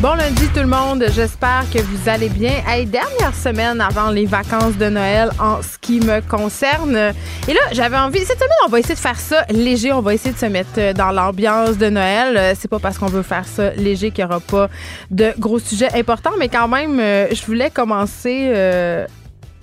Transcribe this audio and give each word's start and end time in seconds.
Bon 0.00 0.14
lundi 0.14 0.46
tout 0.48 0.60
le 0.60 0.66
monde, 0.66 1.06
j'espère 1.10 1.64
que 1.72 1.78
vous 1.78 2.06
allez 2.06 2.28
bien. 2.28 2.52
Hey, 2.66 2.84
dernière 2.84 3.34
semaine 3.34 3.80
avant 3.80 4.10
les 4.10 4.26
vacances 4.26 4.76
de 4.76 4.90
Noël 4.90 5.30
en 5.40 5.62
ce 5.62 5.78
qui 5.78 6.00
me 6.00 6.20
concerne. 6.20 7.14
Et 7.48 7.54
là, 7.54 7.60
j'avais 7.72 7.96
envie, 7.96 8.18
cette 8.18 8.36
semaine, 8.36 8.58
on 8.66 8.68
va 8.68 8.78
essayer 8.78 8.94
de 8.94 9.00
faire 9.00 9.18
ça 9.18 9.46
léger, 9.48 9.94
on 9.94 10.02
va 10.02 10.12
essayer 10.12 10.34
de 10.34 10.38
se 10.38 10.46
mettre 10.46 10.92
dans 10.92 11.12
l'ambiance 11.12 11.78
de 11.78 11.88
Noël. 11.88 12.36
Euh, 12.36 12.52
c'est 12.54 12.68
pas 12.68 12.78
parce 12.78 12.98
qu'on 12.98 13.06
veut 13.06 13.22
faire 13.22 13.46
ça 13.46 13.70
léger 13.70 14.10
qu'il 14.10 14.22
n'y 14.22 14.30
aura 14.30 14.40
pas 14.40 14.68
de 15.10 15.32
gros 15.38 15.58
sujets 15.58 15.88
importants, 15.94 16.34
mais 16.38 16.50
quand 16.50 16.68
même, 16.68 17.00
euh, 17.00 17.28
je 17.32 17.44
voulais 17.46 17.70
commencer... 17.70 18.50
Euh, 18.54 19.06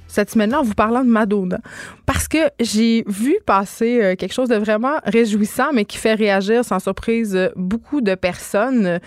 cette 0.07 0.29
semaine-là 0.29 0.59
en 0.59 0.63
vous 0.63 0.75
parlant 0.75 1.03
de 1.03 1.09
Madonna. 1.09 1.57
Parce 2.05 2.27
que 2.27 2.37
j'ai 2.59 3.03
vu 3.07 3.35
passer 3.47 4.15
quelque 4.19 4.31
chose 4.31 4.47
de 4.47 4.57
vraiment 4.57 4.99
réjouissant, 5.05 5.73
mais 5.73 5.85
qui 5.85 5.97
fait 5.97 6.13
réagir 6.13 6.63
sans 6.63 6.77
surprise 6.77 7.49
beaucoup 7.55 7.99
de 7.99 8.13
personnes 8.13 8.99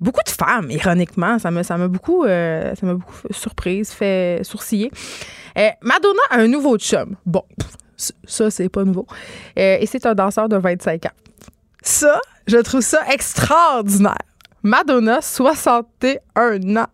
beaucoup 0.00 0.22
de 0.24 0.30
femmes, 0.30 0.70
ironiquement. 0.70 1.38
Ça 1.38 1.50
m'a, 1.50 1.88
beaucoup, 1.88 2.24
euh, 2.24 2.74
beaucoup 2.82 3.14
surprise, 3.30 3.90
fait 3.90 4.40
sourciller. 4.42 4.90
Euh, 5.58 5.70
Madonna 5.82 6.20
a 6.30 6.38
un 6.38 6.48
nouveau 6.48 6.78
chum. 6.78 7.16
Bon, 7.24 7.42
ça, 7.96 8.50
c'est 8.50 8.68
pas 8.68 8.84
nouveau. 8.84 9.06
Euh, 9.58 9.78
et 9.80 9.86
c'est 9.86 10.04
un 10.06 10.14
danseur 10.14 10.48
de 10.48 10.56
25 10.56 11.06
ans. 11.06 11.10
Ça, 11.82 12.20
je 12.46 12.58
trouve 12.58 12.80
ça 12.80 13.00
extraordinaire. 13.10 14.18
Madonna, 14.62 15.20
61 15.22 16.76
ans. 16.76 16.86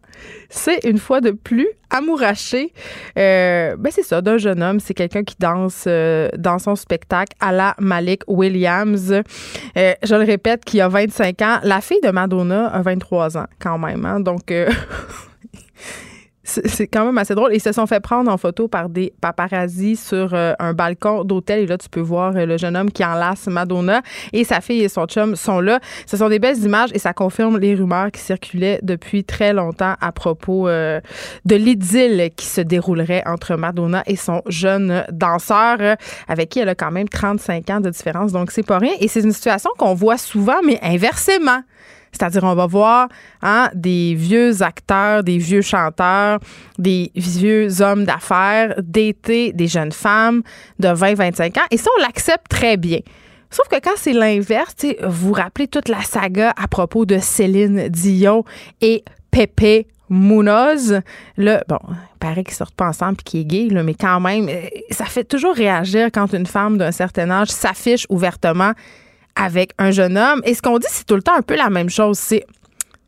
C'est 0.49 0.85
une 0.85 0.99
fois 0.99 1.21
de 1.21 1.31
plus 1.31 1.69
amouraché. 1.91 2.73
Euh, 3.19 3.77
ben 3.77 3.91
c'est 3.91 4.03
ça, 4.03 4.21
d'un 4.21 4.39
jeune 4.39 4.63
homme. 4.63 4.81
C'est 4.81 4.95
quelqu'un 4.95 5.25
qui 5.25 5.37
danse 5.39 5.85
euh, 5.87 6.29
dans 6.37 6.59
son 6.59 6.77
spectacle 6.77 7.37
à 7.41 7.53
la 7.53 7.75
Malik 7.79 8.23
Williams. 8.27 9.13
Euh, 9.13 9.95
je 10.03 10.15
le 10.15 10.25
répète, 10.25 10.65
qui 10.65 10.81
a 10.81 10.89
25 10.89 11.43
ans. 11.43 11.59
La 11.63 11.81
fille 11.81 12.01
de 12.03 12.11
Madonna 12.11 12.67
a 12.69 12.83
23 12.83 13.39
ans 13.39 13.47
quand 13.59 13.79
même. 13.79 14.05
Hein. 14.05 14.21
donc, 14.21 14.53
c'est 16.65 16.87
quand 16.87 17.05
même 17.05 17.19
assez 17.19 17.35
drôle. 17.35 17.53
Ils 17.55 17.61
se 17.61 17.73
sont 17.73 17.87
fait 17.87 18.01
prendre 18.01 18.31
en 18.31 18.37
photo 18.37 18.69
par 18.69 18.89
des 18.89 19.13
paparazzis 19.21 19.97
sur 19.97 20.35
euh, 20.35 20.55
un 20.59 20.73
balcon 20.73 21.25
d'hôtel. 21.25 21.61
Et 21.61 21.67
là, 21.67 21.79
tu 21.79 21.89
peux 21.89 22.01
voir 22.01 22.37
euh, 22.37 22.47
le 22.47 22.57
jeune 22.57 22.77
homme 22.77 22.91
qui 22.91 23.05
enlace 23.05 23.47
Madonna 23.47 24.03
et 24.33 24.45
sa 24.45 24.61
fille 24.61 24.83
et 24.83 24.89
son 24.89 25.07
chum 25.07 25.37
sont 25.37 25.61
là. 25.61 25.81
Ce 26.07 26.17
sont 26.17 26.29
des 26.29 26.39
belles 26.39 26.59
images 26.59 26.91
et 26.93 26.99
ça 26.99 27.13
confirme 27.13 27.59
les 27.59 27.75
rumeurs 27.75 28.11
qui 28.11 28.21
circulaient 28.21 28.79
depuis 28.83 29.25
très 29.25 29.53
longtemps 29.53 29.95
à 30.01 30.13
propos 30.13 30.69
euh, 30.69 31.01
de 31.45 31.57
l'idylle 31.57 32.31
qui 32.37 32.47
se 32.47 32.61
déroulerait 32.61 33.23
entre 33.27 33.57
Madonna 33.57 34.03
et 34.07 34.17
son 34.17 34.43
jeune 34.47 35.05
danseur 35.11 35.97
avec 36.29 36.49
qui 36.51 36.61
elle 36.61 36.69
a 36.69 36.75
quand 36.75 36.91
même 36.91 37.09
35 37.09 37.71
ans 37.71 37.81
de 37.81 37.91
différence. 37.91 38.33
Donc, 38.33 38.51
c'est 38.51 38.67
pas 38.67 38.79
rien. 38.79 38.93
Et 39.01 39.09
c'est 39.09 39.21
une 39.21 39.33
situation 39.33 39.71
qu'on 39.79 39.95
voit 39.95 40.19
souvent, 40.19 40.61
mais 40.65 40.79
inversement. 40.83 41.63
C'est-à-dire, 42.13 42.45
on 42.45 42.55
va 42.55 42.67
voir 42.67 43.09
hein, 43.41 43.71
des 43.75 44.15
vieux 44.15 44.63
acteurs, 44.63 45.25
des 45.25 45.39
vieux 45.39 45.63
chanteurs, 45.63 46.39
des 46.79 47.11
vieux 47.15 47.81
hommes 47.81 48.05
d'affaires 48.05 48.75
d'été, 48.83 49.53
des 49.53 49.67
jeunes 49.67 49.93
femmes 49.93 50.43
de 50.79 50.89
20-25 50.89 51.59
ans. 51.59 51.67
Et 51.71 51.79
ça, 51.79 51.91
on 51.99 52.03
l'accepte 52.03 52.49
très 52.49 52.77
bien. 52.77 52.99
Sauf 53.51 53.69
que 53.69 53.77
quand 53.83 53.97
c'est 53.97 54.13
l'inverse, 54.13 54.75
vous 55.03 55.29
vous 55.29 55.33
rappelez 55.33 55.69
toute 55.69 55.89
la 55.89 56.03
saga 56.03 56.55
à 56.57 56.69
propos 56.69 57.05
de 57.05 57.19
Céline 57.19 57.89
Dion 57.89 58.45
et 58.81 59.05
Pepe 59.31 59.87
Munoz. 60.09 61.01
Là, 61.37 61.65
bon, 61.69 61.79
il 61.89 62.19
paraît 62.19 62.45
qu'ils 62.45 62.55
sortent 62.55 62.75
pas 62.75 62.89
ensemble 62.89 63.17
et 63.21 63.23
qu'ils 63.23 63.41
est 63.41 63.45
gay, 63.45 63.83
mais 63.83 63.95
quand 63.95 64.21
même, 64.21 64.49
euh, 64.49 64.61
ça 64.91 65.07
fait 65.07 65.25
toujours 65.25 65.55
réagir 65.55 66.09
quand 66.13 66.33
une 66.33 66.47
femme 66.47 66.79
d'un 66.79 66.93
certain 66.93 67.31
âge 67.31 67.49
s'affiche 67.49 68.07
ouvertement 68.09 68.73
avec 69.37 69.73
un 69.79 69.91
jeune 69.91 70.19
homme. 70.19 70.43
Et 70.45 70.55
ce 70.55 70.63
qu'on 70.63 70.79
dit, 70.79 70.87
c'est 70.91 71.07
tout 71.07 71.17
le 71.17 71.23
temps 71.23 71.37
un 71.37 71.43
peu 71.43 71.57
la 71.57 71.71
même 71.71 71.91
chose. 71.91 72.19
C'est 72.19 72.45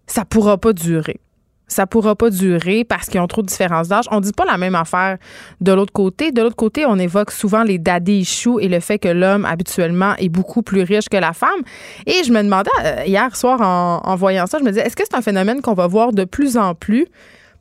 ça 0.07 0.25
pourra 0.25 0.59
pas 0.59 0.73
durer. 0.73 1.21
Ça 1.67 1.87
pourra 1.87 2.15
pas 2.15 2.29
durer 2.29 2.85
parce 2.85 3.09
qu'ils 3.09 3.21
ont 3.21 3.27
trop 3.27 3.41
de 3.41 3.47
différences 3.47 3.89
d'âge. 3.89 4.05
On 4.11 4.21
dit 4.21 4.33
pas 4.33 4.45
la 4.45 4.59
même 4.59 4.75
affaire 4.75 5.17
de 5.61 5.73
l'autre 5.73 5.93
côté. 5.93 6.31
De 6.31 6.43
l'autre 6.43 6.57
côté, 6.57 6.85
on 6.85 6.99
évoque 6.99 7.31
souvent 7.31 7.63
les 7.63 7.79
daddy 7.79 8.19
issues 8.19 8.61
et 8.61 8.69
le 8.69 8.81
fait 8.81 8.99
que 8.99 9.09
l'homme 9.09 9.47
habituellement 9.47 10.15
est 10.19 10.29
beaucoup 10.29 10.63
plus 10.63 10.83
riche 10.83 11.09
que 11.09 11.17
la 11.17 11.33
femme. 11.33 11.63
Et 12.07 12.23
je 12.23 12.33
me 12.33 12.43
demandais 12.43 12.71
euh, 12.85 13.05
hier 13.07 13.35
soir 13.35 13.61
en, 13.63 14.17
voyant 14.17 14.47
ça, 14.47 14.59
je 14.59 14.65
me 14.65 14.71
disais, 14.71 14.87
est-ce 14.87 14.95
que 14.95 15.05
c'est 15.09 15.17
un 15.17 15.23
phénomène 15.23 15.63
qu'on 15.63 15.75
va 15.75 15.87
voir 15.87 16.13
de 16.13 16.25
plus 16.25 16.57
en 16.57 16.75
plus? 16.75 17.07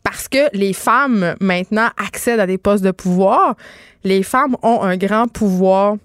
parce 0.03 0.28
que 0.28 0.50
les 0.52 0.73
femmes 0.73 1.35
maintenant 1.40 1.88
accèdent 1.97 2.41
à 2.41 2.46
des 2.46 2.57
postes 2.57 2.84
de 2.84 2.91
pouvoir. 2.91 3.56
Les 4.03 4.22
femmes 4.22 4.57
ont 4.62 4.81
un 4.81 4.97
grand 4.97 5.29
pouvoir 5.29 5.96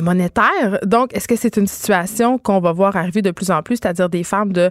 monétaire. 0.00 0.78
Donc, 0.84 1.14
est-ce 1.14 1.28
que 1.28 1.36
c'est 1.36 1.56
une 1.56 1.66
situation 1.66 2.38
qu'on 2.38 2.60
va 2.60 2.72
voir 2.72 2.96
arriver 2.96 3.22
de 3.22 3.30
plus 3.30 3.50
en 3.50 3.62
plus, 3.62 3.76
c'est-à-dire 3.76 4.08
des 4.08 4.24
femmes 4.24 4.52
de 4.52 4.70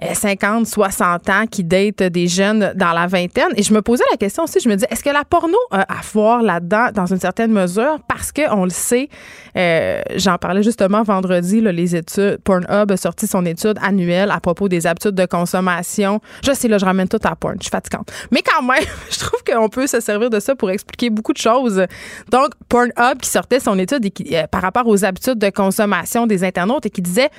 50, 0.00 0.62
euh, 0.62 0.64
60 0.64 1.30
ans 1.30 1.46
qui 1.50 1.64
datent 1.64 2.02
des 2.02 2.28
jeunes 2.28 2.72
dans 2.74 2.92
la 2.92 3.06
vingtaine. 3.06 3.48
Et 3.56 3.62
je 3.62 3.72
me 3.72 3.82
posais 3.82 4.04
la 4.10 4.16
question 4.16 4.44
aussi, 4.44 4.60
je 4.60 4.68
me 4.68 4.76
dis, 4.76 4.84
est-ce 4.90 5.02
que 5.02 5.10
la 5.10 5.24
porno 5.24 5.58
a 5.70 5.82
à 5.82 6.00
voir 6.12 6.42
là-dedans 6.42 6.88
dans 6.94 7.06
une 7.06 7.20
certaine 7.20 7.52
mesure? 7.52 7.98
Parce 8.08 8.32
qu'on 8.32 8.64
le 8.64 8.70
sait, 8.70 9.08
euh, 9.56 10.00
j'en 10.16 10.38
parlais 10.38 10.62
justement 10.62 11.02
vendredi, 11.02 11.60
les 11.60 11.96
études, 11.96 12.38
Pornhub 12.44 12.90
a 12.90 12.96
sorti 12.96 13.26
son 13.26 13.44
étude 13.46 13.78
annuelle 13.82 14.30
à 14.30 14.40
propos 14.40 14.68
des 14.68 14.86
habitudes 14.86 15.14
de 15.14 15.26
consommation. 15.26 16.20
Je 16.44 16.52
sais, 16.52 16.68
là, 16.68 16.78
je 16.78 16.84
ramène 16.84 17.08
tout 17.08 17.18
à 17.24 17.34
porn, 17.36 17.56
je 17.58 17.64
suis 17.64 17.70
fatigante. 17.70 18.12
Mais 18.30 18.42
quand 18.42 18.62
même, 18.62 18.84
je 19.10 19.18
trouve 19.18 19.42
qu'on 19.44 19.68
peut 19.68 19.86
se 19.86 20.00
servir 20.00 20.30
de 20.30 20.40
ça 20.40 20.54
pour 20.54 20.70
expliquer 20.70 21.10
beaucoup 21.10 21.32
de 21.32 21.38
choses. 21.38 21.84
Donc, 22.30 22.50
Pornhub 22.68 23.18
qui 23.20 23.28
sortait 23.28 23.60
son 23.60 23.78
étude 23.78 24.10
euh, 24.32 24.46
par 24.46 24.62
rapport 24.62 24.86
aux 24.86 25.04
habitudes 25.04 25.38
de 25.38 25.50
consommation 25.50 26.26
des 26.26 26.44
internautes 26.44 26.86
et 26.86 26.90
qui 26.90 27.02
disait 27.02 27.30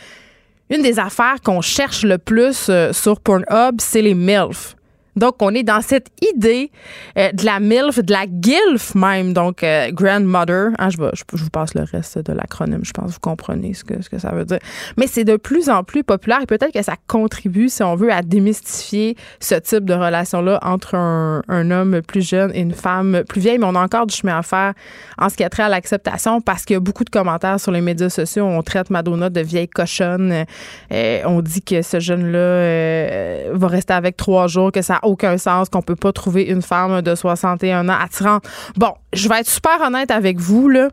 une 0.69 0.81
des 0.81 0.99
affaires 0.99 1.41
qu'on 1.43 1.61
cherche 1.61 2.03
le 2.03 2.17
plus 2.17 2.67
euh, 2.69 2.91
sur 2.91 3.19
Pornhub, 3.19 3.79
c'est 3.79 4.01
les 4.01 4.15
MILF. 4.15 4.75
Donc, 5.15 5.35
on 5.39 5.53
est 5.53 5.63
dans 5.63 5.81
cette 5.81 6.09
idée 6.21 6.71
euh, 7.17 7.31
de 7.31 7.45
la 7.45 7.59
MILF, 7.59 7.99
de 7.99 8.11
la 8.11 8.25
GILF 8.25 8.95
même, 8.95 9.33
donc 9.33 9.63
euh, 9.63 9.89
Grandmother. 9.91 10.71
Ah, 10.77 10.89
je, 10.89 10.97
je, 11.13 11.43
vous 11.43 11.49
passe 11.49 11.73
le 11.73 11.83
reste 11.83 12.17
de 12.19 12.33
l'acronyme, 12.33 12.83
je 12.83 12.91
pense 12.91 13.07
que 13.07 13.13
vous 13.13 13.19
comprenez 13.21 13.73
ce 13.73 13.83
que, 13.83 14.01
ce 14.01 14.09
que 14.09 14.19
ça 14.19 14.31
veut 14.31 14.45
dire. 14.45 14.59
Mais 14.97 15.07
c'est 15.07 15.23
de 15.23 15.37
plus 15.37 15.69
en 15.69 15.83
plus 15.83 16.03
populaire 16.03 16.41
et 16.41 16.45
peut-être 16.45 16.73
que 16.73 16.81
ça 16.81 16.95
contribue, 17.07 17.69
si 17.69 17.81
on 17.83 17.95
veut, 17.95 18.11
à 18.11 18.21
démystifier 18.21 19.15
ce 19.39 19.55
type 19.55 19.85
de 19.85 19.93
relation-là 19.93 20.59
entre 20.61 20.95
un, 20.95 21.41
un, 21.47 21.71
homme 21.71 22.01
plus 22.01 22.27
jeune 22.27 22.51
et 22.53 22.59
une 22.59 22.73
femme 22.73 23.23
plus 23.27 23.39
vieille. 23.39 23.57
Mais 23.57 23.65
on 23.65 23.75
a 23.75 23.81
encore 23.81 24.07
du 24.07 24.15
chemin 24.15 24.37
à 24.37 24.43
faire 24.43 24.73
en 25.17 25.29
ce 25.29 25.37
qui 25.37 25.43
a 25.43 25.49
trait 25.49 25.63
à 25.63 25.69
l'acceptation 25.69 26.41
parce 26.41 26.65
qu'il 26.65 26.73
y 26.73 26.77
a 26.77 26.81
beaucoup 26.81 27.05
de 27.05 27.09
commentaires 27.09 27.59
sur 27.59 27.71
les 27.71 27.81
médias 27.81 28.09
sociaux. 28.09 28.45
On 28.45 28.61
traite 28.63 28.89
Madonna 28.89 29.29
de 29.29 29.41
vieille 29.41 29.69
cochonne. 29.69 30.45
Euh, 30.91 31.21
on 31.25 31.41
dit 31.41 31.61
que 31.61 31.81
ce 31.81 31.99
jeune-là 31.99 33.51
va 33.53 33.67
rester 33.67 33.93
avec 33.93 34.17
trois 34.17 34.47
jours, 34.47 34.71
que 34.71 34.81
ça 34.81 34.99
aucun 35.05 35.37
sens 35.37 35.69
qu'on 35.69 35.81
peut 35.81 35.95
pas 35.95 36.11
trouver 36.11 36.43
une 36.43 36.61
femme 36.61 37.01
de 37.01 37.15
61 37.15 37.89
ans 37.89 37.97
attirante. 37.99 38.47
Bon, 38.75 38.93
je 39.13 39.29
vais 39.29 39.39
être 39.39 39.49
super 39.49 39.81
honnête 39.81 40.11
avec 40.11 40.39
vous, 40.39 40.69
là. 40.69 40.89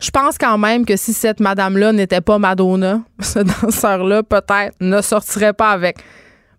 Je 0.00 0.10
pense 0.10 0.38
quand 0.38 0.56
même 0.56 0.86
que 0.86 0.96
si 0.96 1.12
cette 1.12 1.40
madame-là 1.40 1.92
n'était 1.92 2.22
pas 2.22 2.38
Madonna, 2.38 3.02
ce 3.20 3.40
danseur-là, 3.40 4.22
peut-être, 4.22 4.74
ne 4.80 5.02
sortirait 5.02 5.52
pas 5.52 5.70
avec. 5.70 5.98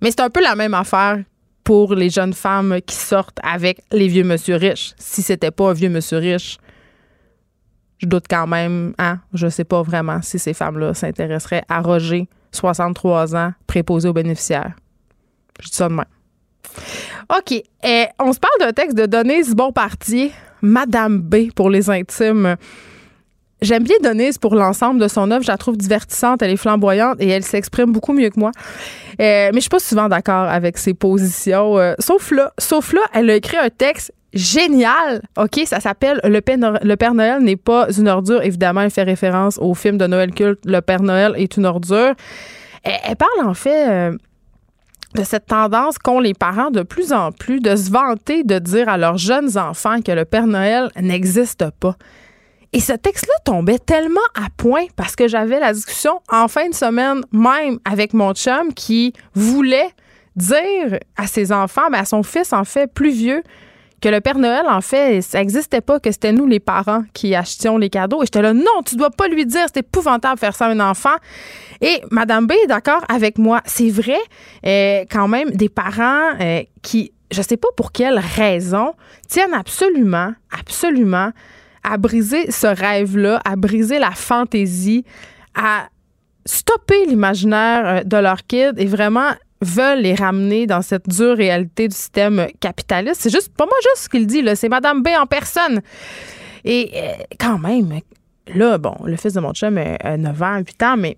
Mais 0.02 0.12
c'est 0.12 0.22
un 0.22 0.30
peu 0.30 0.42
la 0.42 0.56
même 0.56 0.74
affaire 0.74 1.18
pour 1.64 1.96
les 1.96 2.10
jeunes 2.10 2.34
femmes 2.34 2.80
qui 2.86 2.96
sortent 2.96 3.40
avec 3.44 3.82
les 3.92 4.08
vieux 4.08 4.24
monsieur 4.24 4.56
riches. 4.56 4.94
Si 4.98 5.22
c'était 5.22 5.52
pas 5.52 5.70
un 5.70 5.74
vieux 5.74 5.90
monsieur 5.90 6.18
riche, 6.18 6.58
je 7.98 8.08
doute 8.08 8.26
quand 8.30 8.48
même, 8.48 8.94
hein, 8.98 9.20
je 9.34 9.48
sais 9.48 9.64
pas 9.64 9.82
vraiment 9.84 10.22
si 10.22 10.40
ces 10.40 10.54
femmes-là 10.54 10.94
s'intéresseraient 10.94 11.64
à 11.70 11.82
Roger, 11.82 12.28
63 12.52 13.36
ans, 13.36 13.54
préposé 13.68 14.10
aux 14.10 14.14
bénéficiaires. 14.14 14.74
Je 15.60 15.70
dis 15.70 15.76
ça 15.76 15.88
de 15.88 15.94
même. 15.94 16.06
OK. 17.30 17.62
On 18.20 18.34
se 18.34 18.40
parle 18.40 18.60
d'un 18.60 18.74
texte 18.74 18.98
de 18.98 19.06
Denise 19.06 19.56
Bonparti, 19.56 20.32
Madame 20.62 21.20
B 21.20 21.52
pour 21.56 21.70
les 21.70 21.90
intimes. 21.90 22.56
J'aime 23.62 23.84
bien 23.84 23.98
Denise 24.02 24.40
pour 24.40 24.56
l'ensemble 24.56 25.00
de 25.00 25.08
son 25.08 25.30
œuvre. 25.30 25.44
Je 25.44 25.52
la 25.52 25.58
trouve 25.58 25.78
divertissante, 25.78 26.42
elle 26.42 26.50
est 26.50 26.58
flamboyante 26.58 27.18
et 27.20 27.28
elle 27.28 27.44
s'exprime 27.44 27.92
beaucoup 27.92 28.12
mieux 28.12 28.32
que 28.32 28.40
moi. 28.40 28.52
Eh, 29.20 29.50
mais 29.54 29.56
je 29.56 29.60
suis 29.60 29.70
pas 29.70 29.80
souvent 29.80 30.10
d'accord 30.10 30.50
avec 30.50 30.80
ses 30.80 30.96
positions. 30.96 31.78
Euh, 31.78 31.94
sauf 32.00 32.32
là, 32.32 32.52
sauf 32.58 32.92
là, 32.92 33.02
elle 33.14 33.30
a 33.30 33.36
écrit 33.36 33.58
un 33.58 33.70
texte 33.70 34.14
génial. 34.34 35.22
OK, 35.38 35.62
ça 35.66 35.80
s'appelle 35.80 36.20
le 36.24 36.42
Père, 36.42 37.14
Noël, 37.14 37.44
n'est 37.44 37.56
pas 37.56 37.88
une 37.96 38.08
ordure. 38.08 38.42
Évidemment, 38.42 38.82
elle 38.82 38.90
fait 38.90 39.04
référence 39.04 39.60
au 39.60 39.76
film 39.76 40.00
de 40.00 40.08
Noël 40.08 40.32
culte 40.32 40.62
Le 40.66 40.82
Père 40.82 41.04
Noël 41.04 41.36
est 41.38 41.56
une 41.56 41.68
ordure. 41.68 42.16
Elle, 42.82 42.94
elle 43.04 43.16
parle 43.16 43.46
en 43.48 43.54
fait 43.54 43.90
euh, 43.90 44.18
de 45.16 45.24
cette 45.24 45.48
tendance 45.48 45.98
qu'ont 45.98 46.20
les 46.20 46.34
parents 46.34 46.72
de 46.72 46.84
plus 46.84 47.14
en 47.14 47.32
plus 47.32 47.60
de 47.60 47.76
se 47.76 47.92
vanter 47.92 48.44
de 48.44 48.60
dire 48.60 48.90
à 48.90 48.98
leurs 48.98 49.18
jeunes 49.18 49.58
enfants 49.58 50.02
que 50.02 50.12
le 50.12 50.26
Père 50.26 50.48
Noël 50.48 50.90
n'existe 51.00 51.66
pas. 51.80 51.96
Et 52.74 52.80
ce 52.80 52.94
texte-là 52.94 53.34
tombait 53.44 53.80
tellement 53.80 54.20
à 54.36 54.48
point 54.56 54.86
parce 54.96 55.16
que 55.16 55.28
j'avais 55.28 55.60
la 55.60 55.74
discussion 55.74 56.22
en 56.30 56.48
fin 56.48 56.70
de 56.70 56.74
semaine 56.74 57.22
même 57.34 57.80
avec 57.84 58.14
mon 58.14 58.34
chum 58.34 58.74
qui 58.74 59.14
voulait 59.34 59.90
dire 60.38 61.00
à 61.18 61.28
ses 61.28 61.52
enfants, 61.52 61.90
mais 61.92 61.98
à 61.98 62.06
son 62.06 62.24
fils 62.24 62.54
en 62.54 62.64
fait 62.64 62.88
plus 62.88 63.12
vieux, 63.12 63.44
que 64.02 64.10
le 64.10 64.20
Père 64.20 64.40
Noël, 64.40 64.66
en 64.68 64.82
fait, 64.82 65.22
ça 65.22 65.40
n'existait 65.40 65.82
pas, 65.82 66.00
que 66.00 66.12
c'était 66.12 66.34
nous, 66.34 66.48
les 66.48 66.60
parents, 66.60 67.04
qui 67.14 67.36
achetions 67.36 67.78
les 67.78 67.90
cadeaux. 67.90 68.24
Et 68.24 68.26
j'étais 68.26 68.42
là, 68.42 68.54
non, 68.54 68.82
tu 68.86 68.96
dois 68.96 69.12
pas 69.12 69.28
lui 69.28 69.46
dire, 69.46 69.66
c'est 69.72 69.82
épouvantable 69.82 70.36
de 70.36 70.40
faire 70.40 70.56
ça 70.56 70.66
à 70.66 70.70
un 70.70 70.80
enfant. 70.80 71.16
Et 71.82 72.02
Madame 72.10 72.48
B 72.48 72.54
est 72.64 72.68
d'accord 72.68 73.04
avec 73.08 73.38
moi. 73.38 73.62
C'est 73.66 73.90
vrai, 73.90 74.20
euh, 74.66 75.06
quand 75.10 75.28
même, 75.28 75.52
des 75.52 75.70
parents 75.70 76.34
euh, 76.40 76.64
qui, 76.82 77.14
je 77.30 77.42
sais 77.44 77.58
pas 77.58 77.68
pour 77.78 77.92
quelle 77.92 78.20
raison, 78.20 78.94
tiennent 79.30 79.54
absolument, 79.54 80.34
absolument 80.52 81.32
à 81.84 81.98
briser 81.98 82.50
ce 82.52 82.68
rêve-là, 82.68 83.40
à 83.46 83.56
briser 83.56 84.00
la 84.00 84.12
fantaisie, 84.12 85.06
à 85.54 85.88
stopper 86.46 87.06
l'imaginaire 87.06 87.86
euh, 87.86 88.04
de 88.04 88.18
leur 88.18 88.48
kid 88.48 88.74
et 88.78 88.86
vraiment 88.86 89.32
veulent 89.62 90.02
les 90.02 90.16
ramener 90.16 90.68
dans 90.68 90.82
cette 90.82 91.08
dure 91.08 91.38
réalité 91.38 91.88
du 91.88 91.96
système 91.96 92.48
capitaliste. 92.60 93.22
C'est 93.22 93.30
juste 93.30 93.56
pas 93.56 93.66
moi 93.66 93.76
juste 93.84 94.04
ce 94.06 94.10
qu'il 94.10 94.28
dit, 94.28 94.42
là, 94.42 94.56
c'est 94.56 94.70
Madame 94.70 95.04
B 95.04 95.10
en 95.20 95.26
personne. 95.26 95.82
Et 96.64 96.92
euh, 96.96 97.24
quand 97.40 97.60
même, 97.60 98.00
là, 98.54 98.78
bon, 98.78 98.96
le 99.06 99.16
fils 99.16 99.34
de 99.34 99.40
mon 99.40 99.54
chum 99.54 99.78
a 99.78 100.18
9 100.18 100.42
ans, 100.42 100.58
8 100.58 100.84
ans, 100.84 100.98
mais 100.98 101.18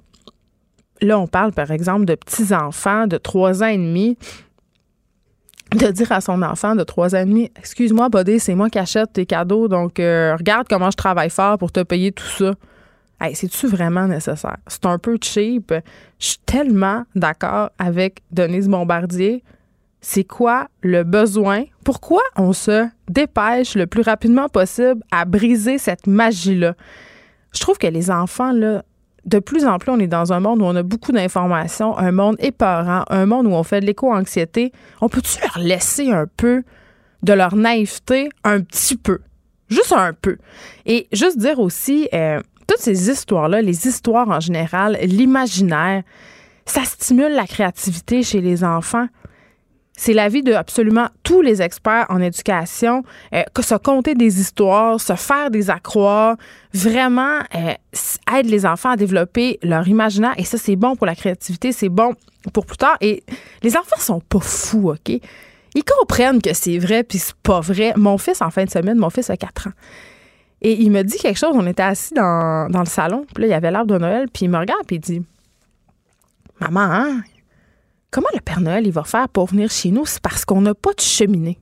là, 1.02 1.20
on 1.20 1.28
parle, 1.28 1.54
par 1.54 1.72
exemple, 1.72 2.06
de 2.06 2.16
petits-enfants 2.16 3.08
de 3.08 3.18
3 3.18 3.64
ans 3.64 3.68
et 3.68 3.78
demi 3.78 4.18
de 5.76 5.88
dire 5.88 6.12
à 6.12 6.22
son 6.22 6.42
enfant 6.44 6.76
de 6.76 6.84
3 6.84 7.16
ans 7.16 7.20
et 7.20 7.26
demi, 7.26 7.52
excuse-moi, 7.58 8.10
Bodé, 8.10 8.40
c'est 8.40 8.56
moi 8.56 8.70
qui 8.70 8.80
achète 8.80 9.14
tes 9.14 9.26
cadeaux, 9.26 9.68
donc 9.68 10.00
euh, 10.00 10.36
regarde 10.36 10.68
comment 10.70 10.92
je 10.92 10.98
travaille 10.98 11.30
fort 11.30 11.58
pour 11.58 11.72
te 11.72 11.82
payer 11.82 12.12
tout 12.12 12.26
ça. 12.26 12.54
Hey, 13.22 13.36
c'est-tu 13.36 13.68
vraiment 13.68 14.08
nécessaire? 14.08 14.58
C'est 14.68 14.86
un 14.86 14.98
peu 14.98 15.18
cheap. 15.22 15.74
Je 16.20 16.26
suis 16.26 16.40
tellement 16.46 17.04
d'accord 17.16 17.70
avec 17.80 18.22
Denise 18.32 18.68
Bombardier. 18.68 19.44
C'est 20.02 20.26
quoi 20.26 20.68
le 20.82 21.04
besoin? 21.04 21.64
Pourquoi 21.86 22.22
on 22.36 22.52
se 22.52 22.86
dépêche 23.08 23.76
le 23.76 23.88
plus 23.88 24.02
rapidement 24.02 24.50
possible 24.50 25.02
à 25.12 25.24
briser 25.24 25.78
cette 25.78 26.08
magie-là? 26.08 26.76
Je 27.54 27.60
trouve 27.62 27.78
que 27.78 27.88
les 27.88 28.12
enfants, 28.12 28.52
là, 28.52 28.84
de 29.26 29.40
plus 29.40 29.66
en 29.66 29.78
plus, 29.78 29.92
on 29.92 30.00
est 30.00 30.08
dans 30.08 30.34
un 30.34 30.42
monde 30.42 30.62
où 30.62 30.66
on 30.66 30.76
a 30.76 30.84
beaucoup 30.84 31.14
d'informations, 31.14 31.98
un 31.98 32.12
monde 32.12 32.36
épeurant, 32.40 33.06
un 33.10 33.26
monde 33.26 33.48
où 33.48 33.52
on 33.52 33.64
fait 33.64 33.80
de 33.80 33.86
l'éco-anxiété. 33.86 34.74
On 35.00 35.08
peut-tu 35.08 35.40
leur 35.40 35.60
laisser 35.60 36.12
un 36.12 36.26
peu 36.26 36.64
de 37.22 37.32
leur 37.32 37.56
naïveté, 37.56 38.30
un 38.44 38.60
petit 38.60 38.98
peu? 38.98 39.20
Juste 39.70 39.94
un 39.94 40.12
peu. 40.14 40.38
Et 40.86 41.08
juste 41.14 41.38
dire 41.38 41.60
aussi, 41.60 42.10
euh, 42.14 42.42
toutes 42.68 42.80
ces 42.80 43.10
histoires-là, 43.10 43.62
les 43.62 43.88
histoires 43.88 44.30
en 44.30 44.40
général, 44.40 44.98
l'imaginaire, 45.04 46.04
ça 46.66 46.84
stimule 46.84 47.34
la 47.34 47.46
créativité 47.46 48.24
chez 48.24 48.42
les 48.42 48.64
enfants. 48.64 49.08
C'est 49.96 50.14
l'avis 50.14 50.42
de 50.42 50.54
absolument 50.54 51.08
tous 51.22 51.42
les 51.42 51.62
experts 51.62 52.08
en 52.10 52.20
éducation 52.20 53.04
euh, 53.34 53.44
que 53.54 53.62
se 53.62 53.76
compter 53.76 54.16
des 54.16 54.40
histoires, 54.40 55.00
se 55.00 55.14
faire 55.14 55.52
des 55.52 55.70
accroires, 55.70 56.36
vraiment 56.74 57.40
euh, 57.56 57.74
aide 58.36 58.48
les 58.48 58.66
enfants 58.66 58.90
à 58.90 58.98
développer 58.98 59.60
leur 59.62 59.88
imaginaire. 59.88 60.34
Et 60.38 60.46
ça, 60.46 60.58
c'est 60.58 60.76
bon 60.76 60.96
pour 60.96 61.06
la 61.06 61.16
créativité, 61.16 61.72
c'est 61.72 61.90
bon 61.90 62.16
pour 62.54 62.66
plus 62.66 62.78
tard. 62.78 62.98
Et 63.02 63.24
les 63.62 63.78
enfants 63.78 64.00
sont 64.00 64.20
pas 64.20 64.40
fous, 64.40 64.90
OK? 64.90 65.20
Ils 65.76 65.84
comprennent 65.84 66.42
que 66.42 66.54
c'est 66.54 66.78
vrai 66.80 67.04
puis 67.04 67.20
c'est 67.20 67.36
pas 67.44 67.60
vrai. 67.60 67.94
Mon 67.96 68.18
fils, 68.18 68.42
en 68.42 68.50
fin 68.50 68.66
de 68.66 68.70
semaine, 68.70 68.98
mon 68.98 69.10
fils 69.10 69.30
a 69.30 69.38
4 69.38 69.68
ans. 69.68 69.72
Et 70.64 70.82
il 70.82 70.92
me 70.92 71.04
dit 71.04 71.18
quelque 71.18 71.38
chose. 71.38 71.52
On 71.54 71.68
était 71.68 71.84
assis 71.84 72.14
dans, 72.14 72.68
le 72.68 72.86
salon. 72.86 73.26
Puis 73.34 73.44
là, 73.44 73.48
il 73.48 73.52
y 73.52 73.54
avait 73.54 73.70
l'arbre 73.70 73.94
de 73.94 74.00
Noël. 74.00 74.28
Puis 74.34 74.46
il 74.46 74.50
me 74.50 74.58
regarde. 74.58 74.86
Puis 74.88 74.96
il 74.96 75.00
dit 75.00 75.22
Maman, 76.60 76.82
hein, 76.82 77.22
comment 78.10 78.30
le 78.34 78.40
Père 78.40 78.62
Noël, 78.62 78.88
il 78.88 78.94
va 78.94 79.04
faire 79.04 79.28
pour 79.28 79.48
venir 79.48 79.70
chez 79.70 79.92
nous? 79.92 80.06
C'est 80.06 80.22
parce 80.22 80.46
qu'on 80.46 80.62
n'a 80.62 80.74
pas 80.74 80.94
de 80.94 81.02
cheminée. 81.02 81.60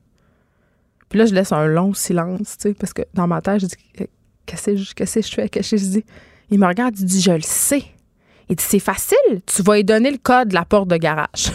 Puis 1.09 1.19
là, 1.19 1.25
je 1.25 1.33
laisse 1.33 1.51
un 1.51 1.65
long 1.65 1.93
silence, 1.93 2.57
tu 2.57 2.69
sais, 2.69 2.73
parce 2.73 2.93
que 2.93 3.01
dans 3.13 3.27
ma 3.27 3.41
tête, 3.41 3.59
je 3.59 3.65
dis 3.65 3.75
Qu'est-ce 4.45 4.71
que 4.71 5.21
je 5.21 5.33
fais? 5.33 5.49
Qu'est-ce 5.49 5.71
que 5.71 5.77
je 5.77 5.85
dis? 5.85 6.05
Il 6.49 6.59
me 6.59 6.67
regarde, 6.67 6.97
il 6.99 7.05
dit 7.05 7.21
Je 7.21 7.31
le 7.31 7.41
sais. 7.41 7.83
Il 8.49 8.55
dit 8.55 8.63
C'est 8.63 8.79
facile. 8.79 9.41
Tu 9.45 9.63
vas 9.63 9.75
lui 9.75 9.83
donner 9.83 10.11
le 10.11 10.17
code 10.17 10.49
de 10.49 10.53
la 10.53 10.65
porte 10.65 10.87
de 10.87 10.97
garage. 10.97 11.51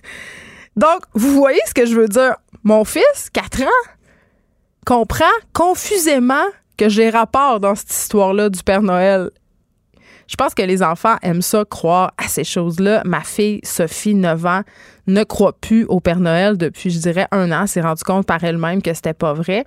Donc, 0.76 1.02
vous 1.14 1.32
voyez 1.34 1.60
ce 1.66 1.74
que 1.74 1.86
je 1.86 1.94
veux 1.94 2.08
dire? 2.08 2.36
Mon 2.62 2.84
fils, 2.84 3.30
4 3.32 3.62
ans, 3.62 3.90
comprend 4.86 5.24
confusément 5.52 6.46
que 6.76 6.88
j'ai 6.88 7.10
rapport 7.10 7.60
dans 7.60 7.74
cette 7.74 7.90
histoire-là 7.90 8.48
du 8.48 8.62
Père 8.62 8.82
Noël. 8.82 9.30
Je 10.26 10.36
pense 10.36 10.54
que 10.54 10.62
les 10.62 10.82
enfants 10.82 11.16
aiment 11.22 11.42
ça, 11.42 11.64
croire 11.64 12.12
à 12.16 12.28
ces 12.28 12.44
choses-là. 12.44 13.02
Ma 13.04 13.20
fille, 13.20 13.60
Sophie, 13.62 14.14
9 14.14 14.46
ans, 14.46 14.62
ne 15.06 15.22
croit 15.22 15.52
plus 15.52 15.84
au 15.84 16.00
Père 16.00 16.20
Noël 16.20 16.56
depuis, 16.56 16.90
je 16.90 16.98
dirais, 16.98 17.26
un 17.30 17.52
an. 17.52 17.66
s'est 17.66 17.82
rendu 17.82 18.02
compte 18.04 18.26
par 18.26 18.42
elle-même 18.42 18.80
que 18.80 18.94
c'était 18.94 19.14
pas 19.14 19.34
vrai. 19.34 19.64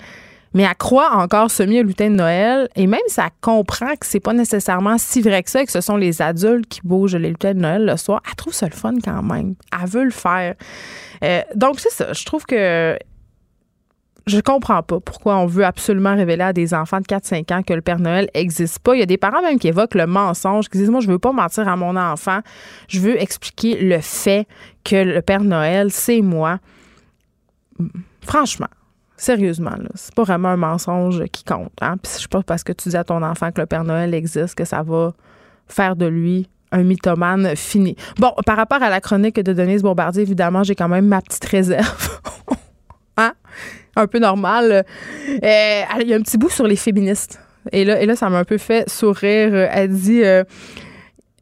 Mais 0.54 0.64
elle 0.64 0.76
croit 0.76 1.12
encore 1.12 1.52
semi 1.52 1.80
au 1.80 1.84
lutin 1.84 2.10
de 2.10 2.16
Noël. 2.16 2.68
Et 2.76 2.88
même 2.88 3.00
si 3.08 3.20
elle 3.20 3.28
comprend 3.42 3.96
que 3.96 4.06
c'est 4.06 4.20
pas 4.20 4.34
nécessairement 4.34 4.98
si 4.98 5.22
vrai 5.22 5.44
que 5.44 5.52
ça, 5.52 5.64
que 5.64 5.72
ce 5.72 5.82
sont 5.82 5.98
les 5.98 6.22
adultes 6.22 6.68
qui 6.68 6.82
bougent 6.84 7.16
les 7.16 7.30
lutins 7.30 7.54
de 7.54 7.60
Noël 7.60 7.86
le 7.86 7.98
soir, 7.98 8.22
elle 8.28 8.36
trouve 8.36 8.54
ça 8.54 8.66
le 8.66 8.76
fun 8.76 8.96
quand 9.04 9.22
même. 9.22 9.56
Elle 9.72 9.88
veut 9.88 10.06
le 10.06 10.12
faire. 10.12 10.56
Euh, 11.24 11.42
donc, 11.54 11.80
c'est 11.80 11.92
ça. 11.92 12.14
Je 12.14 12.26
trouve 12.26 12.46
que 12.46 12.98
je 14.28 14.40
comprends 14.42 14.84
pas 14.84 15.00
pourquoi 15.00 15.38
on 15.38 15.46
veut 15.46 15.66
absolument 15.66 16.16
révéler 16.16 16.44
à 16.44 16.54
des 16.54 16.74
enfants 16.74 17.00
de 17.00 17.06
4-5 17.06 17.54
ans 17.54 17.64
que 17.64 17.74
le 17.74 17.82
Père 17.82 18.00
Noël 18.00 18.30
n'existe 18.36 18.80
pas. 18.80 18.94
Il 18.94 19.00
y 19.00 19.04
a 19.04 19.08
des 19.08 19.18
parents 19.18 19.42
même 19.42 19.58
qui 19.58 19.70
évoquent 19.70 19.96
le 19.96 20.06
mensonge, 20.06 20.70
qui 20.70 20.78
disent 20.78 20.90
Moi, 20.90 21.00
je 21.00 21.08
veux 21.08 21.20
pas 21.20 21.32
mentir 21.32 21.68
à 21.68 21.76
mon 21.76 21.96
enfant. 21.96 22.40
Je 22.90 23.00
veux 23.00 23.20
expliquer 23.20 23.80
le 23.80 24.00
fait 24.02 24.46
que 24.84 24.98
le 24.98 25.22
Père 25.22 25.44
Noël, 25.44 25.92
c'est 25.92 26.22
moi. 26.22 26.60
Franchement, 28.22 28.68
sérieusement, 29.16 29.72
là, 29.72 29.90
c'est 29.96 30.14
pas 30.14 30.24
vraiment 30.24 30.50
un 30.50 30.58
mensonge 30.58 31.24
qui 31.32 31.44
compte. 31.44 31.72
Hein? 31.82 31.96
Puis 31.98 32.12
je 32.22 32.28
pas 32.28 32.44
parce 32.44 32.64
que 32.64 32.74
tu 32.74 32.90
dis 32.90 32.98
à 32.98 33.06
ton 33.06 33.24
enfant 33.24 33.52
que 33.52 33.62
le 33.62 33.68
Père 33.68 33.86
Noël 33.86 34.14
existe 34.14 34.56
que 34.56 34.66
ça 34.66 34.84
va 34.84 35.14
faire 35.68 35.96
de 35.96 36.06
lui 36.06 36.50
un 36.74 36.84
mythomane 36.84 37.56
fini. 37.56 37.96
Bon, 38.18 38.34
par 38.46 38.58
rapport 38.58 38.82
à 38.84 38.90
la 38.90 39.00
chronique 39.00 39.40
de 39.40 39.54
Denise 39.54 39.84
Bombardier, 39.84 40.24
évidemment, 40.24 40.64
j'ai 40.64 40.76
quand 40.76 40.90
même 40.90 41.08
ma 41.08 41.22
petite 41.22 41.46
réserve. 41.46 42.20
hein? 43.18 43.34
Un 43.98 44.08
peu 44.08 44.20
normal. 44.20 44.86
Euh, 45.30 45.82
il 46.02 46.08
y 46.08 46.14
a 46.14 46.18
un 46.18 46.22
petit 46.22 46.38
bout 46.38 46.50
sur 46.50 46.68
les 46.68 46.76
féministes. 46.76 47.40
Et 47.72 47.84
là, 47.84 48.02
et 48.02 48.06
là 48.06 48.16
ça 48.16 48.30
m'a 48.30 48.40
un 48.40 48.44
peu 48.44 48.58
fait 48.58 48.90
sourire. 48.90 49.54
Elle 49.72 49.90
dit 49.90 50.24
euh, 50.24 50.44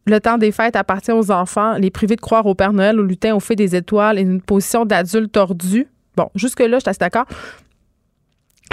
Le 0.05 0.19
temps 0.19 0.37
des 0.37 0.51
fêtes 0.51 0.75
appartient 0.75 1.11
aux 1.11 1.31
enfants. 1.31 1.73
Les 1.73 1.91
privés 1.91 2.15
de 2.15 2.21
croire 2.21 2.45
au 2.45 2.55
Père 2.55 2.73
Noël, 2.73 2.99
au 2.99 3.03
lutin, 3.03 3.35
au 3.35 3.39
fait 3.39 3.55
des 3.55 3.75
étoiles 3.75 4.17
et 4.17 4.21
une 4.21 4.41
position 4.41 4.85
d'adulte 4.85 5.31
tordu. 5.31 5.87
Bon, 6.15 6.29
jusque-là, 6.35 6.79
je 6.79 6.89
suis 6.89 6.97
d'accord. 6.99 7.25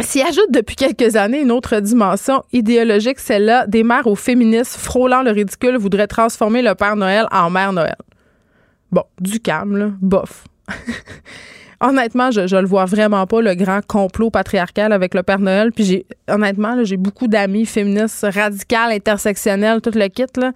S'y 0.01 0.23
ajoute 0.23 0.51
depuis 0.51 0.75
quelques 0.75 1.17
années 1.17 1.43
une 1.43 1.53
autre 1.53 1.79
dimension 1.81 2.43
idéologique, 2.53 3.19
celle-là 3.19 3.67
des 3.67 3.85
mères 3.85 4.07
aux 4.07 4.15
féministes 4.15 4.77
frôlant 4.77 5.23
le 5.23 5.31
ridicule 5.31 5.77
voudraient 5.77 6.07
transformer 6.07 6.63
le 6.63 6.75
Père 6.75 6.97
Noël 6.97 7.27
en 7.31 7.51
Mère 7.51 7.75
Noël. 7.75 7.97
Bon, 8.91 9.05
du 9.21 9.39
calme, 9.39 9.77
là, 9.77 9.91
bof. 10.01 10.45
honnêtement, 11.83 12.31
je, 12.31 12.57
le 12.57 12.67
vois 12.67 12.85
vraiment 12.85 13.27
pas, 13.27 13.43
le 13.43 13.55
grand 13.55 13.85
complot 13.87 14.31
patriarcal 14.31 14.93
avec 14.93 15.15
le 15.15 15.23
Père 15.23 15.41
Noël. 15.41 15.73
Puis 15.73 15.85
j'ai, 15.85 16.07
honnêtement, 16.29 16.83
j'ai 16.85 16.97
beaucoup 16.97 17.27
d'amis 17.27 17.67
féministes 17.67 18.25
radicales, 18.33 18.93
intersectionnelles, 18.93 19.81
tout 19.81 19.91
le 19.95 20.09
kit, 20.09 20.25
là. 20.37 20.53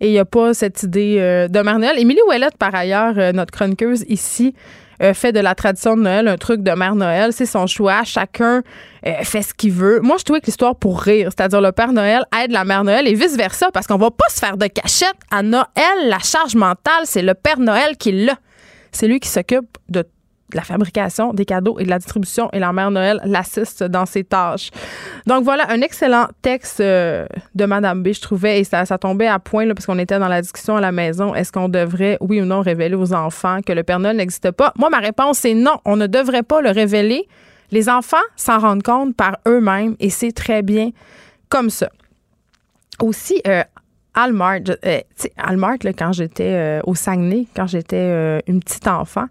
Et 0.00 0.08
il 0.08 0.12
n'y 0.12 0.18
a 0.18 0.24
pas 0.24 0.54
cette 0.54 0.82
idée 0.82 1.16
euh, 1.18 1.48
de 1.48 1.60
Mère 1.60 1.78
Noël. 1.78 1.98
Émilie 1.98 2.20
Ouellette, 2.26 2.56
par 2.56 2.74
ailleurs, 2.74 3.14
euh, 3.18 3.32
notre 3.32 3.52
chroniqueuse 3.52 4.04
ici, 4.08 4.54
euh, 5.02 5.14
fait 5.14 5.32
de 5.32 5.40
la 5.40 5.54
tradition 5.54 5.96
de 5.96 6.02
Noël 6.02 6.28
un 6.28 6.36
truc 6.36 6.62
de 6.62 6.72
Mère 6.72 6.94
Noël. 6.94 7.32
C'est 7.32 7.46
son 7.46 7.66
choix. 7.66 8.02
Chacun 8.04 8.62
fait 9.22 9.40
ce 9.40 9.54
qu'il 9.54 9.72
veut. 9.72 10.00
Moi, 10.00 10.16
je 10.18 10.24
trouvais 10.24 10.40
que 10.40 10.46
l'histoire 10.46 10.76
pour 10.76 11.00
rire, 11.00 11.30
c'est-à-dire 11.34 11.62
le 11.62 11.72
Père 11.72 11.92
Noël 11.92 12.22
aide 12.42 12.52
la 12.52 12.64
Mère 12.64 12.84
Noël 12.84 13.08
et 13.08 13.14
vice-versa, 13.14 13.70
parce 13.72 13.86
qu'on 13.86 13.96
va 13.96 14.10
pas 14.10 14.28
se 14.28 14.38
faire 14.38 14.58
de 14.58 14.66
cachette. 14.66 15.14
À 15.30 15.42
Noël, 15.42 15.64
la 16.08 16.18
charge 16.18 16.54
mentale, 16.54 17.04
c'est 17.04 17.22
le 17.22 17.32
Père 17.32 17.58
Noël 17.58 17.96
qui 17.96 18.12
l'a. 18.12 18.36
C'est 18.92 19.06
lui 19.06 19.20
qui 19.20 19.28
s'occupe 19.28 19.78
de 19.88 20.04
la 20.56 20.62
fabrication 20.62 21.32
des 21.32 21.44
cadeaux 21.44 21.78
et 21.78 21.84
de 21.84 21.90
la 21.90 21.98
distribution 21.98 22.48
et 22.52 22.58
la 22.58 22.72
mère 22.72 22.90
Noël 22.90 23.20
l'assiste 23.24 23.82
dans 23.84 24.06
ses 24.06 24.24
tâches. 24.24 24.70
Donc 25.26 25.44
voilà, 25.44 25.70
un 25.70 25.80
excellent 25.80 26.26
texte 26.42 26.80
euh, 26.80 27.26
de 27.54 27.64
Madame 27.64 28.02
B, 28.02 28.12
je 28.12 28.20
trouvais, 28.20 28.60
et 28.60 28.64
ça, 28.64 28.84
tombait 28.98 29.26
à 29.26 29.38
point, 29.38 29.64
là, 29.64 29.74
parce 29.74 29.86
qu'on 29.86 29.98
était 29.98 30.18
dans 30.18 30.28
la 30.28 30.42
discussion 30.42 30.76
à 30.76 30.80
la 30.80 30.92
maison. 30.92 31.34
Est-ce 31.34 31.52
qu'on 31.52 31.68
devrait, 31.68 32.18
oui 32.20 32.40
ou 32.40 32.44
non, 32.44 32.60
révéler 32.60 32.94
aux 32.94 33.12
enfants 33.12 33.60
que 33.64 33.72
le 33.72 33.82
Père 33.82 33.98
Noël 33.98 34.16
n'existe 34.16 34.50
pas? 34.50 34.72
Moi, 34.76 34.90
ma 34.90 34.98
réponse 34.98 35.44
est 35.44 35.54
non, 35.54 35.78
on 35.84 35.96
ne 35.96 36.06
devrait 36.06 36.42
pas 36.42 36.60
le 36.60 36.70
révéler. 36.70 37.26
Les 37.70 37.88
enfants 37.88 38.16
s'en 38.36 38.58
rendent 38.58 38.82
compte 38.82 39.14
par 39.16 39.36
eux-mêmes 39.46 39.94
et 40.00 40.10
c'est 40.10 40.32
très 40.32 40.62
bien 40.62 40.90
comme 41.48 41.70
ça. 41.70 41.88
Aussi, 43.00 43.40
euh, 43.46 43.62
Almart, 44.14 44.60
euh, 44.84 45.00
Almart, 45.36 45.78
quand 45.96 46.12
j'étais 46.12 46.52
euh, 46.52 46.80
au 46.84 46.94
Saguenay, 46.94 47.46
quand 47.54 47.66
j'étais 47.66 48.40
une 48.46 48.60
petite 48.60 48.88
enfant, 48.88 49.26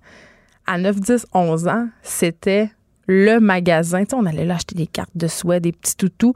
à 0.69 0.77
9, 0.77 0.99
10, 0.99 1.25
11 1.33 1.67
ans, 1.67 1.87
c'était 2.03 2.69
le 3.07 3.39
magasin. 3.39 4.03
on 4.13 4.25
allait 4.27 4.45
là 4.45 4.55
acheter 4.55 4.75
des 4.75 4.85
cartes 4.85 5.15
de 5.15 5.27
souhait, 5.27 5.59
des 5.59 5.71
petits 5.71 5.95
toutous. 5.95 6.33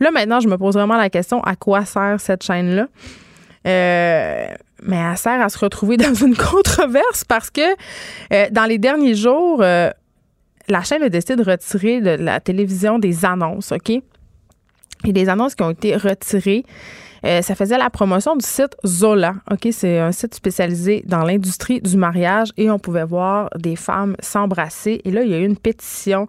Là, 0.00 0.10
maintenant, 0.10 0.40
je 0.40 0.48
me 0.48 0.56
pose 0.56 0.74
vraiment 0.74 0.96
la 0.96 1.10
question 1.10 1.42
à 1.42 1.54
quoi 1.54 1.84
sert 1.84 2.18
cette 2.18 2.42
chaîne-là? 2.42 2.88
mais 3.66 4.96
elle 4.96 5.16
sert 5.16 5.40
à 5.40 5.48
se 5.48 5.58
retrouver 5.58 5.96
dans 5.98 6.12
une 6.12 6.36
controverse 6.36 7.24
parce 7.24 7.50
que 7.50 8.50
dans 8.50 8.64
les 8.64 8.78
derniers 8.78 9.14
jours, 9.14 9.60
la 9.60 10.82
chaîne 10.82 11.02
a 11.02 11.08
décidé 11.08 11.36
de 11.36 11.50
retirer 11.50 12.00
de 12.00 12.10
la 12.10 12.40
télévision 12.40 12.98
des 12.98 13.24
annonces, 13.24 13.72
OK? 13.72 13.90
Et 13.90 15.12
des 15.12 15.28
annonces 15.28 15.54
qui 15.54 15.62
ont 15.62 15.70
été 15.70 15.96
retirées. 15.96 16.64
Euh, 17.24 17.42
ça 17.42 17.54
faisait 17.54 17.78
la 17.78 17.90
promotion 17.90 18.36
du 18.36 18.46
site 18.46 18.76
Zola. 18.86 19.34
OK, 19.50 19.68
c'est 19.70 19.98
un 19.98 20.12
site 20.12 20.34
spécialisé 20.34 21.02
dans 21.06 21.22
l'industrie 21.22 21.80
du 21.80 21.96
mariage 21.96 22.50
et 22.56 22.70
on 22.70 22.78
pouvait 22.78 23.04
voir 23.04 23.48
des 23.58 23.76
femmes 23.76 24.16
s'embrasser. 24.20 25.00
Et 25.04 25.10
là, 25.10 25.22
il 25.22 25.30
y 25.30 25.34
a 25.34 25.38
eu 25.38 25.44
une 25.44 25.56
pétition 25.56 26.26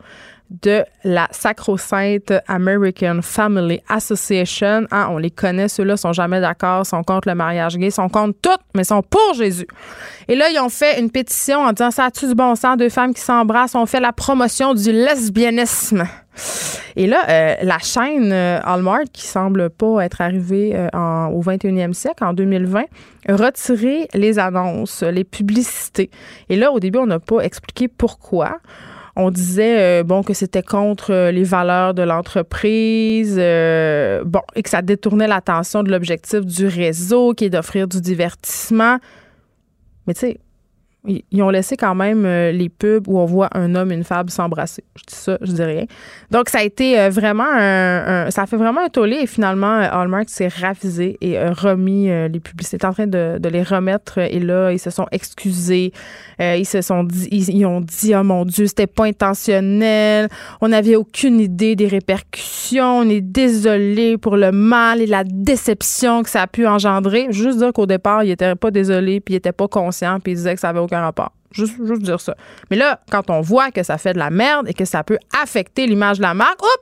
de 0.50 0.84
la 1.04 1.28
Sacro-Sainte 1.32 2.34
American 2.48 3.20
Family 3.22 3.82
Association. 3.90 4.86
Hein, 4.92 5.08
on 5.10 5.18
les 5.18 5.32
connaît, 5.32 5.68
ceux-là 5.68 5.98
sont 5.98 6.14
jamais 6.14 6.40
d'accord, 6.40 6.86
sont 6.86 7.04
contre 7.04 7.28
le 7.28 7.36
mariage 7.36 7.78
gay, 7.78 7.90
sont 7.90 8.10
contre 8.10 8.38
tout, 8.42 8.62
mais 8.76 8.84
sont 8.84 9.02
pour 9.02 9.34
Jésus. 9.34 9.68
Et 10.28 10.36
là, 10.36 10.50
ils 10.50 10.60
ont 10.60 10.70
fait 10.70 11.00
une 11.00 11.10
pétition 11.10 11.60
en 11.60 11.74
disant 11.74 11.92
ça 11.92 12.06
a-tu 12.06 12.28
du 12.28 12.36
bon 12.36 12.56
sens, 12.56 12.78
deux 12.78 12.90
femmes 12.90 13.14
qui 13.14 13.22
s'embrassent, 13.22 13.76
on 13.76 13.86
fait 13.86 14.00
la 14.00 14.14
promotion 14.14 14.74
du 14.74 14.92
lesbianisme. 14.92 16.06
Et 16.96 17.08
là, 17.08 17.24
euh, 17.30 17.56
la 17.62 17.80
chaîne 17.80 18.32
euh, 18.32 18.60
Hallmark, 18.64 19.06
qui 19.12 19.26
semble 19.26 19.70
pas 19.70 20.06
être 20.06 20.22
arrivée 20.22 20.74
euh, 20.76 20.88
au 21.28 21.42
21e 21.42 21.94
siècle, 21.94 22.24
en 22.24 22.34
2020, 22.34 22.84
a 23.28 23.36
retiré 23.36 24.08
les 24.14 24.40
annonces, 24.40 25.04
les 25.04 25.24
publicités. 25.24 26.10
Et 26.50 26.56
là, 26.56 26.72
au 26.72 26.80
début, 26.80 27.00
on 27.00 27.08
n'a 27.08 27.20
pas 27.20 27.40
expliqué 27.40 27.88
pourquoi 27.88 28.60
on 29.18 29.32
disait 29.32 30.04
bon 30.04 30.24
que 30.24 30.34
c'était 30.34 30.62
contre 30.62 31.30
les 31.32 31.46
valeurs 31.46 31.94
de 31.94 32.02
l'entreprise, 32.02 33.38
bon 33.38 34.42
et 34.56 34.62
que 34.62 34.70
ça 34.70 34.82
détournait 34.82 35.28
l'attention 35.28 35.84
de 35.84 35.90
l'objectif 35.90 36.42
du 36.42 36.68
réseau 36.68 37.34
qui 37.34 37.46
est 37.46 37.50
d'offrir 37.50 37.88
du 37.88 38.02
divertissement. 38.02 38.98
Mais 40.06 40.14
tu 40.16 40.20
sais, 40.20 40.40
ils 41.08 41.44
ont 41.44 41.50
laissé 41.50 41.78
quand 41.78 41.96
même 41.96 42.26
euh, 42.26 42.52
les 42.52 42.70
pubs 42.70 43.08
où 43.08 43.20
on 43.20 43.26
voit 43.26 43.50
un 43.54 43.76
homme 43.76 43.92
et 43.92 43.96
une 43.96 44.04
femme 44.04 44.30
s'embrasser. 44.30 44.84
Je 44.96 45.04
dis 45.08 45.16
ça, 45.16 45.38
je 45.42 45.52
dis 45.52 45.64
rien. 45.64 45.86
Donc, 46.32 46.50
ça 46.50 46.60
a 46.60 46.64
été 46.64 47.00
euh, 47.00 47.10
vraiment 47.10 47.48
un, 47.48 48.30
Ça 48.32 48.44
a 48.44 48.46
fait 48.46 48.58
vraiment 48.58 48.82
un 48.82 48.90
tollé 48.90 49.18
et 49.18 49.28
finalement, 49.28 49.80
euh, 49.80 49.88
Hallmark 49.92 50.30
s'est 50.30 50.48
ravisé 50.48 51.18
et 51.22 51.38
remis 51.50 52.08
les 52.08 52.40
publicités. 52.40 52.86
en 52.86 52.94
train 52.94 53.08
de, 53.08 53.40
les 53.48 53.64
remettre 53.64 54.18
et 54.18 54.40
là, 54.40 54.72
ils 54.72 54.80
se 54.80 54.90
sont 54.90 55.06
excusés. 55.12 55.94
ils 56.40 56.66
se 56.66 56.82
sont 56.82 57.04
dit, 57.04 57.28
ils, 57.32 57.66
ont 57.66 57.82
dit, 57.82 58.16
oh 58.16 58.24
mon 58.24 58.46
Dieu, 58.46 58.68
c'était 58.68 58.88
pas 58.88 59.06
intentionnel. 59.06 60.30
On 60.62 60.70
n'avait 60.70 60.96
aucune 60.96 61.40
idée 61.40 61.76
des 61.76 61.88
répercussions. 61.88 63.00
On 63.00 63.10
est 63.10 63.22
désolé 63.22 64.18
pour 64.18 64.36
le 64.38 64.52
mal 64.52 65.02
et 65.02 65.06
la 65.06 65.24
déception 65.24 66.24
que 66.24 66.30
ça 66.30 66.44
a 66.44 66.48
pu 66.48 66.68
engendrer. 66.68 67.28
Juste 67.30 67.60
dire 67.60 67.72
qu'au 67.74 67.86
départ, 67.86 68.24
ils 68.24 68.30
n'étaient 68.30 68.56
pas 68.56 68.72
désolés 68.72 69.20
puis 69.20 69.34
ils 69.34 69.38
n'étaient 69.38 69.52
pas 69.52 69.68
conscients 69.68 70.20
puis 70.20 70.34
ils 70.34 70.36
disaient 70.36 70.56
que 70.56 70.62
ça 70.62 70.70
avait 70.70 70.80
aucun 70.80 70.95
rapport. 71.02 71.32
Juste, 71.52 71.76
juste 71.86 72.02
dire 72.02 72.20
ça. 72.20 72.36
Mais 72.70 72.76
là, 72.76 73.00
quand 73.10 73.30
on 73.30 73.42
voit 73.42 73.72
que 73.72 73.84
ça 73.84 73.98
fait 73.98 74.14
de 74.14 74.20
la 74.20 74.30
merde 74.30 74.68
et 74.68 74.74
que 74.74 74.86
ça 74.86 75.04
peut 75.04 75.20
affecter 75.42 75.88
l'image 75.88 76.18
de 76.18 76.24
la 76.24 76.34
marque, 76.34 76.62
hop! 76.62 76.82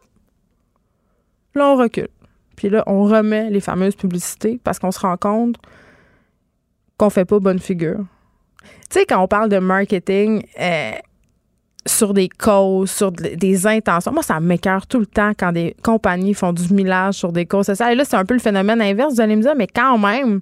Là, 1.56 1.68
on 1.68 1.76
recule. 1.76 2.10
Puis 2.56 2.70
là, 2.70 2.84
on 2.88 3.04
remet 3.04 3.50
les 3.50 3.60
fameuses 3.60 3.96
publicités 3.96 4.60
parce 4.64 4.80
qu'on 4.80 4.92
se 4.92 5.00
rend 5.00 5.18
compte 5.18 5.58
qu'on 6.98 7.10
fait 7.10 7.26
pas 7.26 7.40
bonne 7.40 7.60
figure. 7.60 8.06
Tu 8.90 9.00
sais, 9.00 9.06
quand 9.06 9.22
on 9.22 9.28
parle 9.28 9.50
de 9.50 9.60
marketing 9.60 10.44
euh, 10.60 10.92
sur 11.86 12.14
des 12.14 12.30
causes, 12.30 12.92
sur 12.92 13.12
des 13.12 13.68
intentions, 13.68 14.12
moi, 14.12 14.24
ça 14.24 14.40
m'écœure 14.40 14.88
tout 14.88 15.00
le 15.00 15.06
temps 15.06 15.32
quand 15.38 15.52
des 15.52 15.76
compagnies 15.84 16.34
font 16.34 16.54
du 16.54 16.74
millage 16.74 17.16
sur 17.16 17.32
des 17.32 17.46
causes. 17.46 17.70
Et 17.70 17.96
là, 17.96 18.06
c'est 18.06 18.16
un 18.16 18.26
peu 18.26 18.34
le 18.34 18.40
phénomène 18.40 18.82
inverse, 18.82 19.16
vous 19.16 19.22
allez 19.22 19.36
me 19.36 19.42
dire, 19.42 19.56
mais 19.56 19.68
quand 19.68 19.98
même, 19.98 20.42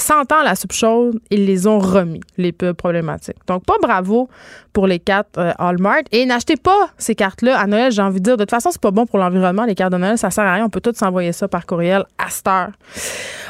100 0.00 0.32
ans 0.32 0.42
la 0.42 0.54
soupe 0.54 0.72
chaude, 0.72 1.20
ils 1.30 1.46
les 1.46 1.66
ont 1.66 1.78
remis, 1.78 2.20
les 2.36 2.52
pubs 2.52 2.76
problématiques. 2.76 3.36
Donc, 3.46 3.64
pas 3.64 3.76
bravo 3.80 4.28
pour 4.72 4.86
les 4.86 4.98
cartes 4.98 5.36
euh, 5.38 5.52
Hallmark. 5.58 6.04
Et 6.12 6.26
n'achetez 6.26 6.56
pas 6.56 6.90
ces 6.98 7.14
cartes-là 7.14 7.58
à 7.58 7.66
Noël, 7.66 7.92
j'ai 7.92 8.02
envie 8.02 8.20
de 8.20 8.24
dire. 8.24 8.36
De 8.36 8.42
toute 8.44 8.50
façon, 8.50 8.70
c'est 8.70 8.80
pas 8.80 8.90
bon 8.90 9.06
pour 9.06 9.18
l'environnement, 9.18 9.64
les 9.64 9.74
cartes 9.74 9.92
de 9.92 9.98
Noël. 9.98 10.18
Ça 10.18 10.30
sert 10.30 10.44
à 10.44 10.54
rien. 10.54 10.64
On 10.64 10.70
peut 10.70 10.80
tous 10.80 10.94
s'envoyer 10.94 11.32
ça 11.32 11.48
par 11.48 11.66
courriel 11.66 12.04
à 12.18 12.30
cette 12.30 12.46
heure. 12.46 12.70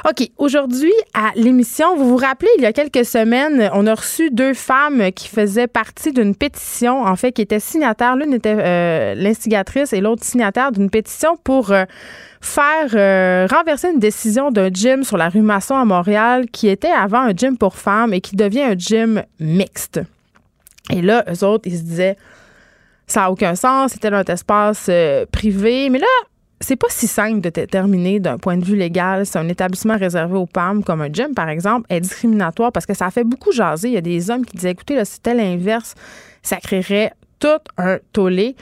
OK. 0.09 0.29
Aujourd'hui, 0.39 0.93
à 1.15 1.31
l'émission, 1.37 1.97
vous 1.97 2.09
vous 2.09 2.17
rappelez, 2.17 2.51
il 2.59 2.63
y 2.63 2.67
a 2.67 2.73
quelques 2.73 3.05
semaines, 3.05 3.71
on 3.75 3.87
a 3.87 3.95
reçu 3.95 4.31
deux 4.31 4.55
femmes 4.55 5.13
qui 5.13 5.29
faisaient 5.29 5.67
partie 5.67 6.13
d'une 6.13 6.35
pétition, 6.35 7.03
en 7.03 7.17
fait, 7.17 7.33
qui 7.33 7.43
étaient 7.43 7.61
signataires. 7.61 8.17
L'une 8.17 8.33
était 8.33 8.57
euh, 8.59 9.15
l'instigatrice 9.15 9.93
et 9.93 10.01
l'autre 10.01 10.25
signataire 10.25 10.73
d'une 10.73 10.91
pétition 10.91 11.37
pour 11.43 11.73
euh, 11.73 11.85
faire 12.41 13.49
renverser 13.51 13.91
une 13.91 14.01
décision 14.01 14.51
d'un 14.51 14.71
gym 14.71 15.05
sur 15.05 15.17
la 15.17 15.29
rue 15.29 15.43
Masson 15.43 15.77
à 15.77 15.85
Montréal 15.85 16.47
qui 16.51 16.69
était 16.69 16.89
avant 16.89 17.21
un 17.21 17.33
gym 17.33 17.59
pour 17.59 17.77
femmes 17.77 18.15
et 18.15 18.21
qui 18.21 18.37
devient 18.37 18.63
un 18.63 18.77
gym 18.77 19.23
mixte. 19.39 20.01
Et 20.91 21.03
là, 21.03 21.25
eux 21.29 21.45
autres, 21.45 21.67
ils 21.67 21.79
se 21.79 21.83
disaient, 21.83 22.17
ça 23.07 23.21
n'a 23.21 23.31
aucun 23.31 23.55
sens, 23.55 23.93
c'était 23.93 24.11
notre 24.11 24.33
espace 24.33 24.87
euh, 24.89 25.27
privé. 25.31 25.89
Mais 25.91 25.99
là, 25.99 26.07
c'est 26.61 26.77
pas 26.77 26.89
si 26.91 27.07
simple 27.07 27.41
de 27.41 27.49
déterminer 27.49 28.21
d'un 28.21 28.39
point 28.39 28.57
de 28.57 28.65
vue 28.65 28.77
légal 28.77 29.27
si 29.27 29.39
un 29.39 29.49
établissement 29.49 29.97
réservé 29.97 30.37
aux 30.37 30.49
femmes, 30.53 30.85
comme 30.85 31.01
un 31.01 31.13
gym, 31.13 31.35
par 31.35 31.49
exemple, 31.49 31.87
est 31.89 32.01
discriminatoire 32.01 32.73
parce 32.73 32.87
que 32.87 32.95
ça 32.95 33.11
fait 33.11 33.25
beaucoup 33.25 33.53
jaser. 33.53 33.89
Il 33.89 33.95
y 33.95 33.99
a 33.99 34.03
des 34.03 34.31
hommes 34.31 34.45
qui 34.45 34.57
disaient, 34.57 34.71
écoutez, 34.71 34.97
là, 34.97 35.05
c'était 35.05 35.35
l'inverse, 35.35 35.95
ça 36.43 36.57
créerait 36.57 37.13
tout 37.39 37.49
un 37.79 37.99
tollé. 38.13 38.57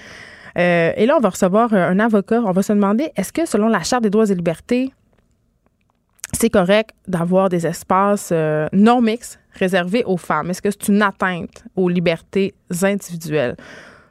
Euh, 0.58 0.92
et 0.96 1.06
là, 1.06 1.14
on 1.16 1.20
va 1.20 1.30
recevoir 1.30 1.72
un 1.72 1.98
avocat. 1.98 2.42
On 2.44 2.52
va 2.52 2.62
se 2.62 2.72
demander, 2.72 3.10
est-ce 3.16 3.32
que 3.32 3.46
selon 3.46 3.68
la 3.68 3.82
Charte 3.82 4.02
des 4.02 4.10
droits 4.10 4.28
et 4.28 4.34
libertés, 4.34 4.92
c'est 6.32 6.50
correct 6.50 6.90
d'avoir 7.06 7.48
des 7.48 7.66
espaces 7.66 8.30
euh, 8.32 8.68
non 8.72 9.00
mixtes 9.00 9.38
réservés 9.52 10.04
aux 10.04 10.16
femmes? 10.16 10.50
Est-ce 10.50 10.62
que 10.62 10.70
c'est 10.70 10.88
une 10.88 11.02
atteinte 11.02 11.64
aux 11.76 11.88
libertés 11.88 12.54
individuelles? 12.82 13.56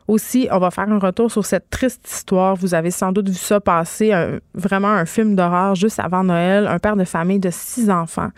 Aussi, 0.08 0.48
on 0.52 0.60
va 0.60 0.72
faire 0.72 0.90
un 0.90 1.00
retour 1.00 1.30
sur 1.30 1.46
cette 1.46 1.70
triste 1.70 2.10
histoire. 2.10 2.56
Vous 2.56 2.74
avez 2.74 2.92
sans 2.92 3.12
doute 3.12 3.28
vu 3.28 3.36
ça 3.36 3.60
passer, 3.60 4.14
vraiment 4.54 4.88
un 4.88 5.06
film 5.06 5.36
d'horreur 5.36 5.76
juste 5.76 6.00
avant 6.00 6.24
Noël. 6.24 6.66
Un 6.66 6.80
père 6.80 6.96
de 6.96 7.04
famille 7.04 7.40
de 7.40 7.50
six 7.50 7.90
enfants 7.90 8.30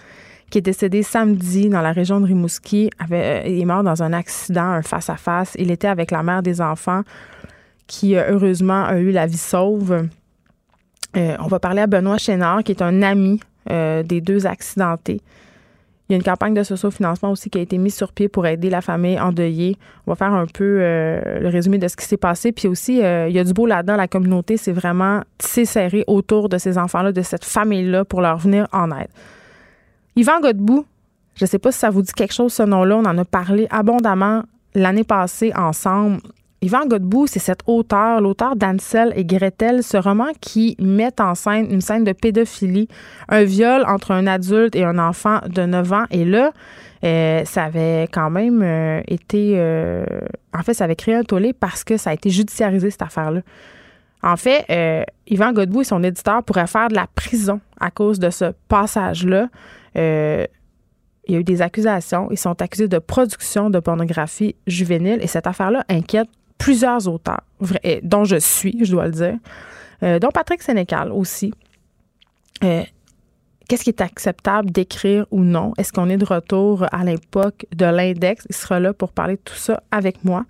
qui 0.50 0.58
est 0.58 0.62
décédé 0.62 1.04
samedi 1.04 1.70
dans 1.70 1.82
la 1.82 1.92
région 1.92 2.20
de 2.20 2.26
Rimouski. 2.26 2.90
Euh, 3.12 3.42
est 3.44 3.66
mort 3.66 3.84
dans 3.84 4.04
un 4.04 4.14
accident, 4.14 4.64
un 4.64 4.82
face-à-face. 4.82 5.56
Il 5.58 5.72
était 5.72 5.88
avec 5.88 6.12
la 6.12 6.24
mère 6.24 6.42
des 6.42 6.62
enfants 6.62 7.02
qui, 7.90 8.16
euh, 8.16 8.24
heureusement, 8.30 8.86
a 8.86 9.00
eu 9.00 9.12
la 9.12 9.26
vie 9.28 9.36
sauve. 9.36 10.08
on 11.16 11.48
va 11.48 11.60
parler 11.60 11.82
à 11.82 11.88
Benoît 11.88 12.18
Chénard, 12.18 12.64
qui 12.64 12.72
est 12.72 12.82
un 12.82 13.02
ami 13.02 13.42
euh, 13.70 14.02
des 14.02 14.20
deux 14.20 14.48
accidentés. 14.48 15.22
Il 16.08 16.14
y 16.14 16.16
a 16.16 16.18
une 16.18 16.24
campagne 16.24 16.56
de 16.56 16.64
socio-financement 16.64 17.30
aussi 17.30 17.52
qui 17.52 17.60
a 17.60 17.62
été 17.62 17.78
mise 17.78 17.94
sur 17.94 18.14
pied 18.14 18.28
pour 18.28 18.48
aider 18.48 18.72
la 18.72 18.82
famille 18.82 19.20
endeuillée. 19.20 19.78
On 20.08 20.12
va 20.12 20.16
faire 20.16 20.34
un 20.34 20.48
peu 20.48 20.80
euh, 20.82 21.40
le 21.40 21.50
résumé 21.50 21.78
de 21.78 21.88
ce 21.88 21.96
qui 21.96 22.06
s'est 22.06 22.18
passé. 22.18 22.52
Puis 22.52 22.68
aussi, 22.68 23.04
euh, 23.04 23.28
il 23.30 23.36
y 23.36 23.40
a 23.40 23.44
du 23.44 23.54
beau 23.54 23.68
là-dedans. 23.68 23.96
La 23.96 24.08
communauté 24.08 24.58
s'est 24.58 24.72
vraiment 24.72 25.22
tissée 25.38 25.66
serrée 25.66 26.04
autour 26.08 26.50
de 26.50 26.58
ces 26.58 26.80
enfants-là, 26.80 27.12
de 27.12 27.22
cette 27.22 27.46
famille-là, 27.46 28.06
pour 28.06 28.22
leur 28.22 28.38
venir 28.38 28.68
en 28.72 28.90
aide. 28.90 29.10
Yvan 30.16 30.40
Godbout, 30.40 30.86
je 31.36 31.44
ne 31.44 31.48
sais 31.48 31.60
pas 31.60 31.72
si 31.72 31.78
ça 31.78 31.92
vous 31.92 32.02
dit 32.02 32.14
quelque 32.14 32.34
chose, 32.34 32.54
ce 32.54 32.64
nom-là. 32.64 32.96
On 32.98 33.06
en 33.06 33.18
a 33.20 33.26
parlé 33.26 33.68
abondamment 33.70 34.42
l'année 34.74 35.04
passée 35.04 35.52
ensemble. 35.56 36.22
Yvan 36.62 36.88
Godbout, 36.88 37.28
c'est 37.28 37.40
cet 37.40 37.62
auteur, 37.68 38.20
l'auteur 38.20 38.58
d'Ansel 38.58 39.14
et 39.16 39.24
Gretel, 39.24 39.82
ce 39.82 39.96
roman 39.96 40.28
qui 40.42 40.76
met 40.80 41.22
en 41.22 41.34
scène 41.34 41.72
une 41.72 41.80
scène 41.80 42.04
de 42.04 42.12
pédophilie, 42.12 42.90
un 43.30 43.44
viol 43.44 43.86
entre 43.88 44.12
un 44.12 44.28
adulte 44.28 44.76
et 44.76 44.84
un 44.84 45.00
enfant 45.00 45.40
de 45.48 45.62
9 45.62 45.94
ans. 45.94 46.04
Et 46.12 46.26
là, 46.26 46.52
euh, 47.06 47.46
ça 47.46 47.64
avait 47.64 48.10
quand 48.12 48.30
même 48.30 48.62
euh, 48.62 49.02
été... 49.08 49.54
Euh, 49.56 50.04
en 50.54 50.62
fait, 50.64 50.74
ça 50.74 50.84
avait 50.84 50.98
créé 50.98 51.16
un 51.16 51.24
tollé 51.24 51.54
parce 51.54 51.86
que 51.86 51.96
ça 51.96 52.10
a 52.10 52.14
été 52.14 52.30
judiciarisé, 52.30 52.90
cette 52.90 53.04
affaire-là. 53.04 53.42
En 54.22 54.36
fait, 54.36 54.66
Yvan 55.28 55.54
Godbout 55.54 55.82
et 55.82 55.86
son 55.86 56.04
éditeur 56.04 56.44
pourraient 56.44 56.68
faire 56.68 56.90
de 56.90 56.96
la 56.96 57.08
prison 57.08 57.62
à 57.80 57.90
cause 57.90 58.20
de 58.20 58.30
ce 58.30 58.52
passage-là. 58.68 59.48
il 59.96 61.30
y 61.30 61.36
a 61.36 61.40
eu 61.40 61.44
des 61.46 61.62
accusations. 61.62 62.28
Ils 62.30 62.38
sont 62.38 62.62
accusés 62.62 62.90
de 62.90 63.00
production 63.00 63.70
de 63.70 63.80
pornographie 63.80 64.58
juvénile 64.68 65.20
et 65.22 65.28
cette 65.28 65.48
affaire-là 65.48 65.86
inquiète 65.88 66.28
plusieurs 66.60 67.08
auteurs, 67.08 67.42
dont 68.04 68.26
je 68.26 68.36
suis, 68.36 68.78
je 68.86 68.92
dois 68.92 69.08
le 69.08 69.14
dire, 69.14 69.38
euh, 70.04 70.20
dont 70.20 70.30
Patrick 70.30 70.62
Sénécal 70.62 71.12
aussi. 71.12 71.52
Euh, 72.64 72.84
qu'est-ce 73.68 73.84
qui 73.84 73.90
est 73.90 74.02
acceptable 74.02 74.70
d'écrire 74.70 75.26
ou 75.32 75.42
non? 75.42 75.74
Est-ce 75.78 75.92
qu'on 75.92 76.10
est 76.10 76.18
de 76.18 76.26
retour 76.26 76.86
à 76.92 77.04
l'époque 77.04 77.66
de 77.76 77.86
l'index? 77.86 78.46
Il 78.50 78.56
sera 78.56 78.80
là 78.80 78.94
pour 78.94 79.12
parler 79.12 79.36
de 79.36 79.42
tout 79.44 79.56
ça 79.56 79.82
avec 79.90 80.24
moi. 80.24 80.46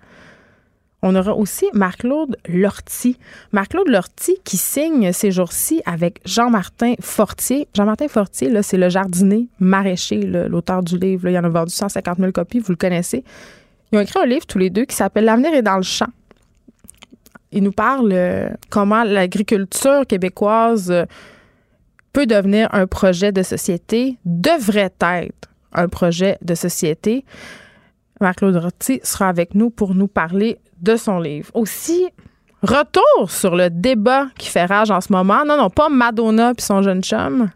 On 1.02 1.14
aura 1.14 1.34
aussi 1.34 1.66
Marc-Claude 1.72 2.36
Lortie. 2.46 3.16
Marc-Claude 3.52 3.88
Lortie 3.88 4.36
qui 4.44 4.58
signe 4.58 5.12
ces 5.12 5.30
jours-ci 5.30 5.80
avec 5.86 6.20
Jean-Martin 6.26 6.94
Fortier. 7.00 7.68
Jean-Martin 7.74 8.08
Fortier, 8.08 8.50
là, 8.50 8.62
c'est 8.62 8.76
le 8.76 8.90
jardinier 8.90 9.48
maraîcher, 9.60 10.20
l'auteur 10.20 10.82
du 10.82 10.98
livre. 10.98 11.28
il 11.28 11.32
y 11.32 11.38
en 11.38 11.44
a 11.44 11.48
vendu 11.48 11.72
150 11.72 12.18
000 12.18 12.32
copies, 12.32 12.58
vous 12.58 12.72
le 12.72 12.76
connaissez. 12.76 13.24
Ils 13.92 13.98
ont 13.98 14.00
écrit 14.00 14.20
un 14.20 14.26
livre 14.26 14.46
tous 14.46 14.58
les 14.58 14.70
deux 14.70 14.84
qui 14.84 14.94
s'appelle 14.94 15.24
L'avenir 15.24 15.52
est 15.52 15.62
dans 15.62 15.76
le 15.76 15.82
champ. 15.82 16.10
Ils 17.52 17.62
nous 17.62 17.72
parlent 17.72 18.12
euh, 18.12 18.48
comment 18.68 19.02
l'agriculture 19.02 20.06
québécoise 20.06 20.90
euh, 20.90 21.04
peut 22.12 22.26
devenir 22.26 22.68
un 22.72 22.86
projet 22.86 23.32
de 23.32 23.42
société, 23.42 24.16
devrait 24.24 24.92
être 25.00 25.32
un 25.72 25.88
projet 25.88 26.38
de 26.42 26.54
société. 26.54 27.24
Marc-Claude 28.20 28.56
Rotti 28.56 29.00
sera 29.02 29.28
avec 29.28 29.54
nous 29.54 29.70
pour 29.70 29.94
nous 29.94 30.08
parler 30.08 30.58
de 30.80 30.96
son 30.96 31.18
livre. 31.18 31.50
Aussi, 31.54 32.08
retour 32.62 33.30
sur 33.30 33.56
le 33.56 33.70
débat 33.70 34.26
qui 34.38 34.48
fait 34.48 34.64
rage 34.64 34.90
en 34.90 35.00
ce 35.00 35.12
moment. 35.12 35.44
Non, 35.44 35.56
non, 35.56 35.70
pas 35.70 35.88
Madonna 35.88 36.54
puis 36.54 36.64
son 36.64 36.82
jeune 36.82 37.02
chum. 37.02 37.50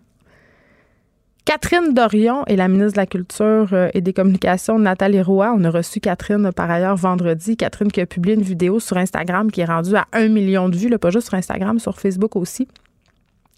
Catherine 1.44 1.92
Dorion 1.92 2.44
et 2.46 2.56
la 2.56 2.68
ministre 2.68 2.94
de 2.94 3.00
la 3.00 3.06
Culture 3.06 3.68
euh, 3.74 3.90
et 3.92 4.00
des 4.00 4.14
Communications, 4.14 4.78
Nathalie 4.78 5.20
Roy. 5.20 5.52
On 5.54 5.62
a 5.64 5.70
reçu 5.70 6.00
Catherine 6.00 6.50
par 6.52 6.70
ailleurs 6.70 6.96
vendredi. 6.96 7.56
Catherine 7.58 7.92
qui 7.92 8.00
a 8.00 8.06
publié 8.06 8.34
une 8.34 8.42
vidéo 8.42 8.80
sur 8.80 8.96
Instagram 8.96 9.50
qui 9.50 9.60
est 9.60 9.66
rendue 9.66 9.94
à 9.94 10.06
un 10.14 10.28
million 10.28 10.70
de 10.70 10.76
vues, 10.76 10.88
pas 10.98 11.10
juste 11.10 11.26
sur 11.28 11.34
Instagram, 11.34 11.78
sur 11.78 12.00
Facebook 12.00 12.34
aussi, 12.36 12.66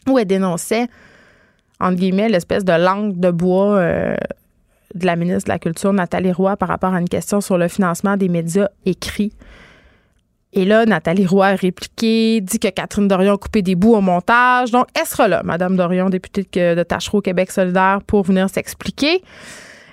où 0.08 0.18
elle 0.18 0.26
dénonçait, 0.26 0.88
entre 1.78 1.96
guillemets, 1.96 2.28
l'espèce 2.28 2.64
de 2.64 2.72
langue 2.72 3.20
de 3.20 3.30
bois 3.30 3.76
euh, 3.76 4.16
de 4.96 5.06
la 5.06 5.14
ministre 5.14 5.44
de 5.44 5.52
la 5.52 5.60
Culture, 5.60 5.92
Nathalie 5.92 6.32
Roy, 6.32 6.56
par 6.56 6.68
rapport 6.68 6.92
à 6.92 7.00
une 7.00 7.08
question 7.08 7.40
sur 7.40 7.56
le 7.56 7.68
financement 7.68 8.16
des 8.16 8.28
médias 8.28 8.68
écrits. 8.84 9.32
Et 10.56 10.64
là, 10.64 10.86
Nathalie 10.86 11.26
Roy 11.26 11.48
a 11.48 11.54
répliqué, 11.54 12.40
dit 12.40 12.58
que 12.58 12.68
Catherine 12.68 13.06
Dorion 13.06 13.34
a 13.34 13.36
coupé 13.36 13.60
des 13.60 13.74
bouts 13.74 13.94
au 13.94 14.00
montage. 14.00 14.70
Donc, 14.70 14.86
elle 14.98 15.06
sera 15.06 15.28
là, 15.28 15.42
Madame 15.44 15.76
Dorion, 15.76 16.08
députée 16.08 16.74
de 16.74 16.82
Tachereau 16.82 17.20
Québec 17.20 17.52
solidaire, 17.52 17.98
pour 18.06 18.22
venir 18.22 18.48
s'expliquer. 18.48 19.22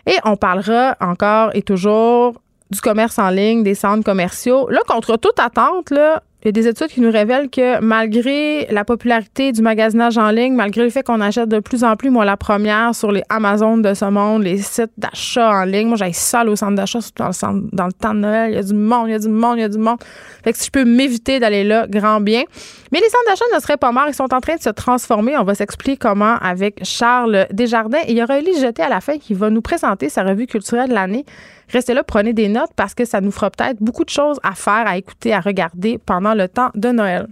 Et 0.07 0.15
on 0.23 0.37
parlera 0.37 0.95
encore 1.01 1.51
et 1.53 1.63
toujours 1.63 2.41
du 2.71 2.79
commerce 2.79 3.19
en 3.19 3.29
ligne, 3.29 3.63
des 3.63 3.75
centres 3.75 4.05
commerciaux. 4.05 4.69
Là, 4.69 4.79
contre 4.87 5.17
toute 5.17 5.37
attente, 5.37 5.91
là, 5.91 6.23
il 6.43 6.47
y 6.47 6.49
a 6.49 6.51
des 6.51 6.67
études 6.67 6.87
qui 6.87 6.99
nous 6.99 7.11
révèlent 7.11 7.49
que 7.49 7.79
malgré 7.79 8.65
la 8.69 8.83
popularité 8.83 9.53
du 9.53 9.61
magasinage 9.61 10.17
en 10.17 10.29
ligne, 10.29 10.53
malgré 10.53 10.83
le 10.83 10.89
fait 10.89 11.01
qu'on 11.01 11.21
achète 11.21 11.47
de 11.47 11.59
plus 11.59 11.85
en 11.85 11.95
plus, 11.95 12.09
moi, 12.09 12.25
la 12.25 12.35
première 12.35 12.93
sur 12.93 13.13
les 13.13 13.23
Amazon 13.29 13.77
de 13.77 13.93
ce 13.93 14.03
monde, 14.03 14.43
les 14.43 14.57
sites 14.57 14.91
d'achat 14.97 15.49
en 15.49 15.63
ligne, 15.63 15.87
moi, 15.87 15.95
j'ai 15.95 16.11
ça 16.11 16.43
au 16.43 16.57
centre 16.57 16.75
d'achat, 16.75 16.99
dans 17.15 17.29
le, 17.29 17.69
dans 17.71 17.85
le 17.85 17.93
temps 17.93 18.13
de 18.13 18.19
Noël. 18.19 18.51
Il 18.51 18.55
y 18.55 18.57
a 18.57 18.63
du 18.63 18.73
monde, 18.73 19.07
il 19.07 19.11
y 19.11 19.15
a 19.15 19.19
du 19.19 19.29
monde, 19.29 19.57
il 19.57 19.61
y 19.61 19.63
a 19.63 19.69
du 19.69 19.77
monde. 19.77 19.99
Fait 20.43 20.51
que 20.51 20.59
si 20.59 20.65
je 20.65 20.71
peux 20.71 20.83
m'éviter 20.83 21.39
d'aller 21.39 21.63
là, 21.63 21.87
grand 21.87 22.19
bien. 22.19 22.43
Mais 22.91 22.99
les 22.99 23.07
centres 23.07 23.23
d'achat 23.29 23.45
ne 23.55 23.61
seraient 23.61 23.77
pas 23.77 23.93
morts. 23.93 24.07
Ils 24.09 24.13
sont 24.13 24.33
en 24.33 24.41
train 24.41 24.57
de 24.57 24.61
se 24.61 24.69
transformer. 24.69 25.37
On 25.37 25.45
va 25.45 25.55
s'expliquer 25.55 25.95
comment 25.95 26.35
avec 26.41 26.83
Charles 26.83 27.47
Desjardins. 27.51 28.01
Et 28.05 28.11
il 28.11 28.17
y 28.17 28.23
aura 28.23 28.39
Elie 28.39 28.59
Jeté 28.59 28.81
à 28.81 28.89
la 28.89 28.99
fin 28.99 29.17
qui 29.17 29.33
va 29.33 29.49
nous 29.49 29.61
présenter 29.61 30.09
sa 30.09 30.23
revue 30.23 30.45
culturelle 30.45 30.89
de 30.89 30.93
l'année. 30.93 31.25
Restez 31.73 31.95
là, 31.95 32.03
prenez 32.03 32.33
des 32.33 32.49
notes 32.49 32.69
parce 32.75 32.93
que 32.93 33.03
ça 33.03 33.19
nous 33.19 33.31
fera 33.31 33.49
peut-être 33.49 33.81
beaucoup 33.81 34.05
de 34.05 34.09
choses 34.11 34.39
à 34.43 34.53
faire, 34.53 34.85
à 34.85 34.95
écouter, 34.95 35.33
à 35.33 35.39
regarder 35.39 35.97
pendant 35.97 36.35
le 36.35 36.47
temps 36.47 36.69
de 36.75 36.89
Noël. 36.89 37.27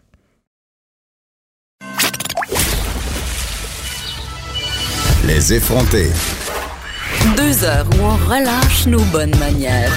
Les 5.27 5.53
effrontés. 5.53 6.09
Deux 7.37 7.63
heures 7.63 7.85
où 7.93 8.03
on 8.03 8.15
relâche 8.27 8.87
nos 8.87 9.03
bonnes 9.11 9.37
manières. 9.37 9.91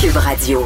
Cube 0.00 0.16
Radio. 0.16 0.62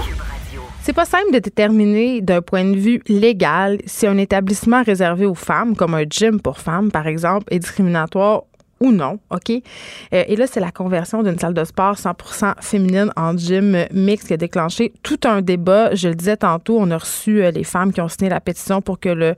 C'est 0.82 0.92
pas 0.92 1.04
simple 1.04 1.32
de 1.32 1.40
déterminer 1.40 2.20
d'un 2.20 2.40
point 2.40 2.64
de 2.64 2.78
vue 2.78 3.02
légal 3.08 3.78
si 3.84 4.06
un 4.06 4.16
établissement 4.16 4.84
réservé 4.84 5.26
aux 5.26 5.34
femmes, 5.34 5.74
comme 5.74 5.94
un 5.94 6.04
gym 6.08 6.40
pour 6.40 6.58
femmes, 6.58 6.92
par 6.92 7.08
exemple, 7.08 7.52
est 7.52 7.58
discriminatoire 7.58 8.44
ou 8.82 8.92
non, 8.92 9.18
OK? 9.30 9.50
Euh, 9.50 10.24
et 10.26 10.36
là, 10.36 10.46
c'est 10.46 10.60
la 10.60 10.70
conversion 10.70 11.22
d'une 11.22 11.38
salle 11.38 11.52
de 11.52 11.64
sport 11.64 11.96
100% 11.96 12.54
féminine 12.62 13.12
en 13.14 13.36
gym 13.36 13.84
mixte 13.92 14.28
qui 14.28 14.32
a 14.32 14.36
déclenché 14.38 14.92
tout 15.02 15.20
un 15.24 15.42
débat. 15.42 15.94
Je 15.94 16.08
le 16.08 16.14
disais 16.14 16.38
tantôt, 16.38 16.78
on 16.80 16.90
a 16.90 16.96
reçu 16.96 17.42
euh, 17.42 17.50
les 17.50 17.64
femmes 17.64 17.92
qui 17.92 18.00
ont 18.00 18.08
signé 18.08 18.30
la 18.30 18.40
pétition 18.40 18.80
pour 18.80 18.98
que 18.98 19.10
le 19.10 19.34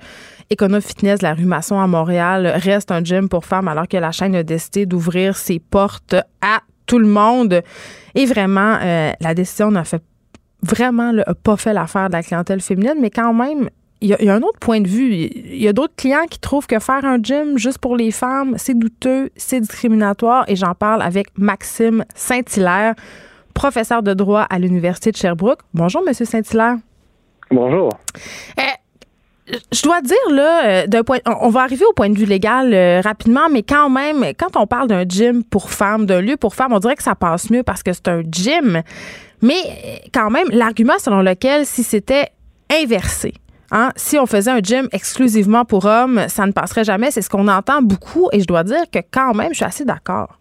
Econo 0.53 0.81
Fitness 0.81 1.19
de 1.19 1.25
la 1.25 1.35
rue 1.35 1.45
Masson 1.45 1.81
à 1.81 1.89
Montréal 1.89 2.47
reste 2.55 2.93
un 2.93 3.03
gym 3.03 3.29
pour 3.29 3.45
femmes 3.45 3.67
alors 3.67 3.89
que 3.89 3.97
la 3.97 4.13
chaîne 4.13 4.37
a 4.37 4.45
décidé 4.45 4.87
d'ouvrir 4.87 5.37
ses 5.37 5.59
portes 5.59 6.15
à 6.41 6.61
tout 6.87 7.01
le 7.01 7.09
monde. 7.09 7.63
Et 8.15 8.27
vraiment, 8.27 8.79
euh, 8.81 9.11
la 9.21 9.35
décision 9.35 9.73
n'a 9.73 9.83
fait 9.83 10.03
vraiment 10.63 11.13
pas 11.43 11.57
fait 11.57 11.73
l'affaire 11.73 12.07
de 12.09 12.13
la 12.13 12.23
clientèle 12.23 12.61
féminine, 12.61 12.99
mais 13.01 13.11
quand 13.11 13.35
même, 13.35 13.69
il 14.03 14.09
y, 14.09 14.29
a 14.29 14.35
un 14.35 14.43
autre 14.43 14.59
point 14.59 14.81
de 14.81 14.89
vue. 14.89 15.15
Il 15.15 15.63
y 15.63 15.69
a 15.69 15.73
d'autres 15.73 15.95
clients 15.97 16.27
qui 16.29 16.41
trouvent 16.41 16.67
que 16.67 16.81
faire 16.81 17.05
un 17.05 17.19
gym 17.23 17.57
juste 17.57 17.79
pour 17.79 17.97
les 17.97 18.11
femmes, 18.11 18.55
c'est 18.59 18.77
douteux, 18.77 19.31
c'est 19.37 19.61
discriminatoire. 19.61 20.45
Et 20.49 20.57
j'en 20.57 20.75
parle 20.75 21.03
avec 21.03 21.29
Maxime 21.39 22.05
Saint-Hilaire, 22.15 22.95
professeur 23.55 24.03
de 24.03 24.13
droit 24.13 24.43
à 24.43 24.59
l'Université 24.59 25.13
de 25.13 25.17
Sherbrooke. 25.17 25.61
Bonjour, 25.73 26.03
Monsieur 26.05 26.25
Saint-Hilaire. 26.25 26.79
Bonjour. 27.53 27.91
Euh, 28.59 29.53
je 29.71 29.83
dois 29.83 30.01
dire, 30.01 30.17
là, 30.31 30.65
euh, 30.65 30.87
d'un 30.89 31.05
point, 31.05 31.19
on 31.41 31.51
va 31.51 31.61
arriver 31.61 31.85
au 31.85 31.93
point 31.93 32.11
de 32.11 32.19
vue 32.19 32.25
légal 32.25 32.75
euh, 32.75 33.01
rapidement, 33.03 33.49
mais 33.53 33.63
quand 33.63 33.89
même, 33.89 34.25
quand 34.37 34.57
on 34.57 34.67
parle 34.67 34.89
d'un 34.89 35.05
gym 35.09 35.45
pour 35.45 35.71
femmes, 35.71 36.07
d'un 36.07 36.21
lieu 36.21 36.37
pour 36.37 36.57
femmes, 36.57 36.73
on 36.73 36.81
dirait 36.81 36.97
que 36.97 37.05
ça 37.05 37.15
passe 37.15 37.51
mieux 37.51 37.63
parce 37.63 37.85
que 37.85 37.93
c'est 37.93 38.09
un 38.09 38.23
gym. 38.29 38.83
Mais 39.43 40.01
quand 40.13 40.31
même, 40.31 40.49
l'argument 40.51 40.99
selon 40.99 41.21
lequel 41.21 41.67
si 41.67 41.85
c'était 41.85 42.31
inversé, 42.71 43.35
Hein? 43.73 43.91
Si 43.97 44.19
on 44.19 44.27
faisait 44.27 44.51
un 44.51 44.61
gym 44.61 44.87
exclusivement 44.93 45.65
pour 45.65 45.87
hommes, 45.87 46.21
ça 46.29 46.47
ne 46.47 46.53
passerait 46.53 46.85
jamais. 46.85 47.11
C'est 47.11 47.23
ce 47.23 47.31
qu'on 47.31 47.49
entend 47.49 47.81
beaucoup 47.83 48.29
et 48.33 48.41
je 48.41 48.47
dois 48.47 48.65
dire 48.65 48.85
que 48.93 48.99
quand 49.11 49.35
même, 49.35 49.49
je 49.51 49.57
suis 49.57 49.65
assez 49.65 49.85
d'accord. 49.85 50.39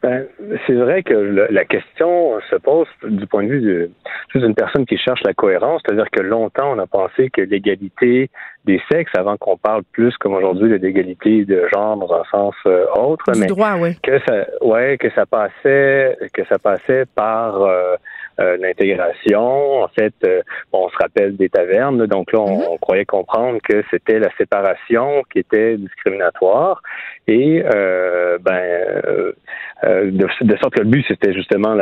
Ben, 0.00 0.26
c'est 0.66 0.74
vrai 0.74 1.02
que 1.02 1.12
la 1.50 1.64
question 1.64 2.38
se 2.48 2.54
pose 2.54 2.86
du 3.02 3.26
point 3.26 3.42
de 3.42 3.48
vue 3.48 3.90
d'une 4.36 4.54
personne 4.54 4.86
qui 4.86 4.96
cherche 4.96 5.20
la 5.24 5.34
cohérence, 5.34 5.82
c'est-à-dire 5.84 6.08
que 6.12 6.20
longtemps 6.20 6.72
on 6.72 6.78
a 6.78 6.86
pensé 6.86 7.30
que 7.30 7.40
l'égalité 7.40 8.30
des 8.64 8.80
sexes, 8.92 9.10
avant 9.16 9.36
qu'on 9.36 9.56
parle 9.56 9.82
plus 9.90 10.16
comme 10.18 10.34
aujourd'hui 10.34 10.70
de 10.70 10.76
l'égalité 10.76 11.44
de 11.44 11.66
genre 11.72 11.96
dans 11.96 12.14
un 12.14 12.22
sens 12.30 12.54
euh, 12.66 12.86
autre, 12.94 13.24
mais 13.36 13.48
que 13.48 14.20
ça, 14.20 14.46
ouais, 14.62 14.98
que 14.98 15.10
ça 15.16 15.26
passait, 15.26 16.16
que 16.32 16.44
ça 16.44 16.60
passait 16.60 17.04
par 17.16 17.60
euh, 17.62 17.96
l'intégration. 18.38 19.82
En 19.82 19.88
fait, 19.88 20.14
euh, 20.24 20.42
on 20.72 20.88
se 20.88 20.96
rappelle 20.96 21.36
des 21.36 21.48
tavernes, 21.48 22.06
donc 22.06 22.32
là, 22.32 22.40
on, 22.40 22.72
mhm. 22.72 22.78
croyait 22.80 23.04
comprendre 23.04 23.58
que 23.62 23.82
c'était 23.90 24.18
la 24.18 24.30
séparation 24.36 25.22
qui 25.32 25.40
était 25.40 25.76
discriminatoire. 25.76 26.82
Et 27.26 27.62
euh, 27.74 28.38
ben, 28.40 29.34
de, 29.82 30.56
sorte 30.56 30.74
que 30.74 30.80
le 30.80 30.88
but, 30.88 31.04
c'était 31.06 31.34
justement 31.34 31.74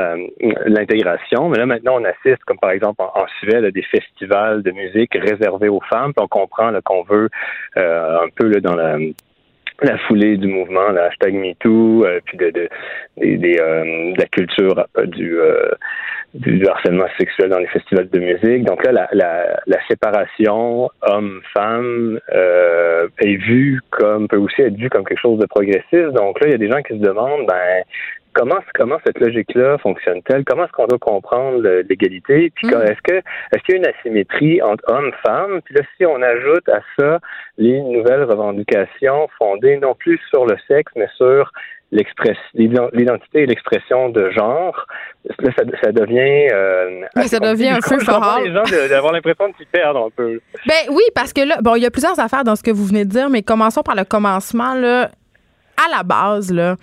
l'intégration. 0.67 1.49
Mais 1.49 1.59
là, 1.59 1.67
maintenant, 1.67 2.01
on 2.01 2.05
assiste, 2.05 2.43
comme 2.47 2.59
par 2.59 2.71
exemple 2.71 3.03
en, 3.03 3.27
Suède, 3.41 3.65
à 3.65 3.71
des 3.71 3.83
festivals 3.83 4.63
de 4.63 4.73
musique 4.73 5.13
réservés 5.15 5.69
aux 5.69 5.83
femmes. 5.89 6.13
Puis 6.13 6.25
on 6.25 6.29
comprend 6.29 6.73
qu'on 6.85 7.05
veut 7.05 7.29
un 7.77 8.29
peu 8.35 8.49
là, 8.49 8.61
dans 8.61 8.75
la 8.75 8.99
la 9.83 9.99
foulée 9.99 10.37
du 10.37 10.47
mouvement, 10.47 10.89
le 10.89 11.03
hashtag 11.03 11.35
MeToo, 11.35 12.05
euh, 12.05 12.21
puis 12.25 12.39
de, 12.39 12.51
de, 12.51 12.69
euh, 13.19 14.15
la 14.17 14.27
culture 14.27 14.87
euh, 14.97 15.07
du, 15.07 15.39
du 16.35 16.67
harcèlement 16.67 17.07
sexuel 17.19 17.49
dans 17.49 17.59
les 17.59 17.67
festivals 17.69 18.09
de 18.11 18.19
musique. 18.19 18.65
Donc 18.65 18.85
là, 18.85 18.93
la, 18.93 19.09
la, 19.13 19.61
la 19.67 19.79
séparation 19.89 20.91
homme-femme 21.03 22.21
est 22.33 23.37
vue 23.37 23.81
comme 23.91 24.29
peut 24.29 24.37
aussi 24.37 24.63
être 24.63 24.77
vue 24.77 24.91
comme 24.91 25.05
quelque 25.05 25.21
chose 25.21 25.39
de 25.39 25.47
progressiste. 25.47 26.13
Donc 26.15 26.41
là, 26.41 26.49
il 26.49 26.51
y 26.51 26.55
a 26.55 26.59
des 26.59 26.71
gens 26.71 26.83
qui 26.83 26.95
se 26.95 27.03
demandent, 27.03 27.47
ben 27.47 27.83
comment 28.37 28.59
comment 28.75 28.99
cette 29.05 29.19
logique-là 29.19 29.79
fonctionne-t-elle? 29.79 30.45
Comment 30.45 30.65
est-ce 30.65 30.73
qu'on 30.73 30.87
doit 30.87 30.99
comprendre 30.99 31.67
l'égalité? 31.89 32.53
Puis 32.55 32.69
mm. 32.69 32.83
est-ce 32.83 33.03
que 33.03 33.17
est-ce 33.17 33.63
qu'il 33.65 33.75
y 33.75 33.79
a 33.79 33.79
une 33.79 33.87
asymétrie 33.87 34.63
entre 34.63 34.85
hommes-femmes 34.89 35.61
Puis 35.65 35.75
là, 35.75 35.81
si 35.97 36.05
on 36.05 36.21
ajoute 36.23 36.69
à 36.69 36.81
ça 36.99 37.19
les 37.59 37.81
nouvelles 37.81 38.25
revendications 38.25 39.29
fondées 39.39 39.79
non 39.79 39.95
plus 39.95 40.21
sur 40.31 40.45
le 40.47 40.57
sexe, 40.69 40.93
mais 40.97 41.09
sur 41.17 41.51
l'identité 41.93 43.43
et 43.43 43.47
l'expression 43.47 44.09
de 44.09 44.31
genre, 44.31 44.87
là, 45.39 45.51
ça, 45.57 45.93
devient... 45.93 46.49
Euh, 46.53 47.03
ça 47.27 47.39
devient 47.39 47.69
un 47.69 47.79
peu 47.79 48.01
fort. 48.01 48.41
les 48.45 48.53
gens 48.53 48.89
d'avoir 48.89 49.13
l'impression 49.13 49.53
qu'ils 49.53 49.67
perdent 49.67 49.97
un 49.97 50.11
peu. 50.15 50.41
Ben 50.67 50.91
oui, 50.91 51.03
parce 51.15 51.33
que 51.33 51.43
là, 51.43 51.59
bon, 51.63 51.77
il 51.77 51.83
y 51.83 51.87
a 51.87 51.91
plusieurs 51.91 52.19
affaires 52.19 52.45
dans 52.45 52.57
ce 52.57 52.63
que 52.63 52.73
vous 52.73 52.85
venez 52.85 53.05
de 53.05 53.11
dire, 53.11 53.31
mais 53.31 53.43
commençons 53.43 53.83
par 53.83 53.95
le 53.95 54.05
commencement, 54.05 54.75
là. 54.75 55.11
À 55.79 55.95
la 55.95 56.03
base, 56.03 56.53
là, 56.53 56.77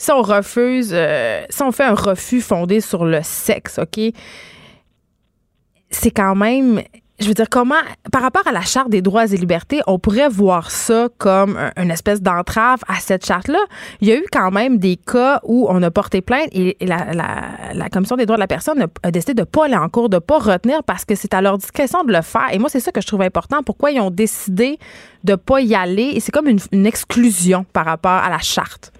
si 0.00 0.10
on 0.10 0.22
refuse, 0.22 0.90
euh, 0.92 1.44
si 1.50 1.62
on 1.62 1.72
fait 1.72 1.84
un 1.84 1.94
refus 1.94 2.40
fondé 2.40 2.80
sur 2.80 3.04
le 3.04 3.20
sexe, 3.22 3.78
OK, 3.78 4.00
c'est 5.90 6.10
quand 6.10 6.34
même 6.34 6.82
je 7.18 7.28
veux 7.28 7.34
dire, 7.34 7.50
comment, 7.50 7.74
par 8.10 8.22
rapport 8.22 8.46
à 8.46 8.50
la 8.52 8.62
Charte 8.62 8.88
des 8.88 9.02
droits 9.02 9.26
et 9.26 9.36
libertés, 9.36 9.82
on 9.86 9.98
pourrait 9.98 10.30
voir 10.30 10.70
ça 10.70 11.08
comme 11.18 11.58
une 11.76 11.90
espèce 11.90 12.22
d'entrave 12.22 12.80
à 12.88 12.94
cette 12.94 13.26
charte-là. 13.26 13.58
Il 14.00 14.08
y 14.08 14.12
a 14.12 14.16
eu 14.16 14.24
quand 14.32 14.50
même 14.50 14.78
des 14.78 14.96
cas 14.96 15.38
où 15.44 15.66
on 15.68 15.82
a 15.82 15.90
porté 15.90 16.22
plainte 16.22 16.48
et 16.52 16.78
la, 16.80 17.90
Commission 17.92 18.16
des 18.16 18.24
droits 18.24 18.38
de 18.38 18.40
la 18.40 18.46
personne 18.46 18.86
a, 19.02 19.10
décidé 19.10 19.34
de 19.34 19.40
ne 19.40 19.44
pas 19.44 19.66
aller 19.66 19.76
en 19.76 19.90
cours, 19.90 20.08
de 20.08 20.16
ne 20.16 20.20
pas 20.20 20.38
retenir 20.38 20.82
parce 20.82 21.04
que 21.04 21.14
c'est 21.14 21.34
à 21.34 21.42
leur 21.42 21.58
discrétion 21.58 22.04
de 22.04 22.12
le 22.14 22.22
faire. 22.22 22.48
Et 22.52 22.58
moi, 22.58 22.70
c'est 22.70 22.80
ça 22.80 22.90
que 22.90 23.02
je 23.02 23.06
trouve 23.06 23.20
important. 23.20 23.62
Pourquoi 23.62 23.90
ils 23.90 24.00
ont 24.00 24.10
décidé 24.10 24.78
de 25.22 25.32
ne 25.32 25.36
pas 25.36 25.60
y 25.60 25.74
aller? 25.74 26.12
Et 26.14 26.20
c'est 26.20 26.32
comme 26.32 26.48
une 26.48 26.86
exclusion 26.86 27.66
par 27.70 27.84
rapport 27.84 28.12
à 28.12 28.30
la 28.30 28.38
Charte. 28.38 28.92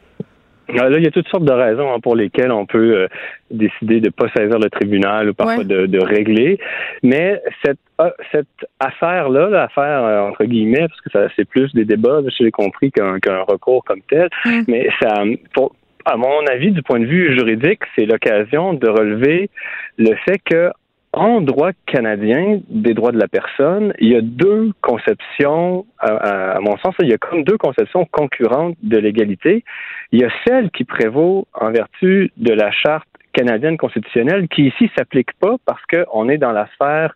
Ah, 0.79 0.89
là, 0.89 0.99
il 0.99 1.05
y 1.05 1.07
a 1.07 1.11
toutes 1.11 1.29
sortes 1.29 1.45
de 1.45 1.53
raisons 1.53 1.93
hein, 1.93 2.01
pour 2.01 2.17
lesquelles 2.17 2.53
on 2.53 2.67
peut 2.67 2.97
euh, 2.97 3.09
décider 3.51 4.01
de 4.01 4.07
ne 4.07 4.11
pas 4.11 4.29
saisir 4.37 4.59
le 4.59 4.71
tribunal 4.71 5.31
ou 5.31 5.35
parfois 5.35 5.65
de, 5.65 6.05
régler. 6.05 6.59
Mais 7.03 7.41
cette, 7.65 7.79
ah, 7.99 8.13
cette 8.33 8.47
affaire-là, 8.79 9.49
l'affaire 9.49 10.05
euh, 10.05 10.21
entre 10.29 10.45
guillemets, 10.45 10.87
parce 10.89 11.01
que 11.01 11.11
ça 11.11 11.29
c'est 11.37 11.45
plus 11.45 11.73
des 11.75 11.85
débats, 11.85 12.21
je 12.27 12.45
l'ai 12.45 12.51
compris, 12.51 12.91
qu'un 12.91 13.19
recours 13.49 13.85
comme 13.85 14.01
tel, 14.09 14.29
mm. 14.45 14.63
mais 14.69 14.89
ça, 15.01 15.23
pour, 15.55 15.75
à 16.05 16.17
mon 16.17 16.47
avis, 16.47 16.73
du 16.73 16.83
point 16.83 17.01
de 17.01 17.07
vue 17.07 17.37
juridique, 17.37 17.81
c'est 17.95 18.07
l'occasion 18.07 18.75
de 18.75 18.89
relever 18.89 19.51
le 19.99 20.15
fait 20.25 20.39
que 20.39 20.71
en 21.13 21.41
droit 21.41 21.73
canadien 21.87 22.61
des 22.69 22.95
droits 22.95 23.11
de 23.11 23.19
la 23.19 23.27
personne, 23.27 23.93
il 23.99 24.13
y 24.13 24.17
a 24.17 24.21
deux 24.21 24.73
conceptions, 24.81 25.85
à, 25.99 26.59
mon 26.61 26.77
sens, 26.79 26.95
il 27.01 27.09
y 27.09 27.13
a 27.13 27.19
comme 27.19 27.43
deux 27.43 27.59
conceptions 27.59 28.07
concurrentes 28.11 28.77
de 28.83 28.97
l'égalité. 28.97 29.65
Il 30.13 30.21
y 30.21 30.25
a 30.25 30.31
celle 30.47 30.71
qui 30.71 30.85
prévaut 30.85 31.49
en 31.53 31.73
vertu 31.73 32.31
de 32.37 32.53
la 32.53 32.71
charte 32.71 33.09
canadienne 33.33 33.77
constitutionnelle, 33.77 34.49
qui 34.49 34.69
ici 34.69 34.91
s'applique 34.97 35.33
pas 35.41 35.57
parce 35.67 35.83
qu'on 35.87 36.29
est 36.29 36.39
dans 36.39 36.53
la 36.53 36.69
sphère 36.75 37.15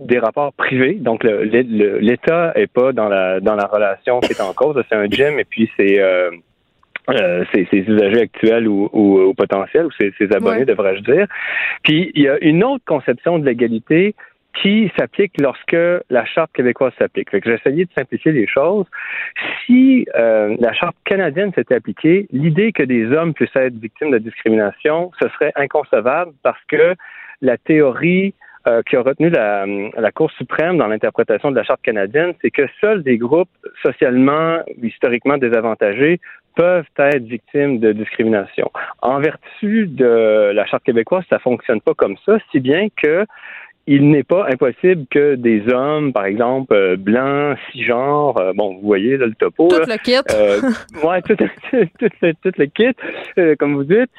des 0.00 0.18
rapports 0.18 0.52
privés. 0.54 0.94
Donc, 0.94 1.22
l'État 1.24 2.52
est 2.56 2.72
pas 2.72 2.92
dans 2.92 3.08
la 3.08 3.40
dans 3.40 3.54
la 3.54 3.66
relation 3.66 4.20
qui 4.20 4.32
est 4.32 4.40
en 4.40 4.52
cause. 4.54 4.82
C'est 4.88 4.96
un 4.96 5.06
gym 5.06 5.38
et 5.38 5.44
puis 5.44 5.70
c'est 5.76 6.00
euh, 6.00 6.30
euh, 7.10 7.44
ses, 7.52 7.68
usagers 7.72 8.22
actuels 8.22 8.68
ou, 8.68 8.88
ou, 8.92 9.34
potentiels, 9.34 9.86
ou 9.86 9.90
ses, 9.92 10.12
abonnés, 10.34 10.64
devrais-je 10.64 11.02
dire. 11.02 11.26
Puis 11.82 12.10
il 12.14 12.22
y 12.22 12.28
a 12.28 12.38
une 12.42 12.64
autre 12.64 12.84
conception 12.86 13.38
de 13.38 13.46
l'égalité 13.46 14.14
qui 14.60 14.90
s'applique 14.98 15.32
lorsque 15.40 15.76
la 16.10 16.24
charte 16.24 16.50
québécoise 16.52 16.92
s'applique. 16.98 17.30
Fait 17.30 17.40
que 17.40 17.50
j'ai 17.50 17.56
essayé 17.56 17.84
de 17.84 17.90
simplifier 17.96 18.32
les 18.32 18.46
choses. 18.46 18.86
Si 19.64 20.06
euh, 20.16 20.56
la 20.58 20.72
charte 20.72 20.96
canadienne 21.04 21.52
s'était 21.54 21.76
appliquée, 21.76 22.26
l'idée 22.32 22.72
que 22.72 22.82
des 22.82 23.06
hommes 23.12 23.32
puissent 23.32 23.54
être 23.54 23.74
victimes 23.74 24.10
de 24.10 24.18
discrimination, 24.18 25.12
ce 25.22 25.28
serait 25.30 25.52
inconcevable 25.56 26.32
parce 26.42 26.62
que 26.68 26.94
la 27.42 27.56
théorie 27.56 28.34
euh, 28.68 28.82
qui 28.82 28.96
a 28.96 29.00
retenu 29.00 29.30
la, 29.30 29.64
la 29.96 30.12
Cour 30.12 30.30
suprême 30.32 30.76
dans 30.76 30.86
l'interprétation 30.86 31.50
de 31.50 31.56
la 31.56 31.62
Charte 31.62 31.80
canadienne, 31.82 32.34
c'est 32.42 32.50
que 32.50 32.66
seuls 32.80 33.02
des 33.02 33.16
groupes 33.16 33.48
socialement, 33.82 34.58
historiquement 34.82 35.38
désavantagés 35.38 36.20
peuvent 36.54 36.84
être 36.98 37.24
victimes 37.24 37.78
de 37.78 37.92
discrimination. 37.92 38.70
En 39.02 39.20
vertu 39.20 39.86
de 39.86 40.50
la 40.54 40.66
Charte 40.66 40.84
québécoise, 40.84 41.24
ça 41.30 41.38
fonctionne 41.38 41.80
pas 41.80 41.94
comme 41.94 42.16
ça, 42.24 42.38
si 42.50 42.60
bien 42.60 42.88
que 42.96 43.26
il 43.92 44.08
n'est 44.08 44.22
pas 44.22 44.46
impossible 44.48 45.04
que 45.10 45.34
des 45.34 45.68
hommes, 45.68 46.12
par 46.12 46.24
exemple, 46.24 46.72
euh, 46.72 46.94
blancs, 46.96 47.58
cisgenres, 47.72 48.36
euh, 48.38 48.52
bon, 48.54 48.74
vous 48.74 48.86
voyez 48.86 49.16
là, 49.16 49.26
le 49.26 49.34
topo. 49.34 49.66
Tout 49.66 49.80
le 49.80 49.96
kit. 49.96 50.14
Euh, 50.30 50.60
ouais, 51.04 51.20
tout, 51.22 51.34
le 51.36 52.66
kit, 52.66 52.96
euh, 53.38 53.56
comme 53.58 53.74
vous 53.74 53.82
dites, 53.82 54.10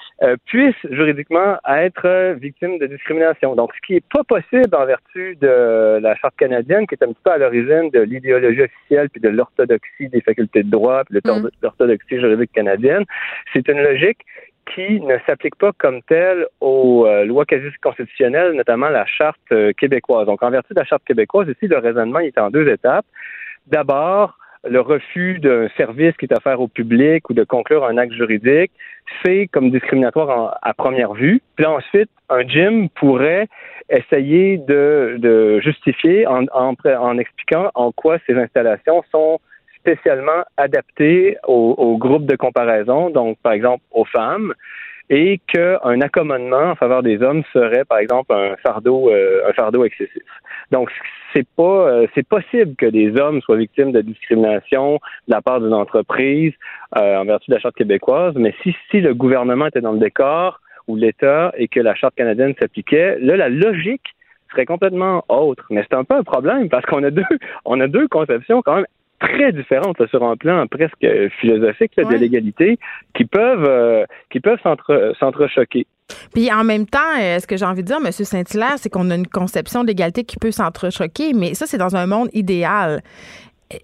puissent 0.45 0.75
juridiquement 0.89 1.55
être 1.65 2.33
victimes 2.33 2.79
de 2.79 2.87
discrimination. 2.87 3.55
Donc, 3.55 3.71
ce 3.73 3.87
qui 3.87 3.93
n'est 3.93 4.03
pas 4.13 4.25
possible 4.25 4.75
en 4.75 4.85
vertu 4.85 5.37
de 5.39 5.99
la 6.01 6.15
Charte 6.15 6.35
canadienne, 6.35 6.85
qui 6.85 6.95
est 6.95 7.03
un 7.05 7.13
petit 7.13 7.21
peu 7.23 7.31
à 7.31 7.37
l'origine 7.37 7.89
de 7.93 8.01
l'idéologie 8.01 8.63
officielle 8.63 9.09
puis 9.09 9.21
de 9.21 9.29
l'orthodoxie 9.29 10.09
des 10.09 10.19
facultés 10.19 10.63
de 10.63 10.69
droit 10.69 11.05
puis 11.05 11.17
de 11.23 11.31
mm. 11.31 11.49
l'orthodoxie 11.61 12.19
juridique 12.19 12.51
canadienne, 12.51 13.05
c'est 13.53 13.65
une 13.69 13.81
logique 13.81 14.19
qui 14.73 15.01
ne 15.01 15.17
s'applique 15.25 15.55
pas 15.55 15.71
comme 15.77 16.01
telle 16.03 16.45
aux 16.59 17.05
euh, 17.05 17.25
lois 17.25 17.45
quasi-constitutionnelles, 17.45 18.53
notamment 18.53 18.89
la 18.89 19.05
charte 19.05 19.39
euh, 19.51 19.71
québécoise. 19.73 20.25
Donc, 20.25 20.43
en 20.43 20.49
vertu 20.49 20.73
de 20.73 20.79
la 20.79 20.85
charte 20.85 21.03
québécoise, 21.03 21.47
ici, 21.47 21.67
le 21.67 21.77
raisonnement 21.77 22.19
est 22.19 22.37
en 22.37 22.49
deux 22.49 22.67
étapes. 22.69 23.05
D'abord, 23.67 24.37
le 24.67 24.79
refus 24.79 25.39
d'un 25.39 25.67
service 25.75 26.15
qui 26.17 26.25
est 26.25 26.37
offert 26.37 26.61
au 26.61 26.67
public 26.67 27.29
ou 27.29 27.33
de 27.33 27.43
conclure 27.43 27.85
un 27.85 27.97
acte 27.97 28.13
juridique, 28.13 28.71
c'est 29.23 29.47
comme 29.47 29.71
discriminatoire 29.71 30.59
à 30.61 30.73
première 30.73 31.13
vue. 31.13 31.41
Puis 31.55 31.65
ensuite, 31.65 32.09
un 32.29 32.47
gym 32.47 32.89
pourrait 32.89 33.47
essayer 33.89 34.57
de, 34.57 35.59
justifier 35.61 36.27
en, 36.27 36.45
en 36.53 37.17
expliquant 37.17 37.71
en 37.73 37.91
quoi 37.91 38.17
ces 38.27 38.35
installations 38.35 39.03
sont 39.11 39.39
spécialement 39.81 40.43
adapté 40.57 41.37
au, 41.47 41.97
groupe 41.97 42.25
de 42.25 42.35
comparaison, 42.35 43.09
donc 43.09 43.37
par 43.43 43.53
exemple 43.53 43.83
aux 43.91 44.05
femmes, 44.05 44.53
et 45.09 45.41
qu'un 45.47 45.99
accommodement 45.99 46.71
en 46.71 46.75
faveur 46.75 47.03
des 47.03 47.21
hommes 47.21 47.43
serait 47.51 47.83
par 47.83 47.97
exemple 47.97 48.33
un 48.33 48.55
fardeau, 48.63 49.09
euh, 49.09 49.49
un 49.49 49.53
fardeau 49.53 49.83
excessif. 49.83 50.23
Donc 50.71 50.89
c'est 51.33 51.47
pas, 51.57 51.89
euh, 51.89 52.07
c'est 52.15 52.25
possible 52.25 52.75
que 52.75 52.85
des 52.85 53.19
hommes 53.19 53.41
soient 53.41 53.57
victimes 53.57 53.91
de 53.91 54.01
discrimination 54.01 54.99
de 55.27 55.33
la 55.33 55.41
part 55.41 55.59
d'une 55.59 55.73
entreprise 55.73 56.53
euh, 56.97 57.17
en 57.17 57.25
vertu 57.25 57.51
de 57.51 57.55
la 57.55 57.61
charte 57.61 57.75
québécoise, 57.75 58.35
mais 58.35 58.53
si 58.63 58.73
si 58.89 59.01
le 59.01 59.13
gouvernement 59.13 59.67
était 59.67 59.81
dans 59.81 59.91
le 59.91 59.99
décor 59.99 60.61
ou 60.87 60.95
l'État 60.95 61.51
et 61.57 61.67
que 61.67 61.81
la 61.81 61.93
charte 61.93 62.15
canadienne 62.15 62.53
s'appliquait, 62.59 63.17
là 63.19 63.35
la 63.35 63.49
logique 63.49 64.15
serait 64.51 64.65
complètement 64.65 65.25
autre. 65.27 65.65
Mais 65.69 65.83
c'est 65.89 65.97
un 65.97 66.03
peu 66.03 66.15
un 66.15 66.23
problème 66.23 66.69
parce 66.69 66.85
qu'on 66.85 67.03
a 67.03 67.11
deux, 67.11 67.23
on 67.65 67.79
a 67.81 67.87
deux 67.87 68.07
conceptions 68.07 68.61
quand 68.61 68.75
même 68.75 68.85
très 69.21 69.51
différentes 69.51 70.05
sur 70.09 70.23
un 70.23 70.35
plan 70.35 70.65
presque 70.67 71.05
philosophique 71.39 71.93
de 71.97 72.15
l'égalité 72.15 72.79
qui 73.15 73.25
peuvent 73.25 73.65
euh, 73.67 74.05
qui 74.29 74.39
peuvent 74.39 74.59
s'entrechoquer. 75.19 75.85
Puis 76.33 76.51
en 76.51 76.63
même 76.63 76.85
temps, 76.85 76.99
euh, 77.19 77.39
ce 77.39 77.47
que 77.47 77.55
j'ai 77.55 77.65
envie 77.65 77.83
de 77.83 77.87
dire, 77.87 77.97
M. 78.03 78.11
Saint-Hilaire, 78.11 78.77
c'est 78.77 78.89
qu'on 78.89 79.09
a 79.11 79.15
une 79.15 79.27
conception 79.27 79.83
d'égalité 79.83 80.23
qui 80.23 80.37
peut 80.37 80.51
s'entrechoquer, 80.51 81.33
mais 81.33 81.53
ça, 81.53 81.65
c'est 81.65 81.77
dans 81.77 81.95
un 81.95 82.05
monde 82.05 82.29
idéal 82.33 83.01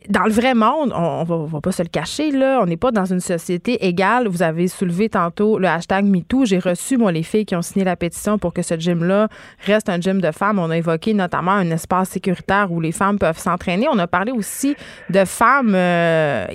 dans 0.10 0.24
le 0.24 0.32
vrai 0.32 0.54
monde, 0.54 0.92
on, 0.96 1.24
va, 1.24 1.38
va 1.46 1.62
pas 1.62 1.72
se 1.72 1.82
le 1.82 1.90
cacher, 1.90 2.32
là, 2.32 2.60
on 2.62 2.66
n'est 2.66 2.78
pas 2.78 2.92
dans 2.92 3.06
une 3.06 3.20
société 3.20 3.86
égale. 3.86 4.28
Vous 4.28 4.42
avez 4.42 4.68
soulevé 4.68 5.10
tantôt 5.10 5.60
le 5.60 5.68
hashtag 5.68 6.06
MeToo. 6.06 6.46
J'ai 6.46 6.60
reçu, 6.60 6.98
moi, 6.98 7.12
les 7.12 7.24
filles 7.24 7.46
qui 7.46 7.56
ont 7.56 7.62
signé 7.62 7.86
la 7.86 7.96
pétition 7.96 8.38
pour 8.38 8.54
que 8.54 8.62
ce 8.62 8.78
gym-là 8.78 9.28
reste 9.66 9.90
un 9.90 10.00
gym 10.00 10.22
de 10.22 10.32
femmes. 10.32 10.60
On 10.60 10.70
a 10.70 10.78
évoqué 10.78 11.14
notamment 11.14 11.52
un 11.52 11.70
espace 11.72 12.10
sécuritaire 12.10 12.72
où 12.72 12.80
les 12.80 12.92
femmes 12.92 13.20
peuvent 13.20 13.38
s'entraîner. 13.38 13.88
On 13.92 14.00
a 14.00 14.08
parlé 14.08 14.32
aussi 14.32 14.76
de 15.10 15.26
femmes 15.26 15.74
euh, 15.76 16.46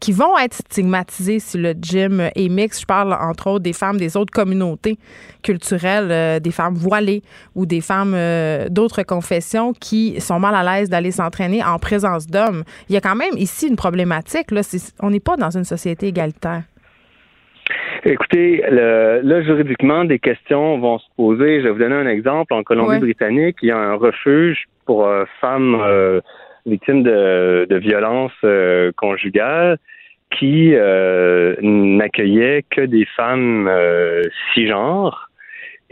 qui, 0.00 0.12
vont 0.12 0.36
être 0.38 0.54
stigmatisées 0.54 1.38
si 1.38 1.58
le 1.58 1.74
gym 1.80 2.20
est 2.34 2.48
mixte. 2.48 2.82
Je 2.82 2.86
parle, 2.86 3.12
entre 3.14 3.48
autres, 3.48 3.62
des 3.62 3.72
femmes 3.72 3.96
des 3.96 4.16
autres 4.16 4.32
communautés 4.32 4.98
culturelles, 5.42 6.08
euh, 6.10 6.40
des 6.40 6.50
femmes 6.50 6.74
voilées 6.74 7.22
ou 7.54 7.66
des 7.66 7.80
femmes 7.80 8.14
euh, 8.14 8.68
d'autres 8.68 9.02
confessions 9.02 9.72
qui 9.72 10.20
sont 10.20 10.38
mal 10.38 10.54
à 10.54 10.62
l'aise 10.62 10.88
d'aller 10.88 11.10
s'entraîner 11.10 11.64
en 11.64 11.78
présence 11.78 12.26
d'hommes 12.26 12.64
il 12.88 12.94
y 12.94 12.98
a 12.98 13.00
quand 13.00 13.14
même 13.14 13.36
ici 13.36 13.68
une 13.68 13.76
problématique. 13.76 14.50
Là, 14.50 14.62
on 15.00 15.10
n'est 15.10 15.20
pas 15.20 15.36
dans 15.36 15.56
une 15.56 15.64
société 15.64 16.08
égalitaire. 16.08 16.62
Écoutez, 18.04 18.62
là, 18.70 19.42
juridiquement, 19.42 20.04
des 20.04 20.18
questions 20.18 20.78
vont 20.78 20.98
se 20.98 21.06
poser. 21.16 21.60
Je 21.60 21.64
vais 21.64 21.70
vous 21.70 21.78
donner 21.78 21.94
un 21.94 22.08
exemple. 22.08 22.52
En 22.52 22.62
Colombie-Britannique, 22.62 23.58
il 23.62 23.68
y 23.68 23.70
a 23.70 23.78
un 23.78 23.94
refuge 23.94 24.64
pour 24.86 25.06
euh, 25.06 25.24
femmes 25.40 25.78
euh, 25.80 26.20
victimes 26.66 27.02
de, 27.04 27.66
violences 27.70 28.32
euh, 28.44 28.90
conjugales 28.96 29.78
qui 30.38 30.74
n'accueillait 31.60 32.64
que 32.70 32.80
des 32.80 33.06
femmes 33.16 33.70
cisgenres 34.54 35.30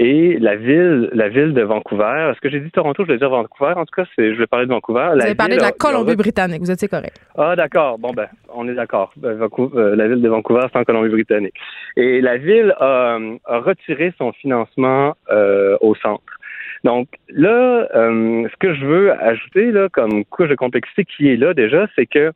et 0.03 0.39
la 0.39 0.57
ville, 0.57 1.11
la 1.13 1.29
ville 1.29 1.53
de 1.53 1.61
Vancouver, 1.61 2.31
est-ce 2.33 2.41
que 2.41 2.49
j'ai 2.49 2.61
dit 2.61 2.71
Toronto, 2.71 3.05
je 3.07 3.13
vais 3.13 3.19
dire 3.19 3.29
Vancouver, 3.29 3.75
en 3.77 3.85
tout 3.85 3.95
cas, 3.95 4.05
je 4.17 4.33
vais 4.33 4.47
parler 4.47 4.65
de 4.65 4.71
Vancouver. 4.71 5.11
Vous 5.13 5.21
avez 5.21 5.35
parlé 5.35 5.59
de 5.59 5.61
la 5.61 5.73
Colombie-Britannique, 5.73 6.63
vous 6.63 6.71
étiez 6.71 6.89
correct. 6.89 7.21
Ah, 7.37 7.55
d'accord, 7.55 7.99
bon 7.99 8.15
ben, 8.15 8.27
on 8.49 8.67
est 8.67 8.73
d'accord. 8.73 9.13
Ben, 9.19 9.39
euh, 9.39 9.97
la 9.97 10.09
ville 10.09 10.23
de 10.23 10.29
Vancouver, 10.31 10.63
c'est 10.73 10.79
en 10.79 10.85
Colombie-Britannique. 10.85 11.53
Et 11.99 12.23
la 12.23 12.39
ville 12.39 12.75
a, 12.81 13.19
retiré 13.47 14.15
son 14.17 14.33
financement 14.33 15.17
euh, 15.31 15.77
au 15.83 15.95
centre. 15.97 16.23
Donc 16.83 17.09
là, 17.29 17.87
euh, 17.95 18.49
ce 18.51 18.57
que 18.59 18.73
je 18.73 18.87
veux 18.87 19.13
ajouter 19.23 19.71
là, 19.71 19.91
comme 19.93 20.25
couche 20.25 20.49
de 20.49 20.55
complexité 20.55 21.05
qui 21.05 21.29
est 21.29 21.37
là 21.37 21.53
déjà, 21.53 21.87
c'est 21.95 22.07
que 22.07 22.33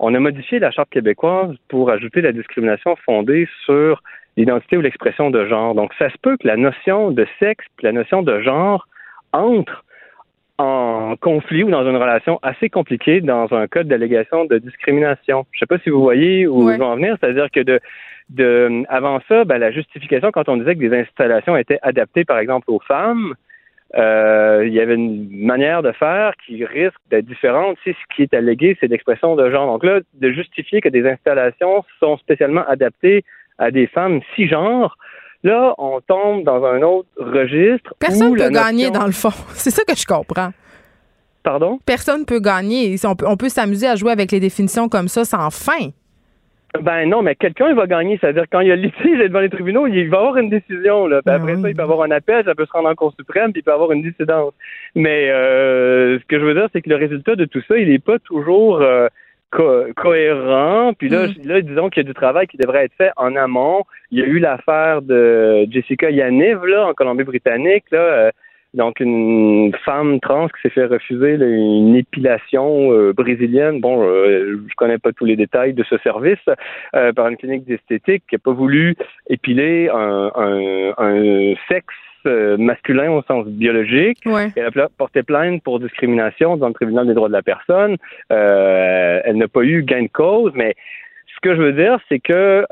on 0.00 0.12
a 0.14 0.18
modifié 0.18 0.58
la 0.58 0.72
charte 0.72 0.90
québécoise 0.90 1.54
pour 1.68 1.92
ajouter 1.92 2.22
la 2.22 2.32
discrimination 2.32 2.96
fondée 3.06 3.48
sur 3.64 4.02
l'identité 4.36 4.76
ou 4.76 4.80
l'expression 4.80 5.30
de 5.30 5.46
genre. 5.46 5.74
Donc, 5.74 5.92
ça 5.98 6.10
se 6.10 6.18
peut 6.20 6.36
que 6.36 6.46
la 6.46 6.56
notion 6.56 7.10
de 7.10 7.26
sexe 7.38 7.64
la 7.82 7.92
notion 7.92 8.22
de 8.22 8.40
genre 8.40 8.86
entrent 9.32 9.84
en 10.58 11.16
conflit 11.20 11.64
ou 11.64 11.70
dans 11.70 11.88
une 11.88 11.96
relation 11.96 12.38
assez 12.42 12.68
compliquée 12.68 13.20
dans 13.20 13.52
un 13.52 13.66
code 13.66 13.88
d'allégation 13.88 14.44
de 14.44 14.58
discrimination. 14.58 15.46
Je 15.50 15.56
ne 15.56 15.60
sais 15.60 15.66
pas 15.66 15.78
si 15.78 15.90
vous 15.90 16.00
voyez 16.00 16.46
où 16.46 16.70
ils 16.70 16.78
vont 16.78 16.86
en 16.86 16.96
venir, 16.96 17.16
c'est-à-dire 17.20 17.50
que 17.50 17.60
de, 17.60 17.80
de 18.30 18.84
avant 18.88 19.20
ça, 19.28 19.44
ben, 19.44 19.58
la 19.58 19.72
justification 19.72 20.30
quand 20.30 20.48
on 20.48 20.56
disait 20.56 20.76
que 20.76 20.80
des 20.80 20.96
installations 20.96 21.56
étaient 21.56 21.80
adaptées, 21.82 22.24
par 22.24 22.38
exemple, 22.38 22.70
aux 22.70 22.78
femmes, 22.78 23.34
euh, 23.96 24.64
il 24.66 24.72
y 24.72 24.80
avait 24.80 24.94
une 24.94 25.28
manière 25.30 25.82
de 25.82 25.92
faire 25.92 26.32
qui 26.44 26.64
risque 26.64 26.98
d'être 27.10 27.26
différente 27.26 27.76
si 27.84 27.92
ce 27.92 28.14
qui 28.14 28.22
est 28.22 28.34
allégué, 28.34 28.76
c'est 28.80 28.88
l'expression 28.88 29.36
de 29.36 29.50
genre. 29.50 29.66
Donc 29.66 29.84
là, 29.84 30.00
de 30.14 30.30
justifier 30.32 30.80
que 30.80 30.88
des 30.88 31.06
installations 31.08 31.84
sont 32.00 32.16
spécialement 32.18 32.64
adaptées 32.66 33.24
à 33.58 33.70
des 33.70 33.86
femmes 33.86 34.20
cisgenres, 34.34 34.96
là, 35.42 35.74
on 35.78 36.00
tombe 36.00 36.44
dans 36.44 36.64
un 36.64 36.82
autre 36.82 37.08
registre. 37.18 37.94
Personne 37.98 38.32
ne 38.32 38.38
peut 38.38 38.50
gagner 38.50 38.90
dans 38.90 39.06
le 39.06 39.12
fond. 39.12 39.30
C'est 39.54 39.70
ça 39.70 39.84
que 39.84 39.96
je 39.96 40.06
comprends. 40.06 40.50
Pardon? 41.42 41.78
Personne 41.84 42.24
peut 42.24 42.40
gagner. 42.40 42.96
On 43.04 43.14
peut, 43.14 43.26
on 43.28 43.36
peut 43.36 43.50
s'amuser 43.50 43.86
à 43.86 43.96
jouer 43.96 44.12
avec 44.12 44.32
les 44.32 44.40
définitions 44.40 44.88
comme 44.88 45.08
ça 45.08 45.24
sans 45.24 45.50
fin. 45.50 45.90
Ben 46.80 47.08
non, 47.08 47.22
mais 47.22 47.36
quelqu'un 47.36 47.72
va 47.74 47.86
gagner. 47.86 48.18
C'est-à-dire 48.20 48.46
quand 48.50 48.60
il 48.60 48.68
y 48.68 48.72
a 48.72 48.76
le 48.76 48.82
litige 48.82 49.18
devant 49.18 49.40
les 49.40 49.50
tribunaux, 49.50 49.86
il 49.86 50.08
va 50.08 50.18
avoir 50.18 50.38
une 50.38 50.50
décision. 50.50 51.06
Là. 51.06 51.20
Ben, 51.24 51.38
ben 51.38 51.42
après 51.42 51.62
ça, 51.62 51.68
il 51.70 51.76
peut 51.76 51.82
avoir 51.82 52.02
un 52.02 52.10
appel, 52.10 52.44
ça 52.44 52.54
peut 52.54 52.66
se 52.66 52.72
rendre 52.72 52.88
en 52.88 52.94
Cour 52.94 53.14
suprême, 53.16 53.52
puis 53.52 53.60
il 53.60 53.62
peut 53.62 53.72
avoir 53.72 53.92
une 53.92 54.02
dissidence. 54.02 54.52
Mais 54.96 55.30
euh, 55.30 56.18
ce 56.18 56.24
que 56.24 56.40
je 56.40 56.44
veux 56.44 56.54
dire, 56.54 56.68
c'est 56.72 56.82
que 56.82 56.90
le 56.90 56.96
résultat 56.96 57.36
de 57.36 57.44
tout 57.44 57.62
ça, 57.68 57.76
il 57.78 57.90
n'est 57.90 58.00
pas 58.00 58.18
toujours 58.18 58.80
euh, 58.80 59.06
cohérent. 59.96 60.92
Puis 60.94 61.08
là, 61.08 61.26
mm. 61.26 61.46
là 61.46 61.60
disons 61.60 61.90
qu'il 61.90 62.02
y 62.02 62.06
a 62.06 62.08
du 62.08 62.14
travail 62.14 62.46
qui 62.46 62.56
devrait 62.56 62.84
être 62.84 62.94
fait 62.96 63.10
en 63.16 63.36
amont. 63.36 63.84
Il 64.10 64.18
y 64.18 64.22
a 64.22 64.26
eu 64.26 64.38
l'affaire 64.38 65.02
de 65.02 65.66
Jessica 65.70 66.10
Yaniv 66.10 66.64
là, 66.64 66.86
en 66.86 66.94
Colombie-Britannique. 66.94 67.84
Là, 67.90 67.98
euh, 67.98 68.30
donc, 68.74 68.98
une 68.98 69.72
femme 69.84 70.18
trans 70.18 70.48
qui 70.48 70.60
s'est 70.62 70.70
fait 70.70 70.86
refuser 70.86 71.34
une 71.34 71.94
épilation 71.94 72.92
euh, 72.92 73.12
brésilienne. 73.12 73.80
Bon, 73.80 74.02
euh, 74.02 74.58
je 74.68 74.74
connais 74.74 74.98
pas 74.98 75.12
tous 75.12 75.24
les 75.24 75.36
détails 75.36 75.74
de 75.74 75.84
ce 75.84 75.96
service 75.98 76.44
euh, 76.96 77.12
par 77.12 77.28
une 77.28 77.36
clinique 77.36 77.64
d'esthétique 77.64 78.24
qui 78.28 78.34
a 78.34 78.38
pas 78.40 78.52
voulu 78.52 78.96
épiler 79.28 79.88
un, 79.94 80.32
un, 80.98 81.54
sexe 81.68 81.94
euh, 81.94 82.13
masculin 82.58 83.10
au 83.10 83.22
sens 83.22 83.46
biologique. 83.46 84.18
Elle 84.56 84.66
a 84.66 84.88
porté 84.88 85.22
plainte 85.22 85.62
pour 85.62 85.80
discrimination 85.80 86.56
dans 86.56 86.68
le 86.68 86.74
tribunal 86.74 87.06
des 87.06 87.14
droits 87.14 87.28
de 87.28 87.34
la 87.34 87.42
personne. 87.42 87.96
elle 88.30 89.36
n'a 89.36 89.48
pas 89.48 89.62
eu 89.62 89.82
gain 89.82 90.02
de 90.02 90.08
cause, 90.08 90.52
mais 90.54 90.74
ce 91.34 91.40
que 91.42 91.54
je 91.54 91.60
veux 91.60 91.72
dire, 91.72 91.98
c'est 92.08 92.20
que 92.20 92.64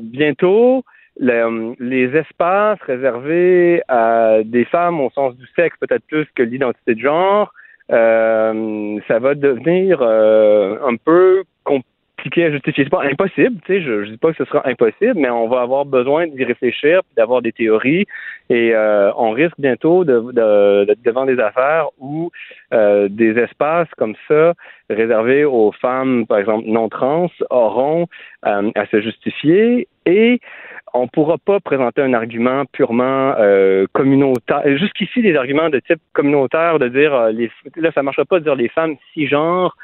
bientôt, 0.00 0.84
euh, 1.20 1.74
les 1.80 2.16
espaces 2.16 2.80
réservés 2.82 3.82
à 3.88 4.38
des 4.44 4.64
femmes 4.64 5.00
au 5.00 5.10
sens 5.10 5.34
du 5.36 5.46
sexe, 5.56 5.76
peut-être 5.80 6.04
plus 6.06 6.26
que 6.34 6.42
l'identité 6.42 6.94
de 6.94 7.00
genre, 7.00 7.52
euh, 7.90 8.98
ça 9.08 9.18
va 9.18 9.34
devenir 9.34 10.00
euh, 10.00 10.76
un 10.86 10.96
peu 10.96 11.42
compliqué 11.64 11.88
à 12.36 12.50
justifier. 12.50 12.84
C'est 12.84 12.90
pas 12.90 13.04
impossible, 13.04 13.60
tu 13.64 13.74
sais, 13.74 13.82
je, 13.82 14.04
je 14.04 14.10
dis 14.10 14.16
pas 14.16 14.32
que 14.32 14.38
ce 14.38 14.44
sera 14.44 14.66
impossible, 14.68 15.14
mais 15.16 15.30
on 15.30 15.48
va 15.48 15.60
avoir 15.60 15.84
besoin 15.84 16.26
d'y 16.26 16.44
réfléchir, 16.44 17.02
d'avoir 17.16 17.42
des 17.42 17.52
théories, 17.52 18.06
et 18.50 18.74
on 19.16 19.30
risque 19.30 19.58
bientôt 19.58 20.04
d'être 20.04 20.32
de, 20.32 20.96
devant 21.04 21.26
des 21.26 21.38
affaires 21.38 21.86
où 21.98 22.30
des 22.72 23.38
espaces 23.38 23.88
comme 23.96 24.14
ça, 24.26 24.54
réservés 24.90 25.44
aux 25.44 25.72
femmes, 25.72 26.26
par 26.26 26.38
exemple, 26.38 26.64
non 26.66 26.88
trans, 26.88 27.30
auront 27.50 28.06
à 28.42 28.86
se 28.90 29.00
justifier 29.00 29.88
et 30.06 30.40
on 30.94 31.02
ne 31.02 31.08
pourra 31.08 31.38
pas 31.38 31.60
présenter 31.60 32.02
un 32.02 32.14
argument 32.14 32.64
purement 32.66 33.34
euh, 33.38 33.86
communautaire. 33.92 34.62
Jusqu'ici, 34.78 35.22
des 35.22 35.36
arguments 35.36 35.70
de 35.70 35.80
type 35.80 36.00
communautaire, 36.12 36.78
de 36.78 36.88
dire 36.88 37.14
euh, 37.14 37.32
là, 37.76 37.90
ça 37.92 38.02
marchera 38.02 38.24
pas 38.24 38.38
de 38.38 38.44
dire 38.44 38.54
les 38.54 38.68
femmes 38.68 38.96
cisgenres 39.12 39.76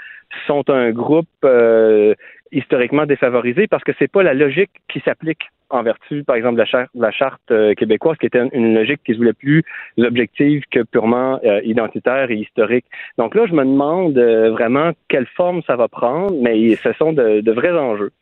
sont 0.46 0.68
un 0.70 0.90
groupe 0.90 1.28
euh, 1.44 2.14
historiquement 2.52 3.06
défavorisé 3.06 3.66
parce 3.66 3.84
que 3.84 3.92
c'est 3.98 4.10
pas 4.10 4.22
la 4.22 4.34
logique 4.34 4.70
qui 4.88 5.00
s'applique 5.00 5.50
en 5.70 5.82
vertu, 5.82 6.22
par 6.22 6.36
exemple, 6.36 6.54
de 6.54 6.60
la 6.60 6.66
charte, 6.66 6.90
la 6.94 7.10
charte 7.10 7.52
québécoise, 7.76 8.16
qui 8.18 8.26
était 8.26 8.46
une 8.52 8.74
logique 8.74 9.00
qui 9.04 9.12
se 9.12 9.16
voulait 9.16 9.32
plus 9.32 9.64
objective 9.98 10.62
que 10.70 10.82
purement 10.84 11.40
identitaire 11.64 12.30
et 12.30 12.36
historique. 12.36 12.84
Donc 13.18 13.34
là, 13.34 13.46
je 13.46 13.54
me 13.54 13.64
demande 13.64 14.16
vraiment 14.52 14.92
quelle 15.08 15.26
forme 15.26 15.62
ça 15.66 15.74
va 15.74 15.88
prendre, 15.88 16.36
mais 16.40 16.76
ce 16.76 16.92
sont 16.92 17.12
de 17.12 17.50
vrais 17.50 17.72
enjeux. 17.72 18.12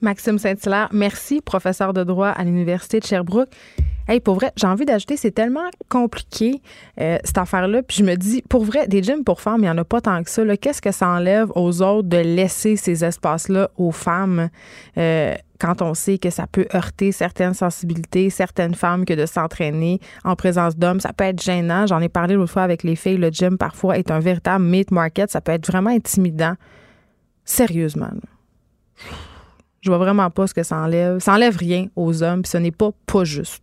Maxime 0.00 0.38
Saint-Hilaire, 0.38 0.88
merci, 0.92 1.40
professeur 1.40 1.92
de 1.92 2.04
droit 2.04 2.28
à 2.28 2.44
l'Université 2.44 3.00
de 3.00 3.04
Sherbrooke. 3.04 3.50
Hey, 4.10 4.20
pour 4.20 4.36
vrai, 4.36 4.52
j'ai 4.56 4.66
envie 4.66 4.86
d'ajouter, 4.86 5.18
c'est 5.18 5.32
tellement 5.32 5.68
compliqué, 5.90 6.62
euh, 6.98 7.18
cette 7.24 7.36
affaire-là. 7.36 7.82
Puis 7.82 7.98
je 7.98 8.04
me 8.04 8.14
dis, 8.14 8.42
pour 8.48 8.64
vrai, 8.64 8.88
des 8.88 9.02
gyms 9.02 9.22
pour 9.22 9.42
femmes, 9.42 9.58
il 9.58 9.64
n'y 9.64 9.70
en 9.70 9.76
a 9.76 9.84
pas 9.84 10.00
tant 10.00 10.22
que 10.22 10.30
ça. 10.30 10.42
Qu'est-ce 10.56 10.80
que 10.80 10.92
ça 10.92 11.08
enlève 11.08 11.50
aux 11.54 11.82
autres 11.82 12.08
de 12.08 12.16
laisser 12.16 12.76
ces 12.76 13.04
espaces-là 13.04 13.70
aux 13.76 13.92
femmes 13.92 14.48
euh, 14.96 15.34
quand 15.60 15.82
on 15.82 15.92
sait 15.92 16.16
que 16.16 16.30
ça 16.30 16.46
peut 16.46 16.66
heurter 16.74 17.12
certaines 17.12 17.52
sensibilités, 17.52 18.30
certaines 18.30 18.74
femmes, 18.74 19.04
que 19.04 19.12
de 19.12 19.26
s'entraîner 19.26 20.00
en 20.24 20.36
présence 20.36 20.76
d'hommes, 20.76 21.00
ça 21.00 21.12
peut 21.12 21.24
être 21.24 21.42
gênant. 21.42 21.86
J'en 21.86 22.00
ai 22.00 22.08
parlé 22.08 22.34
l'autre 22.34 22.52
fois 22.52 22.62
avec 22.62 22.84
les 22.84 22.96
filles. 22.96 23.18
Le 23.18 23.28
gym, 23.28 23.58
parfois, 23.58 23.98
est 23.98 24.10
un 24.10 24.20
véritable 24.20 24.64
meat 24.64 24.90
market. 24.90 25.30
Ça 25.30 25.42
peut 25.42 25.52
être 25.52 25.66
vraiment 25.66 25.90
intimidant. 25.90 26.54
Sérieusement. 27.44 28.10
Je 29.80 29.90
vois 29.90 29.98
vraiment 29.98 30.30
pas 30.30 30.46
ce 30.46 30.54
que 30.54 30.62
ça 30.62 30.76
enlève. 30.78 31.18
Ça 31.18 31.34
enlève 31.34 31.56
rien 31.56 31.88
aux 31.94 32.22
hommes, 32.22 32.42
puis 32.42 32.50
ce 32.50 32.58
n'est 32.58 32.70
pas 32.70 32.90
pas 33.06 33.24
juste. 33.24 33.62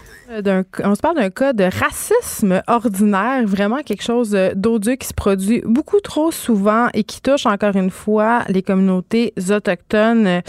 on 0.83 0.95
se 0.95 1.01
parle 1.01 1.17
d'un 1.17 1.29
cas 1.29 1.51
de 1.51 1.65
racisme 1.65 2.61
ordinaire, 2.67 3.45
vraiment 3.45 3.81
quelque 3.83 4.03
chose 4.03 4.37
d'odieux 4.55 4.95
qui 4.95 5.07
se 5.07 5.13
produit 5.13 5.61
beaucoup 5.65 5.99
trop 5.99 6.31
souvent 6.31 6.87
et 6.93 7.03
qui 7.03 7.21
touche 7.21 7.45
encore 7.45 7.75
une 7.75 7.89
fois 7.89 8.43
les 8.47 8.61
communautés 8.61 9.33
autochtones. 9.49 10.41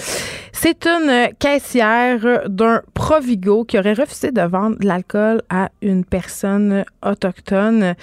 C'est 0.53 0.87
une 0.87 1.33
caissière 1.39 2.49
d'un 2.49 2.83
Provigo 2.95 3.65
qui 3.65 3.79
aurait 3.79 3.95
refusé 3.95 4.31
de 4.31 4.43
vendre 4.43 4.79
de 4.79 4.87
l'alcool 4.87 5.43
à 5.51 5.71
une 5.81 6.05
personne 6.05 6.85
autochtone. 7.05 7.95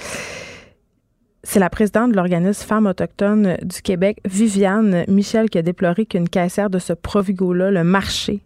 C'est 1.44 1.60
la 1.60 1.70
présidente 1.70 2.12
de 2.12 2.18
l'organisme 2.18 2.65
Femmes 2.68 2.88
autochtones 2.88 3.56
du 3.62 3.82
Québec, 3.82 4.20
Viviane 4.26 5.06
Michel, 5.08 5.50
qui 5.50 5.58
a 5.58 5.62
déploré 5.62 6.06
qu'une 6.06 6.28
caissière 6.28 6.70
de 6.70 6.80
ce 6.80 6.92
Provigo-là, 6.92 7.72
le 7.72 7.86
marché 7.86 8.42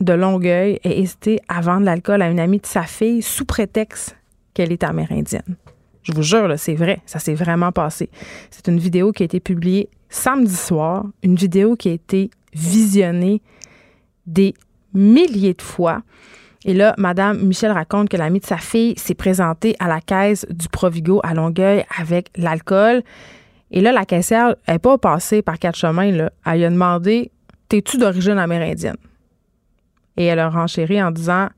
de 0.00 0.12
Longueuil 0.12 0.78
ait 0.84 1.00
hésité 1.00 1.40
à 1.48 1.60
vendre 1.60 1.84
l'alcool 1.84 2.22
à 2.22 2.28
une 2.28 2.40
amie 2.40 2.60
de 2.60 2.66
sa 2.66 2.82
fille 2.82 3.22
sous 3.22 3.44
prétexte 3.44 4.16
qu'elle 4.54 4.72
est 4.72 4.84
amérindienne. 4.84 5.56
Je 6.02 6.12
vous 6.12 6.22
jure, 6.22 6.52
c'est 6.56 6.74
vrai, 6.74 7.00
ça 7.04 7.18
s'est 7.18 7.34
vraiment 7.34 7.72
passé. 7.72 8.10
C'est 8.50 8.68
une 8.68 8.78
vidéo 8.78 9.12
qui 9.12 9.22
a 9.22 9.26
été 9.26 9.40
publiée 9.40 9.88
samedi 10.08 10.54
soir, 10.54 11.04
une 11.22 11.34
vidéo 11.34 11.76
qui 11.76 11.88
a 11.88 11.92
été 11.92 12.30
visionnée 12.54 13.42
des 14.26 14.54
milliers 14.94 15.54
de 15.54 15.62
fois. 15.62 16.02
Et 16.64 16.74
là, 16.74 16.94
Madame 16.96 17.42
Michel 17.42 17.70
raconte 17.72 18.08
que 18.08 18.16
l'amie 18.16 18.40
de 18.40 18.46
sa 18.46 18.56
fille 18.56 18.94
s'est 18.96 19.14
présentée 19.14 19.76
à 19.78 19.88
la 19.88 20.00
caisse 20.00 20.46
du 20.50 20.68
Provigo 20.68 21.20
à 21.22 21.34
Longueuil 21.34 21.84
avec 21.98 22.30
l'alcool. 22.36 23.02
Et 23.70 23.80
là, 23.80 23.92
la 23.92 24.04
caissière 24.04 24.54
n'est 24.68 24.78
pas 24.78 24.98
passée 24.98 25.42
par 25.42 25.58
quatre 25.58 25.76
chemins. 25.76 26.10
Là. 26.10 26.30
Elle 26.44 26.58
lui 26.58 26.64
a 26.64 26.70
demandé 26.70 27.30
T'es-tu 27.68 27.98
d'origine 27.98 28.38
amérindienne 28.38 28.96
et 30.16 30.24
elle 30.24 30.38
a 30.38 30.48
renchéri 30.48 31.02
en 31.02 31.10
disant 31.10 31.48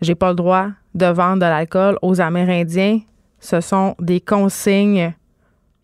J'ai 0.00 0.14
pas 0.14 0.30
le 0.30 0.36
droit 0.36 0.68
de 0.94 1.06
vendre 1.06 1.36
de 1.36 1.46
l'alcool 1.46 1.98
aux 2.02 2.20
Amérindiens. 2.20 3.00
Ce 3.40 3.60
sont 3.60 3.94
des 4.00 4.20
consignes 4.20 5.14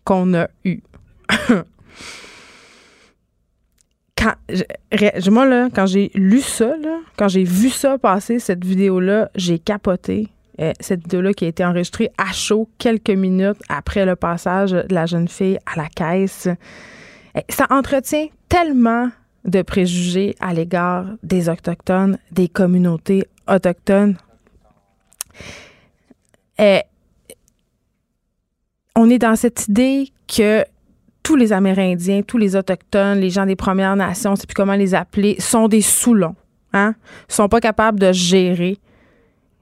qu'on 0.03 0.33
a 0.33 0.47
eues. 0.65 0.81
quand, 4.17 4.33
moi, 5.31 5.45
là, 5.45 5.69
quand 5.73 5.85
j'ai 5.85 6.11
lu 6.15 6.41
ça, 6.41 6.73
quand 7.17 7.27
j'ai 7.27 7.43
vu 7.43 7.69
ça 7.69 7.97
passer, 7.97 8.39
cette 8.39 8.65
vidéo-là, 8.65 9.29
j'ai 9.35 9.59
capoté. 9.59 10.29
Euh, 10.61 10.71
cette 10.79 11.01
vidéo-là 11.01 11.33
qui 11.33 11.45
a 11.45 11.47
été 11.47 11.65
enregistrée 11.65 12.11
à 12.17 12.31
chaud 12.31 12.69
quelques 12.77 13.09
minutes 13.09 13.57
après 13.69 14.05
le 14.05 14.15
passage 14.15 14.71
de 14.71 14.85
la 14.93 15.07
jeune 15.07 15.27
fille 15.27 15.57
à 15.65 15.75
la 15.77 15.87
caisse. 15.87 16.47
Euh, 17.35 17.41
ça 17.49 17.65
entretient 17.71 18.27
tellement 18.49 19.09
de 19.45 19.61
préjugés 19.61 20.35
à 20.39 20.53
l'égard 20.53 21.05
des 21.21 21.49
Autochtones, 21.49 22.17
des 22.31 22.47
communautés 22.47 23.25
autochtones. 23.47 24.15
Et 26.57 26.81
on 28.95 29.09
est 29.09 29.19
dans 29.19 29.35
cette 29.35 29.67
idée 29.67 30.11
que 30.27 30.63
tous 31.23 31.35
les 31.35 31.53
Amérindiens, 31.53 32.21
tous 32.21 32.37
les 32.37 32.55
Autochtones, 32.55 33.19
les 33.19 33.29
gens 33.29 33.45
des 33.45 33.55
Premières 33.55 33.95
Nations, 33.95 34.35
c'est 34.35 34.45
plus 34.45 34.55
comment 34.55 34.75
les 34.75 34.93
appeler, 34.93 35.35
sont 35.39 35.67
des 35.67 35.81
soulons, 35.81 36.35
hein? 36.73 36.95
sont 37.27 37.47
pas 37.47 37.61
capables 37.61 37.99
de 37.99 38.11
gérer. 38.11 38.77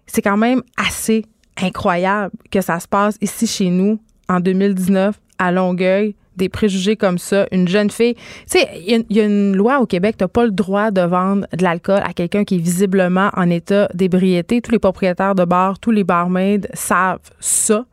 C'est 0.07 0.21
quand 0.21 0.37
même 0.37 0.63
assez 0.75 1.25
incroyable 1.57 2.35
que 2.49 2.61
ça 2.61 2.79
se 2.79 2.87
passe 2.87 3.17
ici 3.21 3.47
chez 3.47 3.69
nous 3.69 3.99
en 4.27 4.39
2019 4.39 5.19
à 5.37 5.51
Longueuil 5.51 6.15
des 6.37 6.49
préjugés 6.49 6.95
comme 6.95 7.17
ça. 7.17 7.47
Une 7.51 7.67
jeune 7.67 7.89
fille, 7.89 8.15
tu 8.15 8.21
sais, 8.59 8.67
il 8.87 9.05
y, 9.09 9.19
a 9.19 9.25
une 9.25 9.55
loi 9.55 9.79
au 9.79 9.85
Québec, 9.85 10.15
tu 10.17 10.23
n'as 10.23 10.27
pas 10.27 10.45
le 10.45 10.51
droit 10.51 10.91
de 10.91 11.01
vendre 11.01 11.45
de 11.55 11.63
l'alcool 11.63 12.01
à 12.03 12.13
quelqu'un 12.13 12.43
qui 12.43 12.55
est 12.55 12.59
visiblement 12.59 13.29
en 13.35 13.49
état 13.49 13.89
d'ébriété. 13.93 14.61
Tous 14.61 14.71
les 14.71 14.79
propriétaires 14.79 15.35
de 15.35 15.45
bars, 15.45 15.79
tous 15.79 15.91
les 15.91 16.03
barmaids 16.03 16.61
savent 16.73 17.19
ça. 17.39 17.85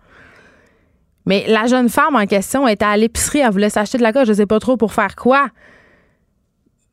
Mais 1.26 1.44
la 1.46 1.66
jeune 1.66 1.88
femme 1.88 2.16
en 2.16 2.26
question 2.26 2.66
était 2.66 2.86
à 2.86 2.96
l'épicerie, 2.96 3.40
elle 3.40 3.50
voulait 3.50 3.70
s'acheter 3.70 3.98
de 3.98 4.02
l'alcool, 4.02 4.24
je 4.24 4.30
ne 4.30 4.36
sais 4.36 4.46
pas 4.46 4.58
trop 4.60 4.76
pour 4.76 4.92
faire 4.94 5.14
quoi 5.14 5.48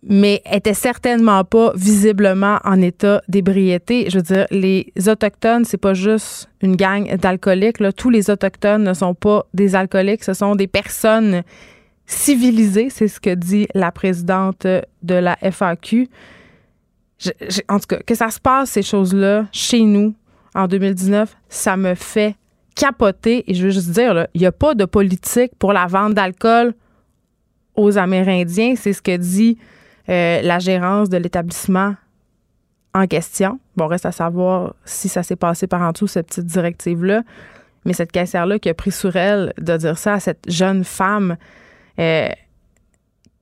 mais 0.07 0.41
était 0.51 0.75
certainement 0.75 1.43
pas 1.43 1.73
visiblement 1.75 2.59
en 2.63 2.79
état 2.81 3.21
d'ébriété. 3.27 4.07
Je 4.09 4.17
veux 4.17 4.23
dire, 4.23 4.45
les 4.51 4.91
autochtones, 5.07 5.65
c'est 5.65 5.79
pas 5.79 5.95
juste 5.95 6.47
une 6.61 6.75
gang 6.75 7.15
d'alcooliques. 7.17 7.77
Tous 7.97 8.11
les 8.11 8.29
autochtones 8.29 8.83
ne 8.83 8.93
sont 8.93 9.15
pas 9.15 9.47
des 9.53 9.75
alcooliques, 9.75 10.23
ce 10.23 10.33
sont 10.33 10.55
des 10.55 10.67
personnes 10.67 11.41
civilisées, 12.05 12.91
c'est 12.91 13.07
ce 13.07 13.19
que 13.19 13.33
dit 13.33 13.67
la 13.73 13.91
présidente 13.91 14.67
de 15.01 15.15
la 15.15 15.37
FAQ. 15.41 16.07
en 17.67 17.79
tout 17.79 17.87
cas, 17.87 17.99
que 18.05 18.13
ça 18.13 18.29
se 18.29 18.39
passe 18.39 18.71
ces 18.71 18.83
choses-là 18.83 19.47
chez 19.51 19.81
nous 19.81 20.13
en 20.53 20.67
2019, 20.67 21.35
ça 21.49 21.77
me 21.77 21.95
fait 21.95 22.35
capoter. 22.75 23.43
Et 23.49 23.55
je 23.55 23.63
veux 23.63 23.71
juste 23.71 23.89
dire, 23.89 24.27
il 24.35 24.41
n'y 24.41 24.47
a 24.47 24.51
pas 24.51 24.75
de 24.75 24.85
politique 24.85 25.53
pour 25.57 25.73
la 25.73 25.87
vente 25.87 26.13
d'alcool 26.13 26.75
aux 27.73 27.97
Amérindiens. 27.97 28.75
C'est 28.75 28.93
ce 28.93 29.01
que 29.01 29.17
dit 29.17 29.57
euh, 30.09 30.41
la 30.41 30.59
gérance 30.59 31.09
de 31.09 31.17
l'établissement 31.17 31.95
en 32.93 33.07
question. 33.07 33.59
Bon, 33.75 33.87
reste 33.87 34.05
à 34.05 34.11
savoir 34.11 34.75
si 34.85 35.09
ça 35.09 35.23
s'est 35.23 35.35
passé 35.35 35.67
par 35.67 35.81
en 35.81 35.91
dessous, 35.91 36.07
cette 36.07 36.27
petite 36.27 36.45
directive-là. 36.45 37.23
Mais 37.83 37.93
cette 37.93 38.11
caissière-là 38.11 38.57
qui 38.57 38.69
a 38.69 38.73
pris 38.73 38.91
sur 38.91 39.15
elle 39.15 39.53
de 39.59 39.77
dire 39.77 39.97
ça 39.97 40.13
à 40.13 40.19
cette 40.19 40.49
jeune 40.49 40.83
femme, 40.83 41.37
euh, 41.99 42.29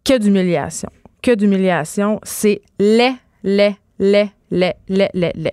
que 0.04 0.18
d'humiliation. 0.18 0.90
Que 1.22 1.34
d'humiliation. 1.36 2.20
C'est 2.24 2.62
laid, 2.80 3.16
laid, 3.44 3.76
laid, 4.00 4.32
les, 4.54 4.74
les, 4.88 5.10
les, 5.16 5.32
les. 5.36 5.52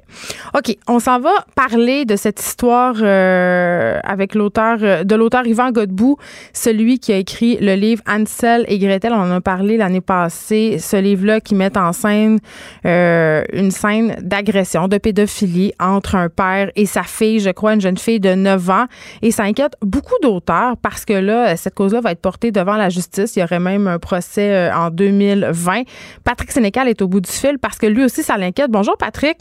OK, 0.54 0.76
on 0.86 1.00
s'en 1.00 1.18
va 1.20 1.32
parler 1.56 2.04
de 2.04 2.16
cette 2.16 2.38
histoire 2.38 2.96
euh, 3.00 3.98
avec 4.04 4.34
l'auteur, 4.34 4.78
euh, 4.82 5.04
de 5.04 5.14
l'auteur 5.14 5.46
Yvan 5.46 5.72
Godbout, 5.72 6.18
celui 6.52 6.98
qui 6.98 7.12
a 7.12 7.16
écrit 7.16 7.56
le 7.60 7.74
livre 7.74 8.02
Ansel 8.06 8.66
et 8.68 8.78
Gretel. 8.78 9.12
On 9.14 9.22
en 9.22 9.30
a 9.30 9.40
parlé 9.40 9.78
l'année 9.78 10.02
passée. 10.02 10.76
Ce 10.78 10.96
livre-là 10.96 11.40
qui 11.40 11.54
met 11.54 11.76
en 11.78 11.94
scène 11.94 12.40
euh, 12.84 13.42
une 13.54 13.70
scène 13.70 14.16
d'agression, 14.20 14.86
de 14.86 14.98
pédophilie 14.98 15.72
entre 15.80 16.14
un 16.14 16.28
père 16.28 16.70
et 16.76 16.84
sa 16.84 17.02
fille, 17.02 17.40
je 17.40 17.50
crois, 17.50 17.72
une 17.72 17.80
jeune 17.80 17.98
fille 17.98 18.20
de 18.20 18.34
9 18.34 18.70
ans. 18.70 18.84
Et 19.22 19.30
ça 19.30 19.44
inquiète 19.44 19.76
beaucoup 19.80 20.16
d'auteurs 20.22 20.76
parce 20.76 21.06
que 21.06 21.14
là, 21.14 21.56
cette 21.56 21.74
cause-là 21.74 22.02
va 22.02 22.12
être 22.12 22.20
portée 22.20 22.52
devant 22.52 22.76
la 22.76 22.90
justice. 22.90 23.34
Il 23.36 23.40
y 23.40 23.42
aurait 23.42 23.60
même 23.60 23.88
un 23.88 23.98
procès 23.98 24.70
en 24.72 24.90
2020. 24.90 25.84
Patrick 26.22 26.50
Sénécal 26.52 26.86
est 26.86 27.00
au 27.00 27.08
bout 27.08 27.20
du 27.22 27.30
fil 27.30 27.58
parce 27.58 27.78
que 27.78 27.86
lui 27.86 28.04
aussi, 28.04 28.22
ça 28.22 28.36
l'inquiète. 28.36 28.70
Bonjour. 28.70 28.89
Patrick. 28.98 29.38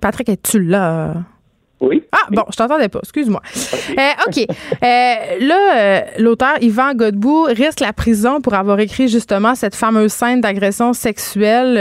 Patrick, 0.00 0.28
es-tu 0.28 0.62
là? 0.62 1.14
Oui. 1.80 2.02
Ah, 2.10 2.28
bon, 2.30 2.44
je 2.50 2.56
t'entendais 2.56 2.88
pas, 2.88 3.00
excuse-moi. 3.00 3.42
OK. 4.26 4.38
Euh, 4.38 4.44
euh, 4.82 5.38
là, 5.40 5.76
euh, 5.76 6.00
l'auteur 6.18 6.54
Yvan 6.62 6.94
Godbout 6.94 7.44
risque 7.44 7.80
la 7.80 7.92
prison 7.92 8.40
pour 8.40 8.54
avoir 8.54 8.80
écrit 8.80 9.08
justement 9.08 9.54
cette 9.54 9.74
fameuse 9.74 10.12
scène 10.12 10.40
d'agression 10.40 10.94
sexuelle. 10.94 11.76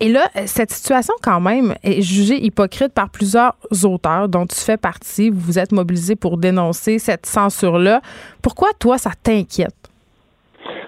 et 0.00 0.08
là, 0.08 0.28
cette 0.44 0.70
situation, 0.70 1.14
quand 1.22 1.40
même, 1.40 1.74
est 1.82 2.02
jugée 2.02 2.44
hypocrite 2.44 2.92
par 2.92 3.08
plusieurs 3.08 3.54
auteurs 3.84 4.28
dont 4.28 4.46
tu 4.46 4.56
fais 4.56 4.76
partie. 4.76 5.30
Vous 5.30 5.40
vous 5.40 5.58
êtes 5.58 5.72
mobilisé 5.72 6.14
pour 6.14 6.36
dénoncer 6.36 6.98
cette 6.98 7.24
censure-là. 7.24 8.02
Pourquoi, 8.42 8.68
toi, 8.78 8.98
ça 8.98 9.12
t'inquiète? 9.22 9.79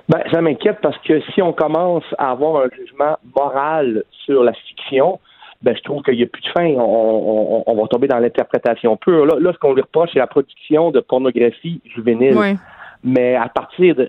Ben, 0.09 0.23
ça 0.33 0.41
m'inquiète 0.41 0.79
parce 0.83 0.99
que 0.99 1.21
si 1.33 1.43
on 1.43 1.53
commence 1.53 2.05
à 2.19 2.31
avoir 2.31 2.65
un 2.65 2.69
jugement 2.77 3.17
moral 3.37 4.05
sur 4.25 4.43
la 4.43 4.53
fiction, 4.53 5.21
ben, 5.63 5.77
je 5.77 5.83
trouve 5.83 6.03
qu'il 6.03 6.17
n'y 6.17 6.25
a 6.25 6.27
plus 6.27 6.43
de 6.43 6.49
fin. 6.49 6.67
On, 6.77 7.75
va 7.75 7.87
tomber 7.89 8.09
dans 8.09 8.19
l'interprétation 8.19 8.97
pure. 8.97 9.27
Là, 9.27 9.37
là 9.39 9.53
ce 9.53 9.59
qu'on 9.59 9.75
lui 9.75 9.83
reproche, 9.83 10.11
c'est 10.13 10.19
la 10.19 10.27
production 10.27 10.91
de 10.91 11.01
pornographie 11.01 11.81
juvénile. 11.95 12.37
Mais 13.05 13.35
à 13.35 13.49
partir 13.49 13.97
de. 13.97 14.09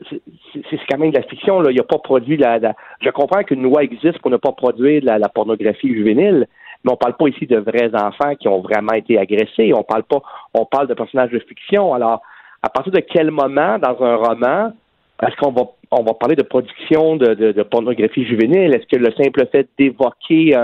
C'est 0.53 0.79
quand 0.89 0.99
même 0.99 1.11
de 1.11 1.17
la 1.17 1.23
fiction, 1.23 1.59
là. 1.61 1.71
Il 1.71 1.79
a 1.79 1.83
pas 1.83 1.97
produit 1.97 2.37
la, 2.37 2.59
Je 3.01 3.09
comprends 3.09 3.43
qu'une 3.43 3.63
loi 3.63 3.83
existe 3.83 4.19
pour 4.19 4.29
ne 4.29 4.37
pas 4.37 4.51
produire 4.51 5.01
la, 5.03 5.17
la 5.17 5.29
pornographie 5.29 5.93
juvénile, 5.93 6.47
mais 6.83 6.91
on 6.91 6.95
parle 6.95 7.15
pas 7.17 7.27
ici 7.27 7.47
de 7.47 7.57
vrais 7.57 7.89
enfants 7.95 8.35
qui 8.35 8.47
ont 8.47 8.61
vraiment 8.61 8.93
été 8.93 9.17
agressés. 9.17 9.73
On 9.75 9.83
parle 9.83 10.03
pas. 10.03 10.21
On 10.53 10.65
parle 10.65 10.87
de 10.87 10.93
personnages 10.93 11.31
de 11.31 11.39
fiction. 11.39 11.93
Alors, 11.93 12.21
à 12.61 12.69
partir 12.69 12.93
de 12.93 12.99
quel 12.99 13.31
moment, 13.31 13.79
dans 13.79 14.03
un 14.03 14.15
roman, 14.15 14.73
est-ce 15.21 15.35
qu'on 15.37 15.51
va 15.51 15.63
on 15.91 16.03
va 16.03 16.13
parler 16.15 16.35
de 16.35 16.43
production 16.43 17.15
de, 17.17 17.63
pornographie 17.63 18.25
juvénile? 18.25 18.73
Est-ce 18.73 18.87
que 18.87 18.95
le 18.95 19.11
simple 19.13 19.45
fait 19.51 19.69
d'évoquer 19.77 20.55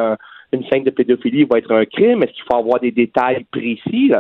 une 0.52 0.66
scène 0.70 0.84
de 0.84 0.90
pédophilie 0.90 1.44
va 1.44 1.60
être 1.60 1.72
un 1.72 1.86
crime? 1.86 2.24
Est-ce 2.24 2.32
qu'il 2.32 2.44
faut 2.52 2.58
avoir 2.58 2.80
des 2.80 2.92
détails 2.92 3.46
précis? 3.52 4.12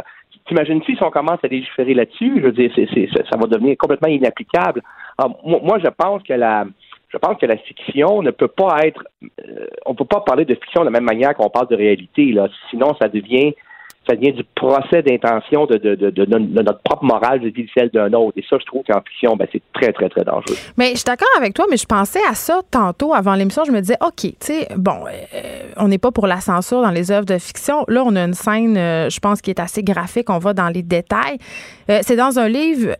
T'imagines-tu 0.47 0.95
si 0.95 1.03
on 1.03 1.09
commence 1.09 1.39
à 1.43 1.47
légiférer 1.47 1.93
là-dessus? 1.93 2.33
Je 2.37 2.41
veux 2.41 2.51
dire, 2.51 2.71
ça 2.75 3.37
va 3.37 3.47
devenir 3.47 3.77
complètement 3.77 4.07
inapplicable. 4.07 4.81
moi, 5.43 5.79
je 5.79 5.89
pense 5.89 6.23
que 6.23 6.33
la 6.33 6.65
je 7.11 7.17
pense 7.17 7.37
que 7.39 7.47
la 7.47 7.57
fiction 7.57 8.21
ne 8.21 8.29
peut 8.29 8.47
pas 8.47 8.85
être 8.85 9.03
euh, 9.23 9.65
on 9.87 9.95
peut 9.95 10.05
pas 10.05 10.21
parler 10.21 10.45
de 10.45 10.53
fiction 10.53 10.81
de 10.81 10.85
la 10.85 10.91
même 10.91 11.05
manière 11.05 11.33
qu'on 11.33 11.49
parle 11.49 11.67
de 11.67 11.75
réalité. 11.75 12.31
Là. 12.31 12.47
Sinon, 12.69 12.95
ça 13.01 13.07
devient 13.07 13.55
ça 14.09 14.15
vient 14.15 14.31
du 14.31 14.43
procès 14.55 15.03
d'intention 15.03 15.65
de, 15.67 16.63
notre 16.63 16.81
propre 16.81 17.03
morale 17.03 17.39
de 17.41 17.53
celle 17.77 17.89
d'un 17.89 18.11
autre. 18.13 18.37
Et 18.37 18.43
ça, 18.49 18.57
je 18.59 18.65
trouve 18.65 18.83
qu'en 18.83 19.01
fiction, 19.01 19.35
ben, 19.35 19.47
c'est 19.51 19.61
très, 19.73 19.93
très, 19.93 20.09
très 20.09 20.23
dangereux. 20.23 20.55
Mais 20.77 20.91
je 20.91 20.97
suis 20.97 21.05
d'accord 21.05 21.27
avec 21.37 21.53
toi, 21.53 21.65
mais 21.69 21.77
je 21.77 21.85
pensais 21.85 22.21
à 22.29 22.33
ça 22.33 22.61
tantôt 22.71 23.13
avant 23.13 23.35
l'émission. 23.35 23.63
Je 23.65 23.71
me 23.71 23.79
disais, 23.79 23.97
OK, 24.01 24.21
tu 24.21 24.33
sais, 24.39 24.67
bon, 24.75 25.05
euh, 25.05 25.41
on 25.77 25.87
n'est 25.87 25.97
pas 25.97 26.11
pour 26.11 26.27
la 26.27 26.39
censure 26.39 26.81
dans 26.81 26.91
les 26.91 27.11
œuvres 27.11 27.25
de 27.25 27.37
fiction. 27.37 27.85
Là, 27.87 28.03
on 28.05 28.15
a 28.15 28.23
une 28.23 28.33
scène, 28.33 28.77
euh, 28.77 29.09
je 29.09 29.19
pense, 29.19 29.41
qui 29.41 29.51
est 29.51 29.59
assez 29.59 29.83
graphique. 29.83 30.29
On 30.29 30.39
va 30.39 30.53
dans 30.53 30.69
les 30.69 30.83
détails. 30.83 31.37
Euh, 31.89 31.99
c'est 32.01 32.15
dans 32.15 32.39
un 32.39 32.47
livre 32.47 32.95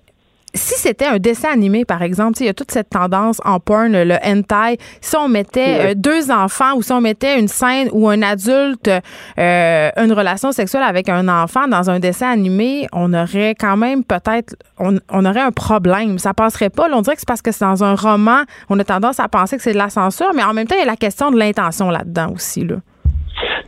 si 0.53 0.75
c'était 0.75 1.05
un 1.05 1.19
dessin 1.19 1.49
animé, 1.49 1.85
par 1.85 2.01
exemple, 2.01 2.38
il 2.39 2.47
y 2.47 2.49
a 2.49 2.53
toute 2.53 2.71
cette 2.71 2.89
tendance 2.89 3.39
en 3.45 3.59
porn, 3.59 3.91
le 3.91 4.15
hentai. 4.23 4.79
Si 5.01 5.15
on 5.15 5.27
mettait 5.27 5.91
euh, 5.91 5.93
deux 5.95 6.31
enfants 6.31 6.75
ou 6.75 6.81
si 6.81 6.91
on 6.91 7.01
mettait 7.01 7.39
une 7.39 7.47
scène 7.47 7.89
où 7.91 8.09
un 8.09 8.21
adulte 8.21 8.89
euh, 9.38 9.89
une 9.97 10.12
relation 10.12 10.51
sexuelle 10.51 10.83
avec 10.83 11.07
un 11.07 11.27
enfant 11.27 11.67
dans 11.67 11.89
un 11.89 11.99
dessin 11.99 12.31
animé, 12.31 12.88
on 12.93 13.13
aurait 13.13 13.55
quand 13.59 13.77
même 13.77 14.03
peut-être, 14.03 14.55
on, 14.79 15.25
aurait 15.25 15.41
un 15.41 15.51
problème. 15.51 16.17
Ça 16.17 16.33
passerait 16.33 16.69
pas. 16.69 16.88
on 16.91 17.01
dirait 17.01 17.15
que 17.15 17.21
c'est 17.21 17.27
parce 17.27 17.41
que 17.41 17.51
c'est 17.51 17.65
dans 17.65 17.83
un 17.83 17.95
roman, 17.95 18.41
on 18.69 18.79
a 18.79 18.83
tendance 18.83 19.19
à 19.19 19.27
penser 19.27 19.57
que 19.57 19.63
c'est 19.63 19.73
de 19.73 19.77
la 19.77 19.89
censure, 19.89 20.31
mais 20.33 20.43
en 20.43 20.53
même 20.53 20.67
temps, 20.67 20.75
il 20.75 20.79
y 20.79 20.83
a 20.83 20.85
la 20.85 20.95
question 20.95 21.31
de 21.31 21.38
l'intention 21.38 21.89
là-dedans 21.89 22.33
aussi. 22.33 22.65
Là. 22.65 22.77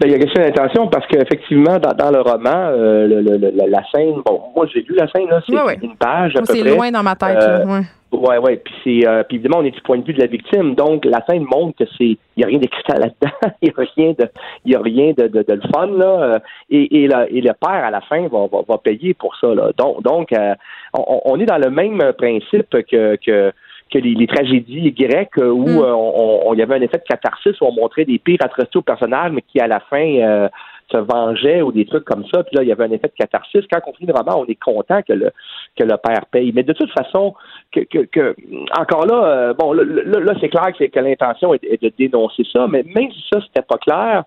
Ben, 0.01 0.07
il 0.07 0.13
y 0.13 0.15
a 0.15 0.17
question 0.17 0.41
d'intention 0.41 0.87
parce 0.87 1.05
qu'effectivement, 1.05 1.77
dans, 1.77 1.93
dans 1.93 2.09
le 2.09 2.21
roman, 2.21 2.49
euh, 2.49 3.05
le, 3.05 3.21
le, 3.21 3.51
la 3.53 3.83
scène, 3.93 4.15
bon, 4.25 4.41
moi 4.55 4.65
j'ai 4.73 4.81
lu 4.81 4.95
la 4.95 5.07
scène, 5.07 5.29
là, 5.29 5.41
c'est 5.47 5.85
une 5.85 5.95
page 5.95 6.35
à 6.35 6.39
peu 6.39 6.45
C'est 6.47 6.63
loin 6.63 6.89
dans 6.89 7.03
ma 7.03 7.15
tête. 7.15 7.37
Euh, 7.37 7.65
ouais. 7.67 7.81
Ouais, 8.11 8.37
ouais. 8.39 8.57
Puis 8.57 8.73
c'est 8.83 9.07
euh, 9.07 9.21
puis 9.23 9.37
évidemment 9.37 9.59
on 9.59 9.63
est 9.63 9.71
du 9.71 9.81
point 9.81 9.99
de 9.99 10.03
vue 10.03 10.13
de 10.13 10.19
la 10.19 10.25
victime, 10.25 10.73
donc 10.73 11.05
la 11.05 11.23
scène 11.29 11.43
montre 11.43 11.77
que 11.77 11.89
c'est 11.99 12.17
il 12.35 12.37
y 12.37 12.43
a 12.43 12.47
rien 12.47 12.57
d'excitant 12.57 12.95
là-dedans, 12.97 13.53
il 13.61 13.69
y 13.69 13.71
a 13.71 13.83
rien 13.95 14.13
de 14.17 14.29
il 14.65 14.71
y 14.71 14.75
a 14.75 14.81
rien 14.81 15.13
de, 15.15 15.27
de, 15.27 15.43
de, 15.43 15.53
le 15.53 15.61
fun 15.71 15.85
là, 15.85 16.23
euh, 16.23 16.39
et 16.71 17.03
et, 17.03 17.07
la, 17.07 17.29
et 17.29 17.39
le 17.39 17.53
père 17.53 17.85
à 17.85 17.91
la 17.91 18.01
fin 18.01 18.27
va 18.27 18.47
va, 18.51 18.61
va 18.67 18.77
payer 18.79 19.13
pour 19.13 19.35
ça 19.35 19.53
là. 19.53 19.69
Donc 19.77 20.01
donc 20.01 20.33
euh, 20.33 20.55
on, 20.95 21.21
on, 21.25 21.39
est 21.39 21.45
dans 21.45 21.59
le 21.59 21.69
même 21.69 22.01
principe 22.17 22.69
que 22.89 23.17
que 23.23 23.53
que 23.91 23.99
les, 23.99 24.27
tragédies 24.27 24.91
grecques 24.91 25.37
euh, 25.37 25.49
où 25.49 25.67
mm. 25.67 25.83
euh, 25.83 25.93
on, 25.93 26.53
y 26.53 26.61
avait 26.61 26.75
un 26.75 26.81
effet 26.81 26.97
de 26.97 27.03
catharsis 27.03 27.59
où 27.59 27.65
on 27.65 27.73
montrait 27.73 28.05
des 28.05 28.19
pires 28.19 28.39
atrocités 28.41 28.79
aux 28.79 28.83
personnages, 28.83 29.31
mais 29.31 29.41
qui 29.41 29.59
à 29.59 29.67
la 29.67 29.79
fin 29.81 30.03
euh, 30.03 30.47
se 30.91 30.97
vengeaient 30.97 31.61
ou 31.61 31.71
des 31.71 31.85
trucs 31.85 32.05
comme 32.05 32.25
ça. 32.33 32.43
Puis 32.43 32.55
là, 32.55 32.63
il 32.63 32.69
y 32.69 32.71
avait 32.71 32.85
un 32.85 32.91
effet 32.91 33.07
de 33.07 33.13
catharsis. 33.17 33.65
Quand 33.71 33.79
on 33.87 33.93
finit 33.93 34.11
le 34.11 34.17
roman, 34.17 34.41
on 34.41 34.45
est 34.45 34.55
content 34.55 35.01
que 35.01 35.13
le 35.13 35.31
que 35.77 35.83
le 35.83 35.97
père 35.97 36.25
paye. 36.31 36.51
Mais 36.53 36.63
de 36.63 36.73
toute 36.73 36.91
façon, 36.91 37.35
que, 37.71 37.81
que, 37.81 38.35
encore 38.77 39.05
là, 39.05 39.53
bon, 39.53 39.73
là, 39.73 39.83
là, 39.83 40.33
c'est 40.39 40.49
clair 40.49 40.71
que, 40.77 40.85
que 40.85 40.99
l'intention 40.99 41.53
est, 41.53 41.63
est, 41.63 41.81
de 41.81 41.91
dénoncer 41.97 42.43
ça, 42.51 42.67
mais 42.67 42.83
même 42.83 43.11
si 43.11 43.23
ça 43.31 43.39
c'était 43.41 43.65
pas 43.65 43.77
clair, 43.77 44.23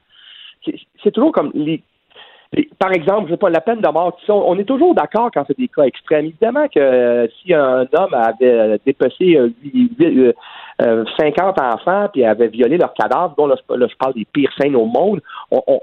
c'est 1.03 1.11
toujours 1.11 1.33
comme 1.33 1.51
les 1.55 1.83
par 2.79 2.93
exemple, 2.93 3.27
je 3.27 3.33
sais 3.33 3.39
pas, 3.39 3.51
la 3.51 3.61
peine 3.61 3.81
de 3.81 3.89
mort, 3.89 4.17
on 4.29 4.59
est 4.59 4.65
toujours 4.65 4.95
d'accord 4.95 5.31
quand 5.33 5.45
c'est 5.47 5.59
des 5.59 5.69
cas 5.69 5.83
extrêmes. 5.83 6.27
Évidemment 6.27 6.69
que 6.69 6.79
euh, 6.79 7.27
si 7.43 7.53
un 7.55 7.87
homme 7.93 8.15
avait 8.15 8.79
dépecé 8.85 9.37
euh, 9.37 9.53
50 11.19 11.59
euh, 11.59 11.63
enfants 11.63 12.09
puis 12.13 12.25
avait 12.25 12.49
violé 12.49 12.77
leur 12.77 12.93
cadavre, 12.95 13.35
bon, 13.37 13.47
là, 13.47 13.57
je 13.59 13.97
parle 13.97 14.15
des 14.15 14.27
pires 14.33 14.53
scènes 14.59 14.77
au 14.77 14.87
monde, 14.87 15.21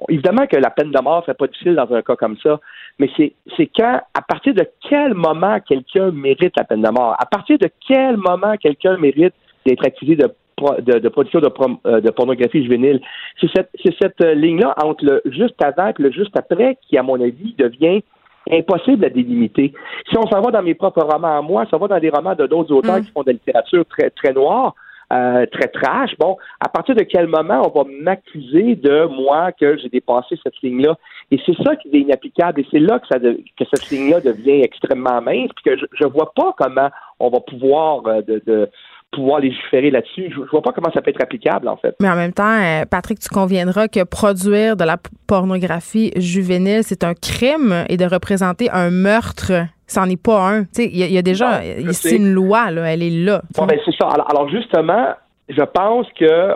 évidemment 0.10 0.48
que 0.48 0.58
la 0.58 0.70
peine 0.70 0.92
de 0.92 1.02
mort 1.02 1.24
serait 1.24 1.34
pas 1.34 1.48
difficile 1.48 1.76
dans 1.76 1.92
un 1.94 2.02
cas 2.02 2.16
comme 2.16 2.38
ça, 2.38 2.60
mais 3.00 3.10
c'est, 3.18 3.34
c'est 3.58 3.70
quand, 3.76 4.00
à 4.14 4.22
partir 4.22 4.54
de 4.54 4.68
quel 4.88 5.14
moment 5.14 5.60
quelqu'un 5.60 6.12
mérite 6.12 6.54
la 6.58 6.64
peine 6.64 6.82
de 6.82 6.90
mort, 6.90 7.16
à 7.20 7.26
partir 7.26 7.58
de 7.58 7.70
quel 7.88 8.18
moment 8.18 8.56
quelqu'un 8.58 8.98
mérite 8.98 9.34
d'être 9.66 9.86
accusé 9.86 10.16
de 10.16 10.32
de, 10.80 11.10
production 11.10 11.40
euh, 11.86 12.02
de, 12.02 12.10
pornographie 12.12 12.64
juvénile. 12.64 13.02
C'est 13.40 13.50
cette, 13.56 13.70
cette 14.00 14.22
euh, 14.22 14.34
ligne-là 14.34 14.76
entre 14.84 15.04
le 15.06 15.22
juste 15.26 15.62
avant 15.64 15.88
et 15.88 15.94
le 15.98 16.12
juste 16.12 16.36
après 16.38 16.78
qui, 16.88 16.98
à 16.98 17.04
mon 17.04 17.20
avis, 17.22 17.54
devient 17.58 18.02
Impossible 18.50 19.06
à 19.06 19.10
délimiter. 19.10 19.72
Si 20.10 20.18
on 20.18 20.26
s'en 20.28 20.42
va 20.42 20.50
dans 20.50 20.64
mes 20.64 20.74
propres 20.74 21.04
romans 21.04 21.38
à 21.38 21.42
moi, 21.44 21.66
ça 21.70 21.78
va 21.78 21.88
dans 21.88 22.00
des 22.00 22.10
romans 22.10 22.34
de 22.34 22.48
d'autres 22.48 22.74
auteurs 22.74 22.98
Mm. 22.98 23.06
qui 23.06 23.12
font 23.12 23.22
de 23.22 23.28
la 23.28 23.34
littérature 23.34 23.86
très, 23.86 24.10
très 24.10 24.34
noire, 24.34 24.74
euh, 25.14 25.46
très 25.52 25.68
trash, 25.68 26.18
bon, 26.18 26.38
à 26.60 26.68
partir 26.68 26.96
de 26.96 27.04
quel 27.04 27.28
moment 27.28 27.62
on 27.68 27.84
va 27.84 27.88
m'accuser 28.02 28.76
de 28.76 29.06
moi 29.06 29.52
que 29.52 29.78
j'ai 29.78 29.90
dépassé 29.90 30.40
cette 30.44 30.60
ligne-là? 30.64 30.96
Et 31.30 31.40
c'est 31.46 31.56
ça 31.64 31.76
qui 31.76 31.90
est 31.90 32.00
inapplicable 32.00 32.62
et 32.62 32.66
c'est 32.72 32.80
là 32.80 32.98
que, 32.98 33.08
ça 33.12 33.20
de- 33.20 33.40
que 33.58 33.64
cette 33.72 33.90
ligne-là 33.92 34.22
devient 34.22 34.62
extrêmement 34.64 35.22
mince, 35.22 35.52
puis 35.56 35.64
que 35.66 35.78
je, 35.78 35.86
je 35.94 36.06
vois 36.06 36.32
pas 36.36 36.56
comment 36.58 36.90
on 37.20 37.30
va 37.30 37.42
pouvoir 37.42 38.08
euh, 38.08 38.22
de, 38.24 38.42
de 38.48 38.70
pouvoir 39.12 39.40
légiférer 39.42 39.92
là-dessus. 39.92 40.30
Je, 40.30 40.36
je 40.36 40.50
vois 40.52 40.62
pas 40.62 40.72
comment 40.72 40.92
ça 40.94 41.02
peut 41.02 41.10
être 41.12 41.22
applicable, 41.22 41.68
en 41.68 41.76
fait. 41.78 41.96
Mais 42.02 42.10
en 42.10 42.16
même 42.16 42.34
temps, 42.34 42.58
euh, 42.62 42.86
Patrick, 42.90 43.20
tu 43.20 43.30
conviendras 43.30 43.88
que 43.88 44.04
produire 44.04 44.76
de 44.78 44.84
la 44.86 44.98
pornographie 45.28 46.12
juvénile, 46.16 46.84
c'est 46.84 47.04
un 47.04 47.14
crime 47.14 47.86
et 47.90 47.98
de 47.98 48.06
représenter 48.06 48.70
un 48.72 48.90
meurtre, 48.90 49.52
c'en 49.88 50.06
est 50.06 50.22
pas 50.22 50.40
un. 50.50 50.64
Tu 50.64 50.70
sais, 50.74 50.86
il 50.86 50.98
y, 50.98 51.04
a- 51.04 51.08
il 51.08 51.14
y 51.14 51.18
a 51.18 51.22
déjà, 51.22 51.62
c'est 51.92 52.16
une 52.16 52.32
loi, 52.32 52.72
là, 52.72 52.84
elle 52.94 53.04
est 53.04 53.10
là. 53.26 53.42
Bon, 53.58 53.66
ben, 53.66 53.78
c'est 53.86 53.96
ça. 54.00 54.08
Alors, 54.08 54.30
alors, 54.30 54.50
justement, 54.50 55.08
je 55.50 55.62
pense 55.64 56.08
que 56.20 56.54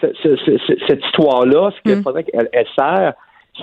ce- 0.00 0.12
ce- 0.22 0.36
ce- 0.36 0.58
ce- 0.66 0.78
cette 0.86 1.04
histoire-là, 1.04 1.70
ce 1.76 1.82
qu'il 1.82 1.98
Mm. 1.98 2.02
faudrait 2.02 2.24
qu'elle 2.24 2.48
elle 2.52 2.66
sert, 2.78 3.14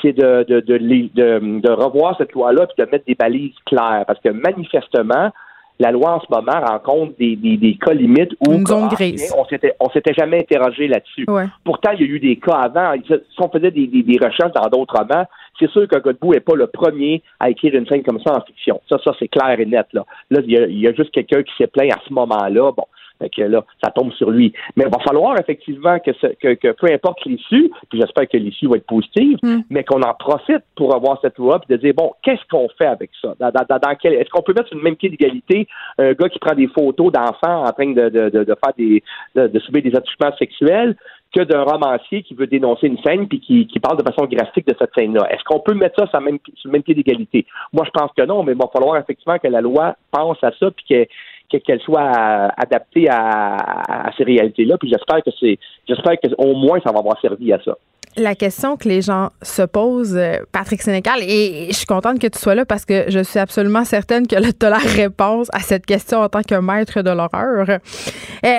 c'est 0.01 0.11
de, 0.13 0.43
de, 0.49 0.59
de, 0.59 0.75
les- 0.75 1.09
de- 1.15 1.61
de 1.61 1.71
revoir 1.71 2.15
cette 2.17 2.33
loi-là 2.33 2.67
puis 2.67 2.83
de 2.83 2.89
mettre 2.91 3.05
des 3.05 3.15
balises 3.15 3.53
claires. 3.65 4.03
Parce 4.05 4.19
que 4.19 4.29
manifestement, 4.29 5.31
la 5.79 5.91
loi 5.91 6.15
en 6.15 6.19
ce 6.21 6.25
moment 6.29 6.65
rencontre 6.65 7.13
des, 7.19 7.35
des, 7.35 7.57
des 7.57 7.75
cas 7.75 7.93
limites 7.93 8.31
où 8.39 8.53
Une 8.53 8.65
zone 8.65 8.87
ah, 8.91 8.95
grise. 8.95 9.33
on 9.37 9.45
s'était 9.45 9.73
on 9.79 9.89
s'était 9.89 10.13
jamais 10.13 10.39
interrogé 10.39 10.87
là-dessus. 10.87 11.25
Ouais. 11.27 11.45
Pourtant, 11.63 11.91
il 11.91 12.01
y 12.01 12.03
a 12.03 12.07
eu 12.07 12.19
des 12.19 12.37
cas 12.37 12.55
avant. 12.55 12.93
Si 13.05 13.13
on 13.39 13.49
faisait 13.49 13.71
des, 13.71 13.87
des, 13.87 14.03
des 14.03 14.17
recherches 14.17 14.53
dans 14.53 14.67
d'autres 14.69 14.95
romans, 14.97 15.25
c'est 15.59 15.69
sûr 15.71 15.87
que 15.87 15.99
Godbout 15.99 16.33
n'est 16.33 16.39
pas 16.39 16.55
le 16.55 16.67
premier 16.67 17.21
à 17.39 17.49
écrire 17.49 17.75
une 17.75 17.85
scène 17.87 18.03
comme 18.03 18.19
ça 18.21 18.35
en 18.35 18.41
fiction. 18.41 18.81
Ça, 18.89 18.97
ça 19.03 19.11
c'est 19.19 19.27
clair 19.27 19.59
et 19.59 19.65
net. 19.65 19.87
Là, 19.93 20.05
là 20.29 20.39
il, 20.45 20.51
y 20.51 20.57
a, 20.57 20.65
il 20.67 20.79
y 20.79 20.87
a 20.87 20.93
juste 20.93 21.11
quelqu'un 21.11 21.43
qui 21.43 21.51
s'est 21.57 21.67
plaint 21.67 21.91
à 21.91 21.99
ce 22.07 22.13
moment-là. 22.13 22.71
Bon, 22.71 22.85
fait 23.19 23.29
que 23.29 23.41
là, 23.43 23.63
ça 23.83 23.91
tombe 23.91 24.11
sur 24.13 24.29
lui. 24.29 24.53
Mais 24.75 24.83
il 24.85 24.91
va 24.91 24.99
falloir 24.99 25.39
effectivement 25.39 25.99
que, 25.99 26.11
ce- 26.13 26.33
que, 26.35 26.53
que 26.55 26.71
peu 26.73 26.91
importe 26.91 27.23
l'issue, 27.25 27.71
puis 27.89 27.99
j'espère 27.99 28.27
que 28.27 28.37
l'issue 28.37 28.67
va 28.67 28.77
être 28.77 28.85
positive, 28.85 29.37
Mm. 29.43 29.59
mais 29.69 29.83
qu'on 29.83 30.01
en 30.01 30.13
profite 30.13 30.63
pour 30.75 30.93
avoir 30.95 31.19
cette 31.21 31.37
loi 31.37 31.59
puis 31.59 31.75
de 31.75 31.81
dire 31.81 31.93
bon, 31.95 32.11
qu'est-ce 32.23 32.41
qu'on 32.49 32.67
fait 32.77 32.85
avec 32.87 33.11
ça? 33.21 33.33
Dans, 33.39 33.51
dans- 33.51 33.65
dans- 33.69 33.95
quel 34.01 34.13
Est-ce 34.13 34.29
qu'on 34.29 34.41
peut 34.41 34.53
mettre 34.53 34.67
sur 34.69 34.77
le 34.77 34.83
même 34.83 34.95
pied 34.95 35.09
d'égalité 35.09 35.67
un 35.97 36.13
gars 36.13 36.29
qui 36.29 36.39
prend 36.39 36.55
des 36.55 36.67
photos 36.67 37.11
d'enfants 37.11 37.63
en 37.65 37.71
train 37.71 37.91
de, 37.93 38.09
de, 38.09 38.29
de, 38.29 38.43
de 38.43 38.55
faire 38.63 38.73
des 38.77 39.03
de, 39.35 39.59
subir 39.59 39.81
des 39.83 39.95
attouchements 39.95 40.35
sexuels 40.37 40.95
que 41.33 41.41
d'un 41.41 41.63
romancier 41.63 42.23
qui 42.23 42.33
veut 42.33 42.47
dénoncer 42.47 42.87
une 42.87 42.97
scène 42.99 43.27
puis 43.27 43.39
qui, 43.41 43.67
qui 43.67 43.79
parle 43.79 43.97
de 43.97 44.03
façon 44.03 44.25
graphique 44.25 44.65
de 44.67 44.75
cette 44.79 44.91
scène-là. 44.97 45.27
Est-ce 45.31 45.43
qu'on 45.43 45.59
peut 45.59 45.73
mettre 45.73 45.99
ça 45.99 46.07
sur, 46.07 46.19
la 46.19 46.25
même, 46.25 46.37
sur 46.55 46.69
le 46.69 46.71
même 46.73 46.83
pied 46.83 46.93
d'égalité? 46.95 47.45
Moi, 47.73 47.83
je 47.85 47.91
pense 47.91 48.11
que 48.17 48.23
non, 48.25 48.43
mais 48.43 48.53
il 48.53 48.57
va 48.57 48.67
falloir 48.71 48.95
effectivement 48.97 49.37
que 49.37 49.47
la 49.47 49.59
loi 49.59 49.95
pense 50.11 50.41
à 50.43 50.51
ça 50.59 50.71
puis 50.71 50.85
que 50.89 51.03
que- 51.03 51.09
qu'elle 51.49 51.81
soit 51.81 52.01
euh, 52.01 52.47
adaptée 52.57 53.07
à, 53.09 54.09
ces 54.17 54.23
réalités-là. 54.23 54.77
Puis 54.77 54.89
j'espère 54.89 55.23
que 55.23 55.31
c'est, 55.39 55.57
j'espère 55.87 56.13
que 56.21 56.27
au 56.37 56.55
moins 56.55 56.79
ça 56.85 56.91
va 56.91 56.99
avoir 56.99 57.19
servi 57.21 57.53
à 57.53 57.59
ça. 57.63 57.77
La 58.17 58.33
question 58.33 58.77
que 58.77 58.87
les 58.87 59.01
gens 59.01 59.29
se 59.41 59.61
posent, 59.61 60.15
euh, 60.15 60.37
Patrick 60.53 60.81
Sénécal, 60.81 61.19
et 61.21 61.67
je 61.69 61.75
suis 61.75 61.85
contente 61.85 62.17
que 62.17 62.27
tu 62.27 62.39
sois 62.39 62.55
là 62.55 62.65
parce 62.65 62.85
que 62.85 63.05
je 63.09 63.19
suis 63.19 63.39
absolument 63.39 63.83
certaine 63.83 64.25
que 64.25 64.35
tu 64.35 64.65
as 64.65 64.69
la 64.69 64.77
réponse 64.77 65.49
à 65.53 65.59
cette 65.59 65.85
question 65.85 66.19
en 66.19 66.29
tant 66.29 66.41
que 66.41 66.55
maître 66.55 67.01
de 67.01 67.09
l'horreur. 67.09 67.69
Euh, 67.69 68.57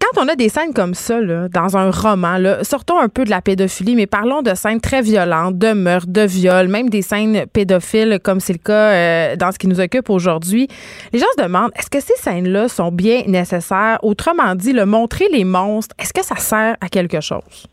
quand 0.00 0.22
on 0.22 0.28
a 0.28 0.36
des 0.36 0.48
scènes 0.48 0.72
comme 0.72 0.94
ça, 0.94 1.20
là, 1.20 1.48
dans 1.48 1.76
un 1.76 1.90
roman, 1.90 2.38
là, 2.38 2.62
sortons 2.64 2.98
un 2.98 3.08
peu 3.08 3.24
de 3.24 3.30
la 3.30 3.40
pédophilie, 3.42 3.94
mais 3.96 4.06
parlons 4.06 4.42
de 4.42 4.54
scènes 4.54 4.80
très 4.80 5.02
violentes, 5.02 5.58
de 5.58 5.72
meurtres, 5.72 6.06
de 6.08 6.22
viols, 6.22 6.68
même 6.68 6.88
des 6.88 7.02
scènes 7.02 7.46
pédophiles, 7.52 8.18
comme 8.22 8.40
c'est 8.40 8.52
le 8.54 8.58
cas 8.58 8.72
euh, 8.92 9.36
dans 9.36 9.52
ce 9.52 9.58
qui 9.58 9.66
nous 9.68 9.80
occupe 9.80 10.08
aujourd'hui. 10.10 10.68
Les 11.12 11.18
gens 11.18 11.26
se 11.36 11.42
demandent, 11.42 11.70
est-ce 11.78 11.90
que 11.90 12.00
ces 12.00 12.14
scènes-là 12.16 12.68
sont 12.68 12.90
bien 12.92 13.22
nécessaires? 13.26 13.98
Autrement 14.02 14.54
dit, 14.54 14.72
le 14.72 14.86
montrer 14.86 15.26
les 15.32 15.44
monstres, 15.44 15.94
est-ce 15.98 16.12
que 16.12 16.24
ça 16.24 16.36
sert 16.36 16.76
à 16.80 16.88
quelque 16.88 17.20
chose? 17.20 17.66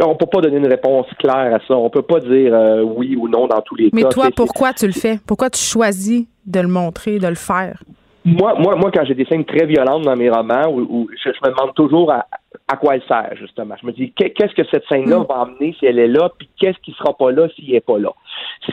On 0.00 0.14
peut 0.14 0.26
pas 0.26 0.40
donner 0.40 0.56
une 0.58 0.66
réponse 0.68 1.06
claire 1.18 1.54
à 1.54 1.58
ça. 1.66 1.74
On 1.74 1.90
peut 1.90 2.02
pas 2.02 2.20
dire 2.20 2.54
euh, 2.54 2.82
oui 2.82 3.16
ou 3.16 3.28
non 3.28 3.46
dans 3.48 3.60
tous 3.62 3.74
les 3.74 3.90
Mais 3.92 4.02
cas. 4.02 4.08
toi, 4.08 4.24
C'est- 4.26 4.34
pourquoi 4.34 4.72
tu 4.72 4.86
le 4.86 4.92
fais? 4.92 5.18
Pourquoi 5.26 5.50
tu 5.50 5.60
choisis 5.60 6.24
de 6.46 6.60
le 6.60 6.68
montrer, 6.68 7.18
de 7.18 7.26
le 7.26 7.34
faire? 7.34 7.82
Moi, 8.36 8.54
moi, 8.58 8.76
moi, 8.76 8.90
quand 8.92 9.04
j'ai 9.04 9.14
des 9.14 9.24
scènes 9.24 9.44
très 9.44 9.64
violentes 9.66 10.02
dans 10.02 10.16
mes 10.16 10.28
romans, 10.30 10.68
où, 10.68 10.80
où 10.80 11.08
je, 11.12 11.30
je 11.30 11.48
me 11.48 11.54
demande 11.54 11.74
toujours 11.74 12.12
à, 12.12 12.26
à 12.68 12.76
quoi 12.76 12.94
elle 12.96 13.02
sert, 13.08 13.30
justement. 13.40 13.74
Je 13.80 13.86
me 13.86 13.92
dis, 13.92 14.12
qu'est- 14.12 14.30
qu'est-ce 14.30 14.54
que 14.54 14.62
cette 14.70 14.84
scène-là 14.88 15.20
Mm. 15.20 15.26
va 15.28 15.34
amener 15.42 15.74
si 15.78 15.86
elle 15.86 15.98
est 15.98 16.08
là, 16.08 16.28
puis 16.36 16.48
qu'est-ce 16.58 16.78
qui 16.80 16.92
sera 16.92 17.16
pas 17.16 17.30
là 17.30 17.48
s'il 17.54 17.74
est 17.74 17.80
pas 17.80 17.98
là? 17.98 18.10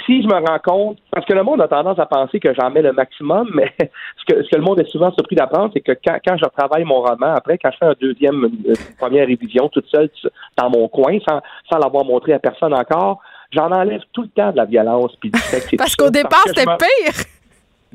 Si 0.05 0.21
je 0.21 0.27
me 0.27 0.33
rends 0.33 0.59
compte, 0.63 0.97
parce 1.11 1.25
que 1.25 1.33
le 1.33 1.43
monde 1.43 1.61
a 1.61 1.67
tendance 1.67 1.97
à 1.99 2.05
penser 2.05 2.39
que 2.39 2.53
j'en 2.53 2.69
mets 2.69 2.81
le 2.81 2.91
maximum, 2.91 3.49
mais 3.53 3.71
ce 3.79 4.25
que, 4.33 4.43
ce 4.43 4.49
que 4.49 4.55
le 4.57 4.61
monde 4.63 4.79
est 4.81 4.89
souvent 4.89 5.11
surpris 5.13 5.35
d'apprendre, 5.35 5.71
c'est 5.73 5.81
que 5.81 5.93
quand, 6.05 6.17
quand 6.25 6.37
je 6.37 6.45
travaille 6.57 6.83
mon 6.83 7.01
roman, 7.01 7.33
après, 7.35 7.57
quand 7.57 7.71
je 7.71 7.77
fais 7.77 7.85
un 7.85 7.95
deuxième, 8.01 8.43
une, 8.65 8.73
première 8.99 9.27
révision 9.27 9.69
toute 9.69 9.87
seule 9.87 10.09
dans 10.57 10.69
mon 10.69 10.87
coin, 10.89 11.17
sans, 11.27 11.39
sans 11.71 11.77
l'avoir 11.79 12.03
montré 12.03 12.33
à 12.33 12.39
personne 12.39 12.73
encore, 12.73 13.19
j'en 13.51 13.71
enlève 13.71 14.01
tout 14.11 14.23
le 14.23 14.27
temps 14.29 14.51
de 14.51 14.57
la 14.57 14.65
violence 14.65 15.15
puis 15.21 15.29
du 15.29 15.39
sexe. 15.51 15.71
et 15.73 15.77
Parce 15.77 15.95
qu'au 15.95 16.09
départ, 16.09 16.43
c'était 16.47 16.65
pire. 16.65 17.13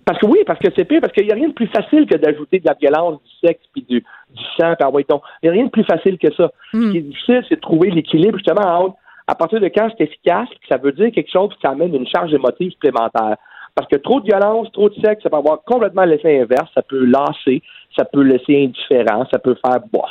Parce 0.05 0.19
que 0.19 0.27
oui, 0.27 0.39
parce 0.47 0.59
que 0.59 0.69
c'est 0.77 0.85
pire, 0.85 1.01
parce 1.01 1.13
qu'il 1.13 1.25
n'y 1.25 1.33
a 1.33 1.35
rien 1.35 1.49
de 1.49 1.55
plus 1.55 1.69
facile 1.69 2.07
que 2.07 2.17
d'ajouter 2.17 2.61
de 2.61 2.67
la 2.67 2.75
violence, 2.75 3.21
du 3.23 3.49
sexe, 3.49 3.63
puis 3.73 3.83
du, 3.83 4.01
du 4.01 4.45
sang, 4.59 4.75
puis 4.75 4.85
envoyer 4.85 5.05
ton. 5.05 5.21
Il 5.43 5.47
n'y 5.47 5.51
a 5.51 5.53
rien 5.53 5.65
de 5.67 5.71
plus 5.71 5.85
facile 5.85 6.19
que 6.19 6.33
ça. 6.35 6.51
Ce 6.73 6.91
qui 6.91 6.99
est 6.99 7.03
difficile, 7.03 7.45
c'est 7.49 7.57
de 7.57 7.61
trouver 7.61 7.91
l'équilibre 7.91 8.39
justement 8.39 8.67
entre 8.67 8.97
à 9.31 9.37
partir 9.37 9.61
de 9.61 9.69
quand 9.69 9.89
c'est 9.97 10.05
efficace, 10.05 10.49
ça 10.69 10.77
veut 10.77 10.91
dire 10.91 11.13
quelque 11.13 11.31
chose 11.31 11.51
qui 11.61 11.67
amène 11.67 11.95
une 11.95 12.07
charge 12.09 12.35
émotive 12.35 12.73
supplémentaire. 12.73 13.37
Parce 13.77 13.87
que 13.87 13.97
trop 13.97 14.21
de 14.21 14.27
violence, 14.27 14.71
trop 14.73 14.89
de 14.89 14.95
sexe, 14.97 15.23
ça 15.23 15.31
peut 15.31 15.37
avoir 15.37 15.63
complètement 15.63 16.05
l'effet 16.05 16.41
inverse. 16.41 16.69
Ça 16.75 16.83
peut 16.83 17.05
lasser, 17.05 17.63
ça 17.97 18.05
peut 18.05 18.23
laisser 18.23 18.65
indifférent, 18.65 19.25
ça 19.31 19.39
peut 19.39 19.57
faire 19.65 19.79
bof. 19.93 20.11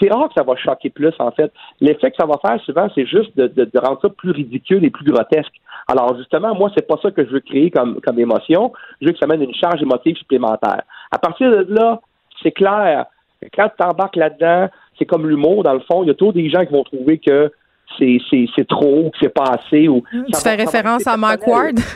C'est 0.00 0.12
rare 0.12 0.28
que 0.28 0.34
ça 0.34 0.42
va 0.42 0.56
choquer 0.56 0.90
plus, 0.90 1.14
en 1.20 1.30
fait. 1.30 1.52
L'effet 1.80 2.10
que 2.10 2.16
ça 2.18 2.26
va 2.26 2.38
faire 2.44 2.60
souvent, 2.64 2.88
c'est 2.94 3.06
juste 3.06 3.36
de, 3.36 3.46
de, 3.46 3.70
de 3.72 3.78
rendre 3.78 4.00
ça 4.02 4.08
plus 4.08 4.32
ridicule 4.32 4.84
et 4.84 4.90
plus 4.90 5.04
grotesque. 5.04 5.54
Alors, 5.90 6.16
justement, 6.16 6.54
moi, 6.54 6.70
c'est 6.76 6.86
pas 6.86 6.96
ça 7.02 7.10
que 7.10 7.24
je 7.24 7.30
veux 7.30 7.40
créer 7.40 7.70
comme, 7.70 8.00
comme 8.00 8.18
émotion. 8.18 8.72
Je 9.00 9.06
veux 9.08 9.12
que 9.12 9.18
ça 9.18 9.26
mène 9.26 9.42
une 9.42 9.54
charge 9.54 9.82
émotive 9.82 10.16
supplémentaire. 10.16 10.82
À 11.10 11.18
partir 11.18 11.50
de 11.50 11.66
là, 11.74 12.00
c'est 12.42 12.52
clair. 12.52 13.06
Quand 13.56 13.68
tu 13.68 13.76
t'embarques 13.78 14.16
là-dedans, 14.16 14.68
c'est 14.98 15.04
comme 15.06 15.28
l'humour, 15.28 15.62
dans 15.64 15.72
le 15.74 15.80
fond. 15.80 16.02
Il 16.04 16.06
y 16.06 16.10
a 16.10 16.14
toujours 16.14 16.32
des 16.34 16.48
gens 16.48 16.64
qui 16.64 16.72
vont 16.72 16.84
trouver 16.84 17.18
que 17.18 17.50
c'est, 17.98 18.18
c'est, 18.30 18.46
c'est 18.54 18.68
trop 18.68 19.06
ou 19.06 19.10
que 19.10 19.18
c'est 19.20 19.34
pas 19.34 19.54
assez. 19.58 19.88
Ou, 19.88 20.02
Tu 20.12 20.40
fais 20.40 20.54
référence 20.54 21.06
à 21.06 21.16
Mike. 21.16 21.46
Ward? 21.46 21.78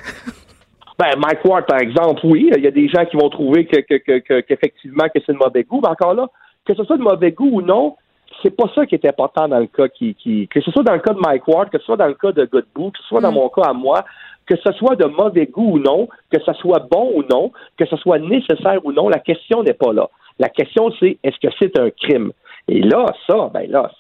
Ben, 0.97 1.11
Mike 1.19 1.45
Ward, 1.45 1.67
par 1.67 1.81
exemple, 1.81 2.21
oui. 2.23 2.49
Il 2.57 2.63
y 2.63 2.69
a 2.69 2.71
des 2.71 2.89
gens 2.89 3.05
qui 3.05 3.17
vont 3.17 3.29
trouver 3.29 3.67
que, 3.67 3.81
que, 3.81 3.95
que, 3.95 4.19
que- 4.21 4.41
qu'effectivement 4.43 5.07
que 5.13 5.21
c'est 5.27 5.33
de 5.33 5.39
mauvais 5.39 5.65
goût. 5.65 5.81
Mais 5.83 5.89
encore 5.89 6.15
là, 6.15 6.29
que 6.65 6.73
ce 6.73 6.85
soit 6.85 6.97
de 6.97 7.03
mauvais 7.03 7.33
goût 7.33 7.51
ou 7.55 7.63
non, 7.63 7.97
c'est 8.43 8.55
pas 8.57 8.65
ça 8.75 8.87
qui 8.87 8.95
est 8.95 9.07
important 9.07 9.49
dans 9.49 9.59
le 9.59 9.67
cas 9.67 9.89
qui, 9.89 10.15
qui. 10.15 10.49
Que 10.49 10.61
ce 10.61 10.71
soit 10.71 10.83
dans 10.83 10.95
le 10.95 11.01
cas 11.01 11.13
de 11.13 11.21
Mike 11.21 11.47
Ward, 11.49 11.71
que 11.71 11.79
ce 11.79 11.85
soit 11.85 11.97
dans 11.97 12.07
le 12.07 12.15
cas 12.15 12.33
de 12.33 12.45
Godbout, 12.45 12.91
que 12.93 12.99
ce 12.99 13.09
soit 13.09 13.21
dans 13.21 13.33
Mm. 13.33 13.35
mon 13.35 13.49
cas 13.49 13.63
à 13.63 13.73
moi, 13.73 14.05
que 14.47 14.57
ce 14.57 14.73
soit 14.73 14.97
de 14.97 15.07
mauvais 15.07 15.47
goût 15.47 15.73
ou 15.75 15.79
non, 15.79 16.09
que 16.31 16.41
ce 16.41 16.53
soit 16.55 16.81
bon 16.91 17.13
ou 17.15 17.23
non, 17.31 17.53
que 17.77 17.87
ce 17.87 17.97
soit 17.97 18.19
nécessaire 18.19 18.85
ou 18.85 18.93
non, 18.93 19.09
la 19.09 19.19
question 19.19 19.63
n'est 19.63 19.75
pas 19.75 19.93
là. 19.93 20.09
La 20.39 20.49
question, 20.49 20.91
c'est 20.99 21.19
est-ce 21.23 21.39
que 21.39 21.53
c'est 21.59 21.79
un 21.79 21.91
crime? 21.91 22.33
Et 22.67 22.81
là, 22.81 23.07
ça, 23.27 23.51
ben 23.53 23.71
là, 23.71 23.91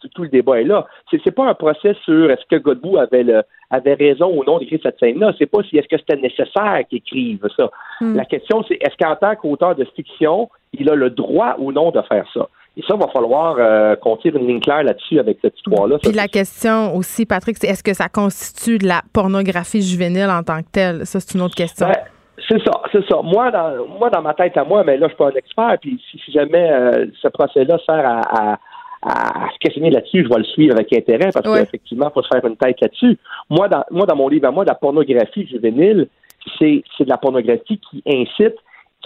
tout, 0.00 0.08
tout 0.08 0.22
le 0.22 0.28
débat 0.28 0.60
est 0.60 0.64
là. 0.64 0.86
C'est, 1.10 1.20
c'est 1.22 1.34
pas 1.34 1.46
un 1.48 1.54
procès 1.54 1.94
sur 2.04 2.30
est-ce 2.30 2.44
que 2.48 2.56
Godbout 2.56 2.96
avait 2.96 3.22
le, 3.22 3.42
avait 3.70 3.94
raison 3.94 4.30
ou 4.34 4.42
non 4.44 4.58
d'écrire 4.58 4.80
cette 4.82 4.98
scène-là. 4.98 5.32
C'est 5.38 5.46
pas 5.46 5.62
si 5.64 5.76
est-ce 5.76 5.88
que 5.88 5.98
c'était 5.98 6.16
nécessaire 6.16 6.80
qu'il 6.88 6.98
écrive 6.98 7.46
ça. 7.56 7.70
Hmm. 8.00 8.16
La 8.16 8.24
question, 8.24 8.64
c'est 8.66 8.78
est-ce 8.80 8.96
qu'en 8.96 9.16
tant 9.16 9.36
qu'auteur 9.36 9.74
de 9.74 9.84
fiction, 9.94 10.48
il 10.72 10.88
a 10.90 10.94
le 10.94 11.10
droit 11.10 11.56
ou 11.58 11.72
non 11.72 11.90
de 11.90 12.00
faire 12.02 12.26
ça? 12.32 12.48
Et 12.78 12.82
ça, 12.86 12.94
va 12.94 13.06
falloir 13.08 13.56
euh, 13.58 13.96
qu'on 13.96 14.16
tire 14.18 14.36
une 14.36 14.46
ligne 14.46 14.60
claire 14.60 14.82
là-dessus 14.82 15.18
avec 15.18 15.38
cette 15.40 15.56
histoire-là. 15.56 15.98
Puis 15.98 16.10
Ça, 16.12 16.16
la 16.16 16.28
question 16.28 16.94
aussi, 16.94 17.24
Patrick, 17.24 17.56
c'est 17.58 17.68
est-ce 17.68 17.82
que 17.82 17.94
ça 17.94 18.08
constitue 18.08 18.76
de 18.78 18.86
la 18.86 19.00
pornographie 19.14 19.80
juvénile 19.80 20.28
en 20.30 20.42
tant 20.42 20.60
que 20.62 20.68
telle? 20.70 21.06
Ça, 21.06 21.18
c'est 21.20 21.34
une 21.38 21.42
autre 21.42 21.54
question. 21.54 21.86
Ben, 21.86 21.96
c'est 22.48 22.58
ça, 22.62 22.72
c'est 22.92 23.04
ça. 23.08 23.16
Moi 23.22 23.50
dans, 23.50 23.86
moi, 23.98 24.10
dans 24.10 24.20
ma 24.20 24.34
tête 24.34 24.56
à 24.58 24.64
moi, 24.64 24.84
mais 24.84 24.98
là, 24.98 25.06
je 25.06 25.14
suis 25.14 25.16
pas 25.16 25.28
un 25.28 25.36
expert, 25.36 25.76
puis 25.80 25.98
si, 26.10 26.18
si 26.22 26.32
jamais 26.32 26.70
euh, 26.70 27.06
ce 27.22 27.28
procès-là 27.28 27.78
sert 27.86 28.06
à, 28.06 28.20
à, 28.52 28.58
à 29.02 29.48
se 29.54 29.58
questionner 29.58 29.90
là-dessus, 29.90 30.24
je 30.24 30.28
vais 30.28 30.38
le 30.38 30.44
suivre 30.44 30.74
avec 30.74 30.92
intérêt, 30.92 31.30
parce 31.32 31.48
Ouais. 31.48 31.60
qu'effectivement, 31.60 32.08
il 32.10 32.12
faut 32.12 32.22
se 32.22 32.28
faire 32.28 32.44
une 32.44 32.56
tête 32.58 32.78
là-dessus. 32.82 33.16
Moi, 33.48 33.68
dans, 33.68 33.84
moi, 33.90 34.04
dans 34.04 34.16
mon 34.16 34.28
livre 34.28 34.46
à 34.48 34.50
moi, 34.50 34.64
la 34.66 34.74
pornographie 34.74 35.46
juvénile, 35.46 36.08
c'est 36.58 36.82
de 37.00 37.08
la 37.08 37.16
pornographie 37.16 37.80
qui 37.90 38.02
incite, 38.06 38.54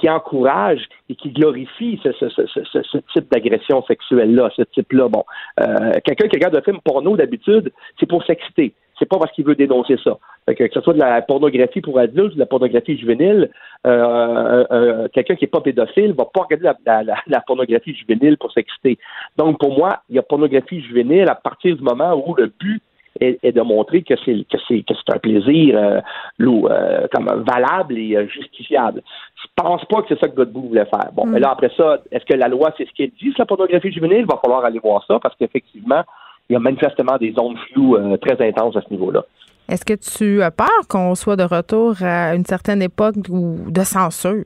qui 0.00 0.08
encourage 0.08 0.88
et 1.08 1.14
qui 1.14 1.30
glorifie 1.30 2.00
ce, 2.02 2.98
type 3.12 3.30
d'agression 3.30 3.84
sexuelle-là, 3.84 4.50
ce 4.56 4.62
type-là. 4.62 5.08
Bon, 5.08 5.24
euh, 5.60 5.92
quelqu'un 6.04 6.28
qui 6.28 6.36
regarde 6.36 6.56
un 6.56 6.62
film 6.62 6.78
porno 6.82 7.16
d'habitude, 7.16 7.70
c'est 7.98 8.06
pour 8.06 8.24
s'exciter. 8.24 8.72
C'est 8.98 9.06
pas 9.06 9.18
parce 9.18 9.32
qu'il 9.32 9.44
veut 9.46 9.54
dénoncer 9.54 9.96
ça. 10.02 10.18
Que, 10.46 10.68
ce 10.72 10.80
soit 10.80 10.94
de 10.94 10.98
la 10.98 11.22
pornographie 11.22 11.80
pour 11.80 11.98
adultes 11.98 12.34
de 12.34 12.38
la 12.38 12.46
pornographie 12.46 12.98
juvénile, 12.98 13.50
euh, 13.86 14.64
euh, 14.70 15.08
quelqu'un 15.12 15.36
qui 15.36 15.44
est 15.44 15.48
pas 15.48 15.60
pédophile 15.60 16.12
va 16.12 16.24
pas 16.26 16.42
regarder 16.42 16.68
la- 16.84 17.22
la 17.26 17.40
pornographie 17.40 17.94
juvénile 17.94 18.36
pour 18.36 18.52
s'exciter. 18.52 18.98
Donc, 19.36 19.58
pour 19.58 19.76
moi, 19.76 20.00
il 20.10 20.16
y 20.16 20.18
a 20.18 20.22
pornographie 20.22 20.82
juvénile 20.82 21.28
à 21.28 21.34
partir 21.34 21.76
du 21.76 21.82
moment 21.82 22.14
où 22.14 22.34
le 22.34 22.52
but 22.60 22.82
est, 23.20 23.52
de 23.52 23.60
montrer 23.62 24.02
que 24.02 24.14
c'est 24.24 24.46
que 24.50 24.58
c'est 24.68 24.82
que 24.82 24.94
c'est 24.94 25.14
un 25.14 25.18
plaisir 25.18 25.76
euh, 25.76 26.00
euh, 26.40 27.06
comme 27.12 27.44
valable 27.46 27.98
et 27.98 28.16
euh, 28.16 28.26
justifiable. 28.28 29.02
Je 29.42 29.48
pense 29.56 29.84
pas 29.86 30.02
que 30.02 30.08
c'est 30.08 30.20
ça 30.20 30.28
que 30.28 30.36
Godbout 30.36 30.68
voulait 30.68 30.86
faire. 30.86 31.10
Bon, 31.12 31.26
mm. 31.26 31.30
mais 31.30 31.40
là 31.40 31.50
après 31.50 31.70
ça, 31.76 31.98
est-ce 32.10 32.24
que 32.24 32.34
la 32.34 32.48
loi 32.48 32.72
c'est 32.76 32.86
ce 32.86 32.92
qu'elle 32.94 33.10
dit 33.10 33.30
sur 33.32 33.40
la 33.40 33.46
pornographie 33.46 33.92
juvénile? 33.92 34.20
Il 34.20 34.26
va 34.26 34.38
falloir 34.42 34.64
aller 34.64 34.78
voir 34.78 35.04
ça 35.06 35.18
parce 35.20 35.34
qu'effectivement, 35.36 36.02
il 36.48 36.54
y 36.54 36.56
a 36.56 36.60
manifestement 36.60 37.16
des 37.18 37.32
zones 37.32 37.56
floues 37.72 37.96
très 38.20 38.46
intenses 38.46 38.76
à 38.76 38.82
ce 38.82 38.90
niveau-là. 38.90 39.24
Est-ce 39.68 39.84
que 39.84 39.94
tu 39.94 40.42
as 40.42 40.50
peur 40.50 40.66
qu'on 40.88 41.14
soit 41.14 41.36
de 41.36 41.44
retour 41.44 41.94
à 42.02 42.34
une 42.34 42.44
certaine 42.44 42.82
époque 42.82 43.14
de 43.18 43.80
censure? 43.82 44.44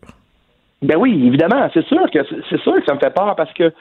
Ben 0.82 0.98
oui, 0.98 1.26
évidemment, 1.26 1.70
c'est 1.72 1.86
sûr 1.86 2.10
que 2.12 2.18
c'est 2.50 2.60
sûr 2.60 2.74
que 2.74 2.84
ça 2.86 2.94
me 2.94 2.98
fait 2.98 3.14
peur 3.14 3.34
parce 3.36 3.52
que 3.54 3.72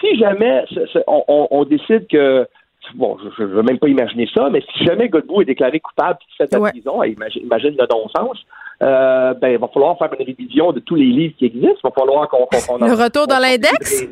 si 0.00 0.18
jamais 0.18 0.64
on, 1.06 1.64
décide 1.64 2.06
que 2.08 2.48
bon, 2.94 3.16
je 3.36 3.42
ne 3.42 3.48
veux 3.48 3.62
même 3.62 3.78
pas 3.78 3.88
imaginer 3.88 4.28
ça, 4.34 4.48
mais 4.50 4.62
si 4.72 4.84
jamais 4.84 5.08
Godbout 5.08 5.42
est 5.42 5.46
déclaré 5.46 5.80
coupable 5.80 6.18
et 6.22 6.44
fait 6.44 6.52
la 6.52 6.70
prison, 6.70 7.02
imagine, 7.02 7.42
imagine, 7.42 7.74
le 7.78 7.86
non-sens, 7.90 8.44
euh, 8.82 9.34
ben, 9.34 9.48
il 9.52 9.58
va 9.58 9.68
falloir 9.68 9.96
faire 9.98 10.10
une 10.18 10.26
révision 10.26 10.72
de 10.72 10.80
tous 10.80 10.96
les 10.96 11.06
livres 11.06 11.34
qui 11.38 11.46
existent. 11.46 11.78
Il 11.82 11.88
va 11.88 11.90
falloir 11.90 12.28
qu'on. 12.28 12.46
le 12.86 13.02
retour 13.02 13.26
dans 13.26 13.38
l'index? 13.38 14.06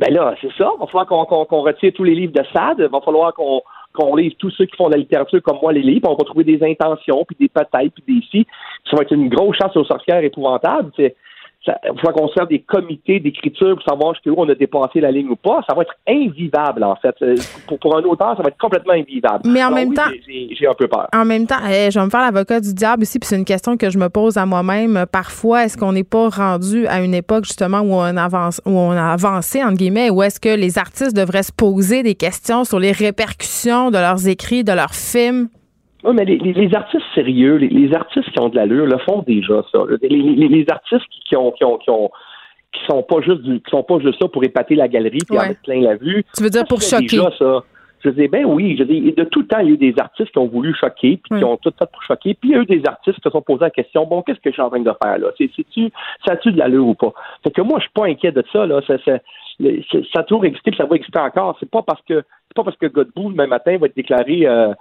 Ben 0.00 0.12
là, 0.12 0.34
c'est 0.40 0.52
ça. 0.58 0.70
Il 0.76 0.80
va 0.80 0.86
falloir 0.86 1.06
qu'on 1.06 1.60
retire 1.60 1.92
tous 1.94 2.04
les 2.04 2.14
livres 2.14 2.32
de 2.32 2.44
Sade. 2.52 2.78
Il 2.78 2.86
va 2.86 3.00
falloir 3.00 3.32
qu'on 3.34 3.62
qu'on 3.92 4.16
lise 4.16 4.32
tous 4.38 4.50
ceux 4.50 4.66
qui 4.66 4.76
font 4.76 4.88
de 4.88 4.94
la 4.94 4.98
littérature 4.98 5.40
comme 5.40 5.58
moi 5.62 5.72
les 5.72 5.82
livres. 5.82 6.10
On 6.10 6.16
va 6.16 6.24
trouver 6.24 6.42
des 6.42 6.60
intentions, 6.64 7.24
puis 7.24 7.36
des 7.38 7.48
peut-être, 7.48 7.92
puis 7.94 8.04
des 8.08 8.20
si. 8.28 8.46
Ça 8.90 8.96
va 8.96 9.02
être 9.02 9.12
une 9.12 9.28
grosse 9.28 9.56
chasse 9.56 9.76
aux 9.76 9.84
sorcières 9.84 10.22
épouvantable. 10.22 10.90
C'est 10.96 11.14
il 11.66 12.00
faut 12.00 12.12
qu'on 12.12 12.28
se 12.28 12.34
fasse 12.34 12.48
des 12.48 12.60
comités 12.60 13.20
d'écriture 13.20 13.74
pour 13.74 13.84
savoir 13.84 14.14
jusqu'où 14.14 14.34
on 14.36 14.48
a 14.48 14.54
dépassé 14.54 15.00
la 15.00 15.10
ligne 15.10 15.28
ou 15.28 15.36
pas. 15.36 15.60
Ça 15.68 15.74
va 15.74 15.82
être 15.82 15.94
invivable, 16.06 16.84
en 16.84 16.96
fait. 16.96 17.14
Euh, 17.22 17.36
pour, 17.66 17.78
pour 17.78 17.96
un 17.96 18.02
auteur, 18.02 18.36
ça 18.36 18.42
va 18.42 18.48
être 18.48 18.58
complètement 18.58 18.92
invivable. 18.92 19.48
Mais 19.48 19.64
en 19.64 19.70
même 19.70 19.94
temps, 19.94 20.10
j'ai 20.26 20.66
un 20.66 20.74
peu 20.74 20.88
peur. 20.88 21.08
En 21.14 21.24
même 21.24 21.46
temps, 21.46 21.60
eh, 21.66 21.90
je 21.90 21.98
vais 21.98 22.04
me 22.04 22.10
faire 22.10 22.20
l'avocat 22.20 22.60
du 22.60 22.74
diable 22.74 23.04
ici, 23.04 23.18
puis 23.18 23.26
c'est 23.26 23.36
une 23.36 23.44
question 23.44 23.76
que 23.76 23.90
je 23.90 23.98
me 23.98 24.08
pose 24.08 24.36
à 24.36 24.46
moi-même. 24.46 25.06
Parfois, 25.10 25.64
est-ce 25.64 25.76
qu'on 25.76 25.92
n'est 25.92 26.04
pas 26.04 26.28
rendu 26.28 26.86
à 26.86 27.00
une 27.00 27.14
époque, 27.14 27.44
justement, 27.44 27.80
où 27.80 27.94
on, 27.94 28.16
avance, 28.16 28.60
où 28.66 28.70
on 28.70 28.90
a 28.90 29.12
avancé, 29.12 29.62
entre 29.62 29.76
guillemets, 29.76 30.10
où 30.10 30.22
est-ce 30.22 30.40
que 30.40 30.54
les 30.54 30.78
artistes 30.78 31.16
devraient 31.16 31.42
se 31.42 31.52
poser 31.52 32.02
des 32.02 32.14
questions 32.14 32.64
sur 32.64 32.78
les 32.78 32.92
répercussions 32.92 33.90
de 33.90 33.98
leurs 33.98 34.28
écrits, 34.28 34.64
de 34.64 34.72
leurs 34.72 34.94
films? 34.94 35.48
Oui, 36.04 36.12
mais 36.14 36.24
les, 36.24 36.74
artistes 36.74 37.04
sérieux, 37.14 37.56
les, 37.56 37.94
artistes 37.94 38.30
qui 38.30 38.40
ont 38.40 38.50
de 38.50 38.56
l'allure 38.56 38.86
le 38.86 38.98
font 38.98 39.22
déjà 39.22 39.62
ça. 39.72 39.78
Les, 40.02 40.66
artistes 40.68 41.06
qui, 41.26 41.36
ont, 41.36 41.50
qui 41.52 41.64
ont, 41.64 41.78
qui 41.78 41.90
ont 41.90 42.10
qui 42.72 42.84
sont 42.86 43.02
pas 43.02 43.20
juste 43.20 43.42
qui 43.42 43.70
sont 43.70 43.84
pas 43.84 43.98
juste 44.00 44.18
ça 44.20 44.28
pour 44.28 44.42
épater 44.44 44.74
la 44.74 44.88
galerie 44.88 45.20
puis 45.26 45.38
en 45.38 45.42
mettre 45.46 45.62
plein 45.62 45.80
la 45.80 45.96
vue. 45.96 46.24
Tu 46.36 46.42
veux 46.42 46.50
dire 46.50 46.64
pour 46.64 46.82
choquer 46.82 47.20
ça. 47.38 47.62
Je 48.04 48.10
dis 48.10 48.28
ben 48.28 48.44
oui, 48.44 48.76
je 48.78 48.82
dis 48.84 49.12
de 49.12 49.24
tout 49.24 49.40
le 49.40 49.46
temps 49.46 49.60
il 49.60 49.68
y 49.68 49.70
a 49.70 49.74
eu 49.74 49.78
des 49.78 49.94
artistes 49.98 50.30
qui 50.30 50.38
ont 50.38 50.48
voulu 50.48 50.74
choquer 50.74 51.18
puis 51.22 51.38
qui 51.38 51.44
ont 51.44 51.56
tout 51.56 51.72
fait 51.78 51.88
pour 51.90 52.02
choquer, 52.02 52.34
puis 52.34 52.50
il 52.50 52.52
y 52.52 52.54
a 52.56 52.60
eu 52.60 52.66
des 52.66 52.82
artistes 52.86 53.16
qui 53.16 53.22
se 53.22 53.30
sont 53.30 53.40
posés 53.40 53.62
la 53.62 53.70
question 53.70 54.04
bon 54.04 54.22
qu'est-ce 54.22 54.40
que 54.40 54.50
je 54.50 54.54
suis 54.54 54.62
en 54.62 54.68
train 54.68 54.80
de 54.80 54.92
faire 55.02 55.18
là? 55.18 55.28
C'est 55.38 55.48
tu 55.70 55.90
ça 56.26 56.32
a-tu 56.32 56.52
de 56.52 56.58
l'allure 56.58 56.86
ou 56.86 56.94
pas? 56.94 57.14
Fait 57.44 57.50
que 57.50 57.62
moi 57.62 57.78
je 57.78 57.84
suis 57.84 57.92
pas 57.94 58.06
inquiet 58.06 58.32
de 58.32 58.44
ça 58.52 58.66
là, 58.66 58.82
ça, 58.86 58.98
ça, 59.04 59.18
ça 60.12 60.20
a 60.20 60.22
toujours 60.24 60.44
existé, 60.44 60.70
puis 60.72 60.78
ça 60.78 60.84
va 60.84 60.96
exister 60.96 61.20
encore. 61.20 61.56
C'est 61.60 61.70
pas 61.70 61.82
parce 61.82 62.02
que 62.02 62.24
c'est 62.48 62.54
pas 62.54 62.64
parce 62.64 62.76
que 62.76 62.86
Godbout 62.86 63.30
demain 63.30 63.46
matin 63.46 63.78
va 63.78 63.86
être 63.86 63.96
déclaré 63.96 64.46
euh, 64.46 64.74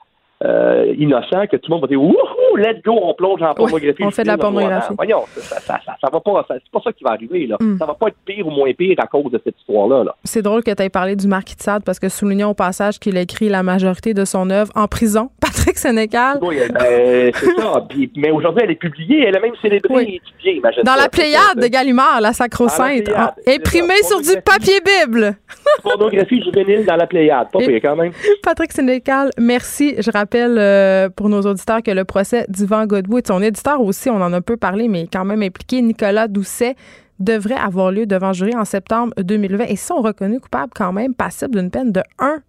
euh, 0.43 0.93
innocent 0.97 1.47
que 1.47 1.57
tout 1.57 1.69
le 1.69 1.75
monde 1.75 1.81
va 1.81 1.87
dire 1.87 2.01
Wouhou, 2.01 2.15
let's 2.57 2.81
go, 2.83 2.99
on 3.01 3.13
plonge 3.13 3.41
en 3.41 3.53
pornographie. 3.53 4.03
on 4.03 4.11
fait 4.11 4.23
de 4.23 4.27
la 4.27 4.37
pornographie. 4.37 4.93
Voyons, 4.95 5.23
ça, 5.35 5.59
ça, 5.59 5.79
ça, 5.85 6.09
va 6.11 6.19
pas, 6.19 6.45
c'est 6.47 6.71
pas 6.71 6.81
ça 6.83 6.91
qui 6.91 7.03
va 7.03 7.11
arriver. 7.11 7.47
Là. 7.47 7.57
Mm. 7.59 7.77
Ça 7.77 7.85
va 7.85 7.93
pas 7.93 8.07
être 8.07 8.17
pire 8.25 8.47
ou 8.47 8.51
moins 8.51 8.71
pire 8.73 8.95
à 8.99 9.07
cause 9.07 9.31
de 9.31 9.39
cette 9.43 9.57
histoire-là. 9.59 10.03
-là, 10.03 10.11
c'est 10.23 10.41
drôle 10.41 10.63
que 10.63 10.71
tu 10.71 10.83
aies 10.83 10.89
parlé 10.89 11.15
du 11.15 11.27
Marquis 11.27 11.55
de 11.55 11.61
Sade 11.61 11.83
parce 11.83 11.99
que 11.99 12.09
soulignons 12.09 12.49
au 12.49 12.53
passage 12.53 12.99
qu'il 12.99 13.17
a 13.17 13.21
écrit 13.21 13.49
la 13.49 13.63
majorité 13.63 14.13
de 14.13 14.25
son 14.25 14.49
œuvre 14.49 14.71
en 14.75 14.87
prison. 14.87 15.29
Patrick 15.41 15.77
Sénécal. 15.77 16.39
Oui, 16.41 16.57
ben, 16.71 17.31
c'est 17.33 17.61
ça. 17.61 17.87
mais 18.17 18.31
aujourd'hui, 18.31 18.63
elle 18.63 18.71
est 18.71 18.75
publiée. 18.75 19.25
Elle 19.27 19.37
a 19.37 19.39
même 19.39 19.55
célébré 19.61 20.03
et 20.03 20.15
étudié, 20.15 20.61
Dans 20.83 20.95
la 20.95 21.09
Pléiade 21.09 21.57
de 21.57 21.67
Gallimard, 21.67 22.21
la 22.21 22.33
Sacro-Sainte. 22.33 23.09
Imprimée 23.47 24.03
sur 24.03 24.21
du 24.21 24.41
papier 24.41 24.79
Bible. 24.81 25.35
Pornographie 25.83 26.41
juvénile 26.43 26.85
dans 26.85 26.95
la 26.95 27.07
Pléiade. 27.07 27.47
Pas 27.51 27.59
pire 27.59 27.79
quand 27.81 27.95
même. 27.95 28.11
Patrick 28.41 28.71
Sénécal, 28.71 29.29
merci. 29.37 29.95
Je 29.99 30.11
rappelle 30.11 30.57
euh, 30.57 31.09
pour 31.09 31.29
nos 31.29 31.41
auditeurs 31.41 31.81
que 31.81 31.91
le 31.91 32.03
procès 32.03 32.42
d'Yvan 32.49 32.85
Godbout 32.85 33.19
et 33.19 33.27
son 33.27 33.41
éditeur 33.41 33.81
aussi, 33.81 34.09
on 34.09 34.21
en 34.21 34.33
a 34.33 34.41
peu 34.41 34.57
parlé, 34.57 34.87
mais 34.87 35.07
quand 35.11 35.25
même 35.25 35.41
impliqué, 35.41 35.81
Nicolas 35.81 36.27
Doucet, 36.27 36.75
devrait 37.19 37.55
avoir 37.55 37.91
lieu 37.91 38.05
devant 38.05 38.33
jury 38.33 38.55
en 38.55 38.65
septembre 38.65 39.13
2020 39.17 39.65
et 39.65 39.75
sont 39.75 40.01
reconnus 40.01 40.41
coupables 40.41 40.73
quand 40.75 40.93
même, 40.93 41.13
passibles 41.13 41.55
d'une 41.55 41.69
peine 41.69 41.91
de 41.91 42.01
1 42.19 42.39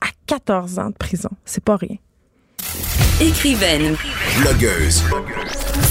à 0.00 0.06
14 0.26 0.78
ans 0.78 0.90
de 0.90 0.94
prison. 0.94 1.30
C'est 1.44 1.62
pas 1.62 1.76
rien. 1.76 1.96
Écrivaine. 3.20 3.96
Blogueuse. 4.40 5.02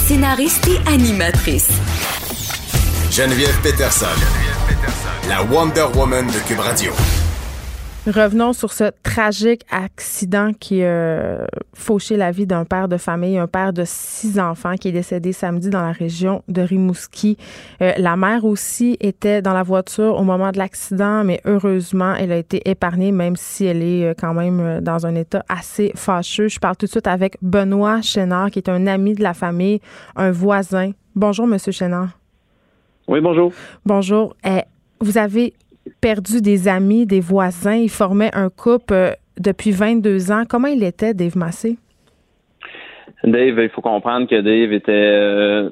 Scénariste 0.06 0.68
et 0.68 0.90
animatrice. 0.90 1.70
Geneviève 3.12 3.60
Peterson. 3.62 4.06
Geneviève 4.08 4.68
Peterson. 4.68 5.30
La 5.30 5.44
Wonder 5.44 5.86
Woman 5.96 6.28
de 6.28 6.48
Cube 6.48 6.60
Radio. 6.60 6.92
Revenons 8.08 8.54
sur 8.54 8.74
ce 8.74 8.86
tragique 9.04 9.62
accident 9.70 10.54
qui 10.60 10.84
a 10.84 11.46
fauché 11.76 12.18
la 12.18 12.32
vie 12.32 12.48
d'un 12.48 12.66
père 12.66 12.88
de 12.88 12.98
famille, 12.98 13.38
un 13.38 13.46
père 13.46 13.74
de 13.74 13.84
six 13.86 14.40
enfants 14.40 14.74
qui 14.74 14.88
est 14.88 14.92
décédé 14.92 15.34
samedi 15.34 15.70
dans 15.70 15.84
la 15.84 15.92
région 15.92 16.42
de 16.48 16.64
Rimouski. 16.64 17.38
Euh, 17.80 17.92
la 17.98 18.16
mère 18.16 18.44
aussi 18.44 18.98
était 19.02 19.44
dans 19.44 19.54
la 19.54 19.62
voiture 19.62 20.20
au 20.20 20.24
moment 20.24 20.52
de 20.52 20.58
l'accident, 20.58 21.24
mais 21.24 21.42
heureusement, 21.46 22.16
elle 22.16 22.32
a 22.32 22.38
été 22.38 22.68
épargnée, 22.68 23.12
même 23.12 23.36
si 23.36 23.66
elle 23.66 23.84
est 23.84 24.06
euh, 24.06 24.14
quand 24.20 24.34
même 24.34 24.60
euh, 24.60 24.82
dans 24.82 25.06
un 25.06 25.14
état 25.14 25.46
assez 25.48 25.92
fâcheux. 25.94 26.48
Je 26.48 26.60
parle 26.60 26.78
tout 26.78 26.88
de 26.88 26.92
suite 26.92 27.06
avec 27.06 27.38
Benoît 27.44 28.02
Chénard, 28.02 28.50
qui 28.50 28.58
est 28.58 28.70
un 28.70 28.88
ami 28.88 29.14
de 29.14 29.22
la 29.22 29.36
famille, 29.36 29.80
un 30.16 30.32
voisin. 30.32 30.94
Bonjour, 31.16 31.46
Monsieur 31.46 31.72
Chénard. 31.72 32.10
Oui, 33.08 33.22
bonjour. 33.22 33.54
Bonjour. 33.86 34.36
vous 35.02 35.20
avez 35.20 35.54
perdu 36.02 36.42
des 36.42 36.68
amis, 36.68 37.06
des 37.06 37.20
voisins. 37.20 37.76
Il 37.76 37.90
formait 37.90 38.32
un 38.34 38.50
couple 38.50 38.94
euh, 38.94 39.12
depuis 39.40 39.72
22 39.72 40.32
ans. 40.32 40.44
Comment 40.48 40.68
il 40.68 40.84
était, 40.84 41.14
Dave 41.14 41.38
Massé? 41.38 41.78
Dave, 43.24 43.60
il 43.60 43.70
faut 43.70 43.82
comprendre 43.82 44.28
que 44.28 44.42
Dave 44.42 44.74
était. 44.74 44.92
Euh, 44.92 45.70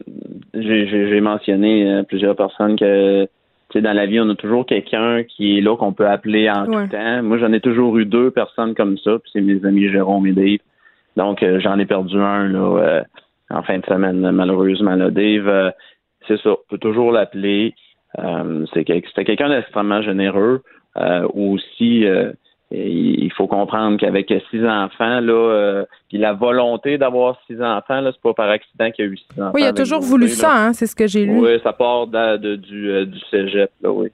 j'ai 0.53 1.21
mentionné 1.21 1.91
à 1.91 2.03
plusieurs 2.03 2.35
personnes 2.35 2.75
que 2.75 3.27
dans 3.75 3.93
la 3.93 4.05
vie, 4.05 4.19
on 4.19 4.29
a 4.29 4.35
toujours 4.35 4.65
quelqu'un 4.65 5.23
qui 5.23 5.57
est 5.57 5.61
là 5.61 5.75
qu'on 5.75 5.93
peut 5.93 6.07
appeler 6.07 6.49
en 6.49 6.65
tout 6.65 6.87
temps. 6.91 7.23
Moi, 7.23 7.37
j'en 7.37 7.53
ai 7.53 7.59
toujours 7.59 7.97
eu 7.97 8.05
deux 8.05 8.29
personnes 8.31 8.75
comme 8.75 8.97
ça, 8.99 9.17
puis 9.19 9.31
c'est 9.33 9.41
mes 9.41 9.63
amis 9.65 9.89
Jérôme 9.89 10.27
et 10.27 10.31
Dave. 10.31 10.59
Donc, 11.17 11.41
euh, 11.41 11.59
j'en 11.59 11.77
ai 11.79 11.85
perdu 11.85 12.17
un 12.17 12.47
là, 12.49 13.03
en 13.49 13.63
fin 13.63 13.79
de 13.79 13.85
semaine, 13.85 14.29
malheureusement. 14.31 14.95
Là. 14.95 15.09
Dave, 15.09 15.73
c'est 16.27 16.39
ça, 16.41 16.51
on 16.51 16.57
peut 16.69 16.77
toujours 16.77 17.11
l'appeler. 17.11 17.73
Euh, 18.17 18.65
c'était 18.73 19.01
quelqu'un 19.23 19.49
d'extrêmement 19.49 20.01
généreux. 20.01 20.63
Euh, 20.97 21.27
aussi, 21.33 22.05
euh, 22.05 22.31
il 22.71 23.31
faut 23.35 23.47
comprendre 23.47 23.97
qu'avec 23.97 24.33
six 24.49 24.65
enfants, 24.65 25.21
là, 25.21 25.83
puis 26.07 26.17
la 26.17 26.33
volonté 26.33 26.97
d'avoir 26.97 27.39
six 27.47 27.61
enfants, 27.61 28.01
là, 28.01 28.11
c'est 28.11 28.21
pas 28.21 28.33
par 28.33 28.49
accident 28.49 28.91
qu'il 28.91 29.05
y 29.05 29.07
a 29.07 29.11
eu 29.11 29.17
six 29.17 29.41
enfants. 29.41 29.51
Oui, 29.53 29.61
il 29.63 29.67
a 29.67 29.73
toujours 29.73 30.01
voulu 30.01 30.27
ça, 30.27 30.51
hein, 30.51 30.73
c'est 30.73 30.85
ce 30.85 30.95
que 30.95 31.07
j'ai 31.07 31.25
lu. 31.25 31.39
Oui, 31.39 31.59
ça 31.63 31.73
part 31.73 32.07
de, 32.07 32.55
du, 32.55 33.07
du 33.07 33.19
cégep, 33.31 33.71
là, 33.81 33.91
oui. 33.91 34.09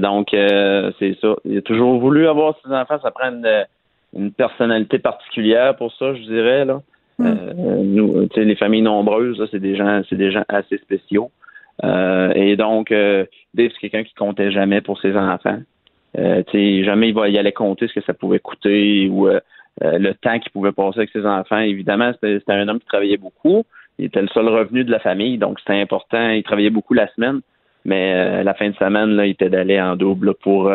donc, 0.00 0.28
c'est 0.30 1.16
ça. 1.20 1.34
Il 1.44 1.58
a 1.58 1.62
toujours 1.62 1.98
voulu 1.98 2.28
avoir 2.28 2.54
six 2.64 2.72
enfants. 2.72 2.98
Ça 3.02 3.10
prend 3.10 3.32
une, 3.32 4.30
personnalité 4.32 4.98
particulière 4.98 5.76
pour 5.76 5.92
ça, 5.94 6.14
je 6.14 6.22
dirais, 6.22 6.64
là. 6.64 6.80
Hmm. 7.18 7.34
nous, 7.82 8.28
les 8.34 8.56
familles 8.56 8.82
nombreuses, 8.82 9.46
c'est 9.50 9.58
des 9.58 9.76
gens, 9.76 10.00
c'est 10.08 10.16
des 10.16 10.30
gens 10.30 10.44
assez 10.48 10.78
spéciaux. 10.78 11.30
Euh, 11.84 12.32
et 12.34 12.56
donc, 12.56 12.92
euh, 12.92 13.24
Dave, 13.54 13.70
c'est 13.72 13.88
quelqu'un 13.88 14.04
qui 14.04 14.14
comptait 14.14 14.50
jamais 14.50 14.80
pour 14.80 15.00
ses 15.00 15.16
enfants. 15.16 15.58
Euh, 16.18 16.42
jamais 16.52 17.08
il, 17.08 17.14
va, 17.14 17.22
allait 17.22 17.52
compter 17.52 17.88
ce 17.88 17.94
que 17.94 18.02
ça 18.02 18.14
pouvait 18.14 18.40
coûter 18.40 19.08
ou 19.08 19.28
euh, 19.28 19.40
le 19.80 20.12
temps 20.12 20.38
qu'il 20.38 20.50
pouvait 20.50 20.72
passer 20.72 21.00
avec 21.00 21.10
ses 21.10 21.24
enfants. 21.24 21.58
Évidemment, 21.58 22.12
c'était 22.20 22.42
un 22.48 22.68
homme 22.68 22.80
qui 22.80 22.86
travaillait 22.86 23.16
beaucoup. 23.16 23.64
Il 23.98 24.06
était 24.06 24.22
le 24.22 24.28
seul 24.28 24.48
revenu 24.48 24.84
de 24.84 24.90
la 24.90 24.98
famille, 24.98 25.38
donc 25.38 25.60
c'était 25.60 25.80
important. 25.80 26.30
Il 26.30 26.42
travaillait 26.42 26.70
beaucoup 26.70 26.94
la 26.94 27.08
semaine, 27.14 27.40
mais 27.84 28.42
la 28.42 28.54
fin 28.54 28.70
de 28.70 28.74
semaine, 28.74 29.10
il 29.22 29.30
était 29.30 29.50
d'aller 29.50 29.80
en 29.80 29.94
double 29.94 30.34
pour 30.34 30.72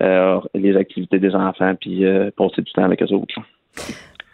les 0.00 0.76
activités 0.76 1.18
des 1.18 1.34
enfants 1.34 1.74
puis 1.74 2.04
passer 2.36 2.60
du 2.60 2.70
temps 2.72 2.84
avec 2.84 3.02
eux 3.02 3.12
autres. 3.14 3.34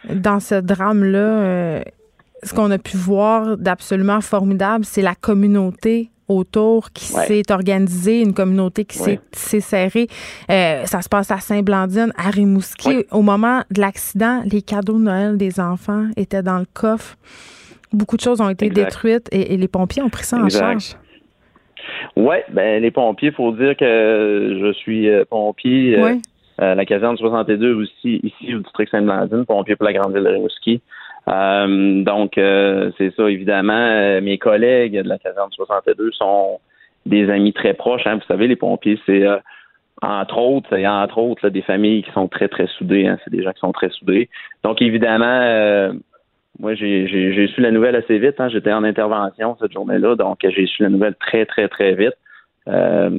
Dans 0.09 0.41
ce 0.41 0.55
drame-là, 0.55 1.83
ce 2.43 2.53
qu'on 2.53 2.69
a 2.69 2.77
pu 2.77 2.97
voir 2.97 3.57
d'absolument 3.57 4.19
formidable, 4.19 4.83
c'est 4.83 5.01
la 5.01 5.15
communauté 5.15 6.09
autour 6.27 6.91
qui 6.91 7.05
s'est 7.05 7.51
organisée, 7.51 8.21
une 8.21 8.33
communauté 8.33 8.85
qui 8.85 8.99
s'est 9.31 9.59
serrée. 9.59 10.07
Euh, 10.49 10.85
ça 10.85 11.01
se 11.01 11.09
passe 11.09 11.31
à 11.31 11.37
Saint-Blandine, 11.37 12.11
à 12.17 12.29
Rimouski. 12.29 13.05
Au 13.11 13.21
moment 13.21 13.61
de 13.71 13.81
l'accident, 13.81 14.41
les 14.49 14.61
cadeaux 14.61 14.97
de 14.97 15.03
Noël 15.03 15.37
des 15.37 15.59
enfants 15.59 16.07
étaient 16.17 16.43
dans 16.43 16.59
le 16.59 16.65
coffre. 16.73 17.15
Beaucoup 17.91 18.17
de 18.17 18.21
choses 18.21 18.41
ont 18.41 18.49
été 18.49 18.69
détruites 18.69 19.27
et, 19.31 19.55
les 19.57 19.67
pompiers 19.67 20.01
ont 20.01 20.09
pris 20.09 20.23
ça 20.23 20.37
en 20.37 20.49
charge. 20.49 20.95
Oui, 22.15 22.37
ben 22.49 22.81
les 22.81 22.91
pompiers, 22.91 23.29
il 23.29 23.35
faut 23.35 23.51
dire 23.51 23.75
que 23.75 24.57
je 24.61 24.73
suis 24.73 25.09
euh, 25.09 25.25
pompier. 25.29 25.97
Euh, 26.61 26.75
la 26.75 26.85
caserne 26.85 27.17
62 27.17 27.73
aussi, 27.73 28.19
ici 28.23 28.53
au 28.53 28.59
district 28.59 28.91
Sainte-Blandine, 28.91 29.45
pompier 29.45 29.75
pour 29.75 29.85
la 29.85 29.93
grande 29.93 30.13
ville 30.13 30.23
de 30.23 30.29
Rimouski. 30.29 30.81
Donc, 31.27 32.33
c'est 32.35 33.13
ça, 33.15 33.29
évidemment, 33.29 34.21
mes 34.21 34.37
collègues 34.37 35.01
de 35.01 35.07
la 35.07 35.17
caserne 35.17 35.49
62 35.51 36.11
sont 36.11 36.59
des 37.05 37.29
amis 37.29 37.53
très 37.53 37.73
proches. 37.73 38.05
Hein. 38.05 38.15
Vous 38.15 38.27
savez, 38.27 38.47
les 38.47 38.55
pompiers, 38.55 38.99
c'est 39.05 39.25
entre 40.03 40.37
autres, 40.37 40.75
a 40.75 41.03
entre 41.03 41.17
autres 41.19 41.49
des 41.49 41.61
familles 41.61 42.03
qui 42.03 42.11
sont 42.11 42.27
très, 42.27 42.47
très 42.47 42.67
soudées. 42.67 43.07
Hein. 43.07 43.17
C'est 43.23 43.31
des 43.31 43.43
gens 43.43 43.53
qui 43.53 43.59
sont 43.59 43.71
très 43.71 43.89
soudés. 43.89 44.29
Donc, 44.63 44.81
évidemment, 44.81 45.39
euh, 45.41 45.93
moi, 46.59 46.75
j'ai 46.75 47.47
su 47.53 47.61
la 47.61 47.71
nouvelle 47.71 47.95
assez 47.95 48.19
vite. 48.19 48.39
Hein. 48.39 48.49
J'étais 48.49 48.73
en 48.73 48.83
intervention 48.83 49.55
cette 49.61 49.71
journée-là, 49.71 50.15
donc 50.15 50.39
j'ai 50.43 50.65
su 50.65 50.83
la 50.83 50.89
nouvelle 50.89 51.15
très, 51.15 51.45
très, 51.45 51.67
très 51.67 51.95
vite. 51.95 52.15
Euh, 52.67 53.09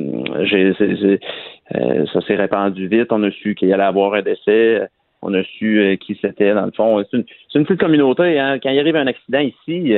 euh, 1.75 2.07
ça 2.13 2.21
s'est 2.23 2.37
répandu 2.37 2.87
vite. 2.89 3.13
On 3.13 3.23
a 3.23 3.31
su 3.31 3.55
qu'il 3.55 3.73
allait 3.73 3.83
avoir 3.83 4.15
un 4.15 4.23
décès. 4.23 4.87
On 5.25 5.35
a 5.35 5.43
su 5.43 5.99
qui 6.01 6.19
c'était, 6.21 6.55
dans 6.55 6.67
le 6.67 6.73
fond. 6.73 7.03
C'est 7.11 7.17
une, 7.17 7.65
petite 7.65 7.81
communauté. 7.81 8.39
Hein. 8.39 8.59
Quand 8.63 8.71
il 8.71 8.79
arrive 8.79 8.97
un 8.97 9.07
accident 9.07 9.41
ici, 9.41 9.95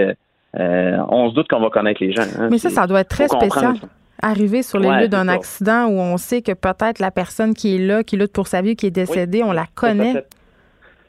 on 0.55 1.31
se 1.31 1.35
doute 1.35 1.49
qu'on 1.49 1.61
va 1.61 1.71
connaître 1.71 2.03
les 2.03 2.13
gens. 2.13 2.23
Hein. 2.39 2.49
Mais 2.51 2.59
ça, 2.59 2.71
ça 2.71 2.87
doit 2.87 3.01
être 3.01 3.09
très 3.09 3.29
spécial 3.29 3.75
arriver 4.23 4.63
sur 4.63 4.79
les 4.79 4.89
lieux 4.89 5.09
d'un 5.09 5.29
accident 5.29 5.87
où 5.87 5.99
on 5.99 6.17
sait 6.17 6.43
que 6.43 6.53
peut-être 6.53 6.99
la 6.99 7.11
personne 7.11 7.55
qui 7.55 7.77
est 7.77 7.79
là, 7.79 8.03
qui 8.03 8.17
lutte 8.17 8.33
pour 8.33 8.47
sa 8.47 8.63
vie, 8.63 8.77
qui 8.77 8.87
est 8.87 8.91
décédée, 8.91 9.43
on 9.43 9.53
la 9.53 9.67
connaît. 9.75 10.25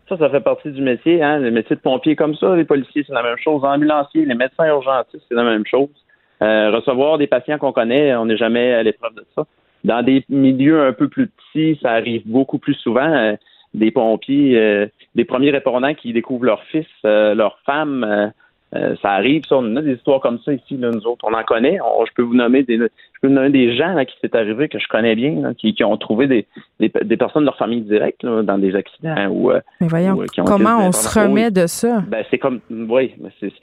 Ça 0.10 0.18
ça, 0.18 0.30
fait, 0.30 0.40
partie 0.40 0.72
du 0.72 0.82
métier. 0.82 1.22
Hein? 1.22 1.40
Le 1.40 1.52
métier 1.52 1.76
de 1.76 1.82
pompier 1.82 2.16
comme 2.16 2.36
ça, 2.36 2.56
les 2.56 2.64
policiers, 2.64 3.04
c'est 3.06 3.14
la 3.14 3.24
même 3.24 3.38
chose. 3.44 3.62
Les 3.62 3.68
ambulanciers, 3.68 4.26
les 4.26 4.36
médecins 4.36 4.66
urgentistes, 4.66 5.24
c'est 5.28 5.36
la 5.36 5.44
même 5.44 5.66
chose. 5.66 5.90
Euh, 6.42 6.72
recevoir 6.72 7.18
des 7.18 7.28
patients 7.28 7.58
qu'on 7.58 7.74
connaît, 7.74 8.16
on 8.16 8.26
n'est 8.26 8.38
jamais 8.38 8.74
à 8.74 8.84
l'épreuve 8.84 9.16
de 9.16 9.26
ça. 9.36 9.46
Dans 9.84 10.04
des 10.04 10.24
milieux 10.30 10.82
un 10.82 10.94
peu 10.94 11.10
plus 11.10 11.28
petits, 11.28 11.78
ça 11.82 11.92
arrive 11.92 12.22
beaucoup 12.26 12.58
plus 12.58 12.76
souvent. 12.76 13.36
Euh, 13.78 13.80
des 13.80 13.92
pompiers, 13.92 14.58
euh, 14.58 14.88
des 15.16 15.26
premiers 15.26 15.52
répondants 15.52 15.94
qui 15.94 16.14
découvrent 16.14 16.46
leur 16.46 16.64
fils, 16.64 16.88
leur 17.04 17.60
femme, 17.66 18.32
euh, 18.76 18.96
ça 19.02 19.12
arrive, 19.12 19.44
ça, 19.48 19.58
on 19.58 19.76
a 19.78 19.82
des 19.82 19.94
histoires 19.94 20.20
comme 20.20 20.40
ça 20.44 20.52
ici, 20.52 20.76
là, 20.76 20.92
nous 20.92 21.08
autres, 21.08 21.24
on 21.24 21.34
en 21.34 21.44
connaît. 21.44 21.78
je 22.06 22.14
peux 22.14 22.22
vous 22.22 22.36
nommer 22.36 22.64
des, 22.64 22.78
je 22.78 23.20
peux 23.22 23.28
vous 23.30 23.34
nommer 23.34 23.50
des 23.50 23.78
gens 23.78 23.94
là, 23.94 24.04
qui 24.04 24.16
s'est 24.20 24.36
arrivé 24.36 24.68
que 24.68 24.78
je 24.78 24.88
connais 24.90 25.16
bien, 25.16 25.54
qui, 25.58 25.74
qui, 25.74 25.86
ont 25.86 25.96
trouvé 25.96 26.28
des, 26.28 26.46
des, 26.80 27.18
personnes 27.18 27.44
de 27.44 27.46
leur 27.46 27.58
famille 27.58 27.82
directe 27.82 28.26
dans 28.26 28.58
des 28.58 28.76
accidents 28.76 29.28
ou. 29.30 29.52
Euh, 29.52 29.62
mais 29.80 29.88
voyons, 29.88 30.22
euh, 30.22 30.26
comment 30.46 30.86
on 30.86 30.92
se 30.92 31.18
remet 31.18 31.50
de 31.50 31.66
ça? 31.66 32.04
Ben 32.10 32.26
c'est 32.30 32.40
comme, 32.40 32.60
oui, 32.70 33.14
c'est 33.40 33.54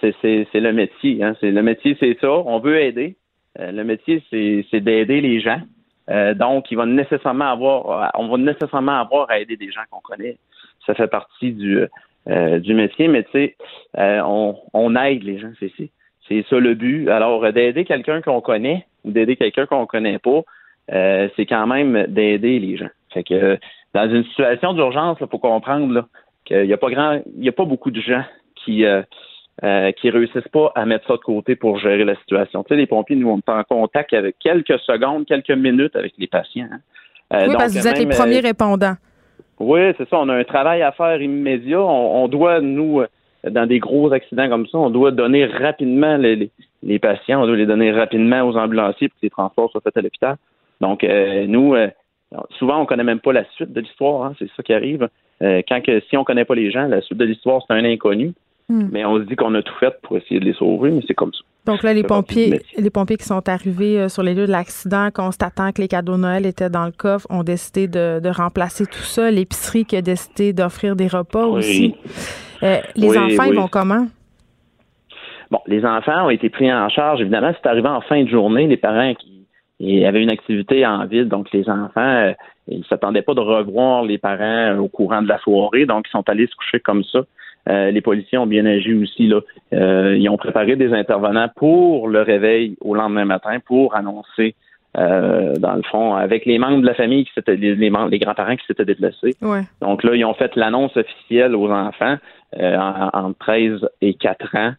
c'est 0.00 0.46
c'est 0.52 0.60
le 0.60 0.72
métier, 0.72 1.22
hein. 1.24 1.34
C'est 1.40 1.50
le 1.50 1.62
métier, 1.62 1.96
c'est 1.98 2.16
ça. 2.20 2.30
On 2.30 2.60
veut 2.60 2.80
aider. 2.80 3.16
le 3.58 3.82
métier, 3.82 4.22
c'est 4.30 4.64
c'est 4.70 4.80
d'aider 4.80 5.20
les 5.20 5.40
gens. 5.40 5.60
Donc, 6.08 6.70
il 6.70 6.76
va 6.76 6.86
nécessairement 6.86 7.52
avoir, 7.52 8.12
on 8.18 8.28
va 8.28 8.36
nécessairement 8.36 9.00
avoir 9.00 9.30
à 9.30 9.38
aider 9.38 9.56
des 9.56 9.70
gens 9.70 9.82
qu'on 9.90 10.00
connaît. 10.00 10.36
Ça 10.86 10.94
fait 10.94 11.06
partie 11.06 11.52
du 11.52 11.86
euh, 12.28 12.60
du 12.60 12.72
métier, 12.74 13.08
mais 13.08 13.24
tu 13.24 13.30
sais, 13.32 13.56
euh, 13.98 14.20
on, 14.24 14.56
on, 14.74 14.94
aide 14.94 15.24
les 15.24 15.40
gens, 15.40 15.50
c'est 15.58 15.72
c'est 16.28 16.44
ça 16.48 16.56
le 16.60 16.74
but. 16.74 17.08
Alors 17.08 17.44
euh, 17.44 17.50
d'aider 17.50 17.84
quelqu'un 17.84 18.22
qu'on 18.22 18.40
connaît 18.40 18.86
ou 19.02 19.10
d'aider 19.10 19.34
quelqu'un 19.34 19.66
qu'on 19.66 19.86
connaît 19.86 20.20
pas, 20.20 20.42
c'est 20.88 21.46
quand 21.46 21.66
même 21.66 22.06
d'aider 22.06 22.60
les 22.60 22.76
gens. 22.76 22.90
Fait 23.12 23.24
que 23.24 23.58
dans 23.92 24.08
une 24.08 24.22
situation 24.26 24.72
d'urgence, 24.72 25.18
il 25.20 25.26
faut 25.26 25.38
comprendre 25.38 26.06
qu'il 26.44 26.62
n'y 26.62 26.72
a 26.72 26.76
pas 26.76 26.90
grand, 26.90 27.20
il 27.36 27.44
y 27.44 27.48
a 27.48 27.52
pas 27.52 27.64
beaucoup 27.64 27.90
de 27.90 28.00
gens 28.00 28.24
qui 28.54 28.84
qui 29.96 30.10
réussissent 30.10 30.48
pas 30.52 30.72
à 30.74 30.84
mettre 30.84 31.06
ça 31.06 31.14
de 31.14 31.20
côté 31.20 31.54
pour 31.54 31.78
gérer 31.78 32.04
la 32.04 32.16
situation. 32.16 32.64
Tu 32.64 32.74
sais, 32.74 32.76
les 32.76 32.86
pompiers, 32.86 33.14
nous, 33.14 33.30
on 33.30 33.38
est 33.38 33.48
en 33.48 33.62
contact 33.62 34.12
avec 34.12 34.36
quelques 34.40 34.78
secondes, 34.80 35.24
quelques 35.24 35.52
minutes 35.52 35.94
avec 35.94 36.14
les 36.18 36.26
patients. 36.26 36.66
Hein. 36.72 37.46
oui, 37.46 37.54
parce 37.56 37.72
que 37.72 37.78
vous 37.78 37.86
êtes 37.86 37.98
les 37.98 38.06
premiers 38.06 38.40
répondants. 38.40 38.96
Oui, 39.60 39.80
c'est 39.96 40.08
ça. 40.08 40.18
On 40.18 40.28
a 40.28 40.34
un 40.34 40.44
travail 40.44 40.82
à 40.82 40.90
faire 40.90 41.22
immédiat. 41.22 41.80
On, 41.80 42.26
doit, 42.26 42.60
nous, 42.60 43.02
dans 43.48 43.66
des 43.66 43.78
gros 43.78 44.12
accidents 44.12 44.48
comme 44.48 44.66
ça, 44.66 44.78
on 44.78 44.90
doit 44.90 45.10
donner 45.10 45.46
rapidement 45.46 46.16
les, 46.16 46.50
les, 46.82 46.98
patients, 46.98 47.42
on 47.42 47.46
doit 47.46 47.56
les 47.56 47.66
donner 47.66 47.92
rapidement 47.92 48.42
aux 48.42 48.56
ambulanciers 48.56 49.08
pour 49.08 49.20
que 49.20 49.26
les 49.26 49.30
transports 49.30 49.70
soient 49.70 49.80
faits 49.80 49.96
à 49.96 50.00
l'hôpital. 50.00 50.36
Donc, 50.80 51.04
euh, 51.04 51.46
nous, 51.46 51.74
euh, 51.74 51.88
souvent, 52.58 52.80
on 52.80 52.86
connaît 52.86 53.04
même 53.04 53.20
pas 53.20 53.32
la 53.32 53.44
suite 53.52 53.72
de 53.72 53.80
l'histoire. 53.80 54.24
Hein, 54.24 54.34
c'est 54.38 54.50
ça 54.56 54.62
qui 54.62 54.72
arrive. 54.72 55.08
Euh, 55.42 55.62
quand 55.68 55.80
que, 55.80 56.00
si 56.08 56.16
on 56.16 56.24
connaît 56.24 56.44
pas 56.44 56.54
les 56.54 56.70
gens, 56.70 56.86
la 56.86 57.00
suite 57.00 57.18
de 57.18 57.24
l'histoire, 57.24 57.62
c'est 57.66 57.74
un 57.74 57.84
inconnu. 57.84 58.32
Hmm. 58.68 58.88
Mais 58.90 59.04
on 59.04 59.18
se 59.18 59.22
dit 59.24 59.36
qu'on 59.36 59.54
a 59.54 59.62
tout 59.62 59.74
fait 59.80 59.94
pour 60.02 60.16
essayer 60.16 60.40
de 60.40 60.44
les 60.44 60.54
sauver, 60.54 60.90
mais 60.90 61.02
c'est 61.06 61.14
comme 61.14 61.32
ça. 61.32 61.40
Donc 61.64 61.84
là, 61.84 61.94
les 61.94 62.02
pompiers, 62.02 62.60
les 62.76 62.90
pompiers 62.90 63.16
qui 63.16 63.24
sont 63.24 63.48
arrivés 63.48 64.00
euh, 64.00 64.08
sur 64.08 64.22
les 64.22 64.34
lieux 64.34 64.46
de 64.46 64.52
l'accident, 64.52 65.10
constatant 65.12 65.70
que 65.70 65.80
les 65.80 65.88
cadeaux 65.88 66.16
de 66.16 66.22
Noël 66.22 66.44
étaient 66.44 66.70
dans 66.70 66.86
le 66.86 66.92
coffre, 66.92 67.26
ont 67.30 67.44
décidé 67.44 67.86
de, 67.86 68.28
remplacer 68.28 68.84
tout 68.84 69.02
ça. 69.02 69.30
L'épicerie 69.30 69.84
qui 69.84 69.96
a 69.96 70.02
décidé 70.02 70.52
d'offrir 70.52 70.96
des 70.96 71.06
repas 71.06 71.46
aussi. 71.46 71.94
Euh, 72.62 72.78
les 72.96 73.16
enfants, 73.16 73.44
ils 73.44 73.54
vont 73.54 73.68
comment? 73.68 74.06
Bon, 75.50 75.60
les 75.66 75.84
enfants 75.84 76.26
ont 76.26 76.30
été 76.30 76.48
pris 76.48 76.72
en 76.72 76.88
charge. 76.88 77.20
Évidemment, 77.20 77.52
c'est 77.60 77.68
arrivé 77.68 77.88
en 77.88 78.00
fin 78.00 78.24
de 78.24 78.28
journée. 78.28 78.66
Les 78.66 78.76
parents 78.76 79.12
qui 79.14 80.04
avaient 80.04 80.22
une 80.22 80.32
activité 80.32 80.86
en 80.86 81.06
ville, 81.06 81.28
donc 81.28 81.52
les 81.52 81.68
enfants, 81.68 82.00
euh, 82.00 82.32
ils 82.68 82.78
ne 82.78 82.84
s'attendaient 82.84 83.22
pas 83.22 83.34
de 83.34 83.40
revoir 83.40 84.02
les 84.04 84.18
parents 84.18 84.78
au 84.78 84.88
courant 84.88 85.22
de 85.22 85.28
la 85.28 85.38
soirée, 85.38 85.86
donc 85.86 86.06
ils 86.08 86.10
sont 86.10 86.28
allés 86.28 86.46
se 86.46 86.54
coucher 86.54 86.80
comme 86.80 87.04
ça. 87.04 87.20
Euh, 87.68 87.90
les 87.90 88.00
policiers 88.00 88.38
ont 88.38 88.46
bien 88.46 88.66
agi 88.66 88.94
aussi. 88.94 89.26
Là. 89.28 89.40
Euh, 89.72 90.16
ils 90.18 90.28
ont 90.28 90.36
préparé 90.36 90.76
des 90.76 90.92
intervenants 90.92 91.48
pour 91.54 92.08
le 92.08 92.22
réveil 92.22 92.76
au 92.80 92.94
lendemain 92.94 93.24
matin 93.24 93.58
pour 93.64 93.94
annoncer, 93.94 94.54
euh, 94.98 95.54
dans 95.56 95.74
le 95.74 95.82
fond, 95.82 96.14
avec 96.14 96.44
les 96.44 96.58
membres 96.58 96.80
de 96.80 96.86
la 96.86 96.94
famille 96.94 97.24
qui 97.24 97.32
s'étaient 97.34 97.56
les, 97.56 97.74
les 97.74 98.18
grands-parents 98.18 98.56
qui 98.56 98.66
s'étaient 98.66 98.84
déplacés. 98.84 99.36
Donc 99.80 100.02
là, 100.02 100.14
ils 100.14 100.24
ont 100.24 100.34
fait 100.34 100.54
l'annonce 100.56 100.96
officielle 100.96 101.54
aux 101.54 101.70
enfants 101.70 102.16
entre 102.54 103.38
13 103.38 103.88
et 104.02 104.14
4 104.14 104.56
ans. 104.56 104.72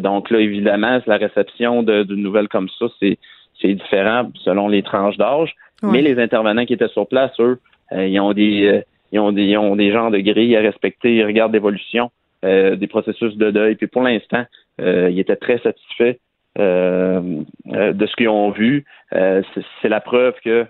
donc 0.00 0.30
là, 0.30 0.38
évidemment, 0.38 1.00
la 1.06 1.16
réception 1.16 1.82
d'une 1.82 2.22
nouvelle 2.22 2.48
comme 2.48 2.68
ça, 2.78 2.86
c'est 3.00 3.18
c'est 3.60 3.72
différent 3.72 4.30
selon 4.44 4.68
les 4.68 4.82
tranches 4.82 5.16
d'âge. 5.16 5.54
Mais 5.82 6.02
les 6.02 6.18
intervenants 6.22 6.66
qui 6.66 6.74
étaient 6.74 6.88
sur 6.88 7.06
place, 7.08 7.32
eux, 7.40 7.58
ils 7.92 8.20
ont 8.20 8.32
des 8.32 8.84
ils 9.12 9.18
ont 9.18 9.32
des, 9.32 9.44
ils 9.44 9.58
ont 9.58 9.76
des 9.76 9.92
genres 9.92 10.10
de 10.10 10.18
grilles 10.18 10.56
à 10.56 10.60
respecter, 10.60 11.16
ils 11.16 11.24
regardent 11.24 11.52
l'évolution. 11.52 12.10
Euh, 12.44 12.76
des 12.76 12.86
processus 12.86 13.34
de 13.36 13.50
deuil. 13.50 13.76
Puis 13.76 13.86
pour 13.86 14.02
l'instant, 14.02 14.44
euh, 14.80 15.08
ils 15.10 15.18
étaient 15.18 15.36
très 15.36 15.58
satisfaits 15.58 16.18
euh, 16.58 17.42
de 17.64 18.06
ce 18.06 18.14
qu'ils 18.14 18.28
ont 18.28 18.50
vu. 18.50 18.84
c'est 19.10 19.88
la 19.88 20.00
preuve 20.00 20.34
que 20.44 20.66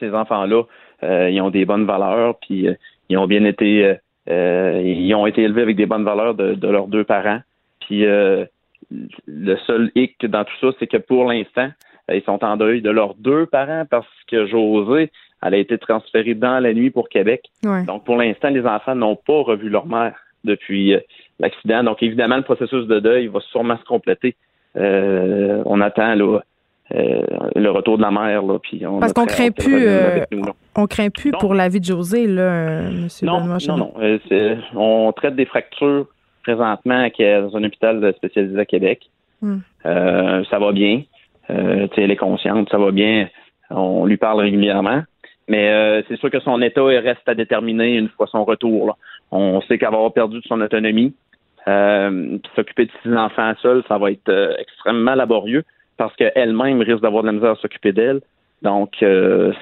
ces 0.00 0.12
enfants-là, 0.12 0.64
ils 1.02 1.40
ont 1.40 1.50
des 1.50 1.64
bonnes 1.64 1.86
valeurs, 1.86 2.38
puis 2.40 2.68
ils 3.08 3.18
ont 3.18 3.26
bien 3.26 3.44
été, 3.44 3.96
ils 4.28 5.14
ont 5.14 5.26
été 5.26 5.42
élevés 5.42 5.62
avec 5.62 5.76
des 5.76 5.86
bonnes 5.86 6.04
valeurs 6.04 6.34
de, 6.34 6.66
leurs 6.66 6.88
deux 6.88 7.04
parents. 7.04 7.40
Puis 7.80 8.04
le 8.06 9.56
seul 9.66 9.90
hic 9.94 10.24
dans 10.26 10.44
tout 10.44 10.56
ça, 10.60 10.68
c'est 10.78 10.86
que 10.86 10.98
pour 10.98 11.24
l'instant, 11.24 11.70
ils 12.12 12.22
sont 12.22 12.44
en 12.44 12.56
deuil 12.56 12.80
de 12.82 12.90
leurs 12.90 13.14
deux 13.14 13.46
parents 13.46 13.84
parce 13.90 14.06
que 14.30 14.46
José, 14.46 15.10
elle 15.42 15.54
a 15.54 15.58
été 15.58 15.78
transférée 15.78 16.34
dans 16.34 16.58
la 16.58 16.72
nuit 16.72 16.90
pour 16.90 17.08
Québec. 17.08 17.50
Donc 17.86 18.04
pour 18.04 18.16
l'instant, 18.16 18.50
les 18.50 18.64
enfants 18.64 18.94
n'ont 18.94 19.16
pas 19.16 19.42
revu 19.42 19.68
leur 19.68 19.86
mère 19.86 20.14
depuis 20.44 20.94
euh, 20.94 21.00
l'accident. 21.40 21.82
Donc, 21.82 22.02
évidemment, 22.02 22.36
le 22.36 22.42
processus 22.42 22.86
de 22.86 23.00
deuil 23.00 23.26
va 23.26 23.40
sûrement 23.50 23.76
se 23.78 23.84
compléter. 23.84 24.36
Euh, 24.76 25.62
on 25.66 25.80
attend 25.80 26.14
là, 26.14 26.40
euh, 26.94 27.22
le 27.56 27.70
retour 27.70 27.96
de 27.96 28.02
la 28.02 28.10
mère. 28.10 28.42
Là, 28.42 28.58
puis 28.58 28.86
on 28.86 29.00
Parce 29.00 29.12
qu'on 29.12 29.26
craint 29.26 29.50
plus, 29.50 29.88
on 30.76 30.86
craint 30.86 31.10
plus 31.10 31.32
pour 31.32 31.54
la 31.54 31.68
vie 31.68 31.80
de 31.80 31.84
José, 31.84 32.26
là, 32.26 32.80
M. 32.82 33.08
Non, 33.22 33.40
non, 33.44 33.58
non. 33.76 33.92
on 34.74 35.12
traite 35.12 35.36
des 35.36 35.46
fractures 35.46 36.06
présentement 36.42 37.08
dans 37.18 37.56
un 37.56 37.64
hôpital 37.64 38.12
spécialisé 38.16 38.58
à 38.58 38.66
Québec. 38.66 39.08
Hmm. 39.40 39.58
ça 39.82 40.58
va 40.58 40.72
bien. 40.72 41.02
elle 41.48 42.10
est 42.10 42.16
consciente, 42.16 42.68
ça 42.70 42.78
va 42.78 42.90
bien. 42.90 43.28
On 43.70 44.04
lui 44.06 44.16
parle 44.16 44.40
régulièrement. 44.40 45.02
Mais 45.48 46.02
c'est 46.08 46.18
sûr 46.18 46.30
que 46.30 46.40
son 46.40 46.60
état 46.62 46.84
reste 46.84 47.26
à 47.26 47.34
déterminer 47.34 47.96
une 47.96 48.08
fois 48.08 48.26
son 48.26 48.44
retour. 48.44 48.86
Là. 48.86 48.96
On 49.34 49.60
sait 49.62 49.78
qu'elle 49.78 49.90
va 49.90 49.96
avoir 49.96 50.12
perdu 50.12 50.38
de 50.38 50.44
son 50.46 50.60
autonomie. 50.60 51.12
Euh, 51.66 52.38
s'occuper 52.54 52.86
de 52.86 52.90
ses 53.02 53.16
enfants 53.16 53.52
seuls, 53.60 53.82
ça 53.88 53.98
va 53.98 54.12
être 54.12 54.28
euh, 54.28 54.54
extrêmement 54.58 55.14
laborieux 55.14 55.64
parce 55.96 56.14
qu'elle-même 56.16 56.80
risque 56.82 57.00
d'avoir 57.00 57.22
de 57.22 57.28
la 57.28 57.32
misère 57.32 57.52
à 57.52 57.56
s'occuper 57.56 57.92
d'elle. 57.92 58.20
Donc, 58.62 59.02
euh, 59.02 59.52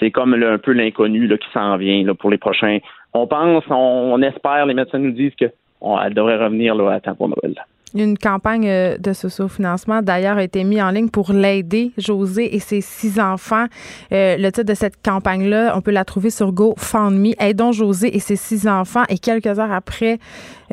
c'est 0.00 0.10
comme 0.10 0.34
un 0.34 0.58
peu 0.58 0.72
l'inconnu 0.72 1.28
qui 1.38 1.48
s'en 1.52 1.76
vient 1.76 2.14
pour 2.14 2.30
les 2.30 2.38
prochains. 2.38 2.78
On 3.12 3.26
pense, 3.26 3.64
on, 3.68 4.20
espère, 4.22 4.66
les 4.66 4.74
médecins 4.74 4.98
nous 4.98 5.12
disent 5.12 5.34
qu'elle 5.34 6.14
devrait 6.14 6.42
revenir 6.42 6.74
là, 6.74 6.92
à 6.92 7.00
temps 7.00 7.14
pour 7.14 7.28
Noël. 7.28 7.54
Une 7.94 8.18
campagne 8.18 8.68
euh, 8.68 8.98
de 8.98 9.12
socio-financement, 9.12 10.02
d'ailleurs, 10.02 10.38
a 10.38 10.42
été 10.42 10.64
mise 10.64 10.82
en 10.82 10.90
ligne 10.90 11.10
pour 11.10 11.32
l'aider, 11.32 11.92
José 11.96 12.56
et 12.56 12.58
ses 12.58 12.80
six 12.80 13.20
enfants. 13.20 13.66
Euh, 14.12 14.36
le 14.36 14.50
titre 14.50 14.66
de 14.66 14.74
cette 14.74 15.00
campagne-là, 15.00 15.74
on 15.76 15.80
peut 15.80 15.92
la 15.92 16.04
trouver 16.04 16.30
sur 16.30 16.50
GoFundMe. 16.50 17.34
Aidons 17.38 17.70
José 17.70 18.16
et 18.16 18.18
ses 18.18 18.34
six 18.34 18.66
enfants. 18.66 19.04
Et 19.08 19.18
quelques 19.18 19.60
heures 19.60 19.72
après 19.72 20.18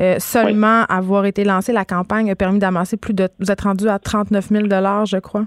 euh, 0.00 0.16
seulement 0.18 0.82
avoir 0.88 1.24
été 1.24 1.44
lancée, 1.44 1.72
la 1.72 1.84
campagne 1.84 2.28
a 2.28 2.34
permis 2.34 2.58
d'amasser 2.58 2.96
plus 2.96 3.14
de... 3.14 3.28
Vous 3.38 3.52
êtes 3.52 3.60
rendu 3.60 3.88
à 3.88 4.00
39 4.00 4.48
000 4.48 4.64
je 4.64 5.18
crois. 5.18 5.44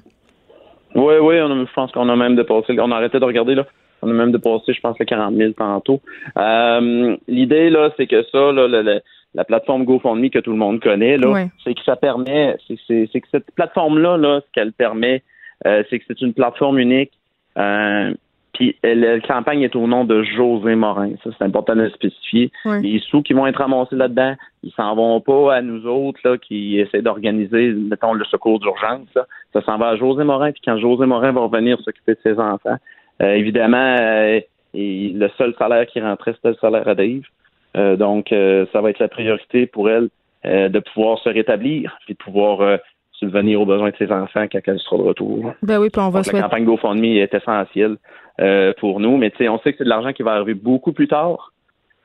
Oui, 0.95 1.15
oui, 1.21 1.35
je 1.35 1.73
pense 1.73 1.91
qu'on 1.91 2.07
a 2.07 2.15
même 2.15 2.37
dépassé. 2.37 2.73
On 2.79 2.91
a 2.91 2.95
arrêté 2.95 3.19
de 3.19 3.25
regarder, 3.25 3.53
là. 3.53 3.65
On 4.01 4.09
a 4.09 4.13
même 4.13 4.31
dépassé, 4.31 4.71
je 4.73 4.79
pense, 4.79 4.97
les 4.97 5.05
40 5.05 5.35
000 5.35 5.51
tantôt. 5.53 5.99
Euh, 6.37 7.17
l'idée, 7.27 7.69
là, 7.69 7.89
c'est 7.97 8.07
que 8.07 8.23
ça, 8.31 8.51
là, 8.53 8.99
la 9.35 9.43
plateforme 9.43 9.83
GoFundMe 9.83 10.29
que 10.29 10.39
tout 10.39 10.51
le 10.51 10.57
monde 10.57 10.79
connaît, 10.79 11.17
là, 11.17 11.47
c'est 11.63 11.73
que 11.73 11.83
ça 11.83 11.95
permet, 11.95 12.55
c'est 12.67 12.77
que 13.19 13.27
cette 13.29 13.51
plateforme-là, 13.51 14.17
là, 14.17 14.39
ce 14.39 14.51
qu'elle 14.53 14.71
permet, 14.71 15.23
euh, 15.67 15.83
c'est 15.89 15.99
que 15.99 16.05
c'est 16.07 16.21
une 16.21 16.33
plateforme 16.33 16.79
unique. 16.79 17.11
Euh, 17.57 18.13
puis 18.53 18.77
la 18.83 19.19
campagne 19.19 19.63
est 19.63 19.75
au 19.75 19.85
nom 19.85 20.05
de 20.05 20.23
José 20.23 20.75
Morin. 20.75 21.11
Ça, 21.23 21.29
c'est 21.37 21.43
important 21.43 21.75
de 21.75 21.81
le 21.81 21.89
spécifier. 21.89 22.51
Les 22.63 22.99
sous 22.99 23.21
qui 23.21 23.33
vont 23.33 23.45
être 23.47 23.57
ramassés 23.57 23.97
là-dedans, 23.97 24.35
ils 24.63 24.71
s'en 24.71 24.95
vont 24.95 25.19
pas 25.19 25.55
à 25.55 25.61
nous 25.61 25.85
autres 25.85 26.21
là, 26.23 26.37
qui 26.37 26.79
essaient 26.79 27.01
d'organiser, 27.01 27.73
mettons, 27.73 28.13
le 28.13 28.23
secours 28.23 28.61
d'urgence. 28.61 29.07
Ça, 29.13 29.27
ça 29.51 29.61
s'en 29.63 29.77
va 29.77 29.89
à 29.89 29.95
José 29.97 30.23
Morin. 30.23 30.53
Puis 30.53 30.61
quand 30.63 30.77
José 30.77 31.05
Morin 31.05 31.33
va 31.33 31.41
revenir 31.41 31.77
s'occuper 31.81 32.13
de 32.13 32.19
ses 32.23 32.39
enfants, 32.39 32.77
euh, 33.21 33.33
évidemment, 33.33 33.97
le 34.73 35.27
seul 35.37 35.53
salaire 35.59 35.85
qui 35.87 35.99
rentrait, 35.99 36.33
c'était 36.35 36.49
le 36.49 36.55
salaire 36.61 36.87
à 36.87 36.95
Dave. 36.95 37.23
Euh, 37.75 37.95
donc, 37.95 38.29
ça 38.29 38.81
va 38.81 38.89
être 38.89 38.99
la 38.99 39.07
priorité 39.07 39.67
pour 39.67 39.89
elle 39.89 40.09
de 40.43 40.79
pouvoir 40.79 41.17
se 41.19 41.29
rétablir, 41.29 41.97
puis 42.05 42.13
de 42.13 42.19
pouvoir 42.19 42.79
subvenir 43.13 43.61
aux 43.61 43.65
besoins 43.65 43.89
de 43.89 43.95
ses 43.97 44.11
enfants 44.11 44.45
quand 44.51 44.59
elle 44.67 44.79
sera 44.79 44.97
de 44.97 45.01
retour. 45.01 45.53
Ben 45.63 45.79
oui, 45.79 45.89
puis 45.89 46.01
on 46.01 46.09
va 46.09 46.21
La 46.21 46.41
campagne 46.41 46.65
GoFundMe 46.65 47.03
est 47.03 47.33
essentielle 47.33 47.97
pour 48.77 48.99
nous, 48.99 49.17
mais 49.17 49.31
on 49.49 49.57
sait 49.59 49.71
que 49.71 49.79
c'est 49.79 49.83
de 49.83 49.89
l'argent 49.89 50.13
qui 50.13 50.21
va 50.21 50.33
arriver 50.33 50.53
beaucoup 50.53 50.93
plus 50.93 51.07
tard. 51.07 51.51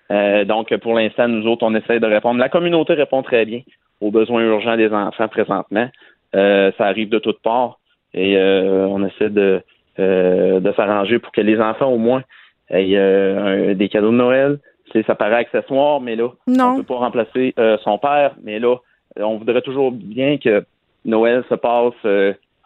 donc, 0.08 0.74
pour 0.78 0.94
l'instant, 0.94 1.28
nous 1.28 1.46
autres, 1.46 1.64
on 1.64 1.74
essaie 1.74 2.00
de 2.00 2.06
répondre. 2.06 2.40
La 2.40 2.48
communauté 2.48 2.94
répond 2.94 3.22
très 3.22 3.44
bien 3.44 3.60
aux 4.00 4.10
besoins 4.10 4.42
urgents 4.42 4.78
des 4.78 4.90
enfants 4.90 5.28
présentement. 5.28 5.90
ça 6.32 6.72
arrive 6.78 7.10
de 7.10 7.18
toutes 7.18 7.42
parts 7.42 7.78
et 8.14 8.38
on 8.38 9.04
essaie 9.04 9.28
de, 9.28 9.62
euh, 10.00 10.60
de 10.60 10.72
s'arranger 10.72 11.18
pour 11.18 11.30
que 11.32 11.40
les 11.40 11.60
enfants, 11.60 11.88
au 11.88 11.98
moins, 11.98 12.22
aient 12.70 12.96
euh, 12.96 13.74
des 13.74 13.88
cadeaux 13.88 14.12
de 14.12 14.16
Noël. 14.16 14.58
C'est, 14.92 15.06
ça 15.06 15.14
paraît 15.14 15.36
accessoire, 15.36 16.00
mais 16.00 16.16
là, 16.16 16.28
on 16.46 16.52
ne 16.52 16.76
peut 16.78 16.94
pas 16.94 16.96
remplacer 16.96 17.54
euh, 17.58 17.76
son 17.84 17.98
père. 17.98 18.34
Mais 18.42 18.58
là, 18.58 18.76
on 19.18 19.36
voudrait 19.36 19.62
toujours 19.62 19.92
bien 19.92 20.38
que 20.38 20.64
Noël 21.04 21.44
se 21.48 21.54
passe 21.54 21.94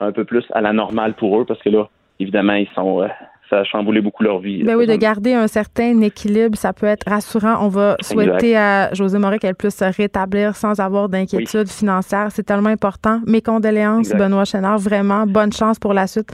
un 0.01 0.13
peu 0.13 0.25
plus 0.25 0.45
à 0.53 0.61
la 0.61 0.73
normale 0.73 1.15
pour 1.15 1.41
eux, 1.41 1.45
parce 1.45 1.63
que 1.63 1.71
là, 1.71 1.89
évidemment, 2.19 2.55
ils 2.55 2.69
sont 2.75 3.07
ça 3.51 3.59
a 3.59 3.65
chamboulé 3.65 4.01
beaucoup 4.01 4.23
leur 4.23 4.39
vie. 4.39 4.63
Ben 4.63 4.77
oui, 4.77 4.87
de 4.87 4.97
garder 4.97 5.35
un 5.35 5.47
certain 5.47 6.01
équilibre, 6.01 6.57
ça 6.57 6.73
peut 6.73 6.87
être 6.87 7.09
rassurant. 7.09 7.65
On 7.65 7.69
va 7.69 7.97
souhaiter 8.01 8.57
à 8.57 8.93
José 8.95 9.19
Moret 9.19 9.39
qu'elle 9.39 9.55
puisse 9.55 9.77
se 9.77 9.85
rétablir 9.85 10.57
sans 10.57 10.81
avoir 10.81 11.09
d'inquiétude 11.09 11.69
financière. 11.69 12.29
C'est 12.31 12.43
tellement 12.43 12.71
important. 12.71 13.21
Mes 13.27 13.43
condoléances, 13.43 14.11
Benoît 14.11 14.45
Chénard. 14.45 14.79
Vraiment, 14.79 15.27
bonne 15.27 15.53
chance 15.53 15.79
pour 15.79 15.95
la 15.95 16.07
suite. 16.07 16.31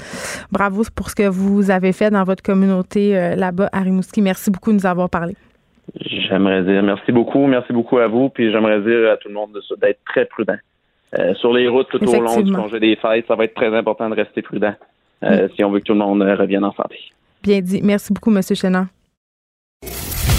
Bravo 0.52 0.82
pour 0.94 1.10
ce 1.10 1.14
que 1.14 1.28
vous 1.28 1.70
avez 1.70 1.92
fait 1.92 2.10
dans 2.10 2.24
votre 2.24 2.42
communauté 2.42 3.16
euh, 3.16 3.34
là-bas 3.34 3.68
à 3.72 3.80
Rimouski. 3.80 4.22
Merci 4.22 4.50
beaucoup 4.50 4.70
de 4.70 4.76
nous 4.76 4.86
avoir 4.86 5.10
parlé. 5.10 5.34
J'aimerais 5.98 6.62
dire 6.62 6.82
merci 6.82 7.12
beaucoup. 7.12 7.46
Merci 7.46 7.72
beaucoup 7.72 7.98
à 7.98 8.06
vous. 8.06 8.28
Puis 8.28 8.52
j'aimerais 8.52 8.80
dire 8.80 9.10
à 9.10 9.16
tout 9.16 9.28
le 9.28 9.34
monde 9.34 9.58
d'être 9.80 10.00
très 10.06 10.24
prudent. 10.26 10.58
Euh, 11.18 11.34
sur 11.34 11.52
les 11.52 11.66
routes 11.66 11.88
tout 11.90 12.04
au 12.08 12.20
long 12.20 12.40
du 12.40 12.52
congé 12.52 12.78
des 12.78 12.96
fêtes, 12.96 13.26
ça 13.26 13.34
va 13.34 13.44
être 13.44 13.54
très 13.54 13.74
important 13.74 14.08
de 14.08 14.14
rester 14.14 14.42
prudent. 14.42 14.74
Euh, 15.24 15.48
si 15.54 15.64
on 15.64 15.70
veut 15.70 15.80
que 15.80 15.84
tout 15.84 15.92
le 15.92 15.98
monde 15.98 16.22
euh, 16.22 16.34
revienne 16.34 16.64
en 16.64 16.72
santé. 16.72 16.96
Bien 17.42 17.60
dit. 17.60 17.80
Merci 17.82 18.12
beaucoup, 18.12 18.30
M. 18.30 18.42
Chénard. 18.42 18.86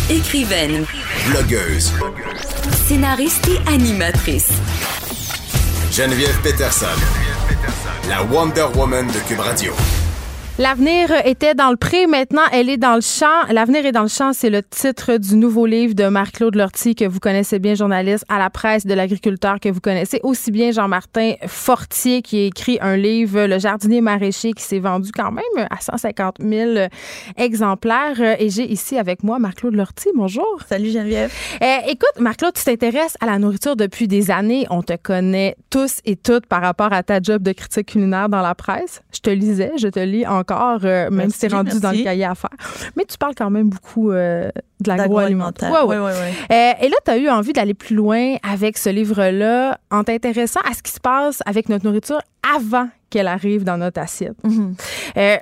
Écrivaine. 0.10 0.86
Blogueuse. 1.30 1.94
Scénariste 2.88 3.48
et 3.48 3.74
animatrice. 3.74 4.52
Geneviève 5.92 6.42
Peterson. 6.42 6.88
La 8.10 8.24
Wonder 8.24 8.66
Woman 8.76 9.08
de 9.08 9.28
Cube 9.28 9.40
Radio. 9.40 9.74
L'avenir 10.62 11.10
était 11.26 11.56
dans 11.56 11.72
le 11.72 11.76
pré, 11.76 12.06
maintenant 12.06 12.44
elle 12.54 12.70
est 12.70 12.78
dans 12.78 12.94
le 12.94 13.02
champ. 13.02 13.48
L'avenir 13.50 13.84
est 13.84 13.92
dans 13.92 14.04
le 14.04 14.08
champ, 14.08 14.32
c'est 14.32 14.52
le 14.52 14.62
titre 14.62 15.18
du 15.18 15.36
nouveau 15.36 15.66
livre 15.66 15.96
de 15.96 16.08
Marc-Claude 16.08 16.54
Lortie 16.54 16.94
que 16.94 17.04
vous 17.04 17.20
connaissez 17.20 17.58
bien, 17.58 17.74
journaliste 17.74 18.26
à 18.30 18.38
la 18.38 18.52
presse 18.52 18.86
de 18.86 18.94
l'agriculteur 18.94 19.60
que 19.60 19.70
vous 19.70 19.80
connaissez 19.80 20.20
aussi 20.22 20.52
bien 20.52 20.70
Jean-Martin 20.70 21.34
Fortier 21.48 22.22
qui 22.22 22.44
a 22.44 22.46
écrit 22.46 22.78
un 22.80 22.96
livre 22.96 23.48
Le 23.48 23.58
jardinier 23.58 24.02
maraîcher 24.02 24.54
qui 24.54 24.62
s'est 24.62 24.78
vendu 24.78 25.10
quand 25.12 25.32
même 25.32 25.68
à 25.72 25.82
150 25.82 26.36
000 26.40 26.90
exemplaires. 27.38 28.22
Et 28.40 28.52
j'ai 28.52 28.72
ici 28.72 29.00
avec 29.00 29.24
moi 29.24 29.40
Marc-Claude 29.40 29.74
Lortie. 29.74 30.10
Bonjour. 30.14 30.60
Salut 30.70 30.92
Geneviève. 30.92 31.34
Euh, 31.64 31.78
écoute, 31.88 32.20
Marc-Claude, 32.20 32.54
tu 32.54 32.64
t'intéresses 32.64 33.18
à 33.20 33.26
la 33.26 33.40
nourriture 33.40 33.76
depuis 33.76 34.08
des 34.08 34.30
années. 34.30 34.68
On 34.70 34.84
te 34.84 34.96
connaît 34.96 35.56
tous 35.72 36.02
et 36.06 36.18
toutes 36.18 36.46
par 36.46 36.62
rapport 36.62 36.94
à 36.94 37.02
ta 37.02 37.20
job 37.20 37.42
de 37.42 37.52
critique 37.52 37.88
culinaire 37.88 38.30
dans 38.30 38.42
la 38.42 38.54
presse. 38.54 39.02
Je 39.12 39.22
te 39.22 39.32
lisais, 39.32 39.72
je 39.80 39.88
te 39.88 40.00
lis 40.00 40.28
en 40.28 40.44
encore, 40.52 40.82
euh, 40.84 41.10
même 41.10 41.30
si 41.30 41.40
c'est 41.40 41.48
rendu 41.52 41.80
dans 41.80 41.92
le 41.92 42.04
cahier 42.04 42.26
à 42.26 42.36
faire. 42.36 42.50
Mais 42.96 43.06
tu 43.06 43.18
parles 43.18 43.36
quand 43.36 43.50
même 43.50 43.70
beaucoup 43.70 44.12
euh, 44.12 44.50
de 44.80 44.88
l'agroalimentaire. 44.88 45.72
Ouais, 45.72 45.98
ouais. 45.98 46.12
Euh, 46.12 46.72
et 46.82 46.90
là, 46.90 46.96
tu 47.04 47.12
as 47.12 47.18
eu 47.18 47.30
envie 47.30 47.54
d'aller 47.54 47.74
plus 47.74 47.96
loin 47.96 48.36
avec 48.44 48.78
ce 48.78 48.90
livre-là 48.90 49.78
en 49.90 50.04
t'intéressant 50.04 50.62
à 50.70 50.74
ce 50.74 50.84
qui 50.84 50.92
se 50.92 51.00
passe 51.00 51.42
avec 51.46 51.70
notre 51.70 51.86
nourriture 51.86 52.22
avant 52.56 52.90
qu'elle 53.10 53.28
arrive 53.28 53.64
dans 53.64 53.78
notre 53.78 54.00
assiette. 54.00 54.38
Mm-hmm. 54.44 55.40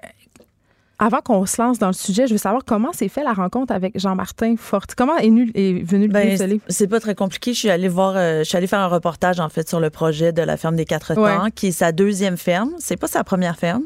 Avant 1.01 1.22
qu'on 1.22 1.45
se 1.45 1.62
lance 1.62 1.80
dans 1.80 1.88
le 1.88 1.93
sujet, 1.93 2.28
je 2.28 2.34
veux 2.34 2.38
savoir 2.38 2.66
comment 2.66 2.91
s'est 2.91 3.07
fait 3.07 3.24
la 3.24 3.32
rencontre 3.32 3.74
avec 3.74 3.97
Jean-Martin 3.97 4.55
Forte. 4.57 4.95
Comment 4.95 5.16
est, 5.16 5.30
venu, 5.30 5.49
est 5.55 5.82
venu 5.82 6.07
le 6.07 6.12
ben, 6.12 6.28
livre? 6.28 6.62
C'est 6.68 6.89
pas 6.89 6.99
très 6.99 7.16
compliqué. 7.16 7.53
Je 7.53 7.60
suis 7.60 7.70
allée 7.70 7.88
voir, 7.88 8.16
euh, 8.18 8.39
je 8.39 8.43
suis 8.43 8.57
allée 8.57 8.68
faire 8.68 8.80
un 8.80 8.88
reportage 8.88 9.39
en 9.39 9.47
fait 9.47 9.70
sur 9.70 9.80
le 9.80 9.89
projet 9.89 10.34
de 10.34 10.41
la 10.41 10.57
ferme 10.57 10.76
des 10.76 10.84
quatre 10.84 11.16
temps, 11.16 11.47
qui 11.55 11.68
est 11.68 11.72
sa 11.72 11.93
deuxième 11.93 12.36
ferme. 12.36 12.72
C'est 12.80 12.97
pas 12.97 13.07
sa 13.07 13.24
première 13.24 13.55
ferme. 13.55 13.84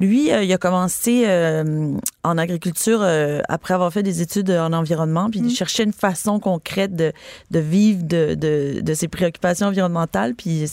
Lui, 0.00 0.32
euh, 0.32 0.42
il 0.42 0.52
a 0.52 0.58
commencé 0.58 1.24
euh, 1.26 1.94
en 2.24 2.38
agriculture 2.38 3.06
après 3.48 3.74
avoir 3.74 3.92
fait 3.92 4.02
des 4.02 4.22
études 4.22 4.50
en 4.50 4.72
environnement, 4.72 5.30
puis 5.30 5.40
il 5.40 5.46
mm. 5.46 5.50
cherchait 5.50 5.84
une 5.84 5.92
façon 5.92 6.40
concrète 6.40 6.94
de, 6.94 7.12
de 7.50 7.58
vivre 7.58 8.02
de, 8.02 8.34
de, 8.34 8.80
de, 8.80 8.94
ses 8.94 9.08
préoccupations 9.08 9.66
environnementales. 9.66 10.34
Puis 10.34 10.64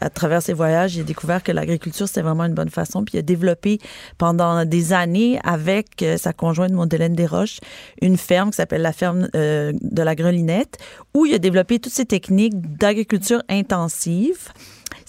à 0.00 0.10
travers 0.10 0.42
ses 0.42 0.52
voyages, 0.52 0.96
il 0.96 1.00
a 1.00 1.04
découvert 1.04 1.42
que 1.42 1.52
l'agriculture 1.52 2.08
c'était 2.08 2.22
vraiment 2.22 2.44
une 2.44 2.54
bonne 2.54 2.70
façon. 2.70 3.04
Puis 3.04 3.14
il 3.14 3.18
a 3.18 3.22
développé 3.22 3.78
pendant 4.18 4.64
des 4.64 4.92
années 4.92 5.38
avec 5.44 6.02
euh, 6.02 6.16
sa 6.16 6.32
conjointe 6.32 6.72
Madeleine 6.72 7.14
Desroches 7.14 7.60
une 8.00 8.16
ferme 8.16 8.50
qui 8.50 8.56
s'appelle 8.56 8.82
la 8.82 8.92
ferme 8.92 9.28
euh, 9.34 9.72
de 9.80 10.02
la 10.02 10.14
Grelinette, 10.14 10.78
où 11.14 11.26
il 11.26 11.34
a 11.34 11.38
développé 11.38 11.78
toutes 11.78 11.92
ces 11.92 12.06
techniques 12.06 12.54
d'agriculture 12.76 13.42
intensive 13.48 14.48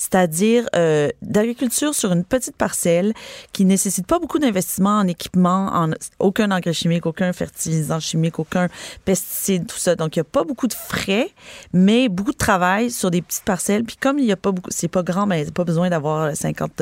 c'est-à-dire 0.02 0.68
euh, 0.76 1.10
d'agriculture 1.22 1.94
sur 1.94 2.12
une 2.12 2.24
petite 2.24 2.56
parcelle 2.56 3.14
qui 3.54 3.66
nécessite 3.66 4.08
pas 4.08 4.18
beaucoup 4.18 4.40
d'investissement 4.40 4.98
en 4.98 5.08
équipement, 5.08 5.70
en 5.72 5.92
aucun 6.18 6.50
engrais 6.50 6.74
chimique, 6.74 7.06
aucun 7.06 7.32
fertilisant 7.34 8.00
chimique, 8.00 8.40
aucun 8.40 8.68
pesticide, 9.06 9.68
tout 9.68 9.78
ça. 9.78 9.96
Donc 9.96 10.16
il 10.16 10.20
y 10.20 10.22
a 10.22 10.24
pas 10.24 10.44
beaucoup 10.44 10.66
de 10.66 10.74
frais, 10.74 11.30
mais 11.72 12.10
beaucoup 12.10 12.32
de 12.32 12.38
travail 12.38 12.90
sur 12.90 13.12
des 13.12 13.22
petites 13.22 13.44
parcelles. 13.44 13.84
Puis 13.84 13.96
comme 13.96 14.18
il 14.18 14.26
y 14.26 14.32
a 14.32 14.38
pas 14.38 14.52
beaucoup, 14.52 14.72
c'est 14.74 14.88
pas 14.88 15.04
grand, 15.04 15.28
mais 15.28 15.46
pas 15.52 15.66
besoin 15.66 15.92
d'avoir 15.92 16.36
50 16.36 16.82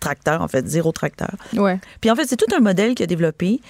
tracteur, 0.00 0.42
en 0.42 0.48
fait, 0.48 0.66
zéro 0.66 0.92
tracteur. 0.92 1.30
Ouais. 1.54 1.78
Puis 2.00 2.10
en 2.10 2.16
fait, 2.16 2.26
c'est 2.26 2.36
tout 2.36 2.54
un 2.54 2.60
modèle 2.60 2.94
qu'il 2.94 3.04
a 3.04 3.06
développé 3.06 3.60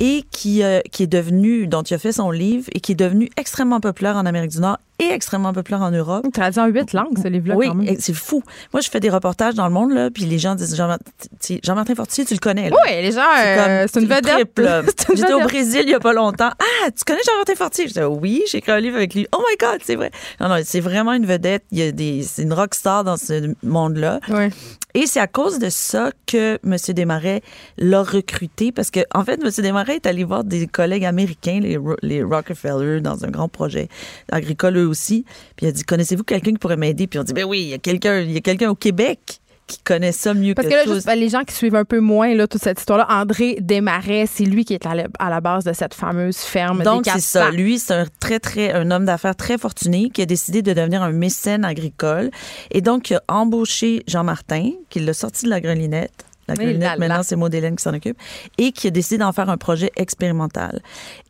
et 0.00 0.24
qui, 0.30 0.62
euh, 0.62 0.80
qui 0.90 1.04
est 1.04 1.08
devenu, 1.08 1.66
dont 1.66 1.82
il 1.82 1.94
a 1.94 1.98
fait 1.98 2.12
son 2.12 2.30
livre 2.30 2.68
et 2.72 2.80
qui 2.80 2.92
est 2.92 2.96
devenu 2.96 3.30
extrêmement 3.36 3.80
populaire 3.80 4.16
en 4.16 4.26
Amérique 4.26 4.50
du 4.50 4.60
Nord 4.60 4.78
et 4.98 5.10
extrêmement 5.10 5.52
populaire 5.52 5.82
en 5.82 5.90
Europe. 5.90 6.24
Traduit 6.32 6.60
en 6.60 6.66
huit 6.66 6.92
langues, 6.92 7.18
ce 7.20 7.28
livre-là. 7.28 7.56
Oui, 7.56 7.96
c'est 7.98 8.14
fou. 8.14 8.42
Moi, 8.72 8.80
je 8.80 8.88
fais 8.88 9.00
des 9.00 9.10
reportages 9.10 9.54
dans 9.54 9.66
le 9.66 9.72
monde, 9.72 9.92
là, 9.92 10.10
puis 10.10 10.24
les 10.24 10.38
gens 10.38 10.54
disent 10.54 10.76
Jean-Martin 10.76 11.94
Fortier, 11.94 12.24
tu 12.24 12.34
le 12.34 12.38
connais. 12.38 12.70
Là. 12.70 12.76
Oui, 12.84 13.02
les 13.02 13.12
gens, 13.12 13.22
c'est 13.36 13.58
euh, 13.58 13.86
une 14.00 14.06
vedette. 14.06 14.60
J'étais 15.14 15.32
au 15.32 15.40
Brésil 15.40 15.80
il 15.82 15.88
n'y 15.88 15.94
a 15.94 16.00
pas 16.00 16.12
longtemps. 16.12 16.50
Ah, 16.58 16.90
tu 16.90 17.04
connais 17.04 17.22
Jean-Martin 17.26 17.54
Fortier? 17.54 17.88
Je 17.88 17.94
dis 17.94 18.00
oui, 18.00 18.42
j'ai 18.50 18.58
écrit 18.58 18.72
un 18.72 18.80
livre 18.80 18.96
avec 18.96 19.14
lui. 19.14 19.26
Oh 19.34 19.38
my 19.38 19.56
God, 19.58 19.80
c'est 19.82 19.96
vrai. 19.96 20.10
Non, 20.40 20.48
non, 20.48 20.56
c'est 20.64 20.80
vraiment 20.80 21.12
une 21.12 21.26
vedette. 21.26 21.64
Il 21.72 21.78
y 21.78 21.82
a 21.82 21.92
des, 21.92 22.22
c'est 22.22 22.42
une 22.42 22.52
rockstar 22.52 23.04
dans 23.04 23.16
ce 23.16 23.54
monde-là. 23.62 24.20
Oui. 24.28 24.50
Et 24.96 25.06
c'est 25.06 25.18
à 25.18 25.26
cause 25.26 25.58
de 25.58 25.70
ça 25.70 26.12
que 26.26 26.60
M. 26.64 26.76
Desmarais 26.94 27.42
l'a 27.78 28.04
recruté, 28.04 28.70
parce 28.70 28.92
que 28.92 29.00
en 29.12 29.24
fait, 29.24 29.40
M. 29.42 29.50
Desmarais 29.50 29.96
est 29.96 30.06
allé 30.06 30.22
voir 30.22 30.44
des 30.44 30.68
collègues 30.68 31.04
américains, 31.04 31.58
les, 31.60 31.78
les 32.02 32.22
Rockefeller, 32.22 33.00
dans 33.00 33.24
un 33.24 33.30
grand 33.30 33.48
projet 33.48 33.88
agricole 34.30 34.76
aussi. 34.84 35.24
Puis 35.56 35.66
il 35.66 35.68
a 35.68 35.72
dit 35.72 35.82
Connaissez-vous 35.82 36.24
quelqu'un 36.24 36.52
qui 36.52 36.58
pourrait 36.58 36.76
m'aider? 36.76 37.06
Puis 37.06 37.18
on 37.18 37.22
dit 37.22 37.32
Ben 37.32 37.44
oui, 37.44 37.62
il 37.62 37.68
y 37.68 37.74
a 37.74 37.78
quelqu'un, 37.78 38.20
il 38.20 38.32
y 38.32 38.36
a 38.36 38.40
quelqu'un 38.40 38.70
au 38.70 38.74
Québec 38.74 39.40
qui 39.66 39.78
connaît 39.78 40.12
ça 40.12 40.34
mieux 40.34 40.54
Parce 40.54 40.68
que, 40.68 40.72
que 40.72 40.76
là, 40.76 40.84
tous. 40.84 40.94
Juste, 40.94 41.06
ben, 41.06 41.18
les 41.18 41.28
gens 41.28 41.42
qui 41.42 41.54
suivent 41.54 41.74
un 41.74 41.84
peu 41.84 42.00
moins 42.00 42.34
là, 42.34 42.46
toute 42.46 42.62
cette 42.62 42.78
histoire-là, 42.78 43.06
André 43.08 43.56
Desmarais, 43.60 44.26
c'est 44.30 44.44
lui 44.44 44.64
qui 44.64 44.74
est 44.74 44.86
à 44.86 44.94
la, 44.94 45.40
base 45.40 45.64
de 45.64 45.72
cette 45.72 45.94
fameuse 45.94 46.36
ferme. 46.36 46.82
Donc, 46.82 47.04
c'est 47.06 47.20
ça. 47.20 47.50
Lui, 47.50 47.78
c'est 47.78 47.94
un 47.94 48.06
très, 48.20 48.40
très, 48.40 48.72
un 48.72 48.90
homme 48.90 49.06
d'affaires 49.06 49.36
très 49.36 49.58
fortuné 49.58 50.10
qui 50.10 50.22
a 50.22 50.26
décidé 50.26 50.62
de 50.62 50.72
devenir 50.72 51.02
un 51.02 51.12
mécène 51.12 51.64
agricole. 51.64 52.30
Et 52.70 52.80
donc, 52.80 53.10
il 53.10 53.16
a 53.16 53.22
embauché 53.28 54.02
Jean-Martin, 54.06 54.72
qui 54.90 55.00
l'a 55.00 55.14
sorti 55.14 55.44
de 55.44 55.50
la 55.50 55.60
grelinette 55.60 56.24
La 56.48 56.54
Oui, 56.54 56.76
là, 56.76 56.96
maintenant, 56.96 57.22
c'est 57.22 57.36
Maud 57.36 57.54
Hélène 57.54 57.76
qui 57.76 57.82
s'en 57.82 57.94
occupe. 57.94 58.18
Et 58.58 58.72
qui 58.72 58.88
a 58.88 58.90
décidé 58.90 59.18
d'en 59.18 59.32
faire 59.32 59.48
un 59.50 59.56
projet 59.56 59.90
expérimental. 59.96 60.80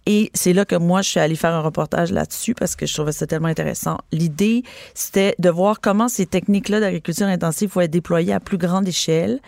Et 0.07 0.31
c'est 0.35 0.53
là 0.53 0.65
que 0.65 0.77
moi, 0.77 1.03
je 1.03 1.11
suis 1.11 1.21
allée 1.21 1.37
faire 1.37 1.53
un 1.53 1.61
reportage 1.61 2.12
là-dessus 2.12 2.55
parce 2.55 2.77
que 2.77 2.87
je 2.87 2.93
trouvais 2.93 3.12
ça 3.12 3.27
tellement 3.27 3.49
intéressant. 3.49 3.99
L'idée, 4.12 4.62
c'était 4.95 5.35
de 5.39 5.49
voir 5.51 5.81
comment 5.81 6.09
ces 6.09 6.27
techniques-là 6.27 6.81
d'agriculture 6.81 7.27
intensive 7.27 7.71
pouvaient 7.71 7.87
être 7.87 7.91
déployées 7.91 8.33
à 8.33 8.41
plus 8.41 8.59
grande 8.59 8.87
échelle. 8.87 9.41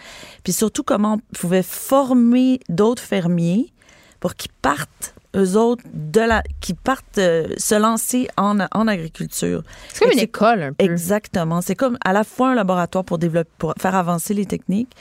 Puis 0.45 0.53
surtout, 0.53 0.83
comment 0.83 1.15
on 1.15 1.37
pouvait 1.37 1.63
former 1.63 2.61
d'autres 2.69 3.03
fermiers 3.03 3.73
pour 4.21 4.35
qu'ils 4.35 4.53
partent 4.63 5.15
eux 5.37 5.57
autres 5.57 5.85
de 5.93 6.21
la 6.21 6.43
qui 6.61 6.75
partent 6.75 7.19
euh, 7.19 7.49
se 7.57 7.75
lancer 7.75 8.29
en, 8.37 8.59
en 8.73 8.89
agriculture. 8.89 9.63
C'est 9.93 10.05
comme 10.05 10.13
une 10.13 10.19
école, 10.19 10.63
un 10.63 10.73
peu. 10.73 10.85
Exactement. 10.85 11.61
C'est 11.61 11.75
comme 11.75 11.99
à 12.05 12.13
la 12.13 12.25
fois 12.25 12.51
un 12.51 12.55
laboratoire 12.55 13.05
pour 13.05 13.19
développer, 13.19 13.51
pour 13.59 13.75
faire 13.79 13.95
avancer 13.95 14.35
les 14.35 14.47
techniques 14.47 14.95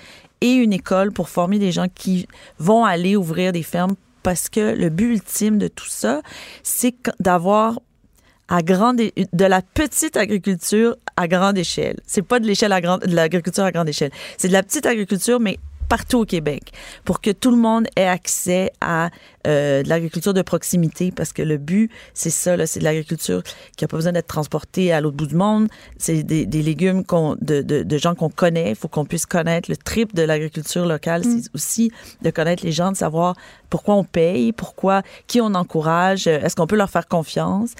une 0.53 0.73
école 0.73 1.11
pour 1.11 1.29
former 1.29 1.59
des 1.59 1.71
gens 1.71 1.87
qui 1.93 2.27
vont 2.59 2.85
aller 2.85 3.15
ouvrir 3.15 3.51
des 3.51 3.63
fermes 3.63 3.95
parce 4.23 4.49
que 4.49 4.75
le 4.75 4.89
but 4.89 5.13
ultime 5.13 5.57
de 5.57 5.67
tout 5.67 5.87
ça, 5.87 6.21
c'est 6.63 6.95
d'avoir 7.19 7.79
à 8.47 8.61
grande 8.61 8.97
de 8.97 9.45
la 9.45 9.61
petite 9.61 10.17
agriculture 10.17 10.95
à 11.15 11.27
grande 11.27 11.57
échelle. 11.57 11.99
C'est 12.05 12.21
pas 12.21 12.39
de 12.39 12.45
l'échelle 12.45 12.71
à 12.71 12.81
grande 12.81 13.01
de 13.01 13.15
l'agriculture 13.15 13.63
à 13.63 13.71
grande 13.71 13.89
échelle. 13.89 14.11
C'est 14.37 14.47
de 14.47 14.53
la 14.53 14.63
petite 14.63 14.85
agriculture 14.85 15.39
mais 15.39 15.57
partout 15.87 16.19
au 16.19 16.25
Québec 16.25 16.71
pour 17.03 17.21
que 17.21 17.31
tout 17.31 17.51
le 17.51 17.57
monde 17.57 17.87
ait 17.95 18.07
accès 18.07 18.71
à 18.81 19.09
euh, 19.47 19.83
de 19.83 19.89
l'agriculture 19.89 20.33
de 20.33 20.41
proximité 20.41 21.11
parce 21.11 21.33
que 21.33 21.41
le 21.41 21.57
but 21.57 21.91
c'est 22.13 22.29
ça 22.29 22.65
c'est 22.65 22.79
de 22.79 22.83
l'agriculture 22.83 23.43
qui 23.77 23.85
a 23.85 23.87
pas 23.87 23.97
besoin 23.97 24.13
d'être 24.13 24.27
transportée 24.27 24.91
à 24.91 25.01
l'autre 25.01 25.17
bout 25.17 25.27
du 25.27 25.35
monde. 25.35 25.67
C'est 25.97 26.23
des, 26.23 26.45
des 26.45 26.61
légumes 26.61 27.03
qu'on 27.03 27.35
de, 27.41 27.61
de, 27.61 27.83
de 27.83 27.97
gens 27.97 28.15
qu'on 28.15 28.29
connaît. 28.29 28.71
Il 28.71 28.75
faut 28.75 28.87
qu'on 28.87 29.05
puisse 29.05 29.25
connaître 29.25 29.69
le 29.69 29.77
trip 29.77 30.15
de 30.15 30.23
l'agriculture 30.23 30.85
locale. 30.85 31.23
C'est 31.23 31.53
aussi 31.53 31.91
de 32.21 32.29
connaître 32.29 32.65
les 32.65 32.71
gens 32.71 32.91
de 32.91 32.97
savoir 32.97 33.35
pourquoi 33.69 33.95
on 33.95 34.03
paye 34.03 34.51
pourquoi 34.51 35.03
qui 35.27 35.41
on 35.41 35.53
encourage 35.53 36.27
euh, 36.27 36.39
est-ce 36.41 36.55
qu'on 36.55 36.67
peut 36.67 36.75
leur 36.75 36.89
faire 36.89 37.07
confiance? 37.07 37.73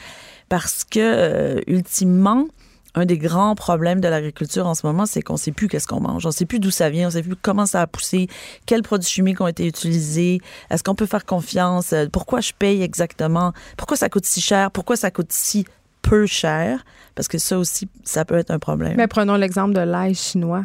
Parce 0.49 0.83
que 0.83 0.99
euh, 0.99 1.61
ultimement 1.67 2.47
un 2.95 3.05
des 3.05 3.17
grands 3.17 3.55
problèmes 3.55 3.99
de 4.01 4.07
l'agriculture 4.07 4.65
en 4.65 4.73
ce 4.73 4.85
moment, 4.85 5.05
c'est 5.05 5.21
qu'on 5.21 5.37
sait 5.37 5.51
plus 5.51 5.67
qu'est-ce 5.67 5.87
qu'on 5.87 5.99
mange. 5.99 6.25
On 6.25 6.31
sait 6.31 6.45
plus 6.45 6.59
d'où 6.59 6.71
ça 6.71 6.89
vient, 6.89 7.07
on 7.07 7.11
sait 7.11 7.21
plus 7.21 7.35
comment 7.35 7.65
ça 7.65 7.81
a 7.81 7.87
poussé, 7.87 8.27
quels 8.65 8.81
produits 8.83 9.09
chimiques 9.09 9.41
ont 9.41 9.47
été 9.47 9.67
utilisés, 9.67 10.39
est-ce 10.69 10.83
qu'on 10.83 10.95
peut 10.95 11.05
faire 11.05 11.25
confiance, 11.25 11.93
euh, 11.93 12.07
pourquoi 12.11 12.41
je 12.41 12.53
paye 12.57 12.81
exactement, 12.81 13.53
pourquoi 13.77 13.97
ça 13.97 14.09
coûte 14.09 14.25
si 14.25 14.41
cher, 14.41 14.71
pourquoi 14.71 14.95
ça 14.95 15.11
coûte 15.11 15.31
si 15.31 15.65
peu 16.01 16.25
cher, 16.25 16.85
parce 17.15 17.27
que 17.27 17.37
ça 17.37 17.57
aussi, 17.57 17.89
ça 18.03 18.25
peut 18.25 18.37
être 18.37 18.51
un 18.51 18.59
problème. 18.59 18.95
Mais 18.95 19.07
prenons 19.07 19.35
l'exemple 19.35 19.73
de 19.73 19.81
l'ail 19.81 20.15
chinois. 20.15 20.63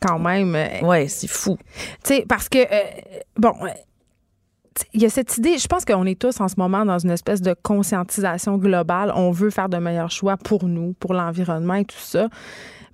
Quand 0.00 0.20
même. 0.20 0.54
euh, 0.54 0.80
ouais, 0.82 1.08
c'est 1.08 1.26
fou. 1.26 1.58
Tu 2.04 2.14
sais, 2.14 2.24
parce 2.28 2.48
que, 2.48 2.58
euh, 2.58 3.20
bon, 3.36 3.52
il 4.94 5.02
y 5.02 5.06
a 5.06 5.10
cette 5.10 5.36
idée, 5.38 5.58
je 5.58 5.66
pense 5.66 5.84
qu'on 5.84 6.04
est 6.06 6.18
tous 6.18 6.40
en 6.40 6.48
ce 6.48 6.54
moment 6.58 6.84
dans 6.84 6.98
une 6.98 7.10
espèce 7.10 7.40
de 7.42 7.54
conscientisation 7.62 8.56
globale. 8.58 9.12
On 9.14 9.30
veut 9.30 9.50
faire 9.50 9.68
de 9.68 9.76
meilleurs 9.78 10.10
choix 10.10 10.36
pour 10.36 10.64
nous, 10.64 10.94
pour 11.00 11.14
l'environnement 11.14 11.74
et 11.74 11.84
tout 11.84 11.96
ça. 11.98 12.28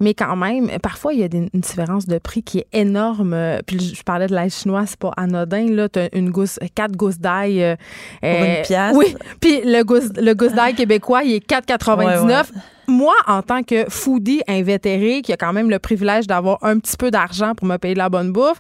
Mais 0.01 0.13
quand 0.13 0.35
même, 0.35 0.69
parfois, 0.83 1.15
il 1.15 1.21
y 1.21 1.23
a 1.23 1.29
des- 1.29 1.49
une 1.55 1.61
différence 1.61 2.07
de 2.07 2.19
prix 2.19 2.43
qui 2.43 2.59
est 2.59 2.67
énorme. 2.73 3.33
Euh, 3.33 3.61
Puis 3.65 3.79
je 3.79 3.95
je 3.95 4.03
parlais 4.03 4.27
de 4.27 4.35
l'ail 4.35 4.51
chinois, 4.51 4.85
c'est 4.87 4.99
pas 4.99 5.13
anodin. 5.17 5.67
Là, 5.71 5.89
tu 5.89 6.01
as 6.01 6.15
une 6.17 6.31
gousse, 6.31 6.59
quatre 6.75 6.97
gousses 6.97 7.19
d'ail. 7.21 7.63
euh, 7.63 7.77
Pour 8.21 8.29
une 8.31 8.63
pièce. 8.65 8.93
Oui. 8.97 9.17
Puis 9.41 9.61
le 9.65 9.83
gousse, 9.85 10.11
le 10.17 10.35
gousse 10.35 10.53
d'ail 10.53 10.75
québécois, 10.75 11.23
il 11.23 11.35
est 11.35 11.47
4,99. 11.47 11.97
Ouais, 11.97 12.35
ouais. 12.35 12.43
Moi, 12.89 13.15
en 13.29 13.41
tant 13.43 13.63
que 13.63 13.89
foodie 13.89 14.43
invétéré, 14.49 15.23
qui 15.23 15.33
a 15.33 15.37
quand 15.37 15.53
même 15.53 15.71
le 15.71 15.79
privilège 15.79 16.27
d'avoir 16.27 16.59
un 16.63 16.79
petit 16.81 16.97
peu 16.97 17.11
d'argent 17.11 17.55
pour 17.55 17.67
me 17.67 17.77
payer 17.79 17.95
de 17.95 17.99
la 18.01 18.09
bonne 18.11 18.33
bouffe, 18.33 18.59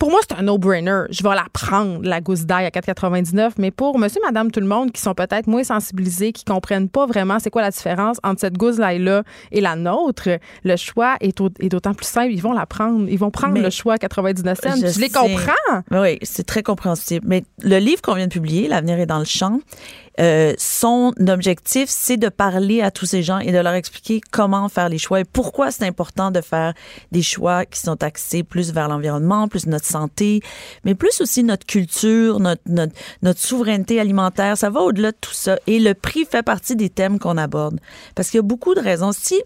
pour 0.00 0.10
moi, 0.10 0.18
c'est 0.28 0.36
un 0.36 0.42
no-brainer. 0.42 1.02
Je 1.10 1.22
vais 1.22 1.28
la 1.36 1.44
prendre, 1.52 2.00
la 2.02 2.20
gousse 2.20 2.46
d'ail 2.46 2.64
à 2.66 2.70
4,99. 2.70 3.52
Mais 3.58 3.70
pour 3.70 3.98
monsieur, 3.98 4.20
madame, 4.24 4.50
tout 4.50 4.58
le 4.60 4.66
monde 4.66 4.90
qui 4.90 5.00
sont 5.00 5.14
peut-être 5.14 5.46
moins 5.46 5.62
sensibilisés, 5.62 6.32
qui 6.32 6.44
comprennent 6.44 6.88
pas 6.88 7.06
vraiment 7.06 7.38
c'est 7.38 7.50
quoi 7.50 7.62
la 7.62 7.70
différence 7.70 8.16
entre 8.24 8.40
cette 8.40 8.56
gousse 8.56 8.76
d'ail-là 8.78 9.22
et 9.52 9.60
la 9.60 9.76
nôtre, 9.76 10.28
le 10.64 10.76
choix 10.76 11.16
est, 11.20 11.40
au- 11.40 11.50
est 11.60 11.68
d'autant 11.68 11.94
plus 11.94 12.06
simple. 12.06 12.32
Ils 12.32 12.40
vont 12.42 12.52
la 12.54 12.66
prendre. 12.66 13.06
Ils 13.08 13.18
vont 13.18 13.30
prendre 13.30 13.52
Mais- 13.54 13.60
le 13.60 13.70
choix 13.70 13.94
à 13.94 13.98
99 13.98 14.58
cents. 14.60 14.74
Je 14.80 14.86
Je, 14.88 14.98
les 14.98 15.10
comprends? 15.10 15.82
Mais 15.90 16.00
Oui, 16.00 16.18
c'est 16.22 16.44
très 16.46 16.62
compréhensible. 16.62 17.26
Mais 17.28 17.44
le 17.62 17.78
livre 17.78 18.00
qu'on 18.02 18.14
vient 18.14 18.26
de 18.26 18.32
publier, 18.32 18.66
L'avenir 18.68 18.98
est 18.98 19.06
dans 19.06 19.18
le 19.18 19.24
champ, 19.26 19.60
euh, 20.20 20.52
son 20.58 21.12
objectif, 21.28 21.88
c'est 21.88 22.18
de 22.18 22.28
parler 22.28 22.82
à 22.82 22.90
tous 22.90 23.06
ces 23.06 23.22
gens 23.22 23.38
et 23.38 23.52
de 23.52 23.58
leur 23.58 23.72
expliquer 23.72 24.20
comment 24.30 24.68
faire 24.68 24.88
les 24.88 24.98
choix 24.98 25.20
et 25.20 25.24
pourquoi 25.24 25.70
c'est 25.70 25.86
important 25.86 26.30
de 26.30 26.40
faire 26.40 26.74
des 27.10 27.22
choix 27.22 27.64
qui 27.64 27.80
sont 27.80 28.02
axés 28.02 28.42
plus 28.42 28.72
vers 28.72 28.88
l'environnement, 28.88 29.48
plus 29.48 29.66
notre 29.66 29.86
santé, 29.86 30.42
mais 30.84 30.94
plus 30.94 31.20
aussi 31.20 31.42
notre 31.42 31.64
culture, 31.64 32.38
notre, 32.38 33.40
souveraineté 33.40 33.98
alimentaire. 33.98 34.58
Ça 34.58 34.68
va 34.68 34.80
au-delà 34.80 35.12
de 35.12 35.16
tout 35.20 35.32
ça. 35.32 35.58
Et 35.66 35.78
le 35.78 35.94
prix 35.94 36.26
fait 36.30 36.42
partie 36.42 36.76
des 36.76 36.90
thèmes 36.90 37.18
qu'on 37.18 37.38
aborde. 37.38 37.80
Parce 38.14 38.28
qu'il 38.30 38.38
y 38.38 38.40
a 38.40 38.42
beaucoup 38.42 38.74
de 38.74 38.80
raisons. 38.80 39.12
Si 39.12 39.40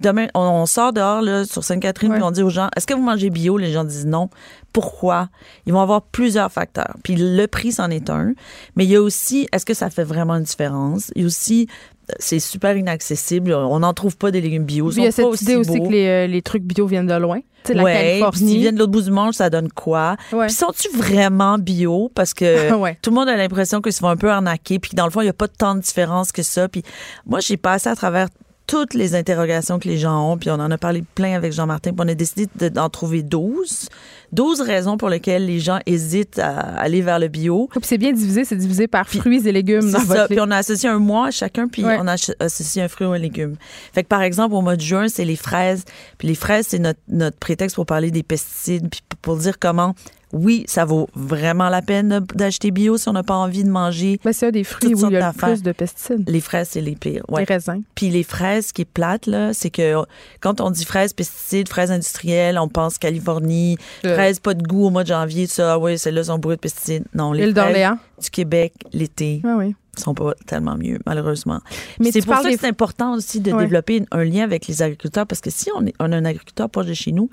demain, 0.00 0.26
on, 0.34 0.40
on 0.40 0.66
sort 0.66 0.92
dehors 0.92 1.20
là, 1.22 1.44
sur 1.44 1.62
Sainte-Catherine 1.64 2.12
puis 2.14 2.22
on 2.22 2.30
dit 2.30 2.42
aux 2.42 2.50
gens, 2.50 2.68
est-ce 2.76 2.86
que 2.86 2.94
vous 2.94 3.02
mangez 3.02 3.30
bio? 3.30 3.56
Les 3.58 3.72
gens 3.72 3.84
disent 3.84 4.06
non. 4.06 4.28
Pourquoi? 4.72 5.28
Ils 5.66 5.72
vont 5.72 5.80
avoir 5.80 6.02
plusieurs 6.02 6.52
facteurs. 6.52 6.94
Puis 7.02 7.16
le 7.16 7.46
prix, 7.46 7.72
c'en 7.72 7.90
est 7.90 8.10
un. 8.10 8.32
Mais 8.76 8.84
il 8.84 8.90
y 8.90 8.96
a 8.96 9.02
aussi, 9.02 9.48
est-ce 9.52 9.64
que 9.66 9.74
ça 9.74 9.90
fait 9.90 10.04
vraiment 10.04 10.34
une 10.36 10.44
différence? 10.44 11.10
Il 11.16 11.22
y 11.22 11.24
a 11.24 11.26
aussi, 11.26 11.68
euh, 12.10 12.14
c'est 12.18 12.38
super 12.38 12.76
inaccessible. 12.76 13.52
On 13.54 13.80
n'en 13.80 13.94
trouve 13.94 14.16
pas 14.16 14.30
des 14.30 14.40
légumes 14.40 14.64
bio. 14.64 14.90
Ils 14.90 14.92
Puis 14.92 15.02
il 15.02 15.04
y 15.04 15.08
a 15.08 15.12
cette 15.12 15.40
idée 15.42 15.56
aussi 15.56 15.80
que 15.80 15.88
les, 15.88 16.06
euh, 16.06 16.26
les 16.26 16.42
trucs 16.42 16.62
bio 16.62 16.86
viennent 16.86 17.06
de 17.06 17.14
loin. 17.14 17.40
Tu 17.64 17.68
sais, 17.72 17.74
la 17.74 17.82
Ouais, 17.82 18.20
Californie. 18.20 18.58
viennent 18.58 18.74
de 18.74 18.78
l'autre 18.80 18.92
bout 18.92 19.02
du 19.02 19.10
monde, 19.10 19.32
ça 19.34 19.50
donne 19.50 19.70
quoi? 19.72 20.16
Ouais. 20.32 20.46
Puis 20.46 20.54
sont-tu 20.54 20.88
vraiment 20.96 21.58
bio? 21.58 22.10
Parce 22.14 22.34
que 22.34 22.72
Ouais. 22.78 22.96
tout 23.02 23.10
le 23.10 23.16
monde 23.16 23.28
a 23.28 23.36
l'impression 23.36 23.80
qu'ils 23.80 23.92
se 23.94 23.98
font 24.00 24.08
un 24.08 24.16
peu 24.16 24.30
arnaquer, 24.30 24.78
puis 24.78 24.92
dans 24.94 25.06
le 25.06 25.10
fond, 25.10 25.22
il 25.22 25.24
n'y 25.24 25.30
a 25.30 25.34
pas 25.34 25.48
tant 25.48 25.74
de 25.74 25.80
différence 25.80 26.30
que 26.30 26.42
ça. 26.42 26.68
Puis 26.68 26.82
moi, 27.26 27.40
j'ai 27.40 27.56
passé 27.56 27.88
à 27.88 27.96
travers 27.96 28.28
toutes 28.68 28.94
les 28.94 29.14
interrogations 29.16 29.78
que 29.80 29.88
les 29.88 29.98
gens 29.98 30.30
ont, 30.32 30.36
puis 30.38 30.50
on 30.50 30.54
en 30.60 30.70
a 30.70 30.78
parlé 30.78 31.02
plein 31.14 31.34
avec 31.34 31.52
Jean-Martin, 31.52 31.90
puis 31.92 32.00
on 32.04 32.08
a 32.08 32.14
décidé 32.14 32.46
de- 32.60 32.68
d'en 32.68 32.88
trouver 32.90 33.22
12. 33.22 33.88
12 34.32 34.60
raisons 34.60 34.98
pour 34.98 35.08
lesquelles 35.08 35.46
les 35.46 35.58
gens 35.58 35.78
hésitent 35.86 36.38
à 36.38 36.50
aller 36.78 37.00
vers 37.00 37.18
le 37.18 37.28
bio. 37.28 37.66
Puis 37.72 37.80
c'est 37.84 37.96
bien 37.98 38.12
divisé, 38.12 38.44
c'est 38.44 38.56
divisé 38.56 38.86
par 38.86 39.08
fruits 39.08 39.48
et 39.48 39.52
légumes 39.52 39.90
C'est 39.90 40.04
ça. 40.04 40.28
Puis 40.28 40.38
on 40.38 40.50
a 40.50 40.58
associé 40.58 40.88
un 40.88 40.98
mois 40.98 41.28
à 41.28 41.30
chacun, 41.30 41.66
puis 41.66 41.82
Ouais. 41.84 41.96
on 41.98 42.06
a 42.06 42.16
associé 42.40 42.82
un 42.82 42.88
fruit 42.88 43.06
ou 43.06 43.12
un 43.12 43.18
légume. 43.18 43.56
Fait 43.94 44.02
que 44.02 44.08
par 44.08 44.20
exemple, 44.22 44.54
au 44.54 44.60
mois 44.60 44.76
de 44.76 44.82
juin, 44.82 45.08
c'est 45.08 45.24
les 45.24 45.36
fraises. 45.36 45.84
Puis 46.18 46.28
les 46.28 46.34
fraises, 46.34 46.66
c'est 46.68 46.78
notre, 46.78 47.00
notre 47.08 47.38
prétexte 47.38 47.74
pour 47.74 47.86
parler 47.86 48.10
des 48.10 48.22
pesticides, 48.22 48.88
puis 48.90 49.00
pour 49.22 49.38
dire 49.38 49.58
comment, 49.58 49.94
oui, 50.32 50.64
ça 50.66 50.84
vaut 50.84 51.08
vraiment 51.14 51.68
la 51.70 51.80
peine 51.82 52.20
d'acheter 52.34 52.70
bio 52.70 52.96
si 52.98 53.08
on 53.08 53.12
n'a 53.12 53.22
pas 53.22 53.34
envie 53.36 53.64
de 53.64 53.70
manger. 53.70 54.20
Mais 54.24 54.32
c'est 54.32 54.48
un 54.48 54.50
des 54.50 54.64
fruits 54.64 54.94
où 54.94 55.06
il 55.06 55.12
y 55.12 55.16
a 55.16 55.32
le 55.32 55.36
plus 55.36 55.62
de 55.62 55.72
pesticides. 55.72 56.28
Les 56.28 56.40
fraises, 56.40 56.68
c'est 56.72 56.80
les 56.80 56.96
pires. 56.96 57.24
Ouais. 57.28 57.40
Les 57.40 57.54
raisins. 57.54 57.82
Puis 57.94 58.10
les 58.10 58.22
fraises, 58.22 58.66
ce 58.68 58.72
qui 58.72 58.82
est 58.82 58.84
plate, 58.84 59.26
là, 59.26 59.54
c'est 59.54 59.70
que 59.70 59.94
quand 60.40 60.60
on 60.60 60.70
dit 60.70 60.84
fraises 60.84 61.12
pesticides, 61.12 61.68
fraises 61.68 61.90
industrielles, 61.90 62.58
on 62.58 62.68
pense 62.68 62.98
Californie, 62.98 63.76
Euh. 64.04 64.14
fraises 64.14 64.38
pas 64.40 64.54
de 64.54 64.62
goût 64.62 64.84
au 64.86 64.90
mois 64.90 65.02
de 65.02 65.08
janvier, 65.08 65.46
ça, 65.46 65.74
ah 65.74 65.78
oui, 65.78 65.98
celles-là 65.98 66.24
sont 66.24 66.38
bourrées 66.38 66.56
de 66.56 66.60
pesticides. 66.60 67.04
Non, 67.14 67.32
les 67.32 67.50
fraises 67.52 67.96
du 68.22 68.30
Québec, 68.30 68.74
l'été, 68.92 69.40
Ah 69.44 69.54
oui. 69.56 69.74
sont 69.96 70.14
pas 70.14 70.34
tellement 70.46 70.76
mieux, 70.76 70.98
malheureusement. 71.06 71.60
Mais 72.00 72.10
c'est 72.12 72.20
pour 72.24 72.34
ça 72.36 72.42
que 72.42 72.48
des- 72.48 72.56
c'est 72.56 72.66
important 72.68 73.14
aussi 73.14 73.40
de 73.40 73.52
Ouais. 73.52 73.62
développer 73.64 74.04
un 74.10 74.24
lien 74.24 74.44
avec 74.44 74.66
les 74.66 74.82
agriculteurs, 74.82 75.26
parce 75.26 75.40
que 75.40 75.50
si 75.50 75.70
on, 75.76 75.86
est, 75.86 75.94
on 76.00 76.12
a 76.12 76.16
un 76.16 76.24
agriculteur 76.24 76.68
proche 76.68 76.86
de 76.86 76.94
chez 76.94 77.12
nous, 77.12 77.30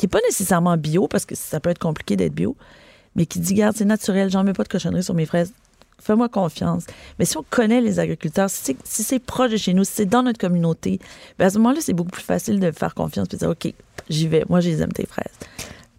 qui 0.00 0.06
n'est 0.06 0.10
pas 0.10 0.20
nécessairement 0.26 0.78
bio, 0.78 1.08
parce 1.08 1.26
que 1.26 1.34
ça 1.34 1.60
peut 1.60 1.68
être 1.68 1.78
compliqué 1.78 2.16
d'être 2.16 2.32
bio, 2.34 2.56
mais 3.16 3.26
qui 3.26 3.38
dit, 3.38 3.52
garde, 3.52 3.76
c'est 3.76 3.84
naturel, 3.84 4.30
j'en 4.30 4.44
mets 4.44 4.54
pas 4.54 4.62
de 4.62 4.68
cochonnerie 4.68 5.02
sur 5.02 5.12
mes 5.12 5.26
fraises, 5.26 5.52
fais-moi 6.02 6.30
confiance. 6.30 6.84
Mais 7.18 7.26
si 7.26 7.36
on 7.36 7.44
connaît 7.50 7.82
les 7.82 7.98
agriculteurs, 7.98 8.48
si 8.48 8.60
c'est, 8.64 8.76
si 8.82 9.02
c'est 9.02 9.18
proche 9.18 9.50
de 9.50 9.58
chez 9.58 9.74
nous, 9.74 9.84
si 9.84 9.92
c'est 9.96 10.06
dans 10.06 10.22
notre 10.22 10.38
communauté, 10.38 10.98
ben 11.38 11.46
à 11.46 11.50
ce 11.50 11.58
moment-là, 11.58 11.80
c'est 11.82 11.92
beaucoup 11.92 12.12
plus 12.12 12.22
facile 12.22 12.58
de 12.60 12.70
faire 12.70 12.94
confiance 12.94 13.26
et 13.30 13.36
de 13.36 13.36
dire, 13.36 13.50
OK, 13.50 13.74
j'y 14.08 14.26
vais, 14.26 14.44
moi, 14.48 14.60
je 14.60 14.70
les 14.70 14.80
aime, 14.80 14.92
tes 14.92 15.04
fraises. 15.04 15.26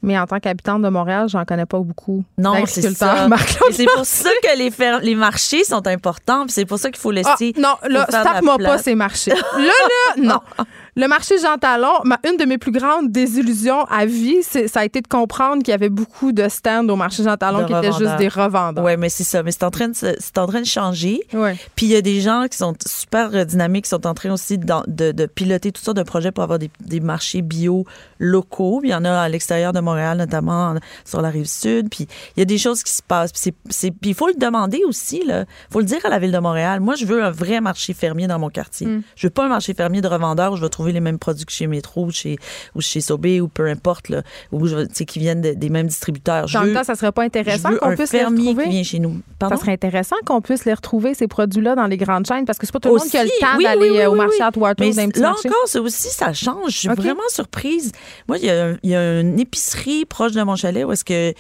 Mais 0.02 0.18
en 0.18 0.26
tant 0.26 0.40
qu'habitante 0.40 0.82
de 0.82 0.90
Montréal, 0.90 1.30
j'en 1.30 1.46
connais 1.46 1.68
pas 1.68 1.78
beaucoup. 1.78 2.24
Non, 2.40 2.66
c'est 2.66 2.82
ça. 2.96 3.28
Et 3.70 3.74
c'est 3.74 3.86
pour 3.86 4.04
ça 4.04 4.32
que 4.42 4.58
les, 4.58 4.72
fer- 4.72 5.02
les 5.04 5.14
marchés 5.14 5.64
sont 5.64 5.86
importants, 5.86 6.46
puis 6.46 6.54
c'est 6.54 6.66
pour 6.66 6.80
ça 6.80 6.90
qu'il 6.90 7.00
faut 7.00 7.12
Ah, 7.12 7.36
laisser... 7.38 7.54
non, 7.60 7.76
là, 7.88 8.08
tape-moi 8.08 8.58
pas 8.58 8.80
ces 8.80 8.96
marchés. 8.96 9.30
Là, 9.30 9.38
là, 9.58 10.16
non. 10.18 10.40
Le 10.98 11.08
marché 11.08 11.36
Jean 11.42 11.58
Talon, 11.58 11.94
ma- 12.04 12.20
une 12.30 12.36
de 12.38 12.44
mes 12.46 12.58
plus 12.58 12.72
grandes 12.74 13.12
désillusions 13.12 13.86
à 13.86 14.06
vie, 14.06 14.38
c'est- 14.44 14.68
ça 14.68 14.82
a 14.82 14.86
été 14.86 15.00
de 15.02 15.08
comprendre 15.08 15.64
qu'il 15.64 15.72
y 15.72 15.74
avait 15.74 15.90
beaucoup 15.90 16.34
de 16.34 16.50
stands 16.50 16.88
au 16.90 16.96
marché 16.98 17.24
Jean 17.24 17.38
Talon 17.38 17.60
De 17.62 17.66
qui 17.68 17.74
étaient 17.74 17.94
juste 17.98 18.18
des 18.18 18.28
revendeurs. 18.28 18.84
Oui, 18.84 18.98
mais 18.98 19.08
c'est 19.10 19.24
ça. 19.24 19.42
Mais 19.42 19.52
c'est 19.52 19.64
en 19.64 19.72
train 19.72 19.88
de, 19.88 19.96
se- 19.96 20.16
c'est 20.20 20.38
en 20.38 20.48
train 20.48 20.60
de 20.60 20.66
changer. 20.66 21.22
Ouais. 21.34 21.56
Puis 21.76 21.86
il 21.86 21.92
y 21.94 21.96
a 21.96 22.02
des 22.02 22.20
gens 22.20 22.46
qui 22.52 22.58
sont 22.58 22.74
super 22.86 23.30
euh, 23.34 23.46
dynamiques, 23.46 23.86
qui 23.86 23.90
sont 23.90 24.06
en 24.06 24.14
train 24.14 24.32
aussi 24.34 24.58
de, 24.58 25.12
de 25.12 25.26
piloter 25.28 25.72
toutes 25.72 25.86
sortes 25.86 25.98
de 25.98 26.04
projets 26.04 26.32
pour 26.32 26.44
avoir 26.44 26.60
des, 26.60 26.70
des 26.82 27.00
marchés 27.00 27.42
bio 27.42 27.86
locaux. 28.22 28.80
Puis 28.80 28.90
il 28.90 28.92
y 28.92 28.96
en 28.96 29.04
a 29.04 29.12
à 29.12 29.28
l'extérieur 29.30 29.74
de 29.74 29.80
Montréal, 29.80 30.18
notamment 30.18 30.70
en- 30.72 30.76
sur 31.04 31.22
la 31.22 31.30
rive 31.30 31.48
sud. 31.48 31.90
Puis 31.90 32.08
il 32.36 32.40
y 32.40 32.42
a 32.44 32.46
des 32.46 32.58
choses 32.58 32.84
qui 32.84 32.94
se 32.94 33.02
passent. 33.02 33.32
Puis 33.34 33.52
c'est- 33.70 33.94
il 34.04 34.14
faut 34.14 34.28
le 34.28 34.36
demander 34.36 34.82
aussi. 34.88 35.22
Il 35.26 35.46
faut 35.70 35.80
le 35.80 35.86
dire 35.86 36.00
à 36.06 36.10
la 36.10 36.20
ville 36.20 36.32
de 36.32 36.38
Montréal. 36.40 36.80
Moi, 36.80 36.96
je 36.96 37.06
veux 37.06 37.24
un 37.24 37.32
vrai 37.32 37.60
marché 37.62 37.94
fermier 37.94 38.28
dans 38.28 38.40
mon 38.40 38.50
quartier. 38.50 38.88
Je 39.16 39.28
veux 39.28 39.32
pas 39.32 39.46
un 39.46 39.50
marché 39.50 39.74
fermier 39.74 40.02
de 40.02 40.08
revendeurs 40.08 40.54
où 40.54 40.56
je 40.56 40.62
vais 40.62 40.70
trouver 40.70 40.92
les 40.92 41.00
mêmes 41.00 41.20
produits 41.20 41.46
que 41.46 41.52
chez 41.52 41.68
Métro 41.68 42.06
ou 42.06 42.12
chez, 42.12 42.38
ou 42.76 42.82
chez 42.82 43.02
Sobé 43.02 43.42
ou 43.42 43.48
peu 43.48 43.68
importe, 43.68 44.10
là, 44.10 44.22
ou 44.52 44.66
qui 45.08 45.20
viennent 45.20 45.42
des 45.42 45.70
mêmes 45.70 45.88
distributeurs. 45.88 46.46
En 46.56 46.64
même 46.66 46.74
temps, 46.76 46.84
ça 46.84 46.96
serait 46.96 47.12
pas 47.12 47.24
intéressant 47.24 47.70
qu'on 47.80 47.90
puisse 47.96 48.14
les 48.14 48.20
retrouver? 48.42 48.64
qui 48.66 48.70
vient 48.70 48.84
chez 48.84 49.00
nous. 49.00 49.22
Ça 49.50 49.56
serait 49.58 49.72
intéressant 49.74 50.16
qu'on 50.26 50.42
puisse 50.42 50.66
les 50.66 50.74
retrouver, 50.74 51.14
ces 51.14 51.28
produits-là, 51.28 51.76
dans 51.76 51.88
les 51.88 51.98
grandes 51.98 52.28
chaînes, 52.28 52.46
parce 52.46 52.60
que 52.60 52.66
c'est 52.68 52.72
pas 52.72 52.80
tout 52.80 52.90
le 52.90 52.94
monde 53.00 53.10
qui 53.12 53.18
a 53.18 53.24
le 53.24 53.30
temps 53.40 53.58
d'aller 53.64 53.90
euh, 54.00 54.10
au 54.10 54.16
marché 54.16 54.42
à. 54.42 54.52
Mais 54.86 54.92
là 55.22 55.34
encore, 55.50 55.64
c'est 55.66 55.80
aussi, 55.80 56.10
ça 56.10 56.34
change. 56.34 56.72
Je 56.72 56.78
suis 56.78 56.88
vraiment 57.02 57.22
surprise. 57.30 57.92
Moi, 58.28 58.38
il 58.38 58.46
y, 58.46 58.50
a, 58.50 58.74
y 58.84 58.96
a 58.96 59.20
une 59.20 59.40
épicerie 59.40 60.06
proche 60.06 60.34
de 60.34 60.42
mon 60.44 60.56
chalet 60.56 60.86
où 60.86 60.92
est-ce 60.92 61.06
que 61.06 61.34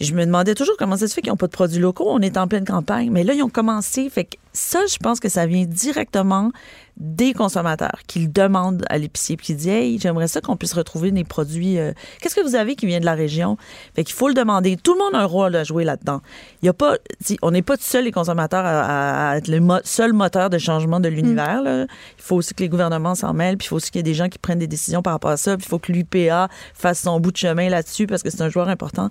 je 0.00 0.14
me 0.14 0.24
demandais 0.24 0.54
toujours 0.54 0.76
comment 0.78 0.96
ça 0.96 1.08
se 1.08 1.14
fait 1.14 1.22
qu'ils 1.22 1.32
n'ont 1.32 1.36
pas 1.36 1.46
de 1.46 1.52
produits 1.52 1.80
locaux. 1.80 2.06
On 2.08 2.20
est 2.20 2.36
en 2.36 2.46
pleine 2.46 2.64
campagne. 2.64 3.10
Mais 3.10 3.24
là, 3.24 3.34
ils 3.34 3.42
ont 3.42 3.48
commencé. 3.48 4.08
Fait 4.08 4.24
que 4.24 4.36
ça, 4.52 4.80
je 4.86 4.96
pense 4.98 5.20
que 5.20 5.28
ça 5.28 5.46
vient 5.46 5.64
directement 5.64 6.50
des 6.96 7.32
consommateurs 7.32 8.00
qui 8.08 8.18
le 8.20 8.26
demandent 8.26 8.84
à 8.88 8.98
l'épicier 8.98 9.36
puis 9.36 9.46
qui 9.46 9.54
disent 9.54 9.68
Hey, 9.68 9.98
j'aimerais 10.00 10.26
ça 10.26 10.40
qu'on 10.40 10.56
puisse 10.56 10.72
retrouver 10.72 11.10
des 11.10 11.24
produits. 11.24 11.78
Euh, 11.78 11.92
qu'est-ce 12.20 12.34
que 12.34 12.40
vous 12.40 12.56
avez 12.56 12.74
qui 12.74 12.86
vient 12.86 13.00
de 13.00 13.04
la 13.04 13.14
région? 13.14 13.56
Fait 13.94 14.04
qu'il 14.04 14.14
faut 14.14 14.28
le 14.28 14.34
demander. 14.34 14.76
Tout 14.76 14.94
le 14.94 15.00
monde 15.00 15.14
a 15.14 15.20
un 15.20 15.24
rôle 15.24 15.54
à 15.54 15.64
jouer 15.64 15.84
là-dedans. 15.84 16.22
Il 16.62 16.66
y 16.66 16.68
a 16.68 16.72
pas, 16.72 16.96
on 17.42 17.50
n'est 17.50 17.62
pas 17.62 17.76
seuls 17.78 18.04
les 18.04 18.12
consommateurs 18.12 18.64
à, 18.64 19.36
être 19.36 19.48
le 19.48 19.60
seul 19.84 20.12
moteur 20.12 20.50
de 20.50 20.58
changement 20.58 20.98
de 20.98 21.08
l'univers. 21.08 21.62
Il 21.64 21.86
faut 22.18 22.36
aussi 22.36 22.54
que 22.54 22.62
les 22.62 22.68
gouvernements 22.68 23.14
s'en 23.14 23.32
mêlent, 23.32 23.56
puis 23.56 23.66
il 23.66 23.68
faut 23.68 23.76
aussi 23.76 23.90
qu'il 23.90 24.00
y 24.00 24.00
ait 24.00 24.02
des 24.02 24.14
gens 24.14 24.28
qui 24.28 24.38
prennent 24.38 24.58
des 24.58 24.66
décisions 24.66 25.02
par 25.02 25.12
rapport 25.12 25.30
à 25.30 25.36
ça. 25.36 25.56
Puis 25.56 25.66
il 25.66 25.68
faut 25.68 25.78
que 25.78 25.92
l'UPA 25.92 26.48
fasse 26.74 27.00
son 27.00 27.20
bout 27.20 27.30
de 27.30 27.36
chemin 27.36 27.68
là-dessus 27.68 28.06
parce 28.06 28.22
que 28.22 28.30
c'est 28.30 28.42
un 28.42 28.48
joueur 28.48 28.68
important. 28.68 29.08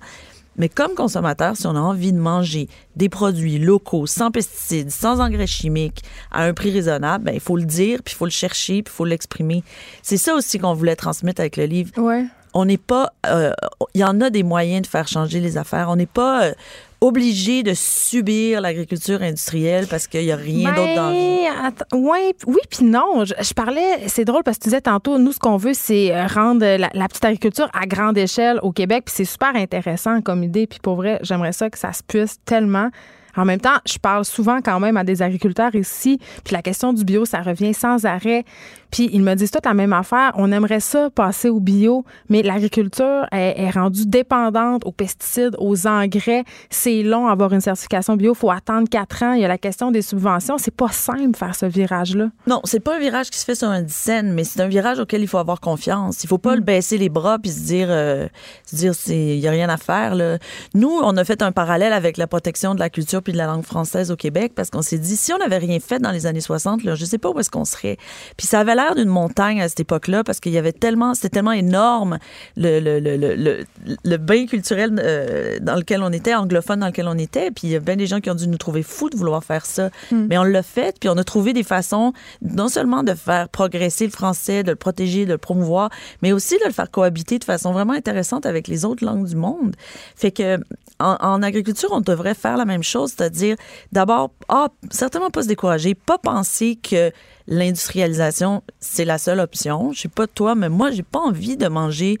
Mais 0.58 0.68
comme 0.68 0.94
consommateur, 0.94 1.56
si 1.56 1.66
on 1.66 1.76
a 1.76 1.80
envie 1.80 2.12
de 2.12 2.18
manger 2.18 2.68
des 2.96 3.08
produits 3.08 3.58
locaux, 3.58 4.06
sans 4.06 4.30
pesticides, 4.30 4.90
sans 4.90 5.20
engrais 5.20 5.46
chimiques, 5.46 6.02
à 6.30 6.44
un 6.44 6.52
prix 6.52 6.70
raisonnable, 6.70 7.24
ben, 7.24 7.34
il 7.34 7.40
faut 7.40 7.56
le 7.56 7.64
dire, 7.64 8.00
puis 8.04 8.14
il 8.14 8.16
faut 8.18 8.26
le 8.26 8.30
chercher, 8.30 8.82
puis 8.82 8.92
il 8.92 8.96
faut 8.96 9.04
l'exprimer. 9.04 9.62
C'est 10.02 10.16
ça 10.16 10.34
aussi 10.34 10.58
qu'on 10.58 10.74
voulait 10.74 10.96
transmettre 10.96 11.40
avec 11.40 11.56
le 11.56 11.64
livre. 11.64 11.92
Ouais. 11.96 12.26
On 12.54 12.64
n'est 12.64 12.78
pas. 12.78 13.12
Euh, 13.26 13.52
il 13.94 14.00
y 14.00 14.04
en 14.04 14.20
a 14.20 14.30
des 14.30 14.42
moyens 14.42 14.82
de 14.82 14.86
faire 14.86 15.06
changer 15.06 15.40
les 15.40 15.56
affaires. 15.56 15.88
On 15.90 15.96
n'est 15.96 16.06
pas. 16.06 16.44
Euh, 16.44 16.54
obligé 17.00 17.62
de 17.62 17.74
subir 17.74 18.60
l'agriculture 18.60 19.22
industrielle 19.22 19.86
parce 19.88 20.06
qu'il 20.06 20.24
n'y 20.24 20.32
a 20.32 20.36
rien 20.36 20.72
d'autre 20.72 20.94
dans 20.94 21.10
la 21.10 21.98
Ouais, 21.98 22.34
oui, 22.46 22.60
puis 22.68 22.84
non. 22.84 23.24
Je, 23.24 23.54
parlais, 23.54 24.08
c'est 24.08 24.24
drôle 24.24 24.42
parce 24.42 24.58
que 24.58 24.64
tu 24.64 24.68
disais 24.68 24.80
tantôt, 24.80 25.18
nous, 25.18 25.32
ce 25.32 25.38
qu'on 25.38 25.56
veut, 25.56 25.74
c'est 25.74 26.14
euh, 26.14 26.26
rendre 26.26 26.64
la, 26.64 27.08
petite 27.08 27.24
agriculture 27.24 27.68
à 27.72 27.86
grande 27.86 28.18
échelle 28.18 28.58
au 28.62 28.72
Québec. 28.72 29.04
Puis 29.06 29.14
c'est 29.16 29.24
super 29.24 29.54
intéressant 29.54 30.20
comme 30.22 30.42
idée. 30.42 30.66
Puis 30.66 30.80
pour 30.82 30.96
vrai, 30.96 31.18
j'aimerais 31.22 31.52
ça 31.52 31.70
que 31.70 31.78
ça 31.78 31.92
se 31.92 32.02
puisse 32.02 32.38
tellement. 32.44 32.90
En 33.36 33.44
même 33.44 33.60
temps, 33.60 33.78
je 33.86 33.98
parle 33.98 34.24
souvent 34.24 34.60
quand 34.62 34.80
même 34.80 34.96
à 34.96 35.04
des 35.04 35.22
agriculteurs 35.22 35.74
ici, 35.74 36.18
puis 36.44 36.54
la 36.54 36.62
question 36.62 36.92
du 36.92 37.04
bio, 37.04 37.24
ça 37.24 37.40
revient 37.40 37.74
sans 37.74 38.04
arrêt. 38.04 38.44
Puis 38.90 39.10
ils 39.12 39.22
me 39.22 39.34
disent 39.34 39.50
toute 39.50 39.66
la 39.66 39.74
même 39.74 39.92
affaire. 39.92 40.32
On 40.36 40.50
aimerait 40.50 40.80
ça 40.80 41.10
passer 41.10 41.48
au 41.48 41.60
bio, 41.60 42.04
mais 42.28 42.42
l'agriculture 42.42 43.26
est, 43.32 43.70
rendue 43.70 44.06
dépendante 44.06 44.86
aux 44.86 44.92
pesticides, 44.92 45.54
aux 45.58 45.86
engrais. 45.86 46.44
C'est 46.70 47.02
long 47.02 47.26
avoir 47.26 47.52
une 47.52 47.60
certification 47.60 48.16
bio. 48.16 48.32
Il 48.32 48.38
faut 48.38 48.50
attendre 48.50 48.88
quatre 48.88 49.22
ans. 49.22 49.32
Il 49.34 49.42
y 49.42 49.44
a 49.44 49.48
la 49.48 49.58
question 49.58 49.90
des 49.90 50.02
subventions. 50.02 50.56
C'est 50.58 50.74
pas 50.74 50.88
simple 50.88 51.36
faire 51.36 51.54
ce 51.54 51.66
virage-là. 51.66 52.28
Non, 52.46 52.60
c'est 52.64 52.80
pas 52.80 52.96
un 52.96 52.98
virage 52.98 53.30
qui 53.30 53.38
se 53.38 53.44
fait 53.44 53.54
sur 53.54 53.68
un 53.68 53.82
dizaine, 53.82 54.32
mais 54.32 54.44
c'est 54.44 54.60
un 54.60 54.68
virage 54.68 54.98
auquel 54.98 55.20
il 55.20 55.28
faut 55.28 55.38
avoir 55.38 55.60
confiance. 55.60 56.24
Il 56.24 56.28
faut 56.28 56.38
pas 56.38 56.54
le 56.54 56.62
mm. 56.62 56.64
baisser 56.64 56.98
les 56.98 57.08
bras 57.08 57.38
puis 57.38 57.50
se 57.50 57.60
dire, 57.60 57.88
euh, 57.90 58.26
se 58.64 58.76
dire, 58.76 58.92
il 59.08 59.38
y 59.38 59.48
a 59.48 59.50
rien 59.50 59.68
à 59.68 59.76
faire. 59.76 60.14
Là. 60.14 60.38
Nous, 60.74 60.90
on 61.02 61.16
a 61.16 61.24
fait 61.24 61.42
un 61.42 61.52
parallèle 61.52 61.92
avec 61.92 62.16
la 62.16 62.26
protection 62.26 62.74
de 62.74 62.80
la 62.80 62.88
culture 62.88 63.17
puis 63.20 63.32
de 63.32 63.38
la 63.38 63.46
langue 63.46 63.64
française 63.64 64.10
au 64.10 64.16
Québec 64.16 64.52
parce 64.54 64.70
qu'on 64.70 64.82
s'est 64.82 64.98
dit, 64.98 65.16
si 65.16 65.32
on 65.32 65.38
n'avait 65.38 65.58
rien 65.58 65.80
fait 65.80 65.98
dans 65.98 66.10
les 66.10 66.26
années 66.26 66.40
60, 66.40 66.84
là, 66.84 66.94
je 66.94 67.04
sais 67.04 67.18
pas 67.18 67.30
où 67.30 67.38
est-ce 67.40 67.50
qu'on 67.50 67.64
serait. 67.64 67.96
Puis 68.36 68.46
ça 68.46 68.60
avait 68.60 68.74
l'air 68.74 68.94
d'une 68.94 69.08
montagne 69.08 69.60
à 69.60 69.68
cette 69.68 69.80
époque-là 69.80 70.24
parce 70.24 70.40
qu'il 70.40 70.52
y 70.52 70.58
avait 70.58 70.72
tellement, 70.72 71.14
c'était 71.14 71.30
tellement 71.30 71.52
énorme 71.52 72.18
le, 72.56 72.80
le, 72.80 73.00
le, 73.00 73.16
le, 73.16 73.64
le 74.04 74.16
bain 74.16 74.46
culturel 74.46 74.98
euh, 75.02 75.58
dans 75.60 75.76
lequel 75.76 76.02
on 76.02 76.12
était, 76.12 76.34
anglophone 76.34 76.80
dans 76.80 76.86
lequel 76.86 77.08
on 77.08 77.18
était. 77.18 77.50
Puis 77.50 77.68
il 77.68 77.70
y 77.70 77.76
a 77.76 77.80
bien 77.80 77.96
des 77.96 78.06
gens 78.06 78.20
qui 78.20 78.30
ont 78.30 78.34
dû 78.34 78.48
nous 78.48 78.58
trouver 78.58 78.82
fous 78.82 79.10
de 79.10 79.16
vouloir 79.16 79.44
faire 79.44 79.66
ça. 79.66 79.90
Hmm. 80.10 80.26
Mais 80.28 80.38
on 80.38 80.44
l'a 80.44 80.62
fait, 80.62 80.96
puis 80.98 81.08
on 81.08 81.16
a 81.16 81.24
trouvé 81.24 81.52
des 81.52 81.62
façons 81.62 82.12
non 82.42 82.68
seulement 82.68 83.02
de 83.02 83.14
faire 83.14 83.48
progresser 83.48 84.04
le 84.04 84.12
français, 84.12 84.62
de 84.62 84.70
le 84.70 84.76
protéger, 84.76 85.26
de 85.26 85.32
le 85.32 85.38
promouvoir, 85.38 85.90
mais 86.22 86.32
aussi 86.32 86.58
de 86.58 86.64
le 86.66 86.72
faire 86.72 86.90
cohabiter 86.90 87.38
de 87.38 87.44
façon 87.44 87.72
vraiment 87.72 87.92
intéressante 87.92 88.46
avec 88.46 88.68
les 88.68 88.84
autres 88.84 89.04
langues 89.04 89.26
du 89.26 89.36
monde. 89.36 89.74
Fait 90.16 90.30
que 90.30 90.58
en, 91.00 91.16
en 91.20 91.42
agriculture, 91.42 91.90
on 91.92 92.00
devrait 92.00 92.34
faire 92.34 92.56
la 92.56 92.64
même 92.64 92.82
chose, 92.82 93.07
c'est-à-dire 93.08 93.56
d'abord, 93.92 94.30
ah, 94.48 94.68
certainement 94.90 95.30
pas 95.30 95.42
se 95.42 95.48
décourager, 95.48 95.94
pas 95.94 96.18
penser 96.18 96.76
que 96.76 97.10
l'industrialisation, 97.46 98.62
c'est 98.78 99.04
la 99.04 99.18
seule 99.18 99.40
option. 99.40 99.92
Je 99.92 100.02
sais 100.02 100.08
pas 100.08 100.26
toi, 100.26 100.54
mais 100.54 100.68
moi, 100.68 100.90
j'ai 100.90 101.02
pas 101.02 101.20
envie 101.20 101.56
de 101.56 101.68
manger 101.68 102.18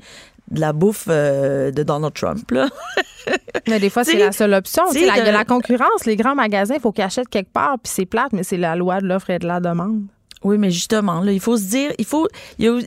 de 0.50 0.60
la 0.60 0.72
bouffe 0.72 1.06
euh, 1.08 1.70
de 1.70 1.82
Donald 1.82 2.14
Trump. 2.14 2.50
Là. 2.50 2.68
mais 3.68 3.78
des 3.78 3.90
fois, 3.90 4.04
c'est 4.04 4.18
la 4.18 4.32
seule 4.32 4.54
option. 4.54 4.84
Il 4.94 5.02
y 5.02 5.10
a 5.10 5.30
la 5.30 5.44
concurrence. 5.44 6.06
Les 6.06 6.16
grands 6.16 6.34
magasins, 6.34 6.74
il 6.74 6.80
faut 6.80 6.92
qu'ils 6.92 7.04
achètent 7.04 7.28
quelque 7.28 7.52
part, 7.52 7.78
puis 7.82 7.92
c'est 7.94 8.06
plate, 8.06 8.32
mais 8.32 8.42
c'est 8.42 8.56
la 8.56 8.74
loi 8.74 9.00
de 9.00 9.06
l'offre 9.06 9.30
et 9.30 9.38
de 9.38 9.46
la 9.46 9.60
demande. 9.60 10.02
Oui, 10.44 10.58
mais 10.58 10.70
justement, 10.70 11.20
là, 11.20 11.32
il 11.32 11.40
faut 11.40 11.56
se 11.56 11.64
dire, 11.64 11.92
il 11.98 12.04
faut, 12.04 12.28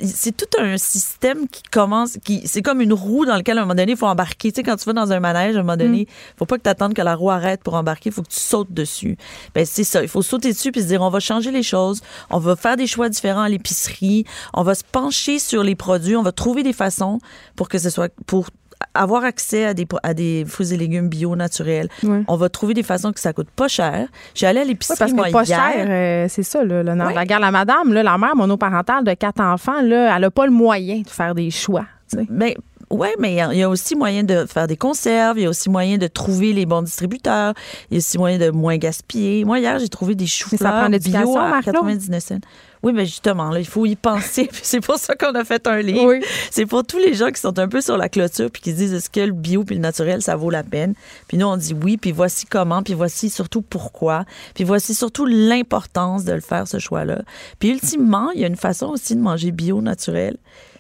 c'est 0.04 0.36
tout 0.36 0.58
un 0.60 0.78
système 0.78 1.48
qui 1.48 1.64
commence, 1.64 2.18
qui, 2.24 2.42
c'est 2.46 2.62
comme 2.62 2.82
une 2.82 2.94
roue 2.94 3.26
dans 3.26 3.36
laquelle 3.36 3.58
à 3.58 3.62
un 3.62 3.66
moment 3.66 3.76
donné, 3.76 3.92
il 3.94 3.98
faut 3.98 4.08
embarquer. 4.08 4.52
Tu 4.52 4.58
sais, 4.58 4.64
quand 4.64 4.76
tu 4.78 4.86
vas 4.86 4.94
dans 4.94 5.12
un 5.12 5.20
manège, 5.20 5.56
à 5.56 5.60
un 5.60 5.64
moment 5.64 5.78
donné, 5.78 6.04
mm. 6.04 6.38
faut 6.38 6.46
pas 6.46 6.58
que 6.58 6.64
tu 6.64 6.70
attendes 6.70 6.94
que 6.94 7.02
la 7.02 7.16
roue 7.16 7.30
arrête 7.30 7.62
pour 7.64 7.74
embarquer, 7.74 8.10
il 8.10 8.14
faut 8.14 8.24
que 8.24 8.30
tu 8.30 8.40
sautes 8.40 8.72
dessus. 8.72 9.18
Ben, 9.54 9.66
c'est 9.66 9.84
ça. 9.84 10.02
Il 10.02 10.08
faut 10.08 10.22
sauter 10.22 10.54
dessus 10.54 10.72
puis 10.72 10.82
se 10.82 10.88
dire, 10.88 11.02
on 11.02 11.10
va 11.10 11.20
changer 11.20 11.52
les 11.52 11.64
choses, 11.64 12.02
on 12.30 12.40
va 12.40 12.56
faire 12.56 12.78
des 12.78 12.88
choix 12.88 13.10
différents 13.10 13.42
à 13.42 13.50
l'épicerie, 13.50 14.26
on 14.54 14.64
va 14.64 14.76
se 14.76 14.84
pencher 14.90 15.40
sur 15.40 15.64
les 15.64 15.76
produits, 15.76 16.16
on 16.16 16.24
va 16.24 16.32
trouver 16.32 16.64
des 16.64 16.74
façons 16.74 17.20
pour 17.56 17.70
que 17.70 17.78
ce 17.78 17.90
soit, 17.90 18.14
pour 18.26 18.48
avoir 18.94 19.24
accès 19.24 19.66
à 19.66 19.74
des, 19.74 19.88
à 20.04 20.14
des 20.14 20.46
fruits 20.48 20.74
et 20.74 20.78
légumes 20.78 21.10
bio 21.10 21.36
naturels. 21.36 21.90
On 22.28 22.36
va 22.36 22.50
trouver 22.50 22.74
des 22.74 22.84
façons 22.84 23.12
que 23.12 23.20
ça 23.20 23.34
coûte 23.34 23.50
pas 23.56 23.68
cher. 23.68 24.08
J'ai 24.36 24.48
allé 24.48 24.62
à 24.62 24.64
l'épicerie 24.64 24.98
parce 24.98 25.12
que 25.14 25.32
pas 25.32 25.46
cher, 25.46 25.74
euh, 25.78 26.26
c'est 26.30 26.44
ça 26.44 26.64
là, 26.64 26.84
le, 26.84 26.94
la 26.94 27.26
garde 27.26 27.42
la 27.42 27.52
madame, 27.52 27.94
là, 27.94 28.04
la 28.04 28.18
mère 28.18 28.36
monoparentale 28.36 29.04
de 29.04 29.14
quatre 29.14 29.42
enfants, 29.42 29.82
là, 29.82 30.16
elle 30.16 30.24
a 30.24 30.32
pas 30.32 30.46
le 30.46 30.52
moyen 30.52 31.02
de 31.02 31.10
faire 31.10 31.36
des 31.36 31.50
choix. 31.52 31.86
Ben, 32.30 32.54
oui, 32.92 33.08
mais 33.20 33.34
il 33.34 33.58
y, 33.58 33.64
a 33.64 33.70
aussi 33.70 33.96
moyen 33.96 34.24
de 34.24 34.46
faire 34.46 34.68
des 34.68 34.78
conserves, 34.78 35.40
il 35.40 35.44
y 35.44 35.46
a 35.46 35.50
aussi 35.50 35.70
moyen 35.70 35.98
de 35.98 36.08
trouver 36.08 36.54
les 36.54 36.66
bons 36.66 36.82
distributeurs, 36.82 37.54
il 37.90 37.96
y 37.96 37.98
a 37.98 38.00
aussi 38.00 38.18
moyen 38.18 38.38
de 38.38 38.50
moins 38.50 38.78
gaspiller. 38.78 39.46
Moi, 39.46 39.60
hier, 39.60 39.80
j'ai 39.80 39.90
trouvé 39.90 40.14
des 40.14 40.28
choux-fleurs 40.28 40.90
bio 40.90 41.38
à 41.38 41.62
99 41.64 42.24
cents. 42.24 42.40
Oui, 42.84 42.94
mais 42.94 43.06
justement, 43.06 43.52
là, 43.52 43.60
il 43.60 43.68
faut 43.68 43.86
y 43.86 43.96
penser. 43.96 44.50
c'est 44.64 44.82
pour 44.82 44.98
ça 44.98 45.16
qu'on 45.16 45.34
a 45.36 45.44
fait 45.44 45.68
un 45.68 45.82
livre. 45.82 46.16
C'est 46.50 46.66
pour 46.66 46.84
tous 46.84 46.98
les 46.98 47.14
gens 47.14 47.30
qui 47.30 47.40
sont 47.40 47.58
un 47.60 47.68
peu 47.68 47.80
sur 47.80 47.96
la 47.96 48.10
clôture 48.10 48.50
puis 48.50 48.62
qui 48.62 48.72
se 48.72 48.76
disent 48.78 48.94
est-ce 48.94 49.10
que 49.10 49.20
le 49.20 49.34
bio 49.34 49.64
puis 49.64 49.76
le 49.76 49.82
naturel, 49.82 50.22
ça 50.22 50.36
vaut 50.36 50.50
la 50.50 50.64
peine? 50.64 50.96
Puis 51.28 51.38
nous, 51.38 51.46
on 51.46 51.58
dit 51.58 51.76
oui, 51.80 51.98
puis 51.98 52.12
voici 52.12 52.46
comment, 52.46 52.82
puis 52.82 52.96
voici 52.96 53.30
surtout 53.30 53.62
pourquoi, 53.62 54.26
puis 54.56 54.64
voici 54.64 54.96
surtout 54.96 55.26
l'importance 55.26 56.26
de 56.26 56.34
le 56.34 56.42
faire, 56.42 56.68
ce 56.68 56.80
choix-là. 56.80 57.22
Puis 57.60 57.70
ultimement, 57.70 58.32
il 58.32 58.42
y 58.42 58.44
a 58.44 58.48
une 58.48 58.56
façon 58.56 58.88
aussi 58.88 59.16
de 59.16 59.22
manger 59.22 59.52
bio, 59.52 59.82
naturel, 59.82 60.38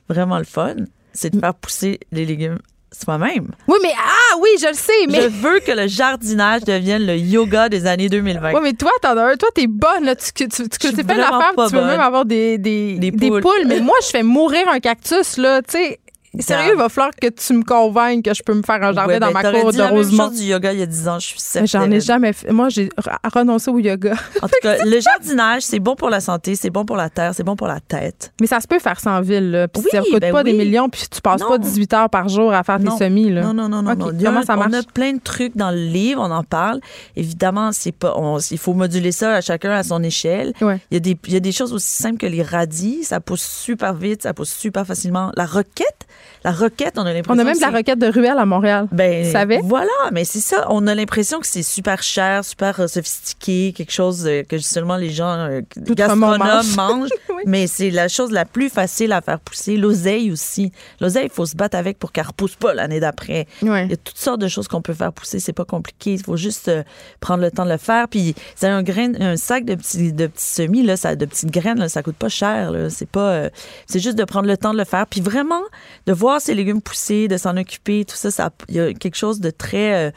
vraiment 0.09 0.39
le 0.39 0.43
fun, 0.43 0.75
c'est 1.13 1.33
de 1.33 1.39
faire 1.39 1.53
pousser 1.53 1.99
les 2.11 2.25
légumes 2.25 2.59
soi-même. 2.91 3.47
Oui, 3.67 3.77
mais 3.81 3.93
ah 3.97 4.37
oui, 4.41 4.49
je 4.61 4.67
le 4.67 4.73
sais, 4.73 5.07
mais 5.09 5.21
je 5.21 5.27
veux 5.27 5.59
que 5.59 5.71
le 5.71 5.87
jardinage 5.87 6.63
devienne 6.63 7.05
le 7.05 7.15
yoga 7.15 7.69
des 7.69 7.85
années 7.87 8.09
2020. 8.09 8.53
Oui, 8.53 8.59
mais 8.61 8.73
toi, 8.73 8.91
t'en 9.01 9.15
as 9.17 9.31
un, 9.31 9.35
toi 9.37 9.49
t'es 9.55 9.67
bonne 9.67 10.03
là, 10.03 10.15
tu 10.15 10.31
tu, 10.33 10.47
tu, 10.47 10.67
tu 10.67 11.03
pas 11.03 11.15
l'affaire, 11.15 11.53
tu 11.69 11.75
veux 11.75 11.85
même 11.85 12.01
avoir 12.01 12.25
des 12.25 12.57
des, 12.57 12.97
des, 12.97 13.11
poules. 13.11 13.19
des 13.19 13.41
poules, 13.41 13.67
mais 13.67 13.79
moi 13.79 13.95
je 14.03 14.07
fais 14.07 14.23
mourir 14.23 14.67
un 14.69 14.79
cactus 14.79 15.37
là, 15.37 15.61
tu 15.61 15.77
sais. 15.77 15.99
Sérieux, 16.39 16.71
il 16.73 16.77
va 16.77 16.87
falloir 16.87 17.11
que 17.13 17.27
tu 17.27 17.53
me 17.53 17.63
convainques 17.63 18.23
que 18.23 18.33
je 18.33 18.41
peux 18.41 18.53
me 18.53 18.61
faire 18.61 18.81
un 18.81 18.93
jardin 18.93 19.19
dans 19.19 19.31
ben, 19.31 19.33
ma 19.33 19.51
cour 19.51 19.71
dit 19.71 19.77
de 19.77 19.83
Rosemont. 19.83 20.29
du 20.29 20.43
yoga 20.43 20.71
il 20.71 20.79
y 20.79 20.81
a 20.81 20.85
10 20.85 21.07
ans, 21.09 21.19
je 21.19 21.27
suis 21.27 21.39
certaine. 21.39 21.67
J'en 21.67 21.91
ai 21.91 21.99
jamais 21.99 22.31
fait. 22.31 22.51
Moi, 22.51 22.69
j'ai 22.69 22.89
renoncé 23.33 23.69
au 23.69 23.79
yoga. 23.79 24.13
En 24.41 24.47
tout 24.47 24.53
cas, 24.61 24.77
le 24.85 24.99
jardinage, 24.99 25.63
c'est 25.63 25.79
bon 25.79 25.95
pour 25.95 26.09
la 26.09 26.21
santé, 26.21 26.55
c'est 26.55 26.69
bon 26.69 26.85
pour 26.85 26.95
la 26.95 27.09
terre, 27.09 27.33
c'est 27.35 27.43
bon 27.43 27.55
pour 27.55 27.67
la 27.67 27.79
tête. 27.81 28.33
Mais 28.39 28.47
ça 28.47 28.61
se 28.61 28.67
peut 28.67 28.79
faire 28.79 28.97
en 29.05 29.21
ville, 29.21 29.51
là. 29.51 29.67
Puis 29.67 29.83
ça 29.91 29.99
ne 29.99 30.03
coûte 30.03 30.21
ben 30.21 30.31
pas 30.31 30.43
des 30.43 30.53
millions, 30.53 30.89
puis 30.89 31.03
tu 31.09 31.21
passes 31.21 31.41
pas 31.41 31.57
18 31.57 31.93
heures 31.93 32.09
par 32.09 32.29
jour 32.29 32.53
à 32.53 32.63
faire 32.63 32.79
tes 32.79 32.91
semis, 32.97 33.29
là. 33.29 33.41
Non, 33.41 33.53
non, 33.53 33.67
non, 33.67 33.81
non. 33.81 33.95
Comment 33.95 34.43
ça 34.43 34.55
marche? 34.55 34.71
On 34.71 34.79
a 34.79 34.83
plein 34.83 35.13
de 35.13 35.19
trucs 35.19 35.57
dans 35.57 35.71
le 35.71 35.83
livre, 35.83 36.21
on 36.21 36.31
en 36.31 36.43
parle. 36.43 36.79
Évidemment, 37.15 37.71
c'est 37.71 37.91
pas, 37.91 38.15
il 38.51 38.57
faut 38.57 38.73
moduler 38.73 39.11
ça 39.11 39.35
à 39.35 39.41
chacun 39.41 39.71
à 39.71 39.83
son 39.83 40.01
échelle. 40.03 40.53
Il, 40.61 40.77
y 40.91 40.95
a 40.95 40.99
des, 40.99 41.17
il 41.27 41.33
y 41.33 41.37
a 41.37 41.39
des 41.39 41.51
choses 41.51 41.73
aussi 41.73 41.91
simples 41.91 42.17
que 42.17 42.25
les 42.25 42.43
radis, 42.43 43.03
ça 43.03 43.19
pousse 43.19 43.43
super 43.43 43.93
vite, 43.93 44.23
ça 44.23 44.33
pousse 44.33 44.51
super 44.51 44.85
facilement. 44.85 45.31
La 45.35 45.45
roquette, 45.45 46.07
la 46.43 46.51
roquette, 46.51 46.93
on 46.97 47.01
a 47.05 47.13
l'impression. 47.13 47.35
On 47.35 47.39
a 47.39 47.43
même 47.43 47.55
de 47.55 47.61
la 47.61 47.69
roquette 47.69 47.99
de 47.99 48.07
ruelle 48.07 48.37
à 48.37 48.45
Montréal. 48.45 48.87
Ben, 48.91 49.25
Vous 49.25 49.31
savez? 49.31 49.59
Voilà, 49.63 49.91
mais 50.11 50.23
c'est 50.25 50.39
ça. 50.39 50.65
On 50.69 50.87
a 50.87 50.95
l'impression 50.95 51.39
que 51.39 51.47
c'est 51.47 51.63
super 51.63 52.01
cher, 52.03 52.43
super 52.43 52.79
euh, 52.79 52.87
sophistiqué, 52.87 53.73
quelque 53.75 53.91
chose 53.91 54.29
que 54.47 54.57
seulement 54.59 54.97
les 54.97 55.09
gens 55.09 55.37
euh, 55.37 55.61
gastronomes 55.77 56.65
mangent. 56.77 57.09
Mais 57.45 57.67
c'est 57.67 57.89
la 57.89 58.07
chose 58.07 58.31
la 58.31 58.45
plus 58.45 58.69
facile 58.69 59.11
à 59.11 59.21
faire 59.21 59.39
pousser. 59.39 59.77
L'oseille 59.77 60.31
aussi. 60.31 60.71
L'oseille, 60.99 61.25
il 61.25 61.31
faut 61.31 61.45
se 61.45 61.55
battre 61.55 61.77
avec 61.77 61.97
pour 61.99 62.11
qu'elle 62.11 62.27
repousse 62.27 62.55
pas 62.55 62.73
l'année 62.73 62.99
d'après. 62.99 63.47
Il 63.61 63.67
y 63.67 63.93
a 63.93 63.97
toutes 63.97 64.17
sortes 64.17 64.39
de 64.41 64.47
choses 64.47 64.67
qu'on 64.67 64.81
peut 64.81 64.93
faire 64.93 65.13
pousser. 65.13 65.39
C'est 65.39 65.53
pas 65.53 65.65
compliqué. 65.65 66.13
Il 66.13 66.23
faut 66.23 66.37
juste 66.37 66.67
euh, 66.67 66.83
prendre 67.19 67.41
le 67.43 67.51
temps 67.51 67.65
de 67.65 67.71
le 67.71 67.77
faire. 67.77 68.07
Puis, 68.07 68.35
c'est 68.55 68.67
un 68.67 68.83
grain, 68.83 69.13
un 69.19 69.37
sac 69.37 69.65
de 69.65 69.75
petits, 69.75 70.13
de 70.13 70.27
petits 70.27 70.45
semis, 70.45 70.83
là, 70.83 70.97
ça, 70.97 71.15
de 71.15 71.25
petites 71.25 71.51
graines, 71.51 71.79
là, 71.79 71.89
ça 71.89 72.03
coûte 72.03 72.15
pas 72.15 72.29
cher. 72.29 72.73
C'est 72.89 73.09
pas, 73.09 73.31
euh, 73.31 73.49
c'est 73.87 73.99
juste 73.99 74.17
de 74.17 74.23
prendre 74.23 74.47
le 74.47 74.57
temps 74.57 74.73
de 74.73 74.77
le 74.77 74.85
faire. 74.85 75.07
Puis 75.07 75.21
vraiment, 75.21 75.61
de 76.05 76.10
voir 76.13 76.41
ces 76.41 76.53
légumes 76.55 76.81
pousser, 76.81 77.27
de 77.27 77.37
s'en 77.37 77.57
occuper, 77.57 78.05
tout 78.05 78.15
ça, 78.15 78.31
ça, 78.31 78.51
il 78.69 78.75
y 78.75 78.79
a 78.79 78.93
quelque 78.93 79.15
chose 79.15 79.39
de 79.39 79.49
très, 79.49 80.07
euh, 80.07 80.11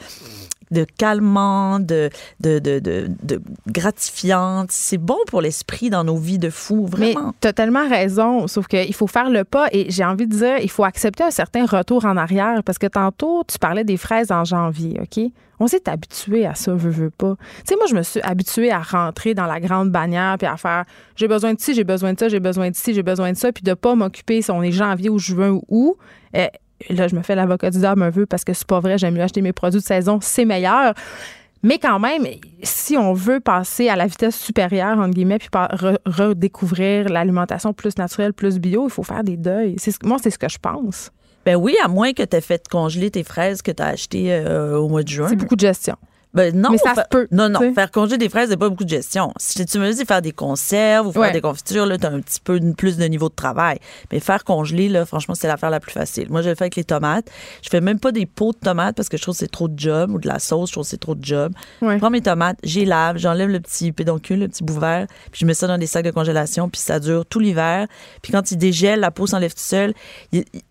de 0.71 0.85
calmant, 0.97 1.79
de, 1.79 2.09
de, 2.39 2.59
de, 2.59 2.79
de. 2.79 3.41
C'est 4.69 4.97
bon 4.97 5.17
pour 5.27 5.41
l'esprit 5.41 5.89
dans 5.89 6.03
nos 6.03 6.17
vies 6.17 6.39
de 6.39 6.49
fous, 6.49 6.87
Mais 6.97 7.13
vraiment. 7.13 7.33
as 7.43 7.53
tellement 7.53 7.87
raison, 7.87 8.47
sauf 8.47 8.67
qu'il 8.67 8.93
faut 8.93 9.07
faire 9.07 9.29
le 9.29 9.43
pas 9.43 9.67
et 9.71 9.87
j'ai 9.89 10.03
envie 10.03 10.27
de 10.27 10.35
dire, 10.35 10.57
il 10.59 10.69
faut 10.69 10.83
accepter 10.83 11.23
un 11.23 11.31
certain 11.31 11.65
retour 11.65 12.05
en 12.05 12.17
arrière 12.17 12.63
parce 12.63 12.77
que 12.77 12.87
tantôt, 12.87 13.43
tu 13.47 13.57
parlais 13.59 13.83
des 13.83 13.97
fraises 13.97 14.31
en 14.31 14.43
janvier, 14.43 14.99
OK? 15.01 15.23
On 15.59 15.67
s'est 15.67 15.87
habitué 15.87 16.45
à 16.45 16.53
ça, 16.53 16.73
veux, 16.73 16.89
veux 16.89 17.09
pas. 17.09 17.35
Tu 17.59 17.63
sais, 17.69 17.75
moi, 17.77 17.85
je 17.89 17.95
me 17.95 18.03
suis 18.03 18.19
habituée 18.21 18.71
à 18.71 18.79
rentrer 18.79 19.33
dans 19.33 19.45
la 19.45 19.61
grande 19.61 19.89
bannière 19.89 20.35
puis 20.37 20.47
à 20.47 20.57
faire 20.57 20.83
j'ai 21.15 21.29
besoin 21.29 21.53
de 21.53 21.61
ci, 21.61 21.73
j'ai 21.73 21.85
besoin 21.85 22.13
de 22.13 22.19
ça, 22.19 22.27
j'ai 22.27 22.41
besoin 22.41 22.69
de 22.69 22.75
ci, 22.75 22.93
j'ai 22.93 23.03
besoin 23.03 23.31
de 23.31 23.37
ça, 23.37 23.53
puis 23.53 23.63
de 23.63 23.73
pas 23.73 23.95
m'occuper 23.95 24.41
si 24.41 24.51
on 24.51 24.61
est 24.61 24.71
janvier 24.73 25.09
ou 25.09 25.17
juin 25.17 25.51
ou 25.51 25.63
août. 25.69 25.97
Là, 26.89 27.07
je 27.07 27.15
me 27.15 27.21
fais 27.21 27.35
l'avocat 27.35 27.69
du 27.71 27.79
diable 27.79 28.03
un 28.03 28.11
peu 28.11 28.25
parce 28.25 28.43
que 28.43 28.53
c'est 28.53 28.67
pas 28.67 28.79
vrai, 28.79 28.97
j'aime 28.97 29.13
mieux 29.15 29.21
acheter 29.21 29.41
mes 29.41 29.53
produits 29.53 29.79
de 29.79 29.85
saison, 29.85 30.19
c'est 30.21 30.45
meilleur. 30.45 30.93
Mais 31.63 31.79
quand 31.79 31.97
même, 31.99 32.27
si 32.61 32.95
on 32.95 33.13
veut 33.13 33.39
passer 33.39 33.89
à 33.89 33.95
la 33.95 34.05
vitesse 34.05 34.35
supérieure, 34.39 34.99
entre 34.99 35.15
guillemets, 35.15 35.39
puis 35.39 35.49
re- 35.51 35.97
redécouvrir 36.05 37.09
l'alimentation 37.09 37.73
plus 37.73 37.97
naturelle, 37.97 38.33
plus 38.33 38.59
bio, 38.59 38.87
il 38.87 38.91
faut 38.91 39.03
faire 39.03 39.23
des 39.23 39.37
deuils. 39.37 39.75
Ce- 39.79 39.89
moi, 40.03 40.17
c'est 40.21 40.29
ce 40.29 40.37
que 40.37 40.49
je 40.49 40.57
pense. 40.59 41.11
Ben 41.45 41.55
oui, 41.55 41.75
à 41.83 41.87
moins 41.87 42.13
que 42.13 42.23
tu 42.23 42.35
aies 42.35 42.41
fait 42.41 42.67
congeler 42.67 43.09
tes 43.09 43.23
fraises 43.23 43.61
que 43.61 43.71
tu 43.71 43.81
as 43.81 43.87
achetées 43.87 44.31
euh, 44.33 44.77
au 44.77 44.89
mois 44.89 45.01
de 45.03 45.07
juin. 45.07 45.27
C'est 45.27 45.35
beaucoup 45.35 45.55
de 45.55 45.61
gestion. 45.61 45.95
Ben 46.35 46.55
non, 46.55 46.69
Mais 46.71 46.77
ça 46.77 46.93
fa- 46.93 47.03
se 47.03 47.07
peut, 47.09 47.27
Non, 47.31 47.49
non. 47.49 47.73
Faire 47.73 47.89
congeler 47.91 48.17
des 48.17 48.29
fraises, 48.29 48.49
c'est 48.49 48.57
pas 48.57 48.69
beaucoup 48.69 48.83
de 48.83 48.89
gestion. 48.89 49.31
Si 49.37 49.65
tu 49.65 49.79
me 49.79 49.91
dis 49.91 50.05
faire 50.05 50.21
des 50.21 50.31
conserves 50.33 51.07
ou 51.07 51.11
faire 51.11 51.21
Ouais. 51.23 51.31
des 51.31 51.41
confitures, 51.41 51.85
là, 51.85 51.97
t'as 51.97 52.11
un 52.11 52.19
petit 52.19 52.39
peu 52.41 52.59
plus 52.77 52.97
de 52.97 53.05
niveau 53.05 53.29
de 53.29 53.33
travail. 53.35 53.79
Mais 54.11 54.19
faire 54.19 54.43
congeler, 54.43 54.89
là, 54.89 55.05
franchement, 55.05 55.33
c'est 55.33 55.47
l'affaire 55.47 55.69
la 55.69 55.79
plus 55.79 55.91
facile. 55.93 56.27
Moi, 56.29 56.41
je 56.41 56.49
le 56.49 56.55
fais 56.55 56.65
avec 56.65 56.75
les 56.75 56.83
tomates. 56.83 57.25
Je 57.63 57.69
fais 57.69 57.81
même 57.81 57.99
pas 57.99 58.11
des 58.11 58.25
pots 58.25 58.51
de 58.51 58.57
tomates 58.57 58.95
parce 58.95 59.09
que 59.09 59.17
je 59.17 59.21
trouve 59.21 59.33
que 59.33 59.39
c'est 59.39 59.51
trop 59.51 59.67
de 59.67 59.79
job 59.79 60.11
ou 60.11 60.19
de 60.19 60.27
la 60.27 60.39
sauce, 60.39 60.69
je 60.69 60.73
trouve 60.73 60.83
que 60.83 60.89
c'est 60.89 60.97
trop 60.99 61.15
de 61.15 61.23
job. 61.23 61.53
Ouais. 61.81 61.93
Je 61.95 61.99
prends 61.99 62.09
mes 62.09 62.21
tomates, 62.21 62.57
j'y 62.63 62.85
lave, 62.85 63.17
j'enlève 63.17 63.49
le 63.49 63.59
petit 63.61 63.91
pédoncule, 63.91 64.39
le 64.39 64.47
petit 64.47 64.63
bout 64.63 64.79
vert, 64.79 65.07
puis 65.31 65.39
je 65.41 65.45
mets 65.45 65.53
ça 65.53 65.67
dans 65.67 65.77
des 65.77 65.87
sacs 65.87 66.05
de 66.05 66.11
congélation, 66.11 66.69
puis 66.69 66.81
ça 66.81 66.99
dure 66.99 67.25
tout 67.25 67.39
l'hiver. 67.39 67.87
Puis 68.21 68.33
quand 68.33 68.51
il 68.51 68.57
dégèle, 68.57 68.99
la 68.99 69.11
peau 69.11 69.25
s'enlève 69.25 69.53
tout 69.53 69.59
seul. 69.61 69.93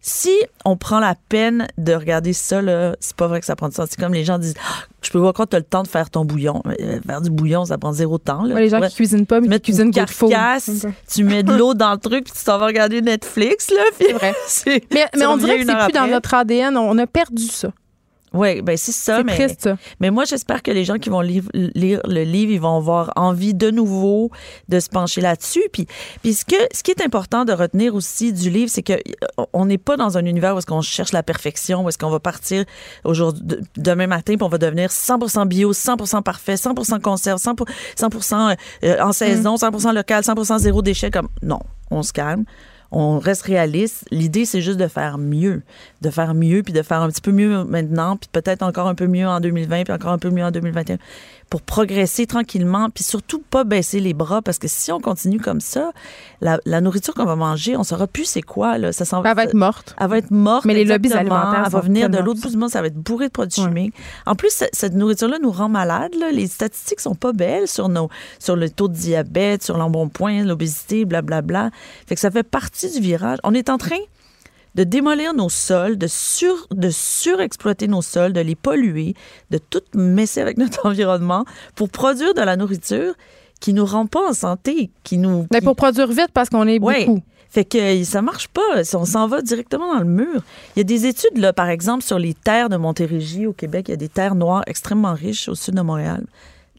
Si 0.01 0.31
on 0.65 0.77
prend 0.77 1.01
la 1.01 1.15
peine 1.29 1.69
de 1.79 1.95
regarder 1.95 2.33
ça, 2.33 2.61
là, 2.61 2.97
c'est 3.01 3.17
pas 3.17 3.27
vrai 3.29 3.41
que 3.41 3.47
ça 3.47 3.57
prend 3.57 3.69
du 3.69 3.75
temps. 3.77 3.85
C'est 3.89 3.99
comme 3.99 4.15
les 4.15 4.25
gens 4.25 4.39
disent, 4.39 4.55
je 5.07 5.11
peux 5.13 5.19
voir 5.19 5.33
quand 5.33 5.47
tu 5.47 5.57
as 5.57 5.59
le 5.59 5.65
temps 5.65 5.83
de 5.83 5.89
faire 5.89 6.11
ton 6.11 6.25
bouillon. 6.25 6.63
Euh, 6.67 7.01
Faire 7.07 7.21
du 7.21 7.31
bouillon, 7.31 7.65
ça 7.65 7.79
prend 7.79 7.93
zéro 7.93 8.19
temps. 8.19 8.45
Là. 8.45 8.55
Ouais, 8.55 8.63
les 8.63 8.69
gens 8.69 8.81
qui 8.81 8.95
cuisinent 8.95 9.27
pas, 9.27 9.41
mais 9.41 9.57
qui 9.57 9.73
cuisinent 9.73 9.87
une 9.87 9.93
carcasse, 9.93 10.87
tu 11.13 11.25
mets 11.25 11.43
de 11.43 11.53
l'eau 11.53 11.75
dans 11.75 11.93
le 11.93 11.99
truc, 11.99 12.25
puis 12.25 12.33
tu 12.37 12.45
t'en 12.45 12.59
vas 12.59 12.67
regarder 12.67 13.01
Netflix, 13.03 13.71
là. 13.71 13.83
C'est 13.99 14.13
vrai. 14.13 14.35
Mais, 14.93 15.27
on 15.27 15.37
dirait 15.37 15.59
que 15.59 15.67
c'est 15.67 15.77
plus 15.85 15.93
dans 15.93 16.07
notre 16.07 16.35
ADN. 16.35 16.77
On 16.77 16.97
a 16.99 17.07
perdu 17.07 17.45
ça. 17.45 17.71
Oui, 18.35 18.63
ben 18.63 18.77
c'est 18.77 18.93
ça. 18.93 19.19
C'est 19.19 19.25
mais, 19.25 19.35
triste, 19.35 19.63
ça. 19.63 19.77
mais 20.01 20.11
moi, 20.11 20.25
j'espère 20.25 20.63
que 20.63 20.73
les 20.73 20.85
gens 20.85 20.99
qui 20.99 21.09
vont 21.09 21.21
lire, 21.21 21.45
lire 21.55 22.01
le 22.05 22.25
livre, 22.25 22.53
ils 22.53 22.61
vont 22.61 22.77
avoir 22.77 23.13
envie 23.15 23.55
de 23.55 23.71
nouveau 23.71 24.31
de 24.69 24.81
se 24.81 24.89
pencher 24.89 25.21
là-dessus. 25.21 25.63
Puis, 25.73 25.87
puis 26.23 26.35
ce, 26.35 26.45
que, 26.45 26.57
ce 26.75 26.83
qui 26.83 26.91
est 26.91 27.01
important 27.01 27.45
de 27.45 27.53
retenir 27.53 27.95
aussi 27.95 28.33
du 28.33 28.51
livre, 28.51 28.71
c'est 28.73 28.83
que 28.83 28.95
euh, 28.95 29.45
on 29.53 29.67
n'est 29.67 29.79
pas 29.79 29.97
dans 29.97 30.19
un 30.19 30.25
univers 30.25 30.55
où 30.55 30.59
est-ce 30.59 30.67
qu'on 30.67 30.81
cherche 30.83 31.13
la 31.13 31.23
perfection, 31.23 31.85
où 31.85 31.89
est-ce 31.89 31.99
qu'on 31.99 32.11
va 32.11 32.21
partir 32.21 32.65
aujourd'hui, 33.05 33.45
de- 33.45 33.61
demain 33.77 34.09
matin, 34.09 34.35
puis 34.35 34.43
on 34.45 34.49
va 34.49 34.59
devenir 34.59 34.91
100% 34.91 35.47
bio, 35.47 35.73
100% 35.73 36.23
parfait, 36.23 36.55
100% 36.57 37.01
conserve, 37.01 37.39
100%, 37.41 37.67
100% 37.97 38.57
euh, 38.83 39.01
en 39.01 39.13
saison, 39.13 39.55
100% 39.55 39.95
local, 39.95 40.23
100% 40.23 40.59
zéro 40.59 40.83
déchet. 40.83 41.11
Comme 41.11 41.29
non, 41.43 41.61
on 41.91 42.03
se 42.03 42.13
calme. 42.13 42.45
On 42.97 43.19
reste 43.19 43.43
réaliste. 43.43 44.07
L'idée, 44.13 44.45
c'est 44.45 44.61
juste 44.61 44.79
de 44.79 44.87
faire 44.87 45.19
mieux. 45.19 45.63
De 46.01 46.11
faire 46.11 46.33
mieux, 46.33 46.63
puis 46.63 46.73
de 46.73 46.81
faire 46.81 47.01
un 47.01 47.09
petit 47.09 47.21
peu 47.21 47.33
mieux 47.33 47.65
maintenant, 47.65 48.17
puis 48.17 48.31
peut-être 48.31 48.63
encore 48.63 48.87
un 48.87 48.95
peu 48.95 49.09
mieux 49.09 49.27
en 49.27 49.41
2020, 49.41 49.83
puis 49.83 49.93
encore 49.93 50.13
un 50.13 50.19
peu 50.19 50.31
mieux 50.31 50.45
en 50.45 50.53
2021, 50.53 50.99
pour 51.51 51.63
progresser 51.63 52.27
tranquillement, 52.27 52.91
puis 52.91 53.05
surtout 53.05 53.39
pas 53.39 53.65
baisser 53.65 54.01
les 54.01 54.13
bras, 54.15 54.43
parce 54.43 54.59
que 54.59 54.67
si 54.69 54.91
on 54.91 55.01
continue 55.01 55.39
comme 55.39 55.61
ça, 55.61 55.93
la, 56.41 56.59
la 56.67 56.81
nourriture 56.81 57.15
qu'on 57.15 57.25
va 57.25 57.37
manger, 57.37 57.77
on 57.77 57.85
saura 57.85 58.07
plus 58.07 58.25
c'est 58.25 58.43
quoi. 58.43 58.77
Là. 58.79 58.93
Ça 58.93 59.05
s'en 59.05 59.23
Elle 59.23 59.37
va 59.37 59.45
être 59.45 59.55
morte. 59.55 59.95
elle 60.01 60.09
va 60.09 60.19
être 60.19 60.31
morte. 60.31 60.65
Mais 60.65 60.75
les 60.75 60.85
lobbies 60.85 61.13
alimentaires 61.13 61.63
Elle 61.67 61.73
va 61.73 61.81
venir 61.81 62.11
de 62.11 62.19
l'autre 62.19 62.41
bout 62.41 62.49
du 62.51 62.57
monde, 62.57 62.71
ça 62.71 62.81
va 62.81 62.89
être 62.89 62.95
bourré 62.97 63.27
de 63.27 63.33
produits 63.33 63.63
chimiques. 63.63 63.95
En 64.27 64.35
plus, 64.35 64.51
ce- 64.53 64.65
cette 64.73 64.95
nourriture-là 64.95 65.39
nous 65.41 65.51
rend 65.53 65.69
malades. 65.69 66.15
là. 66.19 66.31
Les 66.33 66.47
statistiques 66.49 67.01
sont 67.01 67.15
pas 67.15 67.33
belles 67.33 67.69
sur 67.69 67.89
nos, 67.89 68.09
sur 68.41 68.57
le 68.57 68.69
taux 68.69 68.89
de 68.89 68.95
diabète, 68.95 69.63
sur 69.63 69.77
l'embonpoint, 69.77 70.43
l'obésité, 70.45 71.05
blablabla. 71.05 71.71
Fait 72.07 72.15
que 72.17 72.21
ça 72.21 72.31
fait 72.31 72.43
partie 72.43 72.91
du 72.91 73.01
virage. 73.01 73.39
On 73.45 73.55
est 73.55 73.69
en 73.71 73.79
train 73.79 73.97
de 74.75 74.85
démolir 74.85 75.35
nos 75.35 75.49
sols, 75.49 75.97
de, 75.99 76.07
sur, 76.07 76.67
de 76.71 76.91
surexploiter 76.91 77.87
nos 77.89 78.03
sols, 78.03 78.33
de 78.33 78.41
les 78.41 78.55
polluer, 78.57 79.15
de 79.51 79.59
tout 79.59 79.83
messer 79.95 80.41
avec 80.41 80.59
notre 80.59 80.87
environnement 80.87 81.45
pour 81.77 81.89
produire 81.89 82.35
de 82.35 82.41
la 82.43 82.57
nourriture 82.57 83.15
qui 83.61 83.73
nous 83.73 83.85
rend 83.87 84.07
pas 84.07 84.29
en 84.29 84.33
santé, 84.33 84.91
qui 85.05 85.17
nous... 85.19 85.47
Mais 85.53 85.61
qui- 85.61 85.65
pour 85.65 85.77
produire 85.77 86.09
vite 86.09 86.31
parce 86.35 86.49
qu'on 86.51 86.67
est 86.67 86.79
Ouais. 86.81 87.07
beaucoup. 87.07 87.23
Fait 87.49 87.65
que 87.65 87.79
euh, 87.79 88.03
ça 88.05 88.21
marche 88.21 88.49
pas. 88.49 88.83
On 88.95 89.05
s'en 89.05 89.29
va 89.29 89.41
directement 89.41 89.93
dans 89.95 90.01
le 90.01 90.05
mur. 90.07 90.43
Il 90.75 90.79
y 90.79 90.81
a 90.81 90.85
des 90.85 91.07
études, 91.07 91.39
là, 91.39 91.53
par 91.53 91.69
exemple, 91.69 92.03
sur 92.03 92.19
les 92.19 92.35
terres 92.35 92.69
de 92.69 92.77
Montérégie 92.77 93.47
au 93.47 93.53
Québec. 93.53 93.87
Il 93.89 93.93
y 93.93 93.95
a 93.95 93.97
des 93.97 94.09
terres 94.09 94.35
noires 94.35 94.65
extrêmement 94.67 95.15
riches 95.15 95.49
au 95.49 95.55
sud 95.55 95.75
de 95.75 95.81
Montréal. 95.81 96.25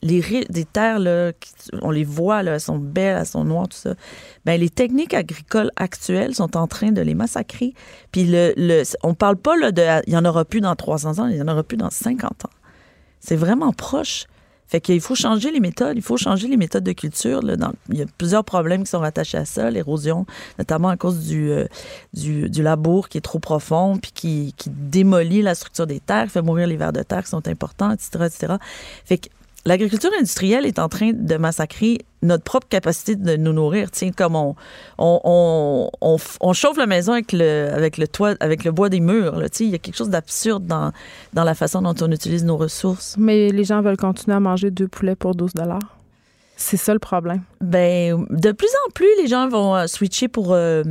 Les 0.02 0.46
des 0.50 0.66
terres, 0.66 1.00
là, 1.00 1.32
on 1.82 1.90
les 1.90 2.04
voit, 2.04 2.44
là, 2.44 2.54
elles 2.54 2.62
sont 2.62 2.78
belles, 2.78 3.18
elles 3.20 3.26
sont 3.26 3.44
noires, 3.44 3.68
tout 3.68 3.78
ça. 3.78 3.96
Ben, 4.46 4.60
les 4.60 4.70
techniques 4.70 5.14
agricoles 5.14 5.72
actuelles 5.78 6.36
sont 6.36 6.58
en 6.58 6.68
train 6.68 6.92
de 6.92 7.02
les 7.02 7.16
massacrer. 7.16 7.74
Puis 8.12 8.26
le, 8.26 8.54
le, 8.58 8.84
on 9.04 9.14
parle 9.14 9.38
pas 9.38 9.56
là, 9.58 9.72
de 9.72 9.82
il 10.06 10.14
y 10.14 10.18
en 10.18 10.26
aura 10.26 10.46
plus 10.46 10.62
dans 10.62 10.76
300 10.76 11.20
ans, 11.20 11.28
il 11.28 11.38
y 11.38 11.42
en 11.42 11.48
aura 11.48 11.64
plus 11.64 11.78
dans 11.78 11.90
50 11.90 12.46
ans. 12.46 12.50
C'est 13.20 13.36
vraiment 13.36 13.74
proche. 13.74 14.28
Fait 14.68 14.82
qu'il 14.82 15.00
faut 15.00 15.16
changer 15.16 15.52
les 15.52 15.60
méthodes. 15.60 15.96
Il 15.96 16.02
faut 16.02 16.18
changer 16.18 16.48
les 16.48 16.58
méthodes 16.58 16.84
de 16.84 16.92
culture. 16.92 17.42
Là, 17.42 17.56
il 17.90 17.98
y 17.98 18.02
a 18.02 18.06
plusieurs 18.18 18.44
problèmes 18.44 18.84
qui 18.84 18.90
sont 18.90 19.00
rattachés 19.00 19.38
à 19.38 19.46
ça. 19.46 19.70
L'érosion, 19.70 20.26
notamment 20.58 20.90
à 20.90 20.98
cause 20.98 21.20
du, 21.28 21.52
euh, 21.52 21.66
du, 22.14 22.50
du 22.50 22.64
labour 22.64 23.08
qui 23.10 23.20
est 23.20 23.22
trop 23.22 23.40
profond 23.40 23.98
puis 23.98 24.12
qui, 24.12 24.54
qui 24.58 24.70
démolit 24.72 25.44
la 25.44 25.54
structure 25.54 25.86
des 25.86 26.00
terres, 26.00 26.30
fait 26.30 26.42
mourir 26.42 26.66
les 26.68 26.78
vers 26.78 26.94
de 26.94 27.04
terre 27.04 27.24
qui 27.24 27.30
sont 27.30 27.48
importants, 27.48 27.92
etc., 27.92 28.26
etc. 28.26 28.54
Fait 29.06 29.20
que 29.20 29.30
l'agriculture 29.66 30.12
industrielle 30.18 30.66
est 30.66 30.80
en 30.80 30.90
train 30.90 31.12
de 31.14 31.36
massacrer 31.38 32.00
notre 32.22 32.44
propre 32.44 32.68
capacité 32.68 33.16
de 33.16 33.36
nous 33.36 33.54
nourrir. 33.54 33.92
Tiens, 33.92 34.12
comme 34.12 34.36
on, 34.36 34.56
on, 34.98 35.20
on, 35.24 35.90
on, 36.02 36.16
f- 36.18 36.38
on 36.42 36.54
chauffe 36.54 36.78
la 36.78 36.88
maison 36.88 37.14
avec 37.14 37.32
le, 37.34 37.70
avec 37.74 37.98
le 37.98 38.08
toit, 38.08 38.36
avec 38.40 38.64
le 38.64 38.72
bois 38.72 38.90
des 38.90 39.00
murs. 39.00 39.36
Là, 39.38 39.48
il 39.60 39.70
y 39.70 39.76
a 39.76 39.78
quelque 39.78 39.96
chose 39.98 40.10
d'absurde 40.10 40.66
dans, 40.66 40.92
dans 41.34 41.44
la 41.44 41.54
façon 41.56 41.82
dont 41.82 41.96
on 42.02 42.12
utilise 42.12 42.44
nos 42.44 42.58
ressources. 42.58 43.16
Mais 43.18 43.50
les 43.50 43.64
gens 43.64 43.82
veulent 43.82 43.98
continuer 43.98 44.36
à 44.36 44.40
manger 44.40 44.72
deux 44.72 44.88
poulets 44.88 45.16
pour 45.16 45.36
12 45.36 45.52
C'est 46.56 46.78
ça 46.78 46.94
le 46.94 47.00
problème. 47.00 47.42
Ben, 47.62 48.26
de 48.30 48.52
plus 48.52 48.70
en 48.88 48.92
plus, 48.92 49.10
les 49.22 49.28
gens 49.28 49.48
vont 49.48 49.76
euh, 49.76 49.88
switcher 49.88 50.28
pour 50.28 50.54
euh, 50.54 50.84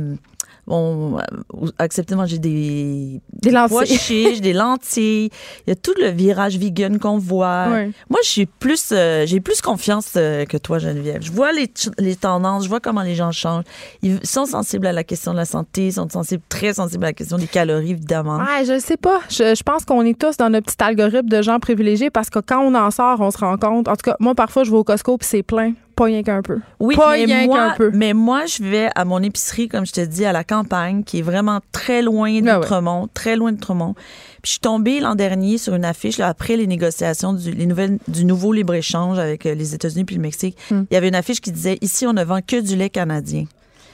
vont 0.67 1.19
euh, 1.19 1.67
accepter 1.77 2.13
de 2.13 2.19
manger 2.19 2.39
des, 2.39 3.21
Des 3.33 3.51
lentilles. 3.51 3.69
pois 3.75 3.85
chiches, 3.85 4.41
des 4.41 4.53
lentilles. 4.53 5.29
Il 5.65 5.69
y 5.69 5.71
a 5.71 5.75
tout 5.75 5.93
le 5.99 6.07
virage 6.09 6.57
vegan 6.57 6.99
qu'on 6.99 7.17
voit. 7.17 7.67
Moi, 8.09 8.19
j'ai 8.23 8.45
plus, 8.45 8.89
euh, 8.91 9.25
j'ai 9.25 9.39
plus 9.39 9.61
confiance 9.61 10.13
euh, 10.15 10.45
que 10.45 10.57
toi, 10.57 10.79
Geneviève. 10.79 11.21
Je 11.21 11.31
vois 11.31 11.51
les, 11.51 11.71
les 11.99 12.15
tendances, 12.15 12.63
je 12.63 12.69
vois 12.69 12.79
comment 12.79 13.01
les 13.03 13.15
gens 13.15 13.31
changent. 13.31 13.63
Ils 14.01 14.25
sont 14.25 14.45
sensibles 14.45 14.87
à 14.87 14.93
la 14.93 15.03
question 15.03 15.31
de 15.33 15.37
la 15.37 15.45
santé, 15.45 15.87
ils 15.87 15.93
sont 15.93 16.09
sensibles, 16.09 16.43
très 16.49 16.73
sensibles 16.73 17.03
à 17.05 17.09
la 17.09 17.13
question 17.13 17.37
des 17.37 17.47
calories, 17.47 17.91
évidemment. 17.91 18.37
Ouais, 18.37 18.65
je 18.65 18.79
sais 18.79 18.97
pas. 18.97 19.19
Je, 19.29 19.55
je 19.55 19.63
pense 19.63 19.85
qu'on 19.85 20.03
est 20.05 20.17
tous 20.19 20.37
dans 20.37 20.49
notre 20.49 20.65
petit 20.71 20.83
algorithme 20.83 21.29
de 21.29 21.41
gens 21.41 21.59
privilégiés 21.59 22.09
parce 22.09 22.29
que 22.29 22.39
quand 22.39 22.61
on 22.61 22.73
en 22.75 22.91
sort, 22.91 23.21
on 23.21 23.31
se 23.31 23.37
rend 23.37 23.57
compte. 23.57 23.87
En 23.87 23.95
tout 23.95 24.03
cas, 24.09 24.15
moi, 24.19 24.35
parfois, 24.35 24.63
je 24.63 24.71
vais 24.71 24.77
au 24.77 24.83
Costco 24.83 25.17
puis 25.17 25.27
c'est 25.29 25.43
plein. 25.43 25.73
Pas 25.95 26.05
rien 26.05 26.23
qu'un 26.23 26.41
peu. 26.41 26.59
Oui, 26.79 26.95
Pas 26.95 27.11
mais 27.17 27.25
rien 27.25 27.45
moi, 27.45 27.69
qu'un 27.69 27.75
peu. 27.77 27.91
mais 27.93 28.13
moi, 28.13 28.45
je 28.47 28.61
vais 28.63 28.89
à 28.95 29.05
mon 29.05 29.23
épicerie, 29.23 29.69
comme 29.69 29.85
je 29.85 29.93
te 29.93 30.01
dis, 30.01 30.25
à 30.25 30.33
la 30.33 30.43
campagne, 30.43 31.03
qui 31.03 31.19
est 31.19 31.21
vraiment 31.21 31.61
très 31.71 32.01
loin 32.01 32.29
Ah 32.29 32.33
ouais. 32.33 32.41
d'Outremont, 32.59 33.07
très 33.13 33.35
loin 33.37 33.51
d'Outremont. 33.53 33.93
Puis 33.93 34.03
je 34.43 34.49
suis 34.51 34.59
tombée 34.59 34.99
l'an 34.99 35.15
dernier 35.15 35.57
sur 35.57 35.73
une 35.73 35.85
affiche, 35.85 36.17
là, 36.17 36.27
après 36.27 36.57
les 36.57 36.67
négociations 36.67 37.31
du, 37.33 37.51
les 37.51 37.65
nouvelles, 37.65 37.97
du 38.09 38.25
nouveau 38.25 38.51
libre-échange 38.51 39.17
avec 39.19 39.45
euh, 39.45 39.55
les 39.55 39.73
États-Unis 39.73 40.03
puis 40.03 40.15
le 40.17 40.21
Mexique. 40.21 40.57
Hmm. 40.69 40.83
Il 40.91 40.93
y 40.93 40.97
avait 40.97 41.07
une 41.07 41.15
affiche 41.15 41.39
qui 41.39 41.51
disait 41.53 41.77
«Ici, 41.81 42.05
on 42.05 42.13
ne 42.13 42.23
vend 42.25 42.39
que 42.45 42.59
du 42.59 42.75
lait 42.75 42.89
canadien». 42.89 43.45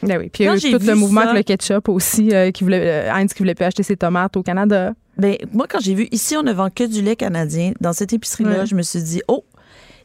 Ben 0.03 0.17
oui. 0.17 0.30
Puis 0.34 0.45
Quand 0.45 0.55
eu 0.55 0.71
tout 0.71 0.80
le 0.84 0.95
mouvement 0.95 1.21
ça- 1.21 1.30
avec 1.30 1.47
le 1.47 1.55
ketchup 1.55 1.88
aussi, 1.88 2.34
euh, 2.34 2.49
qui 2.49 2.63
voulait, 2.63 2.81
euh, 3.07 3.13
Heinz 3.13 3.31
qui 3.34 3.39
voulait 3.39 3.53
plus 3.53 3.65
acheter 3.65 3.84
ses 3.84 3.95
tomates 3.97 4.35
au 4.35 4.41
Canada. 4.41 4.93
Ben, 5.19 5.35
moi, 5.53 5.67
quand 5.69 5.80
j'ai 5.80 5.93
vu 5.93 6.07
«Ici, 6.11 6.35
on 6.35 6.41
ne 6.41 6.51
vend 6.51 6.69
que 6.73 6.84
du 6.84 7.03
lait 7.03 7.15
canadien», 7.15 7.73
dans 7.81 7.93
cette 7.93 8.11
épicerie-là, 8.11 8.61
Ouais. 8.61 8.65
je 8.65 8.73
me 8.73 8.81
suis 8.81 9.03
dit 9.03 9.21
«Oh, 9.27 9.43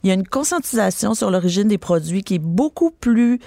il 0.03 0.09
y 0.09 0.11
a 0.11 0.15
une 0.15 0.27
conscientisation 0.27 1.15
sur 1.15 1.31
l'origine 1.31 1.69
des 1.69 1.79
produits 1.79 2.23
qui 2.23 2.35
est 2.35 2.43
beaucoup 2.43 2.91
plus 2.91 3.41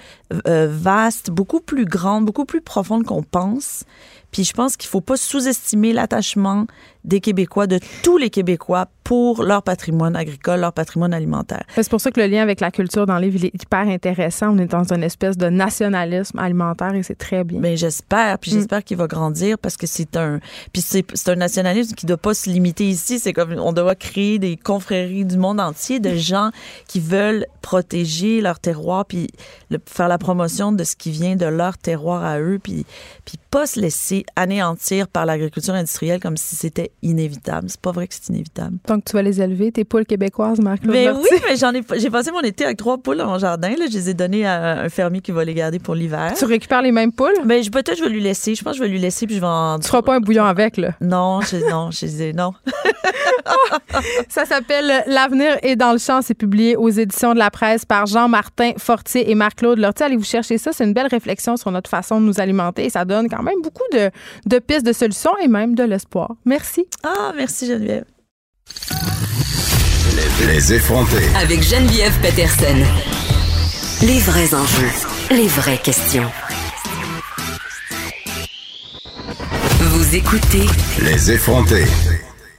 euh, 0.47 0.67
vaste, 0.69 1.29
beaucoup 1.31 1.59
plus 1.59 1.85
grande, 1.85 2.25
beaucoup 2.25 2.45
plus 2.45 2.61
profonde 2.61 3.05
qu'on 3.05 3.23
pense. 3.23 3.83
Puis 4.31 4.43
je 4.43 4.53
pense 4.53 4.77
qu'il 4.77 4.89
faut 4.89 5.01
pas 5.01 5.17
sous-estimer 5.17 5.93
l'attachement 5.93 6.67
des 7.05 7.21
Québécois, 7.21 7.67
de 7.67 7.79
tous 8.03 8.17
les 8.17 8.29
Québécois, 8.29 8.87
pour 9.09 9.41
leur 9.41 9.63
patrimoine 9.63 10.15
agricole, 10.15 10.59
leur 10.59 10.71
patrimoine 10.71 11.15
alimentaire. 11.15 11.63
C'est 11.73 11.89
pour 11.89 11.99
ça 11.99 12.11
que 12.11 12.19
le 12.21 12.27
lien 12.27 12.43
avec 12.43 12.59
la 12.59 12.69
culture 12.69 13.07
dans 13.07 13.17
les 13.17 13.29
villes 13.29 13.45
est 13.45 13.63
hyper 13.63 13.87
intéressant. 13.87 14.53
On 14.53 14.59
est 14.59 14.67
dans 14.67 14.93
une 14.93 15.01
espèce 15.01 15.35
de 15.35 15.49
nationalisme 15.49 16.37
alimentaire 16.37 16.93
et 16.93 17.01
c'est 17.01 17.17
très 17.17 17.43
bien. 17.43 17.59
Mais 17.59 17.75
j'espère, 17.75 18.37
puis 18.37 18.51
j'espère 18.51 18.83
qu'il 18.83 18.97
va 18.97 19.07
grandir 19.07 19.57
parce 19.57 19.77
que 19.77 19.87
c'est 19.87 20.15
un, 20.15 20.39
puis 20.73 20.83
c'est, 20.83 21.27
un 21.27 21.35
nationalisme 21.35 21.95
qui 21.95 22.05
ne 22.05 22.09
doit 22.09 22.17
pas 22.17 22.35
se 22.35 22.51
limiter 22.51 22.87
ici. 22.87 23.17
C'est 23.17 23.33
comme 23.33 23.53
on 23.53 23.73
doit 23.73 23.95
créer 23.95 24.37
des 24.37 24.57
confréries 24.57 25.25
du 25.25 25.37
monde 25.37 25.59
entier 25.59 25.99
de 25.99 26.15
gens 26.15 26.51
qui 26.87 26.99
veulent 26.99 27.47
protéger 27.63 28.41
leur 28.41 28.59
terroir 28.59 29.05
puis 29.05 29.27
faire 29.87 30.07
la 30.07 30.19
promotion 30.19 30.71
de 30.71 30.83
ce 30.83 30.95
qui 30.95 31.09
vient 31.09 31.35
de 31.35 31.47
leur 31.47 31.79
terroir 31.79 32.23
à 32.23 32.39
eux 32.39 32.59
puis 32.61 32.85
puis 33.25 33.37
pas 33.49 33.65
se 33.65 33.79
laisser 33.79 34.18
anéantir 34.35 35.07
par 35.07 35.25
l'agriculture 35.25 35.73
industrielle 35.73 36.19
comme 36.19 36.37
si 36.37 36.55
c'était 36.55 36.91
inévitable. 37.01 37.69
C'est 37.69 37.81
pas 37.81 37.91
vrai 37.91 38.07
que 38.07 38.13
c'est 38.13 38.29
inévitable. 38.29 38.77
Donc, 38.87 39.05
tu 39.05 39.13
vas 39.13 39.21
les 39.21 39.41
élever, 39.41 39.71
tes 39.71 39.83
poules 39.83 40.05
québécoises, 40.05 40.59
marc 40.59 40.83
Mais 40.85 41.09
oui, 41.09 41.37
mais 41.47 41.55
j'en 41.55 41.73
ai, 41.73 41.81
j'ai 41.97 42.09
passé 42.09 42.31
mon 42.31 42.41
été 42.41 42.65
avec 42.65 42.77
trois 42.77 42.97
poules 42.97 43.17
dans 43.17 43.27
mon 43.27 43.37
jardin. 43.37 43.69
Là. 43.69 43.85
Je 43.89 43.97
les 43.97 44.09
ai 44.09 44.13
données 44.13 44.45
à 44.45 44.81
un 44.81 44.89
fermier 44.89 45.21
qui 45.21 45.31
va 45.31 45.43
les 45.43 45.53
garder 45.53 45.79
pour 45.79 45.95
l'hiver. 45.95 46.33
Tu 46.37 46.45
récupères 46.45 46.81
les 46.81 46.91
mêmes 46.91 47.11
poules? 47.11 47.33
Mais 47.45 47.61
ben, 47.61 47.69
peut-être 47.71 47.97
je 47.97 48.03
vais 48.03 48.09
lui 48.09 48.21
laisser. 48.21 48.55
Je 48.55 48.63
pense 48.63 48.73
que 48.73 48.77
je 48.79 48.83
vais 48.83 48.89
lui 48.89 48.99
laisser 48.99 49.25
puis 49.25 49.35
je 49.35 49.41
vais 49.41 49.47
en... 49.47 49.79
Tu 49.79 49.87
feras 49.87 50.01
pas 50.01 50.15
un 50.15 50.19
bouillon 50.19 50.45
avec, 50.45 50.77
là? 50.77 50.93
Non, 51.01 51.41
je, 51.41 51.57
non, 51.69 51.91
je 51.91 52.05
disais 52.05 52.33
non. 52.33 52.53
Ça 54.29 54.45
s'appelle 54.45 55.03
L'avenir 55.07 55.57
est 55.61 55.75
dans 55.75 55.91
le 55.91 55.97
champ. 55.97 56.21
C'est 56.21 56.33
publié 56.33 56.75
aux 56.75 56.89
éditions 56.89 57.33
de 57.33 57.39
la 57.39 57.51
presse 57.51 57.85
par 57.85 58.05
Jean-Martin 58.05 58.71
Fortier 58.77 59.29
et 59.29 59.35
Marc-Claude 59.35 59.79
Lortie. 59.79 60.03
Allez 60.03 60.17
vous 60.17 60.23
chercher 60.23 60.57
ça. 60.57 60.71
C'est 60.71 60.83
une 60.83 60.93
belle 60.93 61.07
réflexion 61.07 61.57
sur 61.57 61.71
notre 61.71 61.89
façon 61.89 62.19
de 62.21 62.25
nous 62.25 62.39
alimenter 62.39 62.85
et 62.85 62.89
ça 62.89 63.05
donne 63.05 63.29
quand 63.29 63.43
même 63.43 63.61
beaucoup 63.61 63.83
de, 63.93 64.08
de 64.45 64.59
pistes 64.59 64.85
de 64.85 64.93
solutions 64.93 65.37
et 65.41 65.47
même 65.47 65.75
de 65.75 65.83
l'espoir. 65.83 66.35
Merci. 66.45 66.85
Ah, 67.03 67.33
merci 67.35 67.67
Geneviève. 67.67 68.05
Les, 70.47 70.73
effrontés. 70.73 71.27
Avec 71.35 71.61
Geneviève 71.63 72.13
Peterson. 72.21 72.77
Les 74.01 74.19
vrais 74.19 74.53
enjeux, 74.53 74.91
les 75.31 75.47
vraies 75.47 75.77
questions. 75.77 76.29
Vous 79.81 80.15
écoutez 80.15 80.65
Les 81.01 81.31
effrontés. 81.31 81.85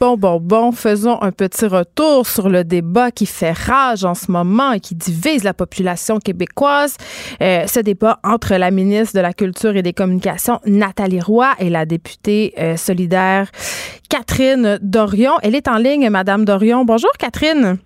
Bon, 0.01 0.17
bon, 0.17 0.41
bon, 0.41 0.73
faisons 0.73 1.21
un 1.21 1.31
petit 1.31 1.67
retour 1.67 2.27
sur 2.27 2.49
le 2.49 2.65
débat 2.65 3.11
qui 3.11 3.27
fait 3.27 3.53
rage 3.53 4.03
en 4.03 4.15
ce 4.15 4.33
moment 4.33 4.73
et 4.73 4.81
qui 4.81 4.95
divise 4.95 5.45
la 5.45 5.53
population 5.53 6.19
québécoise. 6.19 6.97
Euh, 7.43 7.67
ce 7.67 7.81
débat 7.81 8.19
entre 8.25 8.55
la 8.55 8.71
ministre 8.71 9.15
de 9.15 9.21
la 9.21 9.35
Culture 9.35 9.77
et 9.77 9.83
des 9.83 9.93
Communications, 9.93 10.59
Nathalie 10.65 11.21
Roy, 11.21 11.51
et 11.59 11.69
la 11.69 11.85
députée 11.85 12.55
euh, 12.59 12.79
solidaire 12.79 13.51
Catherine 14.09 14.79
Dorion. 14.81 15.35
Elle 15.43 15.55
est 15.55 15.69
en 15.69 15.77
ligne, 15.77 16.09
Madame 16.09 16.47
Dorion. 16.47 16.87
Bonjour, 16.87 17.13
Catherine. 17.19 17.77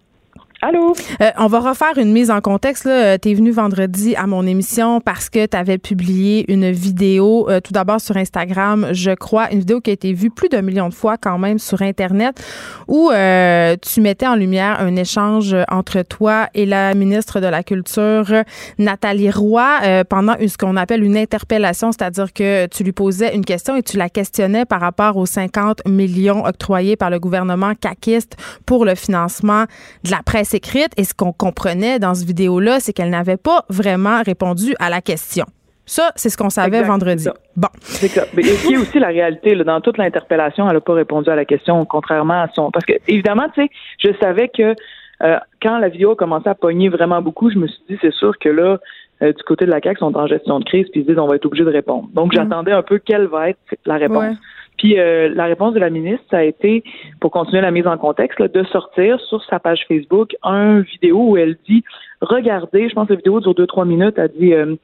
Allô? 0.66 0.94
Euh, 1.20 1.30
on 1.36 1.46
va 1.46 1.60
refaire 1.60 1.98
une 1.98 2.10
mise 2.10 2.30
en 2.30 2.40
contexte. 2.40 2.86
Euh, 2.86 3.18
tu 3.20 3.30
es 3.30 3.34
venu 3.34 3.50
vendredi 3.50 4.16
à 4.16 4.26
mon 4.26 4.46
émission 4.46 4.98
parce 4.98 5.28
que 5.28 5.44
tu 5.44 5.54
avais 5.54 5.76
publié 5.76 6.50
une 6.50 6.70
vidéo, 6.70 7.50
euh, 7.50 7.60
tout 7.60 7.74
d'abord 7.74 8.00
sur 8.00 8.16
Instagram, 8.16 8.86
je 8.92 9.10
crois, 9.10 9.52
une 9.52 9.58
vidéo 9.58 9.82
qui 9.82 9.90
a 9.90 9.92
été 9.92 10.14
vue 10.14 10.30
plus 10.30 10.48
d'un 10.48 10.62
million 10.62 10.88
de 10.88 10.94
fois 10.94 11.18
quand 11.18 11.36
même 11.36 11.58
sur 11.58 11.82
Internet, 11.82 12.42
où 12.88 13.10
tu 13.10 14.00
mettais 14.00 14.26
en 14.26 14.36
lumière 14.36 14.80
un 14.80 14.96
échange 14.96 15.54
entre 15.70 16.00
toi 16.00 16.48
et 16.54 16.64
la 16.64 16.94
ministre 16.94 17.40
de 17.40 17.46
la 17.46 17.62
Culture, 17.62 18.32
Nathalie 18.78 19.30
Roy, 19.30 20.04
pendant 20.08 20.34
ce 20.40 20.56
qu'on 20.56 20.76
appelle 20.76 21.04
une 21.04 21.16
interpellation, 21.16 21.92
c'est-à-dire 21.92 22.32
que 22.32 22.66
tu 22.66 22.84
lui 22.84 22.92
posais 22.92 23.34
une 23.34 23.44
question 23.44 23.76
et 23.76 23.82
tu 23.82 23.98
la 23.98 24.08
questionnais 24.08 24.64
par 24.64 24.80
rapport 24.80 25.16
aux 25.16 25.26
50 25.26 25.86
millions 25.86 26.44
octroyés 26.46 26.96
par 26.96 27.10
le 27.10 27.18
gouvernement 27.18 27.74
caquiste 27.74 28.36
pour 28.64 28.84
le 28.84 28.94
financement 28.94 29.64
de 30.04 30.10
la 30.10 30.22
presse 30.22 30.53
écrite 30.54 30.92
et 30.96 31.04
ce 31.04 31.14
qu'on 31.14 31.32
comprenait 31.32 31.98
dans 31.98 32.14
ce 32.14 32.24
vidéo-là, 32.24 32.80
c'est 32.80 32.92
qu'elle 32.92 33.10
n'avait 33.10 33.36
pas 33.36 33.64
vraiment 33.68 34.22
répondu 34.22 34.74
à 34.78 34.90
la 34.90 35.00
question. 35.00 35.46
Ça, 35.86 36.12
c'est 36.16 36.30
ce 36.30 36.38
qu'on 36.38 36.50
savait 36.50 36.82
vendredi. 36.82 37.28
Bon. 37.56 37.68
C'est 37.80 38.08
ça. 38.08 38.24
Mais 38.34 38.42
y 38.42 38.74
a 38.74 38.80
aussi 38.80 38.98
la 38.98 39.08
réalité, 39.08 39.54
là, 39.54 39.64
dans 39.64 39.80
toute 39.80 39.98
l'interpellation, 39.98 40.66
elle 40.66 40.76
n'a 40.76 40.80
pas 40.80 40.94
répondu 40.94 41.28
à 41.28 41.36
la 41.36 41.44
question, 41.44 41.84
contrairement 41.84 42.42
à 42.42 42.48
son. 42.54 42.70
Parce 42.70 42.86
que, 42.86 42.94
évidemment, 43.06 43.48
tu 43.54 43.62
sais, 43.62 43.70
je 43.98 44.08
savais 44.18 44.48
que 44.48 44.74
euh, 45.22 45.38
quand 45.62 45.78
la 45.78 45.88
vidéo 45.88 46.12
a 46.12 46.16
commencé 46.16 46.48
à 46.48 46.54
pogner 46.54 46.88
vraiment 46.88 47.20
beaucoup, 47.20 47.50
je 47.50 47.58
me 47.58 47.66
suis 47.66 47.82
dit, 47.88 47.98
c'est 48.00 48.14
sûr 48.14 48.38
que 48.38 48.48
là, 48.48 48.78
euh, 49.22 49.32
du 49.32 49.42
côté 49.44 49.66
de 49.66 49.70
la 49.70 49.80
CAQ, 49.80 49.96
ils 49.96 49.98
sont 49.98 50.16
en 50.16 50.26
gestion 50.26 50.58
de 50.58 50.64
crise, 50.64 50.86
puis 50.90 51.02
ils 51.02 51.06
disent, 51.06 51.18
on 51.18 51.26
va 51.26 51.36
être 51.36 51.46
obligé 51.46 51.64
de 51.64 51.70
répondre. 51.70 52.08
Donc, 52.14 52.32
mm-hmm. 52.32 52.36
j'attendais 52.36 52.72
un 52.72 52.82
peu 52.82 52.98
quelle 52.98 53.26
va 53.26 53.50
être 53.50 53.58
la 53.84 53.96
réponse. 53.96 54.36
Puis 54.84 54.98
euh, 54.98 55.30
la 55.34 55.46
réponse 55.46 55.72
de 55.72 55.80
la 55.80 55.88
ministre, 55.88 56.26
ça 56.30 56.36
a 56.36 56.42
été, 56.42 56.84
pour 57.18 57.30
continuer 57.30 57.62
la 57.62 57.70
mise 57.70 57.86
en 57.86 57.96
contexte, 57.96 58.42
de 58.42 58.64
sortir 58.64 59.18
sur 59.18 59.42
sa 59.44 59.58
page 59.58 59.86
Facebook 59.88 60.36
un 60.42 60.80
vidéo 60.80 61.30
où 61.30 61.36
elle 61.38 61.56
dit 61.66 61.82
Regardez, 62.20 62.90
je 62.90 62.94
pense 62.94 63.08
que 63.08 63.14
la 63.14 63.16
vidéo 63.16 63.40
dure 63.40 63.54
deux, 63.54 63.66
trois 63.66 63.86
minutes, 63.86 64.18
elle 64.18 64.30
dit 64.38 64.52
euh, 64.52 64.76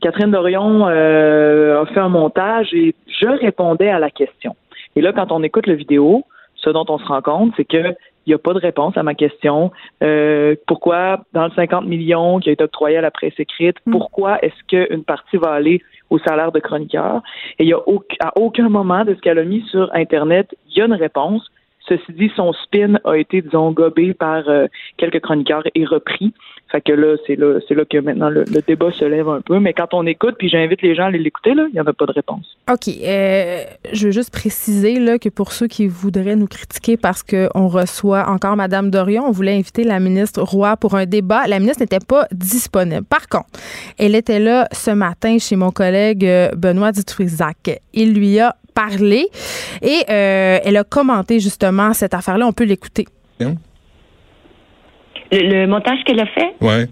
Catherine 0.00 0.30
Dorion 0.30 0.86
euh, 0.86 1.82
a 1.82 1.86
fait 1.86 1.98
un 1.98 2.08
montage 2.08 2.72
et 2.74 2.94
je 3.08 3.26
répondais 3.26 3.88
à 3.88 3.98
la 3.98 4.10
question. 4.10 4.54
Et 4.94 5.00
là, 5.00 5.12
quand 5.12 5.32
on 5.32 5.42
écoute 5.42 5.66
la 5.66 5.74
vidéo, 5.74 6.22
ce 6.54 6.70
dont 6.70 6.84
on 6.88 6.98
se 6.98 7.06
rend 7.06 7.20
compte, 7.20 7.52
c'est 7.56 7.64
que 7.64 7.96
il 8.26 8.30
n'y 8.30 8.34
a 8.34 8.38
pas 8.38 8.52
de 8.52 8.60
réponse 8.60 8.96
à 8.96 9.02
ma 9.02 9.14
question. 9.14 9.72
pourquoi, 10.68 11.24
dans 11.32 11.46
le 11.46 11.50
50 11.56 11.86
millions 11.86 12.38
qui 12.38 12.50
a 12.50 12.52
été 12.52 12.62
octroyé 12.62 12.98
à 12.98 13.00
la 13.00 13.10
presse 13.10 13.32
écrite, 13.38 13.78
mm. 13.86 13.90
pourquoi 13.90 14.38
est-ce 14.44 14.62
qu'une 14.68 15.02
partie 15.02 15.38
va 15.38 15.50
aller 15.50 15.82
au 16.10 16.18
salaire 16.18 16.52
de 16.52 16.60
chroniqueur. 16.60 17.22
Et 17.58 17.64
il 17.64 17.68
y 17.68 17.72
a 17.72 17.80
à 18.20 18.32
aucun 18.36 18.68
moment 18.68 19.04
de 19.04 19.14
ce 19.14 19.20
qu'elle 19.20 19.38
a 19.38 19.44
mis 19.44 19.62
sur 19.70 19.90
Internet, 19.94 20.54
il 20.68 20.78
y 20.78 20.82
a 20.82 20.86
une 20.86 20.94
réponse. 20.94 21.50
Ceci 21.88 22.12
dit, 22.12 22.30
son 22.36 22.52
spin 22.52 22.98
a 23.04 23.14
été, 23.14 23.42
disons, 23.42 23.72
gobé 23.72 24.12
par 24.12 24.48
euh, 24.48 24.66
quelques 24.96 25.20
chroniqueurs 25.20 25.64
et 25.74 25.84
repris. 25.84 26.32
Fait 26.70 26.80
que 26.80 26.92
là, 26.92 27.16
c'est 27.26 27.36
là, 27.36 27.58
c'est 27.66 27.74
là 27.74 27.84
que 27.84 27.98
maintenant 27.98 28.28
le, 28.28 28.44
débat 28.66 28.92
se 28.92 29.04
lève 29.04 29.28
un 29.28 29.40
peu. 29.40 29.58
Mais 29.58 29.72
quand 29.72 29.92
on 29.92 30.06
écoute, 30.06 30.36
puis 30.38 30.48
j'invite 30.48 30.82
les 30.82 30.94
gens 30.94 31.04
à 31.04 31.06
aller 31.06 31.18
l'écouter, 31.18 31.54
là, 31.54 31.66
il 31.68 31.74
n'y 31.74 31.80
en 31.80 31.86
a 31.86 31.92
pas 31.92 32.06
de 32.06 32.12
réponse. 32.12 32.56
OK. 32.70 32.88
Euh, 32.88 33.64
je 33.92 34.06
veux 34.06 34.12
juste 34.12 34.30
préciser 34.30 35.00
là, 35.00 35.18
que 35.18 35.28
pour 35.28 35.52
ceux 35.52 35.66
qui 35.66 35.88
voudraient 35.88 36.36
nous 36.36 36.46
critiquer 36.46 36.96
parce 36.96 37.24
qu'on 37.24 37.66
reçoit 37.66 38.28
encore 38.28 38.56
Mme 38.56 38.90
Dorion, 38.90 39.24
on 39.26 39.32
voulait 39.32 39.56
inviter 39.56 39.82
la 39.82 39.98
ministre 39.98 40.42
Roy 40.42 40.76
pour 40.76 40.94
un 40.94 41.06
débat. 41.06 41.46
La 41.48 41.58
ministre 41.58 41.82
n'était 41.82 42.04
pas 42.06 42.26
disponible. 42.30 43.04
Par 43.04 43.28
contre, 43.28 43.48
elle 43.98 44.14
était 44.14 44.38
là 44.38 44.68
ce 44.72 44.92
matin 44.92 45.38
chez 45.38 45.56
mon 45.56 45.70
collègue 45.70 46.24
euh, 46.24 46.50
Benoît 46.56 46.92
Dutrisac. 46.92 47.80
Il 47.92 48.14
lui 48.14 48.38
a 48.38 48.54
parlé 48.74 49.26
et 49.82 50.04
euh, 50.08 50.58
elle 50.62 50.76
a 50.76 50.84
commenté 50.84 51.40
justement 51.40 51.92
cette 51.94 52.14
affaire-là. 52.14 52.46
On 52.46 52.52
peut 52.52 52.64
l'écouter. 52.64 53.06
Le, 55.32 55.66
montage 55.66 55.98
qu'elle 56.04 56.20
a 56.20 56.26
fait? 56.26 56.54
Ouais 56.60 56.86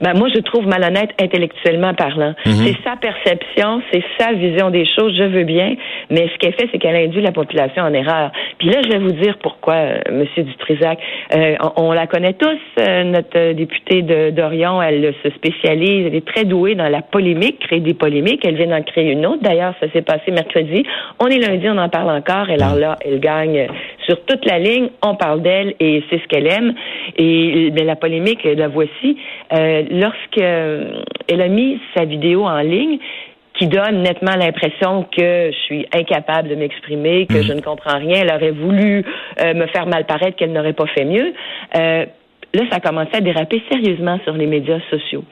ben 0.00 0.14
moi 0.16 0.28
je 0.34 0.40
trouve 0.40 0.66
malhonnête 0.66 1.10
intellectuellement 1.20 1.94
parlant. 1.94 2.34
Mhm. 2.46 2.52
C'est 2.52 2.76
sa 2.84 2.96
perception, 2.96 3.82
c'est 3.92 4.02
sa 4.18 4.32
vision 4.32 4.70
des 4.70 4.86
choses, 4.86 5.14
je 5.16 5.24
veux 5.24 5.44
bien, 5.44 5.74
mais 6.10 6.28
ce 6.32 6.38
qu'elle 6.38 6.54
fait, 6.54 6.68
c'est 6.70 6.78
qu'elle 6.78 6.96
induit 6.96 7.22
la 7.22 7.32
population 7.32 7.82
en 7.82 7.92
erreur. 7.92 8.30
Puis 8.58 8.68
là, 8.68 8.80
je 8.84 8.90
vais 8.90 8.98
vous 8.98 9.12
dire 9.12 9.38
pourquoi, 9.42 9.74
euh, 9.74 10.00
Monsieur 10.12 10.44
Dutrisac. 10.44 10.98
Euh, 11.34 11.56
on, 11.76 11.92
la 11.92 12.06
connaît 12.06 12.34
tous, 12.34 12.58
euh, 12.80 13.04
notre 13.04 13.52
députée 13.52 14.02
de 14.02 14.30
d'Orion, 14.30 14.80
elle 14.82 15.14
se 15.22 15.30
spécialise, 15.30 16.06
elle 16.06 16.14
est 16.14 16.26
très 16.26 16.44
douée 16.44 16.74
dans 16.74 16.88
la 16.88 17.02
polémique, 17.02 17.58
créer 17.60 17.80
des 17.80 17.94
polémiques. 17.94 18.44
Elle 18.44 18.56
vient 18.56 18.66
d'en 18.66 18.82
créer 18.82 19.12
une 19.12 19.26
autre. 19.26 19.42
D'ailleurs, 19.42 19.74
ça 19.80 19.90
s'est 19.92 20.02
passé 20.02 20.30
mercredi. 20.30 20.84
On 21.18 21.26
est 21.26 21.38
lundi, 21.38 21.66
on 21.68 21.78
en 21.78 21.88
parle 21.88 22.10
encore. 22.10 22.48
Et 22.50 22.54
alors 22.54 22.76
là, 22.76 22.96
elle 23.04 23.20
gagne 23.20 23.66
sur 24.08 24.24
toute 24.24 24.44
la 24.44 24.58
ligne. 24.58 24.88
On 25.02 25.14
parle 25.14 25.42
d'elle 25.42 25.74
et 25.80 26.02
c'est 26.08 26.18
ce 26.18 26.26
qu'elle 26.28 26.46
aime. 26.46 26.74
Et 27.16 27.70
la 27.70 27.96
polémique, 27.96 28.44
la 28.44 28.68
voici. 28.68 29.16
Euh, 29.52 29.82
lorsque 29.90 30.38
euh, 30.38 31.02
elle 31.28 31.42
a 31.42 31.48
mis 31.48 31.80
sa 31.94 32.04
vidéo 32.04 32.44
en 32.44 32.60
ligne, 32.60 32.98
qui 33.58 33.66
donne 33.66 34.02
nettement 34.02 34.36
l'impression 34.36 35.04
que 35.04 35.50
je 35.50 35.58
suis 35.64 35.86
incapable 35.92 36.48
de 36.48 36.54
m'exprimer, 36.54 37.26
que 37.26 37.38
mhm. 37.38 37.42
je 37.42 37.52
ne 37.54 37.60
comprends 37.60 37.98
rien. 37.98 38.22
Elle 38.22 38.32
aurait 38.32 38.52
voulu 38.52 39.04
euh, 39.40 39.54
me 39.54 39.66
faire 39.66 39.86
mal 39.86 40.06
paraître 40.06 40.36
qu'elle 40.36 40.52
n'aurait 40.52 40.74
pas 40.74 40.86
fait 40.86 41.04
mieux. 41.04 41.34
Euh, 41.76 42.06
là, 42.54 42.62
ça 42.70 42.76
a 42.76 42.80
commencé 42.80 43.10
à 43.14 43.20
déraper 43.20 43.60
sérieusement 43.70 44.18
sur 44.24 44.34
les 44.34 44.46
médias 44.46 44.78
sociaux. 44.90 45.24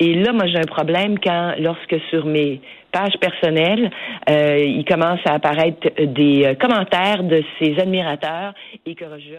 Et 0.00 0.14
là, 0.14 0.32
moi, 0.32 0.46
j'ai 0.46 0.58
un 0.58 0.66
problème 0.66 1.18
quand, 1.18 1.52
lorsque 1.58 1.96
sur 2.10 2.24
mes 2.24 2.60
pages 2.94 3.18
personnelles, 3.20 3.90
euh, 4.30 4.64
il 4.64 4.84
commence 4.84 5.20
à 5.24 5.34
apparaître 5.34 5.88
des 5.98 6.56
commentaires 6.60 7.24
de 7.24 7.42
ses 7.58 7.78
admirateurs 7.78 8.54
et 8.86 8.94
que 8.94 9.04
je... 9.18 9.34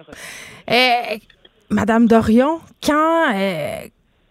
Eh, 0.72 1.20
Madame 1.70 2.08
Dorion, 2.08 2.60
quand 2.86 3.32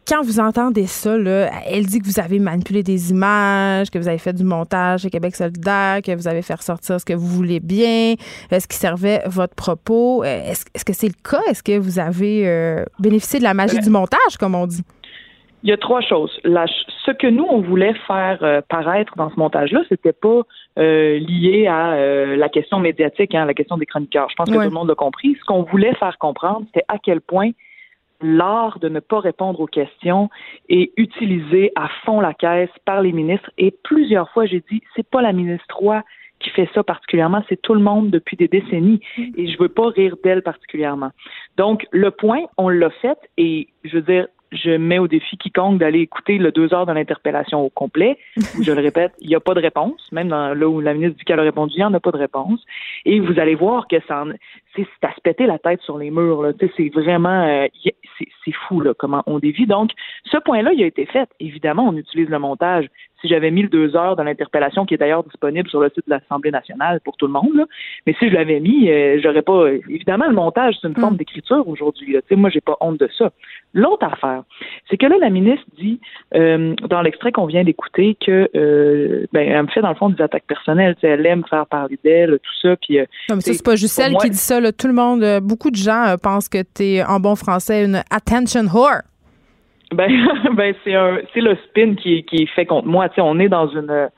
quand 0.06 0.22
vous 0.22 0.38
entendez 0.38 0.86
ça, 0.86 1.16
là, 1.16 1.50
elle 1.66 1.86
dit 1.86 1.98
que 1.98 2.06
vous 2.06 2.20
avez 2.20 2.38
manipulé 2.38 2.82
des 2.82 3.10
images, 3.10 3.90
que 3.90 3.98
vous 3.98 4.08
avez 4.08 4.18
fait 4.18 4.34
du 4.34 4.44
montage 4.44 5.06
à 5.06 5.10
Québec 5.10 5.34
solidaire, 5.34 6.02
que 6.02 6.14
vous 6.14 6.28
avez 6.28 6.42
fait 6.42 6.54
ressortir 6.54 7.00
ce 7.00 7.04
que 7.04 7.14
vous 7.14 7.26
voulez 7.26 7.60
bien, 7.60 8.14
est-ce 8.50 8.68
qui 8.68 8.76
servait 8.76 9.22
votre 9.26 9.54
propos. 9.54 10.22
Est-ce, 10.24 10.84
que 10.84 10.92
c'est 10.92 11.08
le 11.08 11.14
cas? 11.22 11.40
Est-ce 11.48 11.62
que 11.62 11.78
vous 11.78 11.98
avez 11.98 12.46
euh, 12.46 12.84
bénéficié 12.98 13.38
de 13.38 13.44
la 13.44 13.54
magie 13.54 13.78
du 13.78 13.90
montage, 13.90 14.36
comme 14.38 14.54
on 14.54 14.66
dit? 14.66 14.82
Il 15.64 15.70
y 15.70 15.72
a 15.72 15.76
trois 15.76 16.00
choses. 16.02 16.30
ce 16.44 17.10
que 17.10 17.26
nous, 17.26 17.46
on 17.48 17.60
voulait 17.60 17.94
faire 18.06 18.38
euh, 18.42 18.60
paraître 18.68 19.16
dans 19.16 19.30
ce 19.30 19.36
montage-là, 19.36 19.80
c'était 19.88 20.12
pas 20.12 20.42
euh, 20.78 21.18
lié 21.18 21.66
à 21.66 22.36
la 22.36 22.48
question 22.48 22.78
médiatique, 22.78 23.34
hein, 23.34 23.46
la 23.46 23.54
question 23.54 23.76
des 23.76 23.86
chroniqueurs. 23.86 24.28
Je 24.30 24.36
pense 24.36 24.48
que 24.48 24.54
tout 24.54 24.60
le 24.60 24.70
monde 24.70 24.88
l'a 24.88 24.94
compris. 24.94 25.36
Ce 25.40 25.44
qu'on 25.44 25.62
voulait 25.62 25.94
faire 25.94 26.18
comprendre, 26.18 26.66
c'était 26.66 26.84
à 26.88 26.98
quel 26.98 27.20
point 27.20 27.50
l'art 28.20 28.78
de 28.78 28.88
ne 28.88 29.00
pas 29.00 29.20
répondre 29.20 29.60
aux 29.60 29.66
questions 29.66 30.30
est 30.68 30.92
utilisé 30.96 31.72
à 31.76 31.88
fond 32.04 32.20
la 32.20 32.34
caisse 32.34 32.70
par 32.84 33.02
les 33.02 33.12
ministres. 33.12 33.50
Et 33.58 33.74
plusieurs 33.82 34.30
fois, 34.30 34.46
j'ai 34.46 34.62
dit, 34.70 34.82
c'est 34.94 35.08
pas 35.08 35.22
la 35.22 35.32
ministre 35.32 35.76
Roy 35.76 36.02
qui 36.40 36.50
fait 36.50 36.68
ça 36.74 36.82
particulièrement, 36.82 37.42
c'est 37.48 37.60
tout 37.60 37.74
le 37.74 37.80
monde 37.80 38.10
depuis 38.10 38.36
des 38.36 38.48
décennies. 38.48 39.00
Et 39.36 39.46
je 39.46 39.58
veux 39.58 39.68
pas 39.68 39.88
rire 39.88 40.16
d'elle 40.22 40.42
particulièrement. 40.42 41.10
Donc, 41.56 41.86
le 41.90 42.10
point, 42.10 42.42
on 42.58 42.68
l'a 42.68 42.90
fait 42.90 43.18
et 43.38 43.68
je 43.84 43.96
veux 43.96 44.02
dire, 44.02 44.26
je 44.54 44.70
mets 44.70 44.98
au 44.98 45.08
défi 45.08 45.36
quiconque 45.36 45.78
d'aller 45.78 46.00
écouter 46.00 46.38
le 46.38 46.52
deux 46.52 46.72
heures 46.72 46.86
de 46.86 46.92
l'interpellation 46.92 47.60
au 47.60 47.70
complet, 47.70 48.16
je 48.62 48.72
le 48.72 48.80
répète, 48.80 49.12
il 49.20 49.28
n'y 49.28 49.34
a 49.34 49.40
pas 49.40 49.54
de 49.54 49.60
réponse. 49.60 50.10
Même 50.12 50.28
dans, 50.28 50.54
là 50.54 50.68
où 50.68 50.80
la 50.80 50.94
ministre 50.94 51.18
dit 51.18 51.24
qu'elle 51.24 51.40
a 51.40 51.42
répondu, 51.42 51.74
il 51.76 51.78
n'y 51.78 51.84
en 51.84 51.94
a 51.94 52.00
pas 52.00 52.12
de 52.12 52.18
réponse. 52.18 52.64
Et 53.04 53.20
vous 53.20 53.38
allez 53.38 53.54
voir 53.54 53.88
que 53.88 53.96
ça, 54.06 54.24
c'est 54.82 55.06
à 55.06 55.14
se 55.14 55.20
péter 55.20 55.46
la 55.46 55.58
tête 55.58 55.80
sur 55.82 55.98
les 55.98 56.10
murs. 56.10 56.52
C'est 56.76 56.88
vraiment, 56.88 57.46
euh, 57.46 57.66
c'est 58.18 58.54
fou 58.68 58.80
là, 58.80 58.92
comment 58.96 59.22
on 59.26 59.38
dévie. 59.38 59.66
Donc, 59.66 59.90
ce 60.24 60.36
point-là, 60.38 60.72
il 60.72 60.82
a 60.82 60.86
été 60.86 61.06
fait. 61.06 61.28
Évidemment, 61.40 61.88
on 61.88 61.96
utilise 61.96 62.28
le 62.28 62.38
montage 62.38 62.88
si 63.24 63.28
j'avais 63.28 63.50
mis 63.50 63.62
le 63.62 63.68
deux 63.68 63.96
heures 63.96 64.16
de 64.16 64.22
l'interpellation, 64.22 64.84
qui 64.84 64.94
est 64.94 64.98
d'ailleurs 64.98 65.24
disponible 65.24 65.68
sur 65.68 65.80
le 65.80 65.88
site 65.88 66.04
de 66.06 66.10
l'Assemblée 66.10 66.50
nationale 66.50 67.00
pour 67.04 67.16
tout 67.16 67.26
le 67.26 67.32
monde, 67.32 67.64
mais 68.06 68.14
si 68.18 68.28
je 68.28 68.34
l'avais 68.34 68.60
mis, 68.60 68.90
euh, 68.90 69.18
j'aurais 69.22 69.42
pas. 69.42 69.70
Évidemment, 69.88 70.26
le 70.26 70.34
montage, 70.34 70.76
c'est 70.80 70.88
une 70.88 70.94
forme 70.94 71.14
mm. 71.14 71.18
d'écriture 71.18 71.66
aujourd'hui. 71.66 72.16
Moi, 72.32 72.50
j'ai 72.50 72.60
pas 72.60 72.76
honte 72.80 73.00
de 73.00 73.08
ça. 73.16 73.32
L'autre 73.72 74.06
affaire, 74.06 74.42
c'est 74.90 74.96
que 74.96 75.06
là, 75.06 75.16
la 75.18 75.30
ministre 75.30 75.64
dit 75.78 76.00
euh, 76.34 76.74
dans 76.88 77.00
l'extrait 77.00 77.32
qu'on 77.32 77.46
vient 77.46 77.64
d'écouter 77.64 78.16
que 78.24 78.48
ben, 79.32 79.48
elle 79.48 79.62
me 79.62 79.68
fait 79.68 79.80
dans 79.80 79.88
le 79.88 79.94
fond 79.94 80.10
des 80.10 80.22
attaques 80.22 80.46
personnelles. 80.46 80.96
Elle 81.02 81.24
aime 81.26 81.44
faire 81.48 81.66
parler 81.66 81.98
d'elle, 82.04 82.38
tout 82.42 82.60
ça. 82.60 82.76
Puis, 82.76 82.98
non, 82.98 83.36
mais 83.36 83.40
ça, 83.40 83.52
c'est 83.52 83.64
pas 83.64 83.76
juste 83.76 83.98
elle 83.98 84.16
qui 84.16 84.30
dit 84.30 84.36
ça. 84.36 84.60
Tout 84.72 84.86
le 84.86 84.94
monde, 84.94 85.24
beaucoup 85.42 85.70
de 85.70 85.76
gens 85.76 86.14
pensent 86.22 86.48
que 86.48 86.62
tu 86.62 86.84
es 86.84 87.04
en 87.04 87.20
bon 87.20 87.36
français 87.36 87.84
une 87.84 88.02
attention 88.10 88.64
whore. 88.72 89.02
Ben, 89.92 90.10
ben 90.56 90.74
c'est 90.84 90.94
un, 90.94 91.18
c'est 91.32 91.40
le 91.40 91.56
spin 91.68 91.94
qui, 91.94 92.24
qui 92.24 92.42
est 92.42 92.54
fait 92.54 92.66
contre 92.66 92.88
moi. 92.88 93.08
Tu 93.08 93.16
sais, 93.16 93.20
on 93.20 93.38
est 93.38 93.48
dans 93.48 93.68
une 93.68 94.10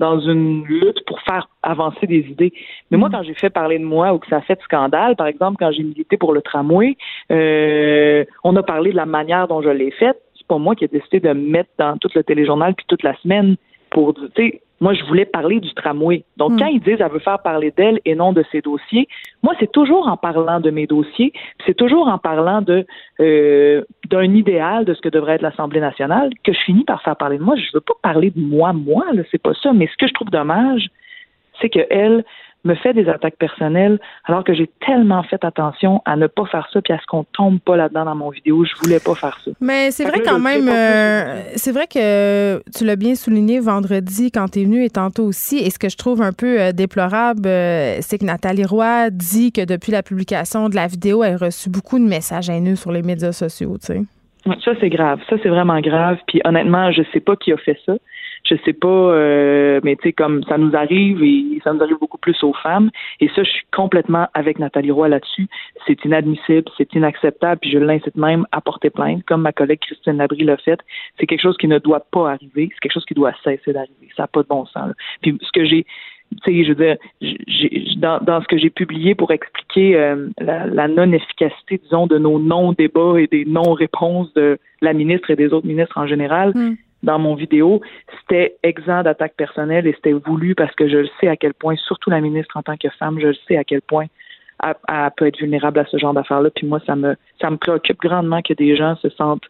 dans 0.00 0.18
une 0.18 0.64
lutte 0.64 1.04
pour 1.06 1.20
faire 1.20 1.48
avancer 1.62 2.06
des 2.06 2.26
idées. 2.28 2.52
Mais 2.90 2.98
moi, 2.98 3.08
mm. 3.08 3.12
quand 3.12 3.22
j'ai 3.22 3.34
fait 3.34 3.50
parler 3.50 3.78
de 3.78 3.84
moi 3.84 4.12
ou 4.12 4.18
que 4.18 4.26
ça 4.26 4.36
a 4.36 4.40
fait 4.40 4.60
scandale, 4.62 5.16
par 5.16 5.26
exemple, 5.26 5.56
quand 5.58 5.70
j'ai 5.72 5.82
milité 5.82 6.16
pour 6.16 6.32
le 6.32 6.42
tramway, 6.42 6.96
euh, 7.30 8.24
on 8.42 8.56
a 8.56 8.62
parlé 8.62 8.90
de 8.90 8.96
la 8.96 9.06
manière 9.06 9.48
dont 9.48 9.62
je 9.62 9.68
l'ai 9.68 9.90
faite. 9.92 10.20
C'est 10.36 10.46
pas 10.46 10.58
moi 10.58 10.74
qui 10.74 10.84
ai 10.84 10.88
décidé 10.88 11.20
de 11.20 11.28
me 11.28 11.48
mettre 11.48 11.70
dans 11.78 11.96
tout 11.96 12.08
le 12.14 12.24
téléjournal 12.24 12.74
puis 12.74 12.84
toute 12.88 13.02
la 13.02 13.16
semaine 13.18 13.56
pour, 13.90 14.14
tu 14.14 14.22
sais, 14.36 14.60
moi, 14.84 14.92
je 14.92 15.02
voulais 15.04 15.24
parler 15.24 15.60
du 15.60 15.72
tramway. 15.72 16.24
Donc, 16.36 16.52
hmm. 16.52 16.58
quand 16.58 16.66
ils 16.66 16.80
disent 16.80 16.98
qu'elle 16.98 17.10
veut 17.10 17.18
faire 17.18 17.38
parler 17.38 17.72
d'elle 17.74 18.00
et 18.04 18.14
non 18.14 18.34
de 18.34 18.44
ses 18.52 18.60
dossiers, 18.60 19.08
moi, 19.42 19.54
c'est 19.58 19.72
toujours 19.72 20.08
en 20.08 20.18
parlant 20.18 20.60
de 20.60 20.70
mes 20.70 20.86
dossiers, 20.86 21.32
c'est 21.64 21.72
toujours 21.72 22.06
en 22.08 22.18
parlant 22.18 22.60
de 22.60 22.84
euh, 23.18 23.82
d'un 24.10 24.34
idéal 24.34 24.84
de 24.84 24.92
ce 24.92 25.00
que 25.00 25.08
devrait 25.08 25.36
être 25.36 25.42
l'Assemblée 25.42 25.80
nationale 25.80 26.28
que 26.44 26.52
je 26.52 26.58
finis 26.66 26.84
par 26.84 27.00
faire 27.00 27.16
parler 27.16 27.38
de 27.38 27.42
moi. 27.42 27.56
Je 27.56 27.64
veux 27.72 27.80
pas 27.80 27.94
parler 28.02 28.30
de 28.30 28.38
moi, 28.38 28.74
moi, 28.74 29.06
là, 29.14 29.22
c'est 29.30 29.40
pas 29.40 29.54
ça. 29.54 29.72
Mais 29.72 29.86
ce 29.86 29.96
que 29.96 30.06
je 30.06 30.12
trouve 30.12 30.28
dommage, 30.28 30.88
c'est 31.62 31.70
que 31.70 31.80
elle, 31.88 32.22
me 32.64 32.74
fait 32.74 32.92
des 32.94 33.08
attaques 33.08 33.36
personnelles 33.36 33.98
alors 34.24 34.44
que 34.44 34.54
j'ai 34.54 34.70
tellement 34.86 35.22
fait 35.22 35.44
attention 35.44 36.02
à 36.04 36.16
ne 36.16 36.26
pas 36.26 36.46
faire 36.46 36.68
ça 36.72 36.80
puis 36.82 36.92
à 36.92 36.98
ce 36.98 37.06
qu'on 37.06 37.24
tombe 37.24 37.60
pas 37.60 37.76
là-dedans 37.76 38.04
dans 38.04 38.14
mon 38.14 38.30
vidéo. 38.30 38.64
Je 38.64 38.72
voulais 38.82 39.00
pas 39.00 39.14
faire 39.14 39.38
ça. 39.44 39.50
Mais 39.60 39.90
c'est 39.90 40.04
vrai 40.04 40.20
quand 40.24 40.38
même, 40.38 40.68
euh, 40.68 41.42
c'est 41.56 41.72
vrai 41.72 41.86
que 41.86 42.62
tu 42.76 42.84
l'as 42.84 42.96
bien 42.96 43.14
souligné 43.14 43.60
vendredi 43.60 44.30
quand 44.30 44.48
tu 44.48 44.60
es 44.60 44.64
venu 44.64 44.84
et 44.84 44.90
tantôt 44.90 45.24
aussi. 45.24 45.58
Et 45.58 45.70
ce 45.70 45.78
que 45.78 45.88
je 45.88 45.96
trouve 45.96 46.22
un 46.22 46.32
peu 46.32 46.60
euh, 46.60 46.72
déplorable, 46.72 47.46
euh, 47.46 47.98
c'est 48.00 48.18
que 48.18 48.24
Nathalie 48.24 48.64
Roy 48.64 49.10
dit 49.10 49.52
que 49.52 49.64
depuis 49.64 49.92
la 49.92 50.02
publication 50.02 50.68
de 50.68 50.74
la 50.74 50.86
vidéo, 50.86 51.22
elle 51.22 51.34
a 51.34 51.46
reçu 51.46 51.68
beaucoup 51.70 51.98
de 51.98 52.04
messages 52.04 52.48
haineux 52.48 52.76
sur 52.76 52.92
les 52.92 53.02
médias 53.02 53.32
sociaux, 53.32 53.76
tu 53.78 53.86
sais. 53.86 54.02
Ça, 54.62 54.72
c'est 54.78 54.90
grave. 54.90 55.20
Ça, 55.30 55.36
c'est 55.42 55.48
vraiment 55.48 55.80
grave. 55.80 56.18
Puis 56.26 56.40
honnêtement, 56.44 56.92
je 56.92 57.02
sais 57.12 57.20
pas 57.20 57.34
qui 57.34 57.52
a 57.52 57.56
fait 57.56 57.78
ça 57.86 57.94
je 58.44 58.56
sais 58.64 58.74
pas, 58.74 58.88
euh, 58.88 59.80
mais 59.82 59.96
tu 59.96 60.08
sais, 60.08 60.12
comme 60.12 60.42
ça 60.44 60.58
nous 60.58 60.76
arrive 60.76 61.22
et 61.22 61.60
ça 61.64 61.72
nous 61.72 61.82
arrive 61.82 61.98
beaucoup 61.98 62.18
plus 62.18 62.42
aux 62.42 62.52
femmes. 62.52 62.90
Et 63.20 63.28
ça, 63.28 63.42
je 63.42 63.50
suis 63.50 63.66
complètement 63.72 64.28
avec 64.34 64.58
Nathalie 64.58 64.90
Roy 64.90 65.08
là-dessus. 65.08 65.46
C'est 65.86 66.04
inadmissible, 66.04 66.70
c'est 66.76 66.92
inacceptable, 66.94 67.60
puis 67.60 67.70
je 67.70 67.78
l'incite 67.78 68.16
même 68.16 68.46
à 68.52 68.60
porter 68.60 68.90
plainte, 68.90 69.24
comme 69.24 69.42
ma 69.42 69.52
collègue 69.52 69.80
Christine 69.80 70.18
Labrie 70.18 70.44
l'a 70.44 70.58
fait. 70.58 70.80
C'est 71.18 71.26
quelque 71.26 71.42
chose 71.42 71.56
qui 71.56 71.68
ne 71.68 71.78
doit 71.78 72.04
pas 72.10 72.32
arriver, 72.32 72.68
c'est 72.74 72.80
quelque 72.80 72.92
chose 72.92 73.06
qui 73.06 73.14
doit 73.14 73.32
cesser 73.42 73.72
d'arriver. 73.72 74.08
Ça 74.16 74.24
n'a 74.24 74.26
pas 74.26 74.42
de 74.42 74.48
bon 74.48 74.66
sens. 74.66 74.92
Puis 75.22 75.38
ce 75.40 75.50
que 75.52 75.64
j'ai 75.64 75.86
tu 76.42 76.52
sais, 76.52 76.64
je 76.64 76.72
veux 76.72 76.74
dire, 76.74 76.96
dans, 77.98 78.18
dans, 78.18 78.42
ce 78.42 78.48
que 78.48 78.58
j'ai 78.58 78.70
publié 78.70 79.14
pour 79.14 79.30
expliquer 79.30 79.96
euh, 79.96 80.30
la, 80.40 80.88
non-efficacité, 80.88 81.78
disons, 81.78 82.08
de 82.08 82.18
nos 82.18 82.40
non-débats 82.40 83.20
et 83.20 83.28
des 83.28 83.44
non-réponses 83.44 84.32
de 84.34 84.58
la 84.80 84.94
ministre 84.94 85.30
et 85.30 85.36
des 85.36 85.52
autres 85.52 85.66
ministres 85.66 85.96
en 85.96 86.08
général, 86.08 86.52
mm 86.54 86.76
dans 87.04 87.18
mon 87.18 87.34
vidéo, 87.34 87.80
c'était 88.20 88.56
exempt 88.62 89.02
d'attaque 89.02 89.34
personnelle 89.36 89.86
et 89.86 89.92
c'était 89.92 90.12
voulu 90.12 90.54
parce 90.54 90.74
que 90.74 90.88
je 90.88 90.98
le 90.98 91.08
sais 91.20 91.28
à 91.28 91.36
quel 91.36 91.54
point, 91.54 91.76
surtout 91.76 92.10
la 92.10 92.20
ministre 92.20 92.56
en 92.56 92.62
tant 92.62 92.76
que 92.76 92.88
femme, 92.98 93.20
je 93.20 93.28
le 93.28 93.36
sais 93.46 93.56
à 93.56 93.64
quel 93.64 93.82
point 93.82 94.06
elle, 94.62 95.10
peut 95.16 95.26
être 95.26 95.38
vulnérable 95.38 95.78
à 95.78 95.84
ce 95.86 95.98
genre 95.98 96.14
d'affaires-là. 96.14 96.50
Puis 96.50 96.66
moi, 96.66 96.80
ça 96.86 96.96
me 96.96 97.16
ça 97.40 97.50
me 97.50 97.56
préoccupe 97.56 98.00
grandement 98.00 98.42
que 98.42 98.54
des 98.54 98.76
gens 98.76 98.96
se 98.96 99.10
sentent 99.10 99.44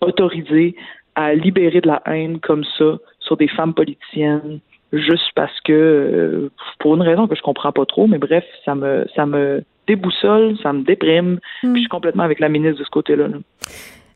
autorisés 0.00 0.74
à 1.14 1.34
libérer 1.34 1.80
de 1.80 1.88
la 1.88 2.02
haine 2.06 2.40
comme 2.40 2.64
ça 2.76 2.98
sur 3.20 3.36
des 3.36 3.48
femmes 3.48 3.74
politiciennes 3.74 4.60
juste 4.92 5.30
parce 5.34 5.58
que 5.62 5.72
euh, 5.72 6.50
pour 6.78 6.94
une 6.94 7.02
raison 7.02 7.26
que 7.26 7.34
je 7.34 7.42
comprends 7.42 7.72
pas 7.72 7.86
trop, 7.86 8.06
mais 8.06 8.18
bref, 8.18 8.44
ça 8.64 8.74
me 8.74 9.06
ça 9.14 9.26
me 9.26 9.62
déboussole, 9.86 10.56
ça 10.62 10.72
me 10.72 10.82
déprime. 10.82 11.38
Hmm. 11.62 11.72
Puis 11.72 11.76
je 11.76 11.80
suis 11.80 11.88
complètement 11.88 12.24
avec 12.24 12.40
la 12.40 12.48
ministre 12.48 12.80
de 12.80 12.84
ce 12.84 12.90
côté-là. 12.90 13.28
là 13.28 13.38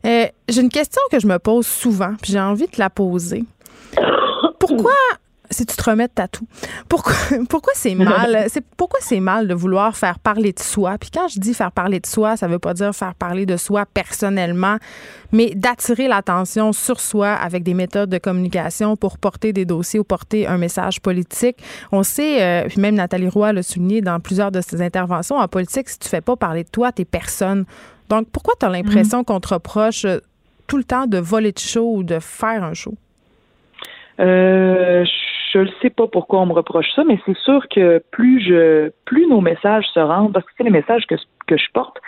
euh, 0.05 0.27
j'ai 0.47 0.61
une 0.61 0.69
question 0.69 1.01
que 1.11 1.19
je 1.19 1.27
me 1.27 1.39
pose 1.39 1.67
souvent, 1.67 2.15
puis 2.21 2.31
j'ai 2.33 2.39
envie 2.39 2.67
de 2.67 2.77
la 2.77 2.89
poser. 2.89 3.43
Pourquoi 4.59 4.93
si 5.51 5.65
tu 5.65 5.75
te 5.75 5.83
remets 5.89 6.07
de 6.07 6.13
tatou. 6.13 6.47
Pourquoi, 6.89 7.13
pourquoi 7.49 7.73
c'est 7.75 7.95
mal? 7.95 8.45
C'est, 8.49 8.65
pourquoi 8.77 8.99
c'est 9.01 9.19
mal 9.19 9.47
de 9.47 9.53
vouloir 9.53 9.95
faire 9.95 10.19
parler 10.19 10.53
de 10.53 10.59
soi? 10.59 10.97
Puis 10.99 11.09
quand 11.11 11.27
je 11.27 11.39
dis 11.39 11.53
faire 11.53 11.71
parler 11.71 11.99
de 11.99 12.05
soi, 12.05 12.37
ça 12.37 12.47
veut 12.47 12.59
pas 12.59 12.73
dire 12.73 12.93
faire 12.93 13.15
parler 13.15 13.45
de 13.45 13.57
soi 13.57 13.85
personnellement, 13.85 14.77
mais 15.31 15.53
d'attirer 15.55 16.07
l'attention 16.07 16.73
sur 16.73 16.99
soi 16.99 17.29
avec 17.29 17.63
des 17.63 17.73
méthodes 17.73 18.09
de 18.09 18.17
communication 18.17 18.95
pour 18.95 19.17
porter 19.17 19.53
des 19.53 19.65
dossiers 19.65 19.99
ou 19.99 20.03
porter 20.03 20.47
un 20.47 20.57
message 20.57 21.01
politique. 21.01 21.57
On 21.91 22.03
sait, 22.03 22.41
euh, 22.41 22.67
puis 22.67 22.81
même 22.81 22.95
Nathalie 22.95 23.29
Roy 23.29 23.53
l'a 23.53 23.63
souligné 23.63 24.01
dans 24.01 24.19
plusieurs 24.19 24.51
de 24.51 24.61
ses 24.61 24.81
interventions, 24.81 25.37
en 25.37 25.47
politique, 25.47 25.89
si 25.89 25.99
tu 25.99 26.09
fais 26.09 26.21
pas 26.21 26.35
parler 26.35 26.63
de 26.63 26.69
toi, 26.69 26.91
t'es 26.91 27.05
personne. 27.05 27.65
Donc, 28.11 28.27
pourquoi 28.29 28.55
tu 28.59 28.65
as 28.65 28.69
l'impression 28.69 29.19
mhm. 29.19 29.25
qu'on 29.25 29.39
te 29.39 29.53
reproche 29.53 30.03
euh, 30.03 30.17
tout 30.67 30.77
le 30.77 30.83
temps 30.83 31.07
de 31.07 31.17
voler 31.17 31.53
de 31.53 31.59
show 31.59 31.95
ou 31.95 32.03
de 32.03 32.19
faire 32.19 32.61
un 32.61 32.73
show? 32.73 32.93
Euh, 34.19 35.05
je 35.53 35.59
ne 35.59 35.69
sais 35.81 35.89
pas 35.89 36.07
pourquoi 36.07 36.41
on 36.41 36.45
me 36.45 36.51
reproche 36.51 36.87
ça, 36.93 37.05
mais 37.05 37.17
c'est 37.25 37.37
sûr 37.37 37.65
que 37.69 38.03
plus 38.11 38.41
je 38.41 38.91
plus 39.05 39.27
nos 39.27 39.39
messages 39.39 39.85
se 39.93 39.99
rendent, 40.01 40.33
parce 40.33 40.45
que 40.45 40.51
c'est 40.57 40.65
les 40.65 40.71
messages 40.71 41.07
que, 41.07 41.15
que 41.47 41.55
je 41.55 41.71
porte, 41.73 41.99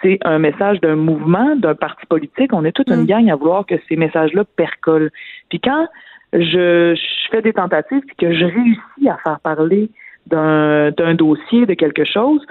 c'est 0.00 0.20
un 0.24 0.38
message 0.38 0.80
d'un 0.80 0.94
mouvement, 0.94 1.56
d'un 1.56 1.74
parti 1.74 2.06
politique. 2.06 2.52
On 2.52 2.64
est 2.64 2.70
toute 2.70 2.88
une 2.88 3.02
mm. 3.02 3.06
gang 3.06 3.28
à 3.28 3.34
vouloir 3.34 3.66
que 3.66 3.74
ces 3.88 3.96
messages-là 3.96 4.44
percolent. 4.44 5.10
Puis 5.48 5.58
quand 5.58 5.88
je, 6.32 6.94
je 6.94 7.30
fais 7.32 7.42
des 7.42 7.52
tentatives 7.52 8.04
et 8.08 8.14
que 8.14 8.32
je 8.32 8.44
réussis 8.44 9.08
à 9.08 9.16
faire 9.24 9.40
parler 9.40 9.90
d'un 10.28 11.14
dossier, 11.14 11.66
de 11.66 11.74
quelque 11.74 12.04
chose, 12.04 12.46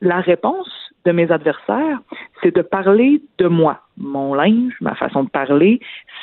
la 0.00 0.20
réponse 0.20 0.87
de 1.08 1.12
mes 1.12 1.32
adversaires, 1.32 2.00
c'est 2.42 2.54
de 2.54 2.60
parler 2.60 3.22
de 3.38 3.48
moi, 3.48 3.80
mon 3.96 4.34
linge, 4.34 4.74
ma 4.82 4.94
façon 4.94 5.24
de 5.24 5.30
parler, 5.30 5.80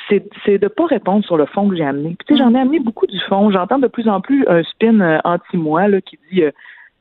c'est, 0.08 0.22
de 0.46 0.68
pas 0.68 0.86
répondre 0.86 1.24
sur 1.24 1.36
le 1.36 1.46
fond 1.46 1.68
que 1.68 1.76
j'ai 1.76 1.84
amené. 1.84 2.14
Puis, 2.18 2.26
tu 2.28 2.34
sais, 2.34 2.38
j'en 2.38 2.54
ai 2.54 2.60
amené 2.60 2.78
beaucoup 2.78 3.06
du 3.06 3.18
fond. 3.28 3.50
J'entends 3.50 3.80
de 3.80 3.88
plus 3.88 4.08
en 4.08 4.20
plus 4.20 4.46
un 4.46 4.62
spin 4.62 5.00
euh, 5.00 5.18
anti-moi 5.24 6.00
qui 6.02 6.18
dit 6.30 6.44
euh, 6.44 6.52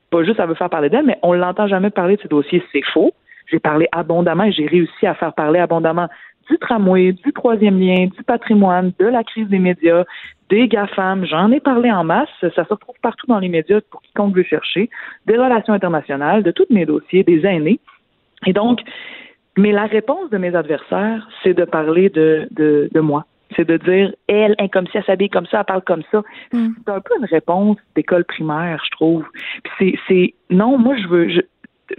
pas 0.10 0.24
juste 0.24 0.38
ça 0.38 0.48
veut 0.48 0.56
faire 0.56 0.70
parler 0.70 0.90
d'elle, 0.90 1.06
mais 1.06 1.20
on 1.22 1.34
l'entend 1.34 1.68
jamais 1.68 1.92
parler 1.92 2.16
de 2.16 2.22
ces 2.22 2.28
dossiers. 2.28 2.64
C'est 2.72 2.86
faux. 2.92 3.14
J'ai 3.52 3.60
parlé 3.60 3.88
abondamment 3.92 4.46
et 4.46 4.52
j'ai 4.52 4.66
réussi 4.66 5.06
à 5.06 5.14
faire 5.14 5.34
parler 5.34 5.60
abondamment 5.60 6.08
du 6.50 6.58
tramway, 6.58 7.14
du 7.14 7.34
troisième 7.34 7.80
lien, 7.80 8.08
du 8.08 8.24
patrimoine, 8.24 8.92
de 9.00 9.06
la 9.06 9.24
crise 9.24 9.48
des 9.48 9.60
médias, 9.60 10.04
des 10.50 10.68
GAFAM. 10.68 11.26
J'en 11.26 11.52
ai 11.52 11.60
parlé 11.60 11.92
en 11.92 12.04
masse. 12.04 12.30
Ça 12.42 12.50
se 12.52 12.70
retrouve 12.70 12.96
partout 13.02 13.26
dans 13.28 13.40
les 13.40 13.50
médias 13.50 13.82
pour 13.90 14.02
quiconque 14.02 14.36
veut 14.36 14.44
chercher. 14.44 14.90
Des 15.26 15.38
relations 15.38 15.74
internationales, 15.74 16.44
de 16.44 16.52
tous 16.52 16.68
mes 16.70 16.86
dossiers, 16.86 17.24
des 17.24 17.46
aînés. 17.46 17.80
Et 18.46 18.54
donc, 18.54 18.82
Mais 19.58 19.72
la 19.72 19.86
réponse 19.86 20.30
de 20.32 20.38
mes 20.38 20.54
adversaires, 20.54 21.28
c'est 21.42 21.54
de 21.54 21.64
parler 21.64 22.10
de, 22.10 22.48
de, 22.52 22.90
de 22.94 23.00
moi. 23.00 23.26
C'est 23.56 23.66
de 23.66 23.78
dire, 23.78 24.14
elle, 24.28 24.56
elle, 24.58 24.70
comme 24.70 24.88
si 24.88 24.98
elle 24.98 25.06
s'habille 25.06 25.30
comme 25.30 25.46
ça, 25.46 25.60
elle 25.60 25.66
parle 25.66 25.82
comme 25.84 26.04
ça. 26.12 26.24
Mm. 26.52 26.68
C'est 26.84 26.92
un 26.92 27.00
peu 27.00 27.14
une 27.18 27.26
réponse 27.26 27.78
d'école 27.96 28.26
primaire, 28.26 28.82
je 28.84 28.92
trouve. 28.92 29.24
C'est, 29.80 30.34
non, 30.50 30.78
moi, 30.78 30.96
je 30.98 31.08
veux, 31.08 31.30
je, 31.30 31.42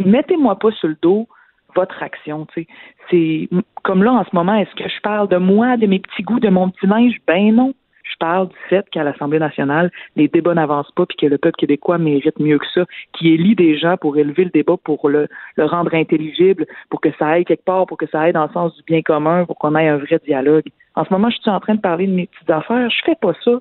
mettez-moi 0.05 0.59
pas 0.59 0.71
sur 0.73 0.89
le 0.89 0.97
dos 1.01 1.27
votre 1.77 2.03
action, 2.03 2.47
tu 2.47 2.63
sais. 2.63 2.69
C'est, 3.11 3.49
comme 3.85 4.03
là, 4.03 4.13
en 4.13 4.25
ce 4.25 4.35
moment, 4.35 4.55
est-ce 4.55 4.75
que 4.75 4.89
je 4.89 5.01
parle 5.03 5.29
de 5.29 5.37
moi, 5.37 5.77
de 5.77 5.87
mes 5.87 6.01
petits 6.01 6.23
goûts, 6.23 6.41
de 6.41 6.49
mon 6.49 6.71
petit 6.71 6.87
linge? 6.87 7.15
Ben 7.27 7.55
non. 7.55 7.73
Je 8.05 8.17
parle 8.19 8.49
du 8.49 8.57
fait 8.69 8.89
qu'à 8.91 9.03
l'Assemblée 9.03 9.41
nationale, 9.41 9.91
les 10.15 10.29
débats 10.29 10.55
n'avancent 10.55 10.93
pas, 10.93 11.07
puis 11.07 11.17
que 11.17 11.27
le 11.27 11.39
peuple 11.39 11.57
québécois 11.57 11.99
mérite 11.99 12.39
mieux 12.39 12.59
que 12.59 12.67
ça, 12.73 12.85
qui 13.13 13.33
élit 13.35 13.57
des 13.57 13.77
gens 13.77 13.97
pour 13.97 14.17
élever 14.17 14.45
le 14.45 14.51
débat, 14.51 14.77
pour 14.83 15.09
le, 15.09 15.29
le 15.57 15.65
rendre 15.65 15.93
intelligible, 15.93 16.67
pour 16.89 17.01
que 17.01 17.11
ça 17.19 17.29
aille 17.29 17.45
quelque 17.45 17.65
part, 17.65 17.87
pour 17.87 17.99
que 17.99 18.07
ça 18.07 18.21
aille 18.23 18.33
dans 18.33 18.47
le 18.47 18.53
sens 18.53 18.75
du 18.77 18.83
bien 18.85 19.03
commun, 19.03 19.45
pour 19.45 19.59
qu'on 19.59 19.75
ait 19.75 19.89
un 19.89 19.99
vrai 19.99 20.21
dialogue. 20.25 20.67
En 20.95 21.05
ce 21.05 21.13
moment, 21.13 21.31
je 21.31 21.37
suis 21.37 21.51
en 21.51 21.61
train 21.61 21.75
de 21.75 21.81
parler 21.81 22.07
de 22.07 22.13
mes 22.13 22.27
petites 22.27 22.51
affaires. 22.51 22.89
Je 22.91 23.03
fais 23.05 23.17
pas 23.21 23.35
ça. 23.45 23.59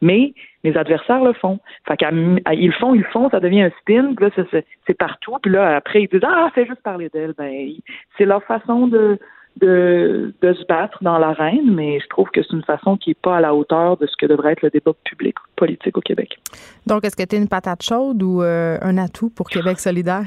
Mais 0.00 0.34
mes 0.64 0.76
adversaires 0.76 1.22
le 1.22 1.32
font. 1.34 1.58
Fait 1.86 2.00
le 2.02 2.72
font, 2.72 2.94
ils 2.94 3.00
le 3.00 3.06
font, 3.12 3.30
ça 3.30 3.40
devient 3.40 3.62
un 3.62 3.70
spin, 3.80 4.14
puis 4.14 4.26
là, 4.26 4.46
c'est 4.86 4.98
partout. 4.98 5.36
Puis 5.42 5.52
là, 5.52 5.76
après, 5.76 6.02
ils 6.02 6.08
disent 6.08 6.20
Ah, 6.24 6.50
c'est 6.54 6.66
juste 6.66 6.82
parler 6.82 7.08
d'elle. 7.12 7.34
Ben, 7.36 7.70
c'est 8.16 8.24
leur 8.24 8.42
façon 8.44 8.86
de, 8.86 9.18
de, 9.60 10.34
de 10.40 10.52
se 10.52 10.64
battre 10.66 10.98
dans 11.02 11.18
l'arène, 11.18 11.72
mais 11.74 12.00
je 12.00 12.06
trouve 12.08 12.28
que 12.30 12.42
c'est 12.42 12.52
une 12.52 12.64
façon 12.64 12.96
qui 12.96 13.10
n'est 13.10 13.16
pas 13.20 13.36
à 13.36 13.40
la 13.40 13.54
hauteur 13.54 13.96
de 13.96 14.06
ce 14.06 14.16
que 14.16 14.26
devrait 14.26 14.52
être 14.52 14.62
le 14.62 14.70
débat 14.70 14.92
public 15.04 15.36
politique 15.56 15.96
au 15.96 16.00
Québec. 16.00 16.38
Donc, 16.86 17.04
est-ce 17.04 17.16
que 17.16 17.22
tu 17.22 17.36
es 17.36 17.38
une 17.38 17.48
patate 17.48 17.82
chaude 17.82 18.22
ou 18.22 18.42
euh, 18.42 18.78
un 18.82 18.98
atout 18.98 19.30
pour 19.30 19.48
Québec 19.48 19.78
solidaire? 19.78 20.24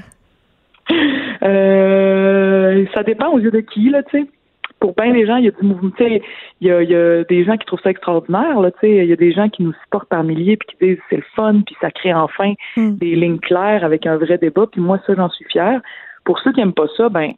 Euh, 1.43 2.85
ça 2.95 3.03
dépend 3.03 3.29
aux 3.29 3.37
yeux 3.37 3.51
de 3.51 3.59
qui, 3.59 3.91
là, 3.91 4.01
tu 4.01 4.19
sais. 4.19 4.27
Pour 4.79 4.93
bien 4.93 5.11
des 5.11 5.25
gens, 5.25 5.37
il 5.37 5.45
y 5.45 5.47
a 5.47 5.51
du 5.51 5.65
mouvement, 5.65 5.91
il 5.99 6.21
y 6.61 6.71
a, 6.71 6.83
y 6.83 6.95
a 6.95 7.23
des 7.23 7.43
gens 7.43 7.57
qui 7.57 7.65
trouvent 7.65 7.81
ça 7.81 7.89
extraordinaire, 7.89 8.59
là, 8.59 8.71
tu 8.71 8.79
sais. 8.81 8.91
Il 8.97 9.09
y 9.09 9.13
a 9.13 9.15
des 9.15 9.31
gens 9.31 9.49
qui 9.49 9.63
nous 9.63 9.73
supportent 9.83 10.09
par 10.09 10.23
milliers 10.23 10.57
puis 10.57 10.67
qui 10.69 10.85
disent 10.85 10.99
c'est 11.09 11.17
le 11.17 11.23
fun, 11.35 11.61
puis 11.65 11.75
ça 11.81 11.89
crée 11.89 12.13
enfin 12.13 12.53
hmm. 12.75 12.95
des 12.97 13.15
lignes 13.15 13.39
claires 13.39 13.83
avec 13.83 14.05
un 14.05 14.17
vrai 14.17 14.37
débat, 14.37 14.67
puis 14.71 14.81
moi, 14.81 14.99
ça, 15.07 15.15
j'en 15.15 15.29
suis 15.29 15.45
fière. 15.45 15.81
Pour 16.25 16.39
ceux 16.39 16.51
qui 16.51 16.59
n'aiment 16.59 16.73
pas 16.73 16.87
ça, 16.95 17.09
ben, 17.09 17.31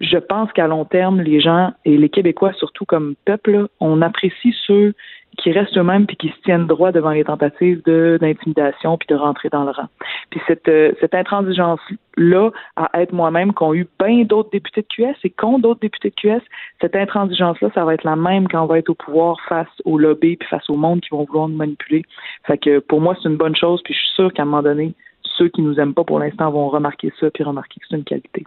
je 0.00 0.16
pense 0.16 0.50
qu'à 0.52 0.66
long 0.66 0.84
terme, 0.84 1.20
les 1.20 1.40
gens 1.40 1.72
et 1.84 1.96
les 1.96 2.08
Québécois, 2.08 2.52
surtout 2.54 2.86
comme 2.86 3.14
peuple, 3.26 3.68
on 3.80 4.00
apprécie 4.00 4.54
ceux 4.66 4.94
qui 5.36 5.52
restent 5.52 5.76
eux-mêmes 5.76 6.06
puis 6.06 6.16
qui 6.16 6.28
se 6.28 6.40
tiennent 6.42 6.66
droit 6.66 6.90
devant 6.90 7.10
les 7.10 7.24
tentatives 7.24 7.82
d'intimidation 7.84 8.98
puis 8.98 9.06
de 9.08 9.14
rentrer 9.14 9.48
dans 9.48 9.64
le 9.64 9.70
rang. 9.70 9.88
Puis 10.30 10.40
cette 10.46 10.68
euh, 10.68 10.92
cette 11.00 11.14
intransigeance 11.14 11.80
là 12.16 12.50
à 12.76 13.00
être 13.00 13.12
moi-même 13.12 13.52
qu'ont 13.52 13.74
eu 13.74 13.86
bien 14.02 14.24
d'autres 14.24 14.50
députés 14.50 14.82
de 14.82 14.86
QS 14.86 15.16
et 15.22 15.30
qu'ont 15.30 15.58
d'autres 15.58 15.80
députés 15.80 16.10
de 16.10 16.14
QS, 16.14 16.42
cette 16.80 16.96
intransigeance 16.96 17.60
là, 17.60 17.70
ça 17.74 17.84
va 17.84 17.94
être 17.94 18.04
la 18.04 18.16
même 18.16 18.48
quand 18.48 18.62
on 18.62 18.66
va 18.66 18.78
être 18.78 18.90
au 18.90 18.94
pouvoir 18.94 19.36
face 19.48 19.68
au 19.84 19.98
lobby 19.98 20.36
puis 20.36 20.48
face 20.48 20.68
au 20.68 20.76
monde 20.76 21.00
qui 21.00 21.10
vont 21.10 21.24
vouloir 21.24 21.48
nous 21.48 21.56
manipuler. 21.56 22.02
Fait 22.46 22.58
que 22.58 22.78
pour 22.80 23.00
moi 23.00 23.16
c'est 23.22 23.28
une 23.28 23.36
bonne 23.36 23.56
chose 23.56 23.80
puis 23.84 23.94
je 23.94 24.00
suis 24.00 24.14
sûr 24.14 24.32
qu'à 24.32 24.42
un 24.42 24.46
moment 24.46 24.62
donné 24.62 24.94
ceux 25.22 25.48
qui 25.48 25.62
nous 25.62 25.78
aiment 25.78 25.94
pas 25.94 26.04
pour 26.04 26.18
l'instant 26.18 26.50
vont 26.50 26.68
remarquer 26.68 27.12
ça 27.20 27.30
puis 27.30 27.44
remarquer 27.44 27.80
que 27.80 27.86
c'est 27.88 27.96
une 27.96 28.04
qualité. 28.04 28.44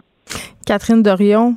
Catherine 0.66 1.02
Dorion, 1.02 1.56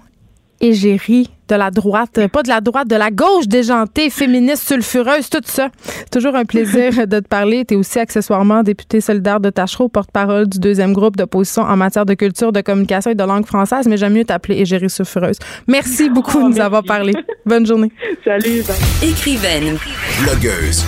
égérie 0.59 1.29
de 1.47 1.55
la 1.55 1.71
droite, 1.71 2.27
pas 2.27 2.43
de 2.43 2.49
la 2.49 2.61
droite, 2.61 2.87
de 2.87 2.95
la 2.95 3.09
gauche 3.09 3.47
déjantée, 3.47 4.09
féministe, 4.09 4.67
sulfureuse, 4.67 5.29
tout 5.29 5.41
ça. 5.45 5.69
Toujours 6.11 6.35
un 6.35 6.45
plaisir 6.45 7.07
de 7.07 7.19
te 7.19 7.27
parler. 7.27 7.63
Tu 7.65 7.73
es 7.75 7.77
aussi 7.77 7.99
accessoirement 7.99 8.63
député 8.63 8.99
solidaire 8.99 9.39
de 9.39 9.49
Tachereau, 9.49 9.87
porte-parole 9.87 10.47
du 10.47 10.59
deuxième 10.59 10.93
groupe 10.93 11.15
d'opposition 11.15 11.61
en 11.63 11.77
matière 11.77 12.05
de 12.05 12.15
culture, 12.15 12.51
de 12.51 12.61
communication 12.61 13.11
et 13.11 13.15
de 13.15 13.23
langue 13.23 13.45
française, 13.45 13.87
mais 13.87 13.97
j'aime 13.97 14.13
mieux 14.13 14.25
t'appeler 14.25 14.59
égérie 14.59 14.89
sulfureuse. 14.89 15.37
Merci 15.67 16.09
beaucoup 16.13 16.41
de 16.43 16.49
nous 16.49 16.59
avoir 16.59 16.83
parlé. 16.83 17.13
Bonne 17.45 17.65
journée. 17.65 17.91
Salut. 18.25 18.63
Écrivaine. 19.01 19.77
Blogueuse. 20.21 20.85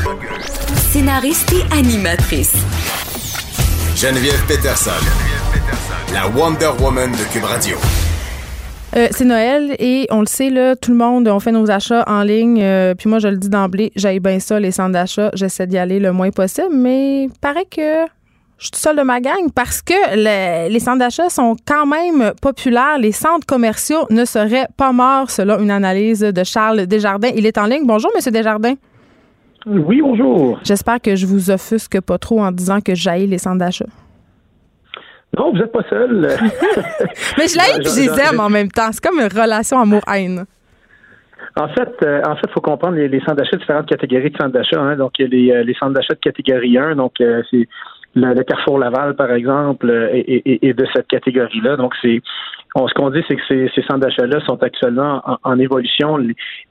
Scénariste 0.91 1.53
et 1.53 1.73
animatrice. 1.73 2.55
Geneviève 3.95 4.45
Peterson. 4.47 4.91
La 6.11 6.27
Wonder 6.27 6.71
Woman 6.81 7.11
de 7.11 7.31
Cube 7.31 7.43
Radio. 7.43 7.77
Euh, 8.95 9.07
c'est 9.11 9.25
Noël 9.25 9.75
et 9.77 10.07
on 10.09 10.21
le 10.21 10.25
sait, 10.25 10.49
là, 10.49 10.75
tout 10.75 10.89
le 10.89 10.97
monde, 10.97 11.27
on 11.27 11.39
fait 11.39 11.51
nos 11.51 11.69
achats 11.69 12.03
en 12.07 12.23
ligne. 12.23 12.59
Euh, 12.63 12.95
puis 12.95 13.07
moi, 13.07 13.19
je 13.19 13.27
le 13.27 13.37
dis 13.37 13.49
d'emblée, 13.49 13.91
j'aille 13.95 14.19
bien 14.19 14.39
ça, 14.39 14.59
les 14.59 14.71
centres 14.71 14.93
d'achat. 14.93 15.29
J'essaie 15.35 15.67
d'y 15.67 15.77
aller 15.77 15.99
le 15.99 16.11
moins 16.11 16.31
possible, 16.31 16.73
mais 16.73 17.29
paraît 17.41 17.67
que 17.69 18.07
je 18.57 18.65
suis 18.65 18.71
seule 18.73 18.97
de 18.97 19.03
ma 19.03 19.21
gang 19.21 19.51
parce 19.53 19.83
que 19.83 20.15
les 20.67 20.79
centres 20.79 20.97
d'achat 20.97 21.29
sont 21.29 21.55
quand 21.67 21.85
même 21.85 22.31
populaires. 22.41 22.97
Les 22.97 23.11
centres 23.11 23.45
commerciaux 23.45 24.07
ne 24.09 24.25
seraient 24.25 24.67
pas 24.77 24.91
morts, 24.91 25.29
selon 25.29 25.59
une 25.59 25.71
analyse 25.71 26.21
de 26.21 26.43
Charles 26.43 26.87
Desjardins. 26.87 27.31
Il 27.35 27.45
est 27.45 27.59
en 27.59 27.67
ligne. 27.67 27.85
Bonjour, 27.85 28.09
Monsieur 28.15 28.31
Desjardins. 28.31 28.75
Oui, 29.67 30.01
bonjour. 30.01 30.59
J'espère 30.63 30.99
que 30.99 31.15
je 31.15 31.27
vous 31.27 31.51
offusque 31.51 32.01
pas 32.01 32.17
trop 32.17 32.41
en 32.41 32.51
disant 32.51 32.81
que 32.81 32.95
j'aille 32.95 33.27
les 33.27 33.37
centres 33.37 33.59
d'achat. 33.59 33.85
Non, 35.39 35.51
vous 35.51 35.57
n'êtes 35.57 35.71
pas 35.71 35.83
seul. 35.89 36.09
Mais 37.37 37.47
je 37.47 37.55
l'aime 37.55 37.79
et 37.79 37.85
je 37.85 38.11
les 38.11 38.19
aime 38.19 38.41
en 38.41 38.49
même 38.49 38.69
temps. 38.69 38.91
C'est 38.91 39.01
comme 39.01 39.19
une 39.19 39.41
relation 39.41 39.79
amour-haine. 39.79 40.43
En 41.55 41.69
fait, 41.69 41.95
euh, 42.03 42.21
en 42.27 42.35
fait, 42.35 42.51
faut 42.51 42.59
comprendre 42.59 42.97
les, 42.97 43.07
les 43.07 43.19
centres 43.21 43.35
d'achat, 43.35 43.55
différentes 43.55 43.87
catégories 43.87 44.31
de 44.31 44.37
centres 44.37 44.51
d'achat. 44.51 44.81
Hein. 44.81 44.97
Donc, 44.97 45.13
il 45.17 45.23
y 45.23 45.25
a 45.25 45.29
les, 45.29 45.51
euh, 45.51 45.63
les 45.63 45.73
centres 45.75 45.93
d'achat 45.93 46.13
de 46.13 46.19
catégorie 46.19 46.77
1, 46.77 46.95
donc 46.95 47.13
euh, 47.21 47.41
c'est 47.49 47.69
le, 48.15 48.43
Carrefour 48.43 48.79
Laval, 48.79 49.15
par 49.15 49.31
exemple, 49.31 49.89
est, 50.11 50.73
de 50.77 50.87
cette 50.93 51.07
catégorie-là. 51.07 51.77
Donc, 51.77 51.93
c'est 52.01 52.21
on, 52.75 52.87
ce 52.87 52.93
qu'on 52.93 53.09
dit, 53.09 53.23
c'est 53.27 53.35
que 53.35 53.41
ces, 53.47 53.71
ces 53.73 53.81
centres 53.83 54.01
d'achat-là 54.01 54.41
sont 54.41 54.61
actuellement 54.61 55.21
en, 55.43 55.57
évolution 55.57 56.19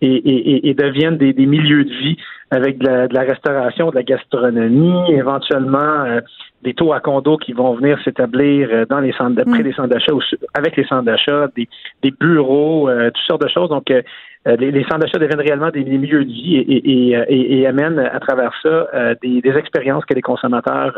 et, 0.03 0.69
et, 0.69 0.75
deviennent 0.75 1.17
des, 1.17 1.33
des, 1.33 1.47
milieux 1.47 1.85
de 1.85 1.95
vie 1.95 2.17
avec 2.51 2.79
de 2.79 2.87
la, 2.87 3.09
de 3.09 3.15
la, 3.15 3.23
restauration, 3.23 3.91
de 3.91 3.95
la 3.95 4.03
gastronomie, 4.03 5.13
éventuellement 5.13 6.21
des 6.63 6.75
taux 6.75 6.93
à 6.93 7.01
condo 7.01 7.37
qui 7.37 7.53
vont 7.53 7.75
venir 7.75 7.99
s'établir 8.03 8.69
euh, 8.71 8.85
dans 8.89 9.01
les 9.01 9.13
centres 9.13 9.43
près 9.45 9.61
mm. 9.61 9.63
des 9.63 9.73
centres 9.73 9.89
d'achat 9.89 10.13
ou 10.13 10.21
avec 10.55 10.77
les 10.77 10.85
centres 10.85 11.05
d'achat, 11.05 11.49
des, 11.57 11.69
des 12.03 12.11
bureaux, 12.11 12.89
euh, 12.89 13.11
toutes 13.11 13.25
sortes 13.27 13.43
de 13.43 13.49
choses. 13.49 13.69
Donc, 13.69 13.91
euh, 13.91 14.03
les, 14.45 14.71
les, 14.71 14.83
centres 14.85 14.99
d'achat 14.99 15.19
deviennent 15.19 15.41
réellement 15.41 15.71
des, 15.71 15.85
milieux 15.85 16.25
de 16.25 16.31
vie 16.31 16.57
et, 16.57 17.11
et, 17.11 17.61
et, 17.61 17.67
amènent 17.67 17.99
à 17.99 18.19
travers 18.21 18.53
ça 18.63 19.15
des, 19.23 19.43
des, 19.43 19.57
expériences 19.57 20.05
que 20.07 20.15
les 20.15 20.23
consommateurs 20.23 20.97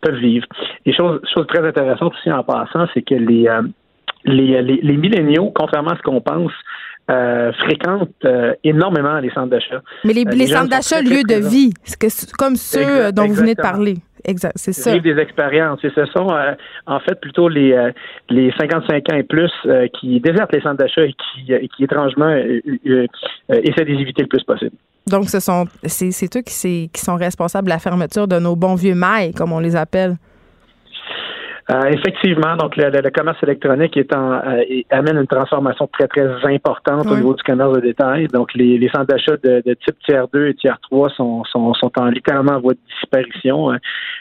peuvent 0.00 0.20
vivre. 0.20 0.46
Et 0.86 0.92
chose, 0.92 1.20
chose 1.34 1.46
très 1.48 1.66
intéressante 1.66 2.12
aussi 2.14 2.30
en 2.30 2.44
passant, 2.44 2.86
c'est 2.94 3.02
que 3.02 3.14
les, 3.14 3.48
les, 4.24 4.62
les, 4.62 4.80
les 4.82 4.96
milléniaux, 4.96 5.50
contrairement 5.52 5.92
à 5.92 5.96
ce 5.96 6.02
qu'on 6.02 6.20
pense, 6.20 6.52
euh, 7.10 7.50
fréquentent 7.54 8.26
énormément 8.62 9.18
les 9.18 9.30
centres 9.30 9.50
d'achat. 9.50 9.80
Mais 10.04 10.12
les, 10.12 10.24
les 10.24 10.46
centres 10.46 10.68
d'achat, 10.68 11.00
lieu 11.00 11.22
de 11.24 11.48
vie, 11.48 11.72
c'est 11.82 12.30
comme 12.36 12.54
ceux 12.54 13.10
dont 13.10 13.26
vous 13.26 13.34
venez 13.34 13.54
de 13.56 13.62
parler. 13.62 13.96
Exact, 14.24 14.52
c'est 14.56 14.72
ça. 14.72 14.92
Vivre 14.92 15.14
des 15.14 15.20
expériences. 15.20 15.82
Et 15.84 15.90
ce 15.94 16.04
sont, 16.06 16.30
euh, 16.30 16.54
en 16.86 17.00
fait, 17.00 17.20
plutôt 17.20 17.48
les, 17.48 17.72
euh, 17.72 17.92
les 18.28 18.52
55 18.58 19.12
ans 19.12 19.16
et 19.16 19.22
plus 19.22 19.50
euh, 19.66 19.86
qui 19.98 20.20
désertent 20.20 20.52
les 20.52 20.60
centres 20.60 20.76
d'achat 20.76 21.04
et 21.04 21.12
qui, 21.12 21.52
qui 21.76 21.84
étrangement, 21.84 22.30
essaient 22.34 23.84
de 23.84 23.92
les 23.92 24.00
éviter 24.00 24.22
le 24.22 24.28
plus 24.28 24.42
possible. 24.44 24.76
Donc, 25.06 25.28
ce 25.28 25.40
sont, 25.40 25.66
c'est 25.84 26.36
eux 26.36 26.42
qui, 26.42 26.90
qui 26.92 27.00
sont 27.00 27.16
responsables 27.16 27.66
de 27.66 27.72
la 27.72 27.78
fermeture 27.78 28.28
de 28.28 28.38
nos 28.38 28.56
bons 28.56 28.74
vieux 28.74 28.94
mailles, 28.94 29.32
comme 29.32 29.52
on 29.52 29.60
les 29.60 29.76
appelle. 29.76 30.16
Euh, 31.70 31.90
effectivement, 31.90 32.56
donc 32.56 32.76
le, 32.76 33.10
commerce 33.10 33.38
électronique 33.42 33.96
est 33.96 34.14
en, 34.14 34.32
euh, 34.32 34.62
amène 34.90 35.18
une 35.18 35.26
transformation 35.26 35.88
très, 35.92 36.08
très 36.08 36.26
importante 36.52 37.06
au 37.06 37.16
niveau 37.16 37.34
du 37.34 37.42
commerce 37.42 37.74
de 37.74 37.80
détail. 37.80 38.26
Donc, 38.28 38.52
les, 38.54 38.76
les 38.76 38.88
centres 38.88 39.06
d'achat 39.06 39.36
de, 39.36 39.62
type 39.74 39.96
tiers 40.04 40.26
2 40.32 40.48
et 40.48 40.54
tiers 40.54 40.78
3 40.90 41.10
sont, 41.10 41.44
sont, 41.44 41.72
sont 41.74 41.92
en 41.96 42.06
littéralement 42.06 42.54
en 42.54 42.60
voie 42.60 42.72
de 42.72 42.78
disparition. 43.00 43.70
Hein. 43.70 43.78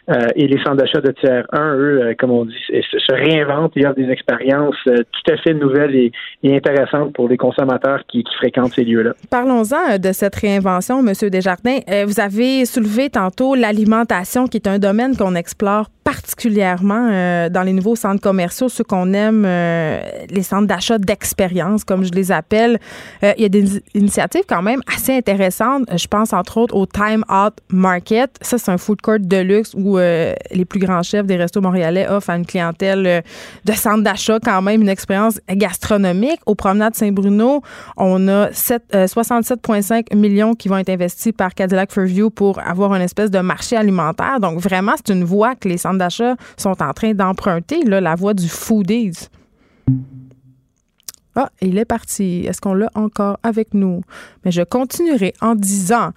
Euh, 0.09 0.27
et 0.35 0.47
les 0.47 0.57
centres 0.63 0.77
d'achat 0.77 1.01
de 1.01 1.11
tiers 1.11 1.45
1, 1.51 1.75
eux, 1.75 2.15
comme 2.19 2.31
on 2.31 2.45
dit, 2.45 2.55
se, 2.69 3.13
réinventent 3.13 3.75
et 3.77 3.85
offrent 3.85 3.95
des 3.95 4.09
expériences 4.11 4.77
tout 4.85 5.31
à 5.31 5.37
fait 5.37 5.53
nouvelles 5.53 5.95
et, 5.95 6.11
intéressantes 6.43 7.13
pour 7.13 7.29
les 7.29 7.37
consommateurs 7.37 8.01
qui, 8.07 8.23
qui 8.23 8.35
fréquentent 8.35 8.73
ces 8.73 8.83
lieux-là. 8.83 9.13
Parlons-en 9.31 9.97
de 9.97 10.11
cette 10.11 10.35
réinvention, 10.35 11.01
Monsieur 11.01 11.29
Desjardins. 11.29 11.79
vous 12.05 12.19
avez 12.19 12.65
soulevé 12.65 13.09
tantôt 13.09 13.55
l'alimentation, 13.55 14.47
qui 14.47 14.57
est 14.57 14.67
un 14.67 14.79
domaine 14.79 15.15
qu'on 15.15 15.35
explore 15.35 15.87
particulièrement 16.03 17.09
euh, 17.39 17.49
dans 17.49 17.63
les 17.63 17.73
nouveaux 17.73 17.95
centres 17.95 18.21
commerciaux, 18.21 18.69
ceux 18.69 18.83
qu'on 18.83 19.13
aime, 19.13 19.43
euh, 19.45 20.01
les 20.29 20.43
centres 20.43 20.67
d'achat 20.67 20.97
d'expérience, 20.97 21.83
comme 21.83 22.03
je 22.03 22.11
les 22.11 22.31
appelle. 22.31 22.79
Euh, 23.23 23.33
il 23.37 23.43
y 23.43 23.45
a 23.45 23.49
des 23.49 23.81
initiatives 23.93 24.43
quand 24.47 24.61
même 24.61 24.81
assez 24.93 25.15
intéressantes. 25.15 25.83
Je 25.95 26.07
pense 26.07 26.33
entre 26.33 26.57
autres 26.57 26.75
au 26.75 26.85
Time 26.85 27.23
Out 27.29 27.53
Market. 27.69 28.31
Ça, 28.41 28.57
c'est 28.57 28.71
un 28.71 28.77
food 28.77 29.01
court 29.01 29.19
de 29.19 29.37
luxe 29.37 29.73
où 29.75 29.97
les 29.97 30.65
plus 30.67 30.79
grands 30.79 31.03
chefs 31.03 31.25
des 31.25 31.35
restos 31.35 31.61
montréalais 31.61 32.07
offrent 32.07 32.29
à 32.29 32.35
une 32.35 32.45
clientèle 32.45 33.23
de 33.65 33.73
centres 33.73 34.03
d'achat 34.03 34.39
quand 34.43 34.61
même 34.61 34.81
une 34.81 34.89
expérience 34.89 35.39
gastronomique. 35.49 36.39
Au 36.45 36.55
Promenade 36.55 36.95
Saint-Bruno, 36.95 37.61
on 37.97 38.27
a 38.27 38.49
67,5 38.49 40.15
millions 40.15 40.53
qui 40.53 40.67
vont 40.67 40.77
être 40.77 40.89
investis 40.89 41.33
par 41.33 41.53
Cadillac 41.53 41.91
Fairview 41.91 42.29
pour 42.29 42.59
avoir 42.59 42.93
une 42.95 43.01
espèce 43.01 43.31
de 43.31 43.39
marché 43.39 43.75
alimentaire. 43.75 44.39
Donc, 44.39 44.59
vraiment, 44.59 44.93
c'est 44.95 45.13
une 45.13 45.23
voie 45.23 45.55
que 45.55 45.67
les 45.67 45.77
centres 45.77 45.97
d'achat 45.97 46.35
sont 46.57 46.81
en 46.81 46.93
train 46.93 47.13
d'emprunter, 47.29 47.83
la 47.83 48.15
voie 48.15 48.33
du 48.33 48.47
foodies. 48.47 49.29
Ah, 51.35 51.49
il 51.61 51.77
est 51.77 51.85
parti. 51.85 52.43
Est-ce 52.47 52.59
qu'on 52.59 52.73
l'a 52.73 52.89
encore 52.95 53.37
avec 53.43 53.73
nous? 53.73 54.01
Mais 54.43 54.51
je 54.51 54.61
continuerai 54.63 55.33
en 55.41 55.55
disant 55.55 56.09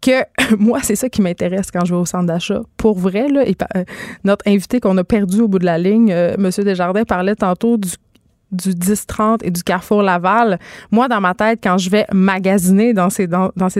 que 0.00 0.24
moi, 0.58 0.78
c'est 0.82 0.94
ça 0.94 1.08
qui 1.08 1.22
m'intéresse 1.22 1.70
quand 1.70 1.84
je 1.84 1.92
vais 1.92 2.00
au 2.00 2.06
centre 2.06 2.26
d'achat. 2.26 2.62
Pour 2.76 2.98
vrai, 2.98 3.28
là, 3.28 3.42
euh, 3.76 3.84
notre 4.24 4.46
invité 4.48 4.80
qu'on 4.80 4.96
a 4.96 5.04
perdu 5.04 5.40
au 5.40 5.48
bout 5.48 5.58
de 5.58 5.66
la 5.66 5.76
ligne, 5.76 6.12
euh, 6.12 6.34
M. 6.38 6.50
Desjardins, 6.64 7.04
parlait 7.04 7.34
tantôt 7.34 7.76
du 7.76 7.90
du 8.52 8.70
10-30 8.70 9.38
et 9.42 9.50
du 9.50 9.62
Carrefour 9.62 10.02
Laval. 10.02 10.58
Moi, 10.90 11.08
dans 11.08 11.20
ma 11.20 11.34
tête, 11.34 11.60
quand 11.62 11.78
je 11.78 11.90
vais 11.90 12.06
magasiner 12.12 12.92
dans 12.92 13.10
ces, 13.10 13.26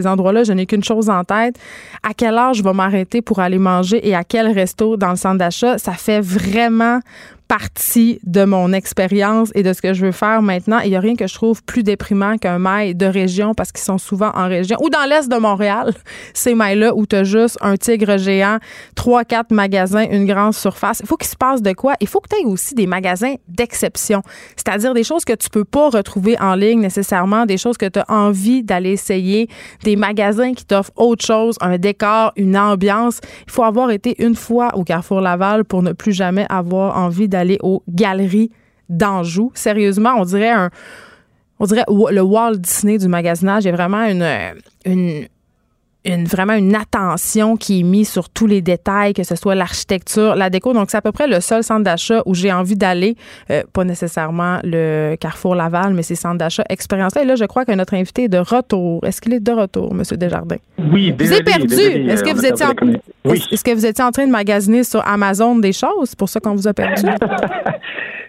endroits-là, 0.06 0.44
je 0.44 0.52
n'ai 0.52 0.66
qu'une 0.66 0.84
chose 0.84 1.10
en 1.10 1.24
tête. 1.24 1.56
À 2.02 2.14
quelle 2.14 2.34
heure 2.34 2.54
je 2.54 2.62
vais 2.62 2.72
m'arrêter 2.72 3.22
pour 3.22 3.40
aller 3.40 3.58
manger 3.58 4.06
et 4.06 4.14
à 4.14 4.24
quel 4.24 4.48
resto 4.52 4.96
dans 4.96 5.10
le 5.10 5.16
centre 5.16 5.38
d'achat? 5.38 5.78
Ça 5.78 5.92
fait 5.92 6.20
vraiment 6.20 7.00
partie 7.50 8.20
de 8.22 8.44
mon 8.44 8.72
expérience 8.72 9.50
et 9.56 9.64
de 9.64 9.72
ce 9.72 9.82
que 9.82 9.92
je 9.92 10.06
veux 10.06 10.12
faire 10.12 10.40
maintenant. 10.40 10.78
Il 10.84 10.90
n'y 10.90 10.96
a 10.96 11.00
rien 11.00 11.16
que 11.16 11.26
je 11.26 11.34
trouve 11.34 11.64
plus 11.64 11.82
déprimant 11.82 12.36
qu'un 12.36 12.60
mail 12.60 12.96
de 12.96 13.06
région 13.06 13.54
parce 13.54 13.72
qu'ils 13.72 13.82
sont 13.82 13.98
souvent 13.98 14.30
en 14.36 14.46
région 14.46 14.76
ou 14.80 14.88
dans 14.88 15.04
l'est 15.08 15.28
de 15.28 15.36
Montréal. 15.36 15.92
Ces 16.32 16.54
mails-là 16.54 16.94
où 16.94 17.06
tu 17.06 17.16
as 17.16 17.24
juste 17.24 17.58
un 17.60 17.76
tigre 17.76 18.18
géant, 18.18 18.58
trois, 18.94 19.24
quatre 19.24 19.50
magasins, 19.50 20.06
une 20.08 20.26
grande 20.26 20.54
surface. 20.54 21.00
Il 21.00 21.08
faut 21.08 21.16
qu'il 21.16 21.26
se 21.26 21.34
passe 21.34 21.60
de 21.60 21.72
quoi? 21.72 21.94
Il 22.00 22.06
faut 22.06 22.20
que 22.20 22.28
tu 22.28 22.40
aies 22.40 22.44
aussi 22.44 22.76
des 22.76 22.86
magasins 22.86 23.34
d'exception. 23.48 24.22
C'est-à-dire 24.54 24.94
des 24.94 25.02
choses 25.02 25.24
que 25.24 25.34
tu 25.34 25.50
peux 25.50 25.64
pas 25.64 25.90
retrouver 25.90 26.40
en 26.40 26.54
ligne 26.54 26.78
nécessairement, 26.78 27.46
des 27.46 27.56
choses 27.56 27.78
que 27.78 27.86
tu 27.86 27.98
as 27.98 28.08
envie 28.08 28.62
d'aller 28.62 28.92
essayer, 28.92 29.48
des 29.82 29.96
magasins 29.96 30.54
qui 30.54 30.66
t'offrent 30.66 30.92
autre 30.94 31.26
chose, 31.26 31.56
un 31.60 31.78
décor, 31.78 32.30
une 32.36 32.56
ambiance. 32.56 33.18
Il 33.48 33.50
faut 33.50 33.64
avoir 33.64 33.90
été 33.90 34.22
une 34.22 34.36
fois 34.36 34.76
au 34.76 34.84
Carrefour 34.84 35.20
Laval 35.20 35.64
pour 35.64 35.82
ne 35.82 35.92
plus 35.92 36.12
jamais 36.12 36.46
avoir 36.48 36.96
envie 36.96 37.26
d'aller 37.26 37.39
aller 37.40 37.58
aux 37.62 37.82
galeries 37.88 38.50
d'Anjou. 38.88 39.50
Sérieusement, 39.54 40.14
on 40.16 40.24
dirait 40.24 40.50
un, 40.50 40.70
on 41.58 41.66
dirait 41.66 41.84
le 41.88 42.20
Walt 42.20 42.56
Disney 42.56 42.98
du 42.98 43.08
magasinage. 43.08 43.64
Il 43.64 43.66
y 43.66 43.70
a 43.70 43.74
vraiment 43.74 44.04
une, 44.04 44.26
une 44.84 45.26
une, 46.04 46.24
vraiment 46.24 46.54
une 46.54 46.74
attention 46.74 47.56
qui 47.56 47.80
est 47.80 47.82
mise 47.82 48.08
sur 48.08 48.28
tous 48.28 48.46
les 48.46 48.62
détails, 48.62 49.12
que 49.12 49.22
ce 49.22 49.36
soit 49.36 49.54
l'architecture, 49.54 50.34
la 50.34 50.48
déco. 50.48 50.72
Donc, 50.72 50.90
c'est 50.90 50.96
à 50.96 51.02
peu 51.02 51.12
près 51.12 51.26
le 51.26 51.40
seul 51.40 51.62
centre 51.62 51.84
d'achat 51.84 52.22
où 52.26 52.34
j'ai 52.34 52.52
envie 52.52 52.76
d'aller. 52.76 53.16
Euh, 53.50 53.62
pas 53.72 53.84
nécessairement 53.84 54.58
le 54.64 55.16
Carrefour 55.20 55.54
Laval, 55.54 55.94
mais 55.94 56.02
ces 56.02 56.14
centres 56.14 56.38
d'achat 56.38 56.64
expérience 56.68 57.16
Et 57.16 57.24
là, 57.24 57.36
je 57.36 57.44
crois 57.44 57.64
que 57.64 57.72
notre 57.72 57.94
invité 57.94 58.24
est 58.24 58.28
de 58.28 58.38
retour. 58.38 59.04
Est-ce 59.04 59.20
qu'il 59.20 59.34
est 59.34 59.40
de 59.40 59.52
retour, 59.52 59.92
M. 59.92 60.02
Desjardins? 60.16 60.56
Oui, 60.78 61.12
désolé, 61.12 61.16
Vous 61.16 61.32
êtes 61.34 61.44
perdu. 61.44 62.10
Est-ce 62.10 62.24
que, 62.24 62.34
vous 62.34 62.46
étiez 62.46 62.66
en... 62.66 63.30
Est-ce 63.30 63.64
que 63.64 63.74
vous 63.74 63.86
étiez 63.86 64.04
en 64.04 64.10
train 64.10 64.26
de 64.26 64.32
magasiner 64.32 64.84
sur 64.84 65.06
Amazon 65.06 65.56
des 65.56 65.72
choses? 65.72 66.10
C'est 66.10 66.18
pour 66.18 66.28
ça 66.28 66.40
qu'on 66.40 66.54
vous 66.54 66.66
a 66.66 66.72
perdu? 66.72 67.02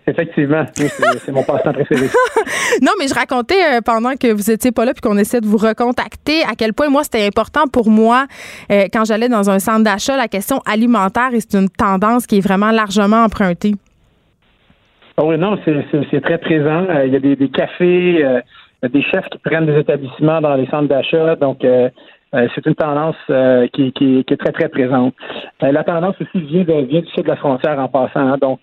Effectivement, 0.07 0.65
c'est 0.73 1.32
mon 1.32 1.44
passe-temps 1.44 1.73
préféré. 1.73 2.07
non, 2.82 2.91
mais 2.99 3.07
je 3.07 3.14
racontais 3.14 3.78
euh, 3.78 3.82
pendant 3.86 4.14
que 4.14 4.34
vous 4.34 4.49
étiez 4.49 4.72
pas 4.72 4.84
là 4.84 4.94
puis 4.94 5.02
qu'on 5.02 5.18
essaie 5.18 5.41
de 5.41 5.45
vous 5.45 5.57
recontacter 5.57 6.41
à 6.41 6.56
quel 6.57 6.73
point 6.73 6.90
moi 6.90 7.03
c'était 7.03 7.26
important 7.26 7.65
pour 7.72 7.90
moi 7.90 8.26
euh, 8.72 8.86
quand 8.91 9.06
j'allais 9.06 9.30
dans 9.30 9.49
un 9.52 9.60
centre 9.60 9.84
d'achat 9.84 10.18
la 10.18 10.28
question 10.28 10.60
alimentaire 10.65 11.34
et 11.34 11.40
c'est 11.40 11.56
une 11.57 11.69
tendance 11.69 12.26
qui 12.26 12.40
est 12.40 12.41
vraiment 12.41 12.72
largement 12.72 13.23
empruntée. 13.23 13.73
Oh 15.18 15.26
oui, 15.28 15.38
non, 15.38 15.60
c'est 15.65 16.22
très 16.22 16.40
présent. 16.40 16.86
Euh, 16.90 17.06
il 17.06 17.14
y 17.14 17.15
a 17.15 17.19
des, 17.19 17.49
cafés, 17.49 18.26
des 18.82 19.03
chefs 19.03 19.30
qui 19.30 19.38
prennent 19.38 19.68
des 19.68 19.78
établissements 19.78 20.41
dans 20.41 20.56
les 20.56 20.65
centres 20.68 20.88
d'achat, 20.88 21.36
donc 21.36 21.60
c'est 21.61 22.65
une 22.65 22.76
tendance 22.76 23.18
qui, 23.73 23.94
est 23.99 24.38
très, 24.38 24.52
très 24.52 24.69
présente. 24.69 25.14
la 25.61 25.84
tendance 25.84 26.15
aussi 26.19 26.44
vient, 26.44 26.64
de, 26.64 26.86
vient 26.86 27.02
du 27.02 27.07
sud 27.10 27.23
de 27.23 27.28
la 27.28 27.36
frontière 27.36 27.78
en 27.78 27.88
passant. 27.88 28.34
Hein, 28.34 28.38
donc, 28.41 28.61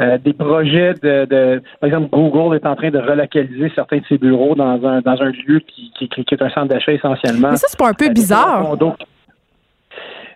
euh, 0.00 0.16
des 0.18 0.32
projets 0.32 0.94
de, 0.94 1.60
par 1.80 1.88
exemple, 1.88 2.08
Google 2.10 2.56
est 2.56 2.66
en 2.66 2.76
train 2.76 2.90
de 2.90 2.98
relocaliser 2.98 3.72
certains 3.74 3.98
de 3.98 4.04
ses 4.08 4.18
bureaux 4.18 4.54
dans 4.54 4.84
un 4.86 5.00
dans 5.00 5.20
un 5.20 5.30
lieu 5.30 5.60
qui, 5.60 5.92
qui, 5.98 6.08
qui 6.08 6.34
est 6.34 6.42
un 6.42 6.50
centre 6.50 6.68
d'achat 6.68 6.92
essentiellement. 6.92 7.50
Mais 7.50 7.56
ça, 7.56 7.66
c'est 7.68 7.78
pas 7.78 7.88
un 7.88 7.94
peu 7.94 8.06
euh, 8.06 8.12
bizarre. 8.12 8.76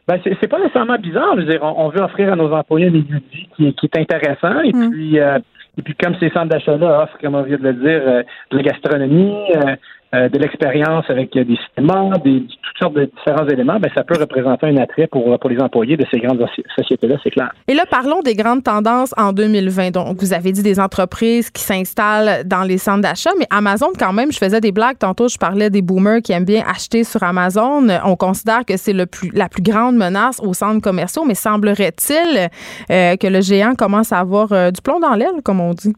Ben, 0.09 0.19
c'est 0.25 0.49
pas 0.49 0.59
nécessairement 0.59 0.99
bizarre. 0.99 1.35
Je 1.37 1.43
veux 1.43 1.47
dire, 1.47 1.63
on, 1.63 1.89
veut 1.91 2.01
offrir 2.01 2.33
à 2.33 2.37
nos 2.37 2.53
employés 2.53 2.89
un 2.89 2.91
milieu 2.91 3.21
de 3.21 3.31
vie 3.33 3.49
qui, 3.57 3.73
qui 3.75 3.87
est 3.87 3.99
intéressant. 4.01 4.61
Et 4.63 4.73
mm. 4.73 4.91
puis, 4.91 5.21
euh, 5.21 5.39
et 5.79 5.83
puis, 5.83 5.95
comme 5.95 6.17
ces 6.19 6.31
centres 6.31 6.49
d'achat-là 6.49 7.05
offrent, 7.05 7.19
comme 7.21 7.37
on 7.37 7.43
vient 7.43 7.57
de 7.57 7.63
le 7.63 7.73
dire, 7.75 8.25
de 8.51 8.57
la 8.57 8.63
gastronomie, 8.63 9.37
euh, 9.57 9.77
de 10.13 10.39
l'expérience 10.39 11.05
avec 11.09 11.33
des 11.33 11.59
cinémas, 11.75 12.19
des, 12.19 12.41
toutes 12.41 12.79
sortes 12.79 12.95
de 12.95 13.11
différents 13.17 13.49
éléments, 13.49 13.79
ben, 13.81 13.91
ça 13.95 14.05
peut 14.05 14.19
représenter 14.19 14.67
un 14.67 14.77
attrait 14.77 15.07
pour, 15.07 15.39
pour 15.39 15.51
les 15.51 15.59
employés 15.61 15.97
de 15.97 16.05
ces 16.13 16.21
grandes 16.21 16.45
sociétés-là, 16.77 17.17
c'est 17.23 17.31
clair. 17.31 17.53
Et 17.69 17.75
là, 17.75 17.85
parlons 17.91 18.21
des 18.23 18.35
grandes 18.35 18.63
tendances 18.63 19.15
en 19.17 19.33
2020. 19.33 19.91
Donc, 19.91 20.21
vous 20.21 20.33
avez 20.33 20.53
dit 20.53 20.63
des 20.63 20.81
entreprises 20.81 21.51
qui 21.51 21.63
s'installent 21.63 22.47
dans 22.47 22.63
les 22.63 22.79
centres 22.79 23.03
d'achat, 23.03 23.31
mais 23.39 23.47
Amazon, 23.51 23.89
quand 23.99 24.13
même, 24.13 24.33
je 24.33 24.39
faisais 24.39 24.61
des 24.61 24.73
blagues. 24.73 24.99
Tantôt, 24.99 25.29
je 25.29 25.39
parlais 25.39 25.71
des 25.71 25.83
boomers 25.83 26.21
qui 26.23 26.33
aiment 26.33 26.45
bien 26.45 26.65
acheter 26.67 27.05
sur 27.05 27.23
Amazon. 27.23 27.89
On 28.05 28.17
considère 28.17 28.65
que 28.65 28.77
c'est 28.77 28.93
plus, 29.07 29.31
la 29.33 29.49
plus 29.49 29.63
grande 29.63 29.97
menace 29.97 30.41
aux 30.41 30.55
centres 30.55 30.81
commerciaux, 30.81 31.25
mais 31.27 31.35
semblerait-il 31.35 32.49
euh, 32.91 33.17
que 33.17 33.27
le 33.27 33.41
géant 33.41 33.75
commence 33.75 34.13
à 34.13 34.19
avoir 34.19 34.53
euh, 34.53 34.71
du 34.71 34.81
plomb 34.81 35.01
dans 35.01 35.15
l'aile, 35.15 35.43
comme 35.45 35.61
on 35.61 35.73
dit? 35.73 35.95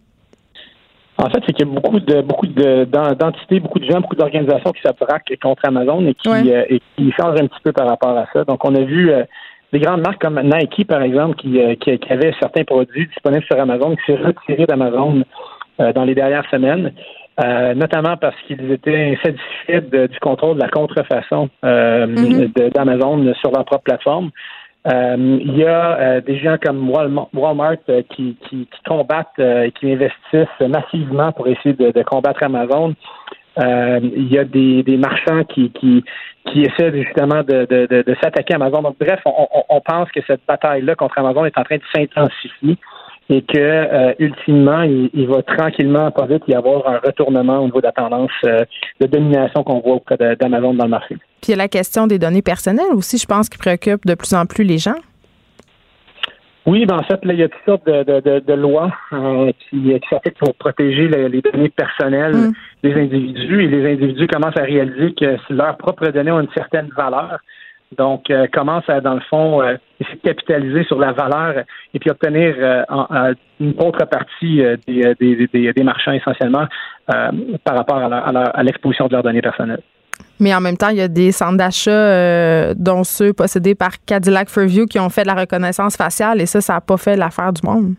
En 1.16 1.30
fait, 1.30 1.40
c'est 1.46 1.52
qu'il 1.52 1.66
y 1.66 1.70
a 1.70 1.72
beaucoup 1.72 2.00
de 2.00 2.22
beaucoup 2.22 2.46
d'entités, 2.46 3.60
beaucoup 3.60 3.78
de 3.78 3.84
gens, 3.84 4.00
beaucoup 4.00 4.16
d'organisations 4.16 4.72
qui 4.72 4.82
s'attraquent 4.82 5.32
contre 5.40 5.64
Amazon 5.64 6.04
et 6.06 6.14
qui, 6.14 6.28
euh, 6.28 6.64
et 6.68 6.80
qui 6.96 7.12
changent 7.12 7.40
un 7.40 7.46
petit 7.46 7.60
peu 7.62 7.72
par 7.72 7.86
rapport 7.86 8.16
à 8.16 8.26
ça. 8.32 8.44
Donc, 8.44 8.64
on 8.64 8.74
a 8.74 8.80
vu 8.80 9.10
euh, 9.10 9.22
des 9.72 9.78
grandes 9.78 10.00
marques 10.00 10.20
comme 10.20 10.40
Nike, 10.42 10.86
par 10.88 11.02
exemple, 11.02 11.36
qui, 11.36 11.60
euh, 11.60 11.76
qui, 11.76 12.00
avaient 12.10 12.34
certains 12.40 12.64
produits 12.64 13.06
disponibles 13.06 13.44
sur 13.44 13.60
Amazon, 13.60 13.94
qui 13.94 14.12
s'est 14.12 14.18
retirés 14.18 14.66
d'Amazon 14.66 15.22
dans 15.78 16.04
les 16.04 16.14
dernières 16.14 16.48
semaines. 16.50 16.92
notamment 17.74 18.16
parce 18.16 18.36
qu'ils 18.46 18.70
étaient 18.70 19.16
insatisfaits 19.16 20.08
du 20.08 20.18
contrôle 20.20 20.54
de 20.54 20.60
la 20.60 20.68
contrefaçon 20.68 21.48
mm-hmm. 21.64 22.72
d'Amazon 22.72 23.34
sur 23.40 23.50
leur 23.50 23.64
propre 23.64 23.82
plateforme. 23.82 24.30
Euh, 24.86 25.38
il 25.40 25.56
y 25.56 25.64
a 25.64 25.98
euh, 25.98 26.20
des 26.20 26.38
gens 26.38 26.56
comme 26.62 26.90
Walmart 26.90 27.76
euh, 27.88 28.02
qui, 28.10 28.36
qui, 28.48 28.66
qui, 28.66 28.82
combattent 28.86 29.38
et 29.38 29.72
qui 29.72 29.92
investissent 29.92 30.68
massivement 30.68 31.32
pour 31.32 31.48
essayer 31.48 31.74
de, 31.74 32.02
combattre 32.02 32.42
Amazon. 32.42 32.94
il 33.56 34.28
y 34.30 34.38
a 34.38 34.44
des, 34.44 34.82
des 34.82 34.96
marchands 34.98 35.44
qui, 35.44 35.70
qui, 35.70 36.04
qui 36.46 36.62
essaient 36.62 36.92
justement 36.92 37.42
de, 37.42 37.64
de, 37.64 38.02
de, 38.02 38.16
s'attaquer 38.22 38.52
à 38.54 38.56
Amazon. 38.56 38.82
Donc, 38.82 38.96
bref, 39.00 39.20
on, 39.24 39.48
on 39.70 39.80
pense 39.80 40.10
que 40.10 40.20
cette 40.26 40.42
bataille-là 40.46 40.94
contre 40.96 41.18
Amazon 41.18 41.46
est 41.46 41.56
en 41.56 41.64
train 41.64 41.76
de 41.76 41.82
s'intensifier 41.94 42.76
et 43.30 43.42
que 43.42 43.58
euh, 43.58 44.12
ultimement, 44.18 44.82
il, 44.82 45.26
va 45.26 45.42
tranquillement, 45.42 46.10
pas 46.10 46.26
vite, 46.26 46.42
y 46.46 46.54
avoir 46.54 46.86
un 46.86 46.98
retournement 46.98 47.58
au 47.58 47.64
niveau 47.64 47.80
de 47.80 47.86
la 47.86 47.92
tendance 47.92 48.30
euh, 48.44 48.64
de 49.00 49.06
domination 49.06 49.62
qu'on 49.64 49.80
voit 49.80 49.94
auprès 49.94 50.16
d'Amazon 50.16 50.74
dans 50.74 50.84
le 50.84 50.90
marché. 50.90 51.16
Puis 51.44 51.52
il 51.52 51.56
y 51.58 51.60
a 51.60 51.62
la 51.62 51.68
question 51.68 52.06
des 52.06 52.18
données 52.18 52.40
personnelles 52.40 52.94
aussi, 52.94 53.18
je 53.18 53.26
pense, 53.26 53.50
qui 53.50 53.58
préoccupe 53.58 54.06
de 54.06 54.14
plus 54.14 54.32
en 54.32 54.46
plus 54.46 54.64
les 54.64 54.78
gens. 54.78 54.96
Oui, 56.64 56.86
ben 56.86 56.96
en 56.96 57.02
fait, 57.02 57.22
là, 57.22 57.34
il 57.34 57.40
y 57.40 57.42
a 57.42 57.50
toutes 57.50 57.64
sortes 57.66 57.86
de, 57.86 58.40
de, 58.40 58.52
lois 58.54 58.90
euh, 59.12 59.52
qui, 59.68 59.82
qui 59.82 60.08
sont 60.08 60.20
faites 60.24 60.38
pour 60.38 60.54
protéger 60.54 61.06
les 61.06 61.42
données 61.42 61.68
personnelles 61.68 62.34
mm. 62.34 62.52
des 62.82 62.94
individus 62.94 63.62
et 63.62 63.66
les 63.66 63.92
individus 63.92 64.26
commencent 64.26 64.56
à 64.56 64.62
réaliser 64.62 65.12
que 65.12 65.36
leurs 65.52 65.76
propres 65.76 66.08
données 66.08 66.30
ont 66.30 66.40
une 66.40 66.52
certaine 66.54 66.88
valeur 66.96 67.40
donc, 67.96 68.30
euh, 68.30 68.46
commence 68.52 68.88
à, 68.88 69.00
dans 69.00 69.14
le 69.14 69.20
fond, 69.20 69.62
euh, 69.62 69.76
essayer 70.00 70.16
de 70.16 70.22
capitaliser 70.22 70.84
sur 70.84 70.98
la 70.98 71.12
valeur 71.12 71.64
et 71.92 71.98
puis 71.98 72.10
obtenir 72.10 72.54
euh, 72.58 73.34
une 73.60 73.74
contrepartie 73.74 74.62
des, 74.86 75.14
des, 75.20 75.72
des, 75.72 75.82
marchands 75.82 76.12
essentiellement 76.12 76.66
par 77.06 77.76
rapport 77.76 77.98
à, 77.98 78.62
l'exposition 78.62 79.06
de 79.06 79.12
leurs 79.12 79.22
données 79.22 79.42
personnelles. 79.42 79.82
Mais 80.40 80.54
en 80.54 80.60
même 80.60 80.76
temps, 80.76 80.88
il 80.88 80.96
y 80.96 81.00
a 81.00 81.08
des 81.08 81.32
centres 81.32 81.56
d'achat, 81.56 82.74
dont 82.74 83.04
ceux 83.04 83.32
possédés 83.32 83.74
par 83.74 83.92
Cadillac 84.04 84.48
Fairview, 84.48 84.86
qui 84.86 84.98
ont 84.98 85.08
fait 85.08 85.22
de 85.22 85.28
la 85.28 85.34
reconnaissance 85.34 85.96
faciale 85.96 86.40
et 86.40 86.46
ça, 86.46 86.60
ça 86.60 86.74
n'a 86.74 86.80
pas 86.80 86.96
fait 86.96 87.16
l'affaire 87.16 87.52
du 87.52 87.66
monde. 87.66 87.94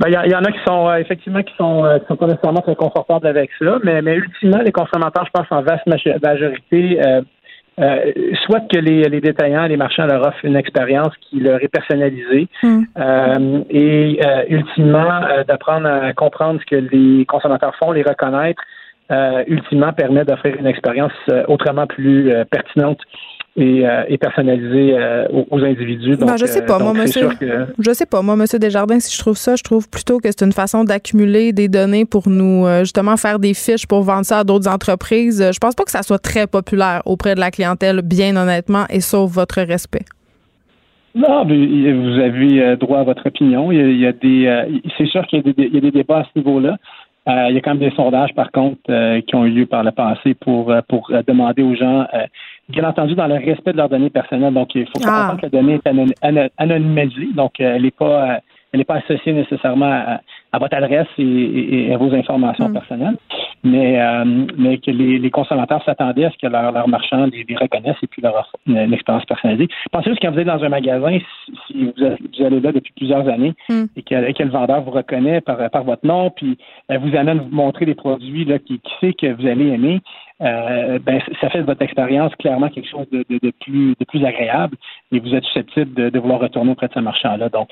Ben, 0.00 0.08
il 0.08 0.30
y, 0.30 0.34
en 0.34 0.44
a 0.44 0.52
qui 0.52 0.58
sont 0.64 0.94
effectivement 0.94 1.42
qui 1.42 1.52
sont, 1.56 1.84
sont 2.06 2.16
pas 2.16 2.26
nécessairement 2.28 2.60
très 2.60 2.76
confortables 2.76 3.26
avec 3.26 3.50
ça, 3.58 3.78
mais, 3.82 4.00
mais 4.00 4.14
ultimement, 4.14 4.62
les 4.64 4.72
consommateurs, 4.72 5.26
je 5.26 5.30
pense 5.32 5.46
en 5.50 5.62
vaste 5.62 5.86
majorité, 5.86 7.00
euh, 7.80 8.12
soit 8.44 8.60
que 8.72 8.78
les, 8.78 9.04
les, 9.04 9.20
détaillants, 9.20 9.66
les 9.66 9.76
marchands 9.76 10.06
leur 10.06 10.26
offrent 10.26 10.44
une 10.44 10.56
expérience 10.56 11.12
qui 11.20 11.38
leur 11.38 11.62
est 11.62 11.68
personnalisée 11.68 12.48
hmm. 12.62 12.82
euh, 12.98 13.62
et 13.70 14.18
euh, 14.24 14.42
ultimement 14.48 15.20
d'apprendre 15.46 15.86
à 15.86 16.12
comprendre 16.12 16.60
ce 16.60 16.66
que 16.66 16.76
les 16.76 17.24
consommateurs 17.26 17.76
font, 17.76 17.92
les 17.92 18.02
reconnaître, 18.02 18.60
ultimement 19.46 19.92
permet 19.92 20.24
d'offrir 20.24 20.56
une 20.58 20.66
expérience 20.66 21.12
autrement 21.48 21.86
plus 21.86 22.30
pertinente 22.50 23.00
et, 23.58 23.86
euh, 23.86 24.16
personnalisé 24.20 24.94
euh, 24.94 25.26
aux, 25.50 25.62
individus. 25.64 26.16
Ben, 26.16 26.36
je 26.36 26.46
sais 26.46 26.64
pas, 26.64 26.76
euh, 26.76 26.82
moi, 26.82 26.92
monsieur. 26.92 27.28
Je 27.78 27.92
sais 27.92 28.06
pas, 28.06 28.22
moi, 28.22 28.36
monsieur 28.36 28.58
Desjardins, 28.58 29.00
si 29.00 29.14
je 29.14 29.20
trouve 29.20 29.36
ça, 29.36 29.56
je 29.56 29.62
trouve 29.62 29.88
plutôt 29.90 30.18
que 30.18 30.28
c'est 30.30 30.44
une 30.44 30.52
façon 30.52 30.84
d'accumuler 30.84 31.52
des 31.52 31.68
données 31.68 32.04
pour 32.04 32.28
nous 32.28 32.66
justement 32.80 33.16
faire 33.16 33.38
des 33.38 33.54
fiches 33.54 33.86
pour 33.86 34.02
vendre 34.02 34.24
ça 34.24 34.40
à 34.40 34.44
d'autres 34.44 34.68
entreprises. 34.68 35.50
Je 35.52 35.58
pense 35.58 35.74
pas 35.74 35.84
que 35.84 35.90
ça 35.90 36.02
soit 36.02 36.18
très 36.18 36.46
populaire 36.46 37.02
auprès 37.04 37.34
de 37.34 37.40
la 37.40 37.50
clientèle, 37.50 38.02
bien 38.02 38.36
honnêtement, 38.36 38.84
et 38.90 39.00
sauf 39.00 39.30
votre 39.30 39.60
respect. 39.62 40.04
Non, 41.14 41.44
mais 41.44 41.92
vous 41.92 42.20
avez 42.20 42.76
droit 42.76 43.00
à 43.00 43.04
votre 43.04 43.26
opinion. 43.26 43.72
Il 43.72 43.98
y 43.98 44.06
a, 44.06 44.12
des, 44.12 44.80
c'est 44.96 45.06
sûr 45.06 45.26
qu'il 45.26 45.40
y, 45.40 45.74
y, 45.74 45.78
a 45.78 45.80
des 45.80 45.90
débats 45.90 46.18
à 46.18 46.24
ce 46.24 46.38
niveau-là. 46.38 46.76
Il 47.28 47.54
y 47.54 47.58
a 47.58 47.60
quand 47.60 47.74
même 47.74 47.78
des 47.78 47.94
sondages, 47.94 48.34
par 48.34 48.50
contre, 48.50 48.80
qui 49.20 49.34
ont 49.34 49.44
eu 49.44 49.50
lieu 49.50 49.66
par 49.66 49.84
le 49.84 49.90
passé 49.90 50.34
pour 50.34 50.72
pour 50.88 51.12
demander 51.26 51.62
aux 51.62 51.74
gens, 51.74 52.06
bien 52.68 52.84
entendu, 52.84 53.14
dans 53.14 53.26
le 53.26 53.34
respect 53.34 53.72
de 53.72 53.76
leurs 53.76 53.90
données 53.90 54.10
personnelles. 54.10 54.54
Donc, 54.54 54.74
il 54.74 54.86
faut 54.86 54.92
ah. 55.04 55.34
comprendre 55.36 55.40
que 55.40 55.46
la 55.46 55.62
donnée 55.62 55.80
est 55.84 56.52
anonymisée, 56.56 57.34
donc 57.34 57.60
elle 57.60 57.82
n'est 57.82 57.90
pas 57.90 58.40
elle 58.72 58.80
n'est 58.80 58.84
pas 58.84 58.96
associée 58.96 59.32
nécessairement 59.32 59.90
à, 59.90 60.20
à 60.52 60.58
votre 60.58 60.76
adresse 60.76 61.06
et, 61.18 61.92
à 61.92 61.96
vos 61.96 62.12
informations 62.14 62.68
mm. 62.68 62.72
personnelles, 62.72 63.16
mais, 63.64 64.00
euh, 64.00 64.24
mais 64.56 64.78
que 64.78 64.90
les, 64.90 65.30
consommateurs 65.30 65.82
s'attendaient 65.84 66.24
à 66.24 66.30
ce 66.30 66.38
que 66.38 66.46
leurs 66.46 66.72
leur 66.72 66.88
marchands 66.88 67.26
les, 67.26 67.44
reconnaissent 67.56 68.02
et 68.02 68.06
puis 68.06 68.22
leur 68.22 68.36
offrent 68.36 68.56
une, 68.66 68.92
expérience 68.92 69.24
personnalisée. 69.24 69.68
Pensez 69.92 70.10
juste 70.10 70.22
quand 70.22 70.30
vous 70.30 70.38
êtes 70.38 70.46
dans 70.46 70.62
un 70.62 70.68
magasin, 70.68 71.18
si, 71.66 71.92
vous, 71.96 72.44
allez 72.44 72.60
là 72.60 72.72
depuis 72.72 72.92
plusieurs 72.96 73.28
années 73.28 73.54
mm. 73.68 73.84
et, 73.96 74.02
que, 74.02 74.42
le 74.42 74.50
vendeur 74.50 74.82
vous 74.82 74.90
reconnaît 74.90 75.40
par, 75.40 75.70
par 75.70 75.84
votre 75.84 76.06
nom, 76.06 76.30
puis 76.30 76.58
euh, 76.90 76.98
vous 76.98 77.16
amène 77.16 77.38
vous 77.38 77.54
montrer 77.54 77.84
des 77.84 77.94
produits 77.94 78.44
là, 78.44 78.58
qui, 78.58 78.80
qui 78.80 78.92
sait 79.00 79.12
que 79.12 79.32
vous 79.32 79.46
allez 79.46 79.68
aimer, 79.68 80.00
euh, 80.40 81.00
ben, 81.00 81.20
ça 81.40 81.50
fait 81.50 81.58
de 81.58 81.64
votre 81.64 81.82
expérience 81.82 82.32
clairement 82.36 82.68
quelque 82.68 82.88
chose 82.88 83.08
de, 83.10 83.24
de, 83.28 83.40
de, 83.42 83.52
plus, 83.60 83.96
de 83.98 84.04
plus 84.04 84.24
agréable 84.24 84.76
et 85.10 85.18
vous 85.18 85.34
êtes 85.34 85.42
susceptible 85.44 85.92
de, 85.94 86.10
de 86.10 86.18
vouloir 86.20 86.38
retourner 86.38 86.70
auprès 86.70 86.86
de 86.86 86.92
ce 86.92 87.00
marchand-là. 87.00 87.48
Donc, 87.48 87.68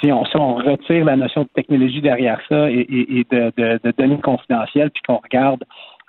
si 0.00 0.10
on, 0.10 0.24
si 0.24 0.36
on 0.36 0.56
retire 0.56 1.04
la 1.04 1.14
notion 1.14 1.42
de 1.42 1.48
technologie 1.54 2.00
derrière 2.00 2.40
ça 2.48 2.70
et, 2.70 2.80
et, 2.80 3.20
et 3.20 3.26
de, 3.30 3.52
de, 3.56 3.92
données 3.96 4.18
confidentielles, 4.18 4.90
puis 4.90 5.02
qu'on 5.06 5.20
regarde 5.30 5.64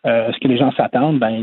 euh, 0.05 0.31
ce 0.31 0.39
que 0.39 0.47
les 0.47 0.57
gens 0.57 0.71
s'attendent, 0.71 1.19
ben, 1.19 1.35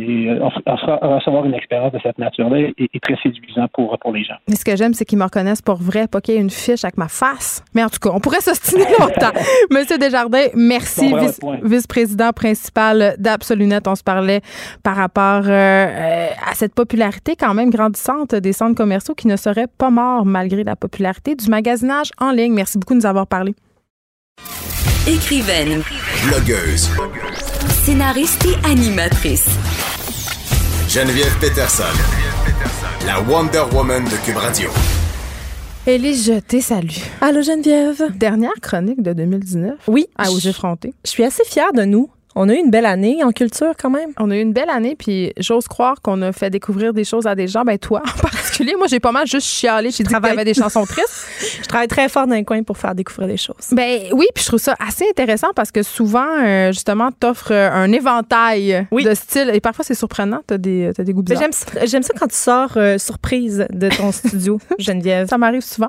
recevoir 0.67 1.45
une 1.45 1.53
expérience 1.53 1.93
de 1.93 1.99
cette 2.03 2.17
nature-là 2.17 2.71
est, 2.79 3.03
très 3.03 3.17
séduisant 3.23 3.67
pour, 3.75 3.99
pour 3.99 4.13
les 4.13 4.25
gens. 4.25 4.37
Mais 4.49 4.57
ce 4.57 4.65
que 4.65 4.75
j'aime, 4.77 4.95
c'est 4.95 5.05
qu'ils 5.05 5.19
me 5.19 5.25
reconnaissent 5.25 5.61
pour 5.61 5.77
vrai, 5.77 6.09
pas 6.09 6.23
qu'il 6.23 6.35
y 6.35 6.37
ait 6.39 6.41
une 6.41 6.49
fiche 6.49 6.83
avec 6.83 6.97
ma 6.97 7.09
face. 7.09 7.63
Mais 7.75 7.85
en 7.85 7.91
tout 7.91 7.99
cas, 8.01 8.09
on 8.15 8.21
pourrait 8.21 8.41
s'ostiner 8.41 8.87
longtemps. 8.99 9.33
Monsieur 9.71 9.99
Desjardins, 9.99 10.47
merci, 10.55 11.13
vice-président 11.63 12.33
principal 12.33 13.17
d'Absolunet. 13.19 13.87
On 13.87 13.95
se 13.95 14.03
parlait 14.03 14.41
par 14.83 14.97
rapport 14.97 15.43
euh, 15.47 16.29
à 16.51 16.55
cette 16.55 16.75
popularité 16.75 17.37
quand 17.37 17.53
même 17.53 17.69
grandissante 17.69 18.35
des 18.35 18.55
centres 18.55 18.75
commerciaux 18.75 19.15
qui 19.15 19.29
ne 19.29 19.37
seraient 19.37 19.69
pas 19.79 19.91
morts 19.91 20.25
malgré 20.25 20.65
la 20.65 20.77
popularité 20.77 21.35
du 21.35 21.51
magasinage 21.51 22.11
en 22.19 22.31
ligne. 22.31 22.55
Merci 22.55 22.79
beaucoup 22.79 22.95
de 22.95 23.01
nous 23.01 23.07
avoir 23.07 23.27
parlé. 23.27 23.55
Écrivaine. 25.07 25.83
Blogueuse. 26.27 26.91
Scénariste 27.71 28.47
et 28.47 28.67
animatrice. 28.67 29.47
Geneviève 30.89 31.37
Peterson. 31.41 31.85
La 33.07 33.21
Wonder 33.21 33.63
Woman 33.73 34.05
de 34.05 34.17
Cube 34.25 34.37
Radio. 34.37 34.71
Élise 35.87 36.27
Jeté, 36.27 36.61
salut. 36.61 37.01
Allô 37.21 37.43
Geneviève. 37.43 38.13
Dernière 38.17 38.55
chronique 38.61 39.03
de 39.03 39.13
2019. 39.13 39.75
Oui. 39.89 40.07
À 40.17 40.31
Auger 40.31 40.53
Fronté. 40.53 40.95
Je 41.05 41.11
suis 41.11 41.25
assez 41.25 41.45
fière 41.45 41.73
de 41.73 41.85
nous. 41.85 42.11
On 42.39 42.51
a 42.51 42.53
eu 42.53 42.59
une 42.59 42.71
belle 42.71 42.85
année 42.85 43.25
en 43.25 43.33
culture 43.33 43.73
quand 43.81 43.89
même. 43.89 44.11
On 44.19 44.31
a 44.31 44.37
eu 44.37 44.43
une 44.43 44.53
belle 44.53 44.69
année, 44.69 44.95
puis 44.95 45.33
j'ose 45.39 45.67
croire 45.69 46.03
qu'on 46.03 46.21
a 46.21 46.33
fait 46.33 46.51
découvrir 46.51 46.93
des 46.93 47.03
choses 47.03 47.27
à 47.27 47.35
des 47.35 47.49
gens. 47.49 47.65
Ben 47.65 47.79
toi 47.79 48.03
en 48.15 48.21
particulier, 48.21 48.75
moi 48.77 48.89
j'ai 48.89 49.01
pas 49.01 49.11
mal 49.11 49.27
juste 49.27 49.47
chialé. 49.47 49.91
J'ai 49.91 50.05
dit 50.05 50.15
qu'il 50.15 50.23
y 50.23 50.31
avait 50.31 50.45
des 50.45 50.53
chansons 50.53 50.85
tristes. 50.85 51.27
je 51.63 51.67
travaille 51.67 51.89
très 51.89 52.11
fort 52.11 52.27
dans 52.27 52.35
les 52.35 52.45
coins 52.45 52.63
pour 52.63 52.77
faire 52.77 52.95
découvrir 52.95 53.27
des 53.27 53.39
choses. 53.39 53.73
Ben 53.73 54.03
oui, 54.13 54.27
puis 54.35 54.45
je 54.45 54.49
trouve 54.49 54.61
ça 54.61 54.77
assez 54.87 55.07
intéressant 55.09 55.49
parce 55.57 55.73
que 55.73 55.83
souvent, 55.83 56.27
euh, 56.45 56.73
justement, 56.73 57.11
t'offres 57.11 57.53
euh, 57.53 57.71
un 57.73 57.91
éventail 57.91 58.87
de 58.93 59.15
styles 59.15 59.51
et 59.55 59.61
parfois 59.61 59.87
c'est 59.87 59.95
surprenant. 59.95 60.41
T'as 60.47 60.59
des, 60.59 60.93
as 60.99 61.05
des 61.05 61.15
goûts 61.15 61.23
bizarres. 61.23 61.49
J'aime 61.85 62.03
ça 62.03 62.13
quand 62.21 62.29
tu 62.29 62.37
sors 62.37 62.75
euh, 62.77 62.99
surprise 62.99 63.67
de 63.71 63.89
ton 63.89 64.13
studio, 64.13 64.61
Geneviève. 64.79 65.27
Ça 65.29 65.39
m'arrive 65.39 65.63
souvent. 65.63 65.89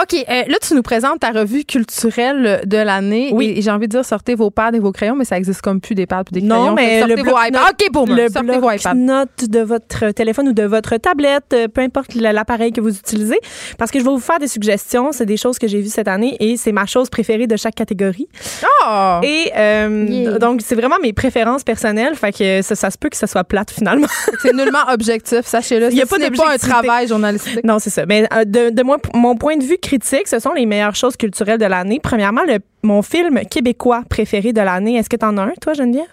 OK, 0.00 0.24
là 0.28 0.56
tu 0.62 0.74
nous 0.74 0.82
présentes 0.82 1.18
ta 1.18 1.32
revue 1.32 1.64
culturelle 1.64 2.62
de 2.64 2.76
l'année. 2.76 3.30
Oui. 3.32 3.54
Et, 3.56 3.62
j'ai 3.62 3.72
envie 3.72 3.88
de 3.88 3.92
dire 3.92 4.04
sortez 4.04 4.36
vos 4.36 4.50
pads 4.50 4.70
et 4.74 4.78
vos 4.78 4.92
crayons, 4.92 5.16
mais 5.16 5.24
ça 5.24 5.36
existe 5.36 5.62
comme 5.62 5.79
plus 5.80 5.94
des 5.94 6.06
pads 6.06 6.24
des 6.30 6.40
crayons. 6.40 6.66
Non, 6.66 6.72
mais 6.74 7.06
le 7.06 7.16
bloc 7.16 7.34
OK, 7.34 7.92
boom, 7.92 8.10
le 8.14 8.28
bloc 8.28 8.94
note 8.94 9.48
de 9.48 9.60
votre 9.60 10.10
téléphone 10.12 10.48
ou 10.48 10.52
de 10.52 10.62
votre 10.62 10.96
tablette, 10.96 11.52
euh, 11.52 11.68
peu 11.68 11.80
importe 11.80 12.14
l'appareil 12.14 12.72
que 12.72 12.80
vous 12.80 12.96
utilisez, 12.96 13.38
parce 13.78 13.90
que 13.90 13.98
je 13.98 14.04
vais 14.04 14.10
vous 14.10 14.18
faire 14.18 14.38
des 14.38 14.48
suggestions. 14.48 15.12
C'est 15.12 15.26
des 15.26 15.36
choses 15.36 15.58
que 15.58 15.66
j'ai 15.66 15.80
vues 15.80 15.88
cette 15.88 16.08
année 16.08 16.36
et 16.40 16.56
c'est 16.56 16.72
ma 16.72 16.86
chose 16.86 17.10
préférée 17.10 17.46
de 17.46 17.56
chaque 17.56 17.74
catégorie. 17.74 18.28
Oh! 18.62 19.20
Et 19.22 19.52
euh, 19.56 20.38
donc, 20.38 20.60
c'est 20.64 20.74
vraiment 20.74 20.96
mes 21.02 21.12
préférences 21.12 21.64
personnelles. 21.64 22.14
Fait 22.14 22.32
que 22.32 22.62
ça, 22.62 22.74
ça 22.74 22.90
se 22.90 22.98
peut 22.98 23.08
que 23.08 23.16
ça 23.16 23.26
soit 23.26 23.44
plate 23.44 23.70
finalement. 23.70 24.06
c'est 24.42 24.54
nullement 24.54 24.90
objectif, 24.92 25.44
sachez-le. 25.44 25.88
Il 25.90 25.94
n'y 25.94 26.02
a 26.02 26.06
pas, 26.06 26.18
pas 26.18 26.52
un 26.52 26.58
travail 26.58 27.08
journalistique. 27.08 27.64
Non, 27.64 27.78
c'est 27.78 27.90
ça. 27.90 28.06
Mais 28.06 28.26
euh, 28.32 28.44
de, 28.44 28.70
de 28.70 28.82
moi, 28.82 28.98
mon 29.14 29.36
point 29.36 29.56
de 29.56 29.64
vue 29.64 29.78
critique, 29.78 30.28
ce 30.28 30.38
sont 30.38 30.52
les 30.52 30.66
meilleures 30.66 30.94
choses 30.94 31.16
culturelles 31.16 31.58
de 31.58 31.66
l'année. 31.66 32.00
Premièrement, 32.02 32.42
le 32.46 32.58
mon 32.82 33.02
film 33.02 33.40
québécois 33.50 34.02
préféré 34.08 34.52
de 34.52 34.60
l'année. 34.60 34.96
Est-ce 34.96 35.08
que 35.08 35.16
tu 35.16 35.24
en 35.24 35.36
as 35.38 35.42
un, 35.42 35.52
toi, 35.60 35.74
Geneviève? 35.74 36.06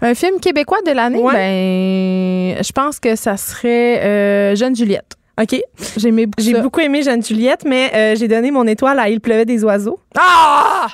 Un 0.00 0.14
film 0.14 0.40
québécois 0.40 0.78
de 0.86 0.92
l'année? 0.92 1.22
Ben, 1.22 2.62
je 2.62 2.72
pense 2.72 3.00
que 3.00 3.16
ça 3.16 3.36
serait 3.36 4.00
euh, 4.04 4.54
Jeune 4.54 4.74
Juliette. 4.74 5.16
OK. 5.40 5.60
J'ai 5.96 6.08
aimé 6.08 6.26
J'ai 6.38 6.60
beaucoup 6.60 6.80
aimé 6.80 7.02
Jeune 7.02 7.22
Juliette, 7.22 7.64
mais 7.64 7.92
euh, 7.94 8.16
j'ai 8.16 8.28
donné 8.28 8.50
mon 8.50 8.66
étoile 8.66 8.98
à 8.98 9.08
Il 9.08 9.20
pleuvait 9.20 9.44
des 9.44 9.64
oiseaux. 9.64 10.00
Ah! 10.18 10.88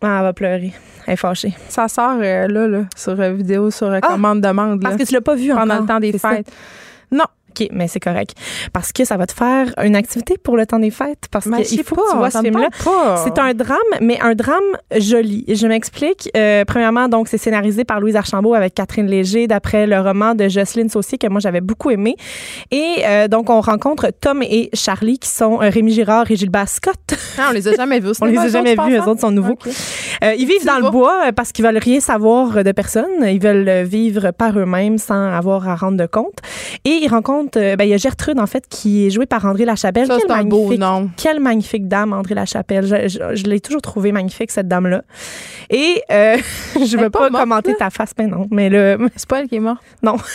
Ah, 0.00 0.18
elle 0.18 0.24
va 0.24 0.32
pleurer. 0.32 0.72
Elle 1.06 1.14
est 1.14 1.16
fâchée. 1.16 1.54
Ça 1.68 1.88
sort 1.88 2.18
euh, 2.20 2.46
là, 2.46 2.68
là, 2.68 2.80
sur 2.94 3.14
vidéo, 3.14 3.70
sur 3.70 3.90
ah! 3.90 4.00
commande-demande. 4.00 4.80
Parce 4.82 4.96
que 4.96 5.04
tu 5.04 5.14
l'as 5.14 5.20
pas 5.20 5.34
vu 5.34 5.52
Pendant 5.52 5.80
le 5.80 5.86
temps 5.86 6.00
des 6.00 6.16
fêtes. 6.18 6.50
Non, 7.10 7.24
OK, 7.58 7.68
mais 7.72 7.88
c'est 7.88 8.00
correct. 8.00 8.34
Parce 8.72 8.92
que 8.92 9.04
ça 9.04 9.16
va 9.16 9.26
te 9.26 9.32
faire 9.32 9.72
une 9.82 9.96
activité 9.96 10.36
pour 10.38 10.56
le 10.56 10.66
temps 10.66 10.78
des 10.78 10.90
fêtes. 10.90 11.26
Parce 11.30 11.46
qu'il 11.46 11.82
faut 11.84 11.96
que 11.96 12.10
tu 12.10 12.16
vois 12.16 12.30
ce 12.30 12.40
film-là. 12.40 12.68
C'est 13.24 13.38
un 13.38 13.54
drame, 13.54 13.78
mais 14.00 14.18
un 14.20 14.34
drame 14.34 14.58
joli. 14.96 15.44
Je 15.48 15.66
m'explique. 15.66 16.30
Euh, 16.36 16.64
premièrement, 16.64 17.08
donc, 17.08 17.28
c'est 17.28 17.38
scénarisé 17.38 17.84
par 17.84 18.00
Louise 18.00 18.16
Archambault 18.16 18.54
avec 18.54 18.74
Catherine 18.74 19.06
Léger, 19.06 19.46
d'après 19.46 19.86
le 19.86 20.00
roman 20.00 20.34
de 20.34 20.48
Jocelyne 20.48 20.88
Saucier, 20.88 21.18
que 21.18 21.26
moi, 21.26 21.40
j'avais 21.40 21.60
beaucoup 21.60 21.90
aimé. 21.90 22.16
Et 22.70 22.96
euh, 23.04 23.28
donc, 23.28 23.50
on 23.50 23.60
rencontre 23.60 24.10
Tom 24.20 24.42
et 24.42 24.70
Charlie, 24.74 25.18
qui 25.18 25.28
sont 25.28 25.60
euh, 25.62 25.70
Rémi 25.70 25.92
Girard 25.92 26.30
et 26.30 26.36
Gilbert 26.36 26.68
Scott. 26.68 26.96
Ah, 27.38 27.48
on 27.50 27.52
les 27.52 27.66
a 27.68 27.74
jamais 27.74 28.00
vus. 28.00 28.12
on 28.20 28.26
les 28.26 28.38
a 28.38 28.48
jamais 28.48 28.74
vus. 28.74 28.96
Eux 28.96 29.02
autres 29.02 29.20
sont 29.20 29.30
nouveaux. 29.30 29.58
ils 30.22 30.46
vivent 30.46 30.66
dans 30.66 30.78
le 30.78 30.90
bois 30.90 31.32
parce 31.34 31.52
qu'ils 31.52 31.64
veulent 31.64 31.78
rien 31.78 32.00
savoir 32.00 32.64
de 32.64 32.72
personne. 32.72 33.24
Ils 33.24 33.40
veulent 33.40 33.84
vivre 33.84 34.30
par 34.32 34.58
eux-mêmes 34.58 34.98
sans 34.98 35.32
avoir 35.32 35.68
à 35.68 35.76
rendre 35.76 35.96
de 35.96 36.06
compte. 36.06 36.38
Et 36.84 36.98
ils 37.02 37.08
rencontrent 37.08 37.47
euh, 37.56 37.76
ben, 37.76 37.84
il 37.84 37.90
y 37.90 37.94
a 37.94 37.96
Gertrude, 37.96 38.38
en 38.38 38.46
fait, 38.46 38.64
qui 38.68 39.06
est 39.06 39.10
jouée 39.10 39.26
par 39.26 39.44
André 39.44 39.64
Lachapelle. 39.64 40.06
Ça, 40.06 40.18
c'est 40.20 40.30
un 40.30 40.44
beau 40.44 40.74
nom. 40.74 41.10
Quelle 41.16 41.40
magnifique 41.40 41.88
dame, 41.88 42.12
André 42.12 42.34
Lachapelle. 42.34 42.86
Je, 42.86 43.44
l'ai 43.44 43.60
toujours 43.60 43.82
trouvée 43.82 44.12
magnifique, 44.12 44.50
cette 44.50 44.68
dame-là. 44.68 45.02
Et 45.70 46.02
euh, 46.10 46.36
je 46.74 46.96
ne 46.96 47.02
veux 47.02 47.10
pas, 47.10 47.30
commenter 47.30 47.74
ta 47.74 47.90
face, 47.90 48.12
mais 48.18 48.26
non. 48.26 48.46
Mais 48.50 48.68
le... 48.68 48.98
C'est 49.16 49.28
pas 49.28 49.40
elle 49.40 49.48
qui 49.48 49.56
est 49.56 49.60
morte? 49.60 49.82
Non. 50.02 50.16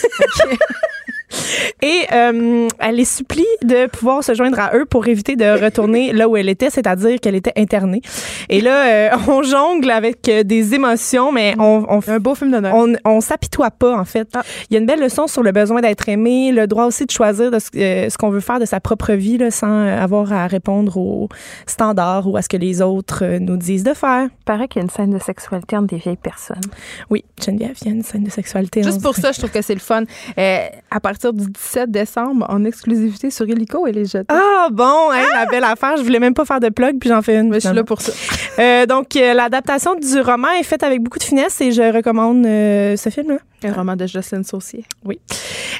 Et 1.82 2.06
euh, 2.12 2.68
elle 2.78 2.96
les 2.96 3.04
supplie 3.04 3.44
de 3.62 3.86
pouvoir 3.86 4.24
se 4.24 4.34
joindre 4.34 4.58
à 4.58 4.74
eux 4.74 4.84
pour 4.84 5.06
éviter 5.06 5.36
de 5.36 5.62
retourner 5.62 6.12
là 6.14 6.28
où 6.28 6.36
elle 6.36 6.48
était, 6.48 6.70
c'est-à-dire 6.70 7.20
qu'elle 7.20 7.34
était 7.34 7.52
internée. 7.56 8.00
Et 8.48 8.60
là, 8.60 8.86
euh, 8.86 9.16
on 9.28 9.42
jongle 9.42 9.90
avec 9.90 10.28
euh, 10.28 10.42
des 10.42 10.74
émotions, 10.74 11.32
mais 11.32 11.54
on, 11.58 11.84
on 11.88 12.00
un 12.06 12.18
beau 12.18 12.34
film 12.34 12.50
d'honneur. 12.50 12.74
On, 12.74 12.94
on 13.04 13.20
s'apitoie 13.20 13.70
pas 13.70 13.96
en 13.96 14.04
fait. 14.04 14.28
Ah. 14.34 14.42
Il 14.70 14.74
y 14.74 14.76
a 14.76 14.80
une 14.80 14.86
belle 14.86 15.00
leçon 15.00 15.26
sur 15.26 15.42
le 15.42 15.52
besoin 15.52 15.80
d'être 15.80 16.08
aimé, 16.08 16.52
le 16.52 16.66
droit 16.66 16.84
aussi 16.84 17.06
de 17.06 17.10
choisir 17.10 17.50
de 17.50 17.58
ce, 17.58 18.16
qu'on 18.16 18.30
veut 18.30 18.40
faire 18.40 18.60
de 18.60 18.66
sa 18.66 18.80
propre 18.80 19.12
vie 19.12 19.38
là, 19.38 19.50
sans 19.50 19.86
avoir 19.86 20.32
à 20.32 20.46
répondre 20.46 20.96
aux 20.96 21.28
standards 21.66 22.28
ou 22.28 22.36
à 22.36 22.42
ce 22.42 22.48
que 22.48 22.56
les 22.56 22.82
autres 22.82 23.24
nous 23.38 23.56
disent 23.56 23.84
de 23.84 23.94
faire. 23.94 24.24
Il 24.24 24.44
paraît 24.44 24.68
qu'il 24.68 24.80
y 24.80 24.82
a 24.82 24.84
une 24.84 24.90
scène 24.90 25.10
de 25.10 25.18
sexualité 25.18 25.76
entre 25.76 25.88
des 25.88 25.96
vieilles 25.96 26.16
personnes. 26.16 26.60
Oui, 27.10 27.24
Geneviève, 27.42 27.74
il 27.82 27.88
y 27.88 27.90
a 27.90 27.94
une 27.94 28.02
scène 28.02 28.24
de 28.24 28.30
sexualité. 28.30 28.82
Juste 28.82 29.02
pour 29.02 29.16
ça, 29.16 29.32
je 29.32 29.38
trouve 29.38 29.50
que 29.50 29.62
c'est 29.62 29.74
le 29.74 29.80
fun. 29.80 30.04
à 30.36 31.00
partir 31.00 31.23
du 31.32 31.46
17 31.46 31.90
décembre 31.90 32.46
en 32.48 32.64
exclusivité 32.64 33.30
sur 33.30 33.48
Illico 33.48 33.86
et 33.86 33.92
les 33.92 34.04
jetés. 34.04 34.26
Ah 34.28 34.68
bon, 34.70 35.10
hein, 35.12 35.24
la 35.32 35.46
belle 35.46 35.64
affaire. 35.64 35.96
Je 35.96 36.02
voulais 36.02 36.20
même 36.20 36.34
pas 36.34 36.44
faire 36.44 36.60
de 36.60 36.68
plug, 36.68 36.98
puis 36.98 37.08
j'en 37.08 37.22
fais 37.22 37.38
une. 37.38 37.48
Mais 37.48 37.60
je 37.60 37.68
suis 37.68 37.76
là 37.76 37.84
pour 37.84 38.00
ça. 38.00 38.12
Euh, 38.56 38.86
donc, 38.86 39.16
euh, 39.16 39.34
l'adaptation 39.34 39.96
du 39.96 40.20
roman 40.20 40.50
est 40.60 40.62
faite 40.62 40.84
avec 40.84 41.02
beaucoup 41.02 41.18
de 41.18 41.24
finesse 41.24 41.60
et 41.60 41.72
je 41.72 41.92
recommande 41.92 42.46
euh, 42.46 42.96
ce 42.96 43.08
film-là. 43.08 43.38
Un 43.64 43.72
roman 43.72 43.96
de 43.96 44.06
Jocelyne 44.06 44.44
Saucier. 44.44 44.84
Oui. 45.04 45.18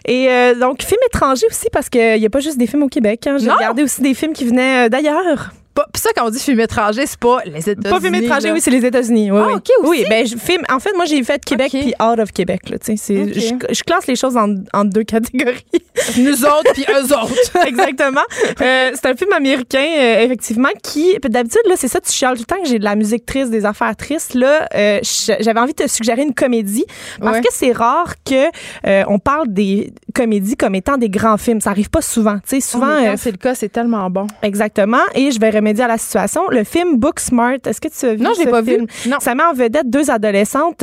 Et 0.06 0.28
donc, 0.58 0.82
film 0.82 0.98
étranger 1.06 1.46
aussi, 1.48 1.68
parce 1.72 1.88
qu'il 1.88 2.18
n'y 2.18 2.26
a 2.26 2.30
pas 2.30 2.40
juste 2.40 2.58
des 2.58 2.66
films 2.66 2.82
au 2.82 2.88
Québec. 2.88 3.28
Hein. 3.28 3.36
J'ai 3.38 3.48
regardé 3.48 3.84
aussi 3.84 4.02
des 4.02 4.14
films 4.14 4.32
qui 4.32 4.44
venaient 4.44 4.90
d'ailleurs. 4.90 5.52
Puis 5.74 6.02
ça, 6.02 6.10
quand 6.16 6.26
on 6.26 6.30
dit 6.30 6.38
film 6.38 6.60
étranger, 6.60 7.04
c'est 7.06 7.18
pas 7.18 7.40
les 7.44 7.68
États-Unis. 7.68 7.90
Pas 7.90 8.00
film 8.00 8.14
étranger, 8.14 8.52
oui, 8.52 8.60
c'est 8.60 8.70
les 8.70 8.84
États-Unis. 8.84 9.30
Oui, 9.30 9.40
ah, 9.42 9.56
OK, 9.56 9.70
aussi? 9.80 9.88
Oui, 9.88 10.04
ben, 10.08 10.26
film, 10.26 10.62
en 10.70 10.78
fait, 10.78 10.92
moi, 10.94 11.04
j'ai 11.04 11.22
fait 11.24 11.44
Québec 11.44 11.70
puis 11.72 11.94
out 12.00 12.18
of 12.18 12.32
Québec. 12.32 12.70
Là, 12.70 12.76
je, 12.86 12.94
je, 12.94 13.82
classe 13.82 14.06
les 14.06 14.16
choses 14.16 14.36
en, 14.36 14.54
en 14.72 14.84
deux 14.84 15.02
catégories. 15.04 15.64
nous 16.18 16.44
autres 16.44 16.72
puis 16.72 16.84
eux 16.88 17.04
autres. 17.04 17.66
Exactement. 17.66 18.22
Euh, 18.60 18.90
c'est 18.94 19.06
un 19.06 19.16
film 19.16 19.32
américain, 19.32 19.84
euh, 19.84 20.24
effectivement, 20.24 20.68
qui, 20.82 21.16
d'habitude, 21.22 21.62
là, 21.68 21.74
c'est 21.76 21.88
ça, 21.88 22.00
tu 22.00 22.12
chiales 22.12 22.36
tout 22.36 22.44
le 22.48 22.54
temps 22.56 22.62
que 22.62 22.68
j'ai 22.68 22.78
de 22.78 22.84
la 22.84 22.94
musique 22.94 23.26
triste, 23.26 23.50
des 23.50 23.64
affaires 23.64 23.96
tristes. 23.96 24.34
Là, 24.34 24.68
euh, 24.74 25.00
j'avais 25.40 25.60
envie 25.60 25.72
de 25.72 25.84
te 25.84 25.88
suggérer 25.88 26.22
une 26.22 26.34
comédie 26.34 26.84
parce 27.20 27.40
que 27.40 27.48
c'est 27.50 27.72
rare 27.72 28.14
que 28.24 29.04
on 29.06 29.18
parle 29.18 29.48
des 29.48 29.92
comédies 30.14 30.56
comme 30.56 30.74
étant 30.74 30.96
des 30.96 31.08
grands 31.08 31.36
films. 31.36 31.60
Ça 31.60 31.70
arrive 31.70 31.90
pas 31.90 32.02
souvent. 32.02 32.38
Tu 32.46 32.56
sais, 32.56 32.60
souvent. 32.60 32.86
Oh, 32.86 33.14
c'est 33.16 33.30
le 33.30 33.36
cas, 33.36 33.54
c'est 33.54 33.68
tellement 33.68 34.08
bon. 34.10 34.26
Exactement. 34.42 35.02
Et 35.14 35.30
je 35.30 35.40
vais 35.40 35.50
remédier 35.64 35.84
à 35.84 35.88
la 35.88 35.98
situation. 35.98 36.42
Le 36.50 36.64
film 36.64 36.98
Booksmart, 36.98 37.58
est-ce 37.66 37.80
que 37.80 37.88
tu 37.88 38.06
as 38.06 38.14
vu 38.14 38.22
Non, 38.22 38.32
j'ai 38.36 38.46
pas 38.46 38.60
vu. 38.60 38.86
Non. 39.06 39.18
Ça 39.20 39.34
met 39.34 39.42
en 39.42 39.52
vedette 39.52 39.88
deux 39.88 40.10
adolescentes, 40.10 40.82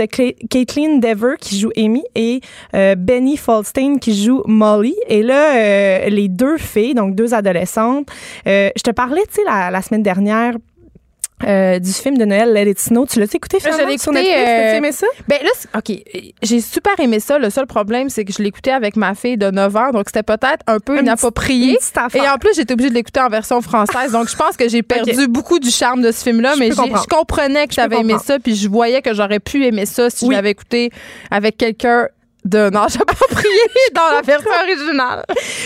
Caitlin 0.50 0.98
Dever 0.98 1.36
qui 1.40 1.60
joue 1.60 1.72
Amy 1.78 2.04
et 2.16 2.42
Benny 2.98 3.38
Falstein 3.38 3.98
qui 4.00 4.24
joue 4.24 4.44
Molly. 4.46 4.96
Et 5.08 5.24
là, 5.24 5.56
euh, 5.56 6.10
les 6.10 6.28
deux 6.28 6.58
filles, 6.58 6.94
donc 6.94 7.16
deux 7.16 7.34
adolescentes, 7.34 8.08
euh, 8.48 8.70
je 8.76 8.82
te 8.82 8.92
parlais, 8.92 9.22
tu 9.28 9.36
sais, 9.36 9.42
la, 9.46 9.72
la 9.72 9.82
semaine 9.82 10.04
dernière, 10.04 10.56
euh, 11.44 11.80
du 11.80 11.92
film 11.92 12.18
de 12.18 12.26
Noël 12.26 12.54
Let 12.54 12.70
It 12.70 12.80
Snow. 12.80 13.06
Tu 13.06 13.20
l'as 13.20 13.34
écouté 13.34 13.60
finalement 13.60 13.92
je 13.92 13.98
sur 13.98 14.12
Netflix? 14.12 14.38
Euh, 14.38 14.76
aimé 14.76 14.92
ça? 14.92 15.08
Ben 15.28 15.40
là, 15.44 15.50
OK, 15.78 15.98
j'ai 16.42 16.62
super 16.62 17.00
aimé 17.00 17.20
ça. 17.20 17.38
Le 17.38 17.50
seul 17.50 17.66
problème, 17.66 18.10
c'est 18.10 18.26
que 18.26 18.34
je 18.34 18.42
l'écoutais 18.42 18.72
avec 18.72 18.96
ma 18.96 19.16
fille 19.16 19.38
de 19.38 19.50
9 19.50 19.76
ans, 19.76 19.92
donc 19.92 20.06
c'était 20.08 20.24
peut-être 20.24 20.64
un 20.68 20.80
peu 20.80 21.00
inapproprié. 21.00 21.78
Et 22.14 22.30
en 22.30 22.38
plus, 22.38 22.56
j'étais 22.56 22.74
obligée 22.74 22.90
de 22.90 22.96
l'écouter 22.96 23.20
en 23.20 23.30
version 23.30 23.62
française, 23.62 24.12
donc 24.12 24.30
je 24.30 24.36
pense 24.36 24.58
que 24.58 24.68
j'ai 24.70 24.84
perdu 24.84 25.28
beaucoup 25.28 25.60
du 25.60 25.70
charme 25.70 26.02
de 26.02 26.12
ce 26.12 26.24
film-là, 26.24 26.56
mais 26.58 26.72
je 26.72 27.08
comprenais 27.08 27.68
que 27.68 27.74
j'avais 27.74 28.00
aimé 28.00 28.16
ça, 28.24 28.40
puis 28.40 28.56
je 28.56 28.70
voyais 28.70 29.02
que 29.02 29.14
j'aurais 29.14 29.40
pu 29.40 29.66
aimer 29.66 29.86
ça 29.86 30.10
si 30.10 30.26
je 30.26 30.32
l'avais 30.32 30.52
écouté 30.52 30.92
avec 31.30 31.58
quelqu'un 31.58 32.08
d'un 32.46 32.74
âge 32.76 32.96
approprié 32.96 33.60
dans 33.94 34.14
la 34.14 34.22
version 34.22 34.52
originale. 34.52 35.24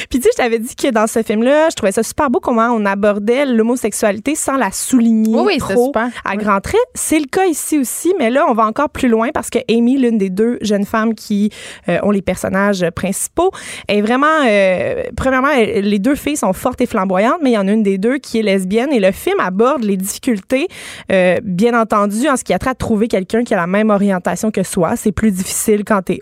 Puis 0.10 0.20
tu 0.20 0.24
sais, 0.24 0.30
je 0.34 0.38
t'avais 0.38 0.60
dit 0.60 0.76
que 0.76 0.92
dans 0.92 1.08
ce 1.08 1.24
film-là, 1.24 1.70
je 1.70 1.76
trouvais 1.76 1.92
ça 1.92 2.04
super 2.04 2.30
beau 2.30 2.40
comment 2.40 2.70
on 2.72 2.86
abordait 2.86 3.46
l'homosexualité 3.46 4.36
sans 4.36 4.58
la 4.58 4.72
souligner 4.72 5.36
oui, 5.36 5.58
trop 5.58 5.88
super. 5.88 6.10
à 6.24 6.36
grands 6.36 6.62
traits. 6.62 6.80
C'est 6.94 7.20
le 7.20 7.26
cas 7.26 7.46
ici 7.46 7.80
aussi, 7.80 8.14
mais 8.20 8.30
là, 8.30 8.46
on 8.50 8.54
va 8.54 8.66
encore 8.66 8.90
plus 8.90 9.08
loin 9.08 9.30
parce 9.34 9.50
que 9.50 9.60
Amy, 9.70 9.98
l'une 9.98 10.18
des 10.18 10.30
deux 10.30 10.58
jeunes 10.62 10.86
femmes 10.86 11.16
qui 11.16 11.52
euh, 11.90 11.98
ont 12.04 12.12
les 12.12 12.22
personnages 12.22 12.86
principaux, 12.96 13.52
est 13.88 14.02
vraiment... 14.02 14.28
Euh, 14.46 15.04
premièrement, 15.16 15.50
les 15.56 16.00
deux 16.00 16.16
filles 16.16 16.38
sont 16.38 16.54
fortes 16.54 16.82
et 16.82 16.86
flamboyantes, 16.86 17.40
mais 17.42 17.52
il 17.52 17.56
y 17.56 17.58
en 17.58 17.68
a 17.68 17.72
une 17.72 17.84
des 17.84 17.98
deux 17.98 18.18
qui 18.18 18.40
est 18.40 18.44
lesbienne 18.44 18.92
et 18.92 19.00
le 19.00 19.12
film 19.12 19.40
aborde 19.40 19.84
les 19.84 19.98
difficultés, 19.98 20.68
euh, 21.12 21.38
bien 21.44 21.80
entendu, 21.80 22.28
en 22.28 22.38
ce 22.38 22.44
qui 22.44 22.54
a 22.54 22.60
trait 22.60 22.72
à 22.72 22.76
trouver 22.76 23.08
quelqu'un 23.08 23.44
qui 23.44 23.54
a 23.54 23.58
la 23.58 23.68
même 23.68 23.90
orientation 23.90 24.52
que 24.52 24.64
soi. 24.64 24.96
C'est 24.96 25.12
plus 25.12 25.32
difficile 25.32 25.84
quand 25.86 26.02
tu 26.04 26.14
es 26.14 26.20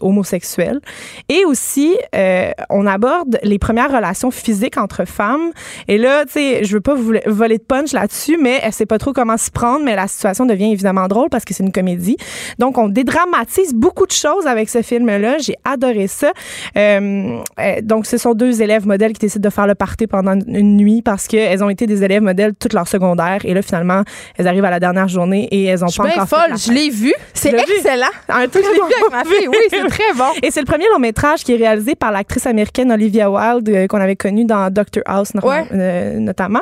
et 1.29 1.45
aussi, 1.45 1.97
euh, 2.15 2.51
on 2.69 2.85
aborde 2.85 3.39
les 3.43 3.59
premières 3.59 3.91
relations 3.91 4.31
physiques 4.31 4.77
entre 4.77 5.05
femmes. 5.05 5.51
Et 5.87 5.97
là, 5.97 6.25
tu 6.25 6.33
sais, 6.33 6.63
je 6.63 6.73
veux 6.73 6.81
pas 6.81 6.95
vous 6.95 7.13
voler 7.25 7.57
de 7.57 7.63
punch 7.63 7.93
là-dessus, 7.93 8.37
mais 8.41 8.59
elle 8.63 8.73
sait 8.73 8.85
pas 8.85 8.97
trop 8.97 9.13
comment 9.13 9.37
s'y 9.37 9.51
prendre, 9.51 9.83
mais 9.83 9.95
la 9.95 10.07
situation 10.07 10.45
devient 10.45 10.71
évidemment 10.71 11.07
drôle 11.07 11.29
parce 11.29 11.45
que 11.45 11.53
c'est 11.53 11.63
une 11.63 11.71
comédie. 11.71 12.17
Donc, 12.59 12.77
on 12.77 12.87
dédramatise 12.87 13.73
beaucoup 13.73 14.05
de 14.05 14.11
choses 14.11 14.47
avec 14.47 14.69
ce 14.69 14.81
film-là. 14.81 15.37
J'ai 15.39 15.55
adoré 15.63 16.07
ça. 16.07 16.31
Euh, 16.77 17.39
euh, 17.59 17.81
donc, 17.81 18.05
ce 18.05 18.17
sont 18.17 18.33
deux 18.33 18.61
élèves 18.61 18.87
modèles 18.87 19.13
qui 19.13 19.19
décident 19.19 19.47
de 19.47 19.53
faire 19.53 19.67
le 19.67 19.75
party 19.75 20.07
pendant 20.07 20.33
une 20.33 20.77
nuit 20.77 21.01
parce 21.01 21.27
qu'elles 21.27 21.63
ont 21.63 21.69
été 21.69 21.87
des 21.87 22.03
élèves 22.03 22.23
modèles 22.23 22.53
toute 22.55 22.73
leur 22.73 22.87
secondaire. 22.87 23.39
Et 23.43 23.53
là, 23.53 23.61
finalement, 23.61 24.03
elles 24.37 24.47
arrivent 24.47 24.65
à 24.65 24.71
la 24.71 24.79
dernière 24.79 25.07
journée 25.07 25.47
et 25.51 25.65
elles 25.65 25.83
ont 25.83 25.89
pas 25.95 26.07
encore 26.07 26.27
folle. 26.27 26.57
Je 26.57 26.71
l'ai 26.71 26.89
vu. 26.89 27.13
C'est 27.33 27.53
excellent. 27.53 28.07
Un 28.29 28.47
truc, 28.47 28.63
je 28.63 28.69
l'ai 28.69 28.75
vu 28.75 28.93
avec 29.01 29.11
ma 29.11 29.23
fille. 29.23 29.47
Oui, 29.47 29.57
c'est 29.69 29.87
très 29.87 30.13
bon. 30.15 30.32
Et 30.41 30.51
c'est 30.51 30.61
le 30.61 30.65
premier 30.65 30.85
long 30.91 30.99
métrage 30.99 31.43
qui 31.43 31.53
est 31.53 31.57
réalisé 31.57 31.95
par 31.95 32.11
l'actrice 32.11 32.45
américaine 32.47 32.91
Olivia 32.91 33.29
Wilde 33.29 33.69
euh, 33.69 33.87
qu'on 33.87 33.99
avait 33.99 34.15
connue 34.15 34.45
dans 34.45 34.69
Doctor 34.71 35.03
House 35.05 35.31
euh, 35.43 36.19
notamment. 36.19 36.61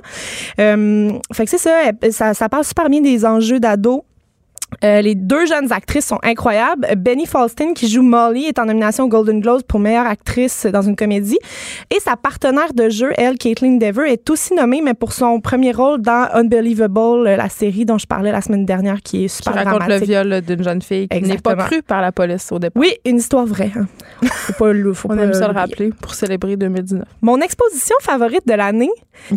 Euh, 0.60 1.12
fait 1.34 1.46
que 1.46 1.50
c'est 1.52 1.58
ça, 1.58 1.92
ça, 2.12 2.34
ça 2.34 2.50
parle 2.50 2.64
super 2.64 2.90
bien 2.90 3.02
des 3.02 3.26
enjeux 3.26 3.60
d'ado 3.60 4.04
euh, 4.84 5.02
les 5.02 5.16
deux 5.16 5.46
jeunes 5.46 5.72
actrices 5.72 6.06
sont 6.06 6.20
incroyables. 6.24 6.88
Benny 6.98 7.26
Falston, 7.26 7.74
qui 7.74 7.88
joue 7.88 8.02
Molly, 8.02 8.46
est 8.46 8.60
en 8.60 8.66
nomination 8.66 9.08
Golden 9.08 9.40
Globe 9.40 9.62
pour 9.64 9.80
meilleure 9.80 10.08
actrice 10.08 10.66
dans 10.66 10.82
une 10.82 10.96
comédie. 10.96 11.38
Et 11.96 12.00
sa 12.00 12.16
partenaire 12.16 12.74
de 12.74 12.90
jeu, 12.90 13.12
elle, 13.18 13.38
Caitlin 13.38 13.78
Dever, 13.78 14.12
est 14.12 14.30
aussi 14.30 14.54
nommée, 14.54 14.82
mais 14.82 14.94
pour 14.94 15.14
son 15.14 15.40
premier 15.40 15.72
rôle 15.72 16.02
dans 16.02 16.28
Unbelievable, 16.34 17.24
la 17.24 17.50
série 17.50 17.86
dont 17.86 17.98
je 17.98 18.08
parlais 18.08 18.32
la 18.32 18.42
semaine 18.42 18.66
dernière, 18.66 19.02
qui 19.02 19.26
est 19.26 19.28
super 19.28 19.54
qui 19.54 19.60
raconte 19.60 19.88
le 19.88 19.98
viol 19.98 20.42
d'une 20.42 20.64
jeune 20.64 20.82
fille 20.82 21.08
qui 21.08 21.22
n'est 21.22 21.38
pas 21.38 21.56
crue 21.56 21.82
par 21.82 22.02
la 22.02 22.12
police 22.12 22.52
au 22.52 22.60
départ. 22.60 22.82
Oui, 22.82 22.94
une 23.06 23.18
histoire 23.18 23.46
vraie. 23.46 23.72
Hein. 23.76 23.88
Faut 24.24 24.54
pas, 24.54 24.94
faut 24.94 25.10
On 25.12 25.18
aime 25.18 25.34
ça 25.34 25.48
le 25.48 25.54
rappeler 25.54 25.92
pour 26.02 26.14
célébrer 26.14 26.56
2019. 26.58 27.04
Mon 27.22 27.40
exposition 27.42 27.96
favorite 28.02 28.48
de 28.48 28.54
l'année, 28.54 28.92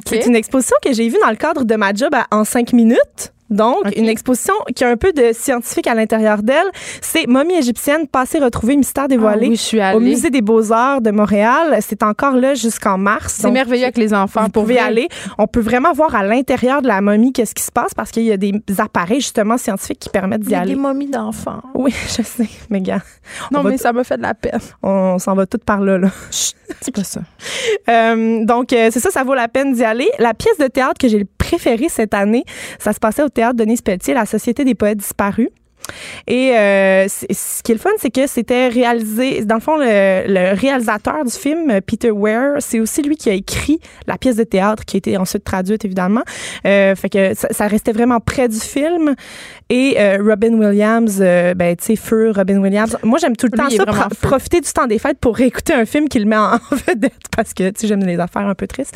c'est 0.07 0.27
une 0.27 0.37
exposition 0.37 0.77
que 0.83 0.93
j'ai 0.93 1.09
vue 1.09 1.19
dans 1.23 1.31
le 1.31 1.37
cadre 1.37 1.65
de 1.65 1.75
ma 1.75 1.93
job 1.93 2.15
en 2.31 2.45
cinq 2.45 2.73
minutes. 2.73 3.34
Donc, 3.55 3.85
une 3.97 4.09
exposition 4.09 4.55
qui 4.75 4.85
a 4.85 4.89
un 4.89 4.97
peu 4.97 5.13
de 5.13 5.33
scientifique 5.33 5.87
à 5.87 5.95
l'intérieur 5.95 6.43
d'elle. 6.43 6.67
C'est 7.01 7.27
Momie 7.27 7.55
égyptienne, 7.55 8.07
passé, 8.07 8.39
retrouvé, 8.39 8.77
mystère 8.77 9.09
dévoilé. 9.09 9.47
Ah 9.47 9.51
oui, 9.51 9.57
je 9.57 9.61
suis 9.63 9.81
allée. 9.81 9.97
Au 9.97 10.01
Musée 10.01 10.31
des 10.31 10.43
Beaux-Arts 10.43 11.01
de 11.01 11.11
Montréal. 11.11 11.79
C'est 11.81 12.03
encore 12.03 12.35
là 12.35 12.55
jusqu'en 12.55 12.99
mars. 12.99 13.39
C'est 13.41 13.51
merveilleux 13.51 13.85
avec 13.85 13.97
les 13.97 14.13
enfants. 14.13 14.43
Vous 14.43 14.49
pouvez 14.51 14.79
aller. 14.79 15.09
On 15.39 15.47
peut 15.47 15.61
vraiment 15.61 15.93
voir 15.93 16.15
à 16.15 16.25
l'intérieur 16.25 16.83
de 16.83 16.89
la 16.89 17.01
momie 17.01 17.33
qu'est-ce 17.33 17.55
qui 17.55 17.63
se 17.63 17.73
passe 17.73 17.95
parce 17.95 18.11
qu'il 18.11 18.25
y 18.25 18.33
a 18.33 18.37
des 18.37 18.53
appareils, 18.79 19.21
justement, 19.21 19.57
scientifiques 19.57 20.01
qui 20.01 20.09
permettent 20.09 20.43
d'y 20.43 20.55
aller. 20.55 20.75
des 20.75 20.81
momies 20.81 21.11
d'enfants. 21.11 21.63
Oui, 21.75 21.95
je 22.17 22.23
sais. 22.23 22.49
Mais 22.71 22.81
gars. 22.81 23.03
Non, 23.53 23.63
mais 23.63 23.79
ça 23.79 23.93
me 23.93 24.03
fait 24.03 24.17
de 24.17 24.23
la 24.23 24.35
peine. 24.35 24.61
On 24.83 25.19
s'en 25.19 25.35
va 25.35 25.47
tout 25.47 25.59
par 25.59 25.81
là, 25.81 25.99
là. 25.99 26.09
C'est 26.31 26.95
pas 26.95 27.05
ça. 27.05 27.21
Euh, 27.91 28.45
donc, 28.45 28.73
euh, 28.73 28.89
c'est 28.91 29.01
ça, 29.01 29.11
ça 29.11 29.25
vaut 29.25 29.35
la 29.35 29.47
peine 29.47 29.75
d'y 29.75 29.85
aller. 29.85 30.09
La 30.19 30.33
pièce 30.33 30.57
de 30.57 30.67
théâtre 30.67 30.95
que 30.99 31.07
j'ai 31.07 31.27
préférée 31.55 31.89
cette 31.89 32.15
année, 32.15 32.45
ça 32.79 32.93
se 32.93 32.99
passait 32.99 33.23
au 33.23 33.29
théâtre 33.29 33.57
Denis 33.57 33.79
Pelletier, 33.83 34.15
La 34.15 34.27
Société 34.27 34.65
des 34.65 34.75
poètes 34.75 34.99
disparus. 34.99 35.51
Et 36.27 36.53
euh, 36.57 37.07
ce 37.09 37.63
qui 37.63 37.73
est 37.73 37.75
le 37.75 37.81
fun, 37.81 37.91
c'est 37.99 38.11
que 38.11 38.27
c'était 38.27 38.69
réalisé, 38.69 39.45
dans 39.45 39.57
le 39.57 39.61
fond, 39.61 39.77
le, 39.77 40.55
réalisateur 40.55 41.25
du 41.25 41.33
film, 41.33 41.81
Peter 41.83 42.11
Ware, 42.11 42.57
c'est 42.61 42.81
aussi 42.81 43.03
lui 43.03 43.17
qui 43.17 43.31
a 43.31 43.35
écrit 43.35 43.81
la 44.07 44.19
pièce 44.19 44.37
de 44.37 44.45
théâtre 44.45 44.85
qui 44.85 44.97
a 44.97 44.99
été 44.99 45.17
ensuite 45.17 45.45
traduite, 45.45 45.85
évidemment. 45.85 46.23
Euh, 46.67 46.95
fait 46.95 47.09
que 47.09 47.35
ça, 47.35 47.67
restait 47.67 47.93
vraiment 47.93 48.21
près 48.21 48.49
du 48.49 48.61
film. 48.61 49.15
Et 49.71 49.97
euh, 49.99 50.19
Robin 50.23 50.53
Williams, 50.55 51.19
euh, 51.21 51.55
ben, 51.55 51.75
tu 51.75 51.85
sais, 51.85 51.97
feu 51.97 52.33
Robin 52.35 52.59
Williams. 52.59 52.99
Moi, 53.03 53.19
j'aime 53.19 53.35
tout 53.35 53.49
le 53.51 53.57
temps 53.57 53.71
ça, 53.71 54.09
profiter 54.21 54.61
du 54.61 54.71
temps 54.71 54.87
des 54.87 54.99
fêtes 54.99 55.19
pour 55.19 55.37
réécouter 55.37 55.73
un 55.73 55.87
film 55.87 56.09
qui 56.09 56.19
le 56.19 56.27
met 56.27 56.37
en 56.37 56.59
vedette 56.87 57.13
parce 57.35 57.55
que, 57.55 57.71
tu 57.71 57.81
sais, 57.81 57.87
j'aime 57.87 58.05
les 58.05 58.21
affaires 58.21 58.47
un 58.47 58.55
peu 58.55 58.67
tristes. 58.67 58.95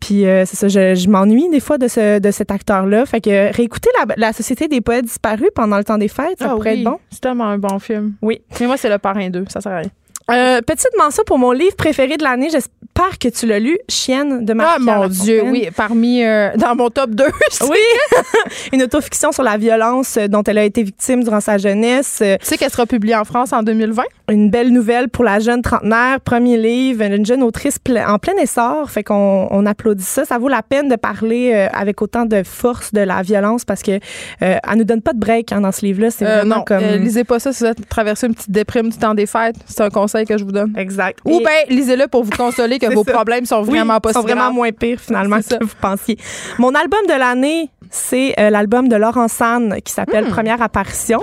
Puis, 0.00 0.26
euh, 0.26 0.44
c'est 0.46 0.56
ça, 0.56 0.68
je, 0.68 1.08
m'ennuie 1.08 1.48
des 1.50 1.60
fois 1.60 1.78
de, 1.78 1.88
ce, 1.88 2.20
de 2.20 2.30
cet 2.30 2.50
acteur-là. 2.50 3.06
Fait 3.06 3.20
que 3.20 3.54
réécouter 3.54 3.90
la, 3.98 4.14
la 4.16 4.32
Société 4.32 4.68
des 4.68 4.80
poètes 4.80 5.04
disparus 5.04 5.50
pendant 5.54 5.78
le 5.78 5.84
temps 5.84 5.98
des 5.98 6.08
fêtes, 6.08 6.23
ça 6.38 6.46
ah 6.46 6.48
pourrait 6.50 6.78
être 6.78 6.84
bon. 6.84 6.98
C'est 7.10 7.20
tellement 7.20 7.46
un 7.46 7.58
bon 7.58 7.78
film. 7.78 8.14
Oui. 8.22 8.40
Mais 8.60 8.66
moi, 8.66 8.76
c'est 8.76 8.88
Le 8.88 8.98
Parrain 8.98 9.30
2. 9.30 9.44
Ça 9.48 9.60
sert 9.60 9.72
à 9.72 9.78
rien. 9.78 9.90
Euh, 10.30 10.62
petite 10.62 10.96
mention 10.98 11.22
pour 11.26 11.38
mon 11.38 11.52
livre 11.52 11.76
préféré 11.76 12.16
de 12.16 12.22
l'année. 12.22 12.48
J'espère 12.96 13.18
que 13.18 13.28
tu 13.28 13.46
l'as 13.46 13.58
lu, 13.58 13.76
Chienne 13.88 14.44
de 14.44 14.52
Marie. 14.52 14.70
Ah 14.76 14.78
mon 14.78 15.08
Dieu, 15.08 15.42
oui, 15.46 15.68
parmi 15.76 16.22
euh, 16.22 16.50
dans 16.56 16.76
mon 16.76 16.90
top 16.90 17.10
2. 17.10 17.24
oui, 17.62 17.76
une 18.72 18.84
autofiction 18.84 19.32
sur 19.32 19.42
la 19.42 19.56
violence 19.56 20.16
dont 20.28 20.44
elle 20.44 20.58
a 20.58 20.64
été 20.64 20.84
victime 20.84 21.24
durant 21.24 21.40
sa 21.40 21.58
jeunesse. 21.58 22.22
Tu 22.22 22.46
sais 22.46 22.56
qu'elle 22.56 22.70
sera 22.70 22.86
publiée 22.86 23.16
en 23.16 23.24
France 23.24 23.52
en 23.52 23.64
2020. 23.64 24.04
Une 24.30 24.48
belle 24.48 24.72
nouvelle 24.72 25.08
pour 25.08 25.24
la 25.24 25.40
jeune 25.40 25.60
trentenaire, 25.60 26.20
premier 26.20 26.56
livre, 26.56 27.02
une 27.02 27.26
jeune 27.26 27.42
autrice 27.42 27.78
en 28.06 28.18
plein 28.20 28.34
essor. 28.40 28.88
Fait 28.88 29.02
qu'on 29.02 29.48
on 29.50 29.66
applaudit 29.66 30.04
ça. 30.04 30.24
Ça 30.24 30.38
vaut 30.38 30.48
la 30.48 30.62
peine 30.62 30.88
de 30.88 30.96
parler 30.96 31.50
euh, 31.52 31.66
avec 31.72 32.00
autant 32.00 32.26
de 32.26 32.44
force 32.44 32.92
de 32.92 33.00
la 33.00 33.22
violence 33.22 33.64
parce 33.64 33.82
que 33.82 33.92
euh, 33.92 33.98
elle 34.40 34.78
nous 34.78 34.84
donne 34.84 35.02
pas 35.02 35.14
de 35.14 35.18
break 35.18 35.50
hein, 35.50 35.62
dans 35.62 35.72
ce 35.72 35.84
livre-là. 35.84 36.12
C'est 36.12 36.24
vraiment 36.24 36.58
non, 36.58 36.64
comme. 36.64 36.78
lisez 36.78 37.24
pas 37.24 37.40
ça 37.40 37.52
si 37.52 37.64
vous 37.64 37.70
êtes 37.70 37.88
traversé 37.88 38.28
une 38.28 38.34
petite 38.34 38.52
déprime 38.52 38.88
du 38.88 38.98
temps 38.98 39.14
des 39.14 39.26
fêtes. 39.26 39.56
C'est 39.66 39.82
un 39.82 39.90
conseil 39.90 40.26
que 40.26 40.38
je 40.38 40.44
vous 40.44 40.52
donne. 40.52 40.72
Exact. 40.76 41.18
Ou 41.24 41.40
bien, 41.40 41.48
lisez-le 41.68 42.06
pour 42.06 42.22
vous 42.22 42.30
consoler 42.30 42.78
que 42.88 42.94
vos 42.94 43.04
problèmes 43.04 43.46
sont 43.46 43.62
vraiment 43.62 44.00
pas 44.00 44.12
sont 44.12 44.22
vraiment 44.22 44.52
moins 44.52 44.72
pires, 44.72 45.00
finalement, 45.00 45.38
que 45.38 45.64
vous 45.64 45.76
pensiez. 45.80 46.18
Mon 46.58 46.74
album 46.74 47.00
de 47.08 47.18
l'année, 47.18 47.70
c'est 47.90 48.34
euh, 48.38 48.50
l'album 48.50 48.88
de 48.88 48.96
Laurent 48.96 49.28
San 49.28 49.80
qui 49.84 49.92
s'appelle 49.92 50.26
hmm. 50.26 50.30
Première 50.30 50.62
apparition. 50.62 51.20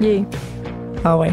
Yeah. 0.00 0.22
Ah 1.04 1.16
ouais. 1.16 1.32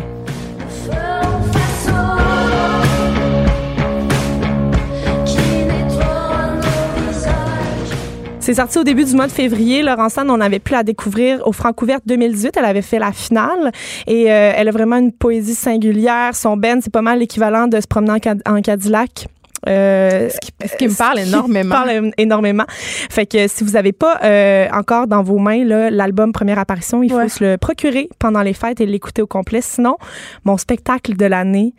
C'est 8.45 8.53
sorti 8.53 8.77
au 8.77 8.83
début 8.83 9.05
du 9.05 9.15
mois 9.15 9.25
de 9.25 9.31
février. 9.31 9.81
Laurence 9.81 10.13
Sand, 10.13 10.29
on 10.29 10.39
avait 10.39 10.59
pu 10.59 10.73
la 10.73 10.83
découvrir 10.83 11.41
au 11.47 11.51
Francouverte 11.51 12.03
2018. 12.05 12.55
Elle 12.57 12.65
avait 12.65 12.83
fait 12.83 12.99
la 12.99 13.11
finale 13.11 13.71
et 14.05 14.31
euh, 14.31 14.51
elle 14.55 14.67
a 14.67 14.71
vraiment 14.71 14.97
une 14.97 15.11
poésie 15.11 15.55
singulière. 15.55 16.35
Son 16.35 16.55
ben, 16.55 16.79
c'est 16.79 16.93
pas 16.93 17.01
mal 17.01 17.17
l'équivalent 17.17 17.65
de 17.65 17.81
se 17.81 17.87
promener 17.87 18.19
en, 18.45 18.61
Cadillac. 18.61 19.25
Euh, 19.67 20.29
ce, 20.29 20.75
qui, 20.77 20.87
me 20.87 20.95
parle 20.95 21.21
énormément. 21.21 21.73
parle 21.73 22.11
énormément. 22.19 22.65
Fait 22.67 23.25
que 23.25 23.47
si 23.47 23.63
vous 23.63 23.71
n'avez 23.71 23.93
pas 23.93 24.19
euh, 24.23 24.67
encore 24.71 25.07
dans 25.07 25.23
vos 25.23 25.39
mains 25.39 25.65
l'album 25.89 26.31
Première 26.31 26.59
apparition, 26.59 27.01
il 27.01 27.09
faut 27.09 27.27
se 27.27 27.43
le 27.43 27.57
procurer 27.57 28.09
pendant 28.19 28.43
les 28.43 28.53
fêtes 28.53 28.79
et 28.79 28.85
l'écouter 28.85 29.23
au 29.23 29.27
complet. 29.27 29.61
Sinon, 29.61 29.97
mon 30.43 30.57
spectacle 30.57 31.15
de 31.15 31.25
l'année, 31.25 31.73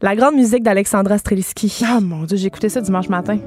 La 0.00 0.14
grande 0.14 0.36
musique 0.36 0.62
d'Alexandra 0.62 1.18
Streliski. 1.18 1.82
Ah 1.84 1.98
mon 2.00 2.22
Dieu, 2.22 2.36
j'ai 2.36 2.46
écouté 2.46 2.68
ça 2.68 2.80
dimanche 2.80 3.08
matin. 3.08 3.40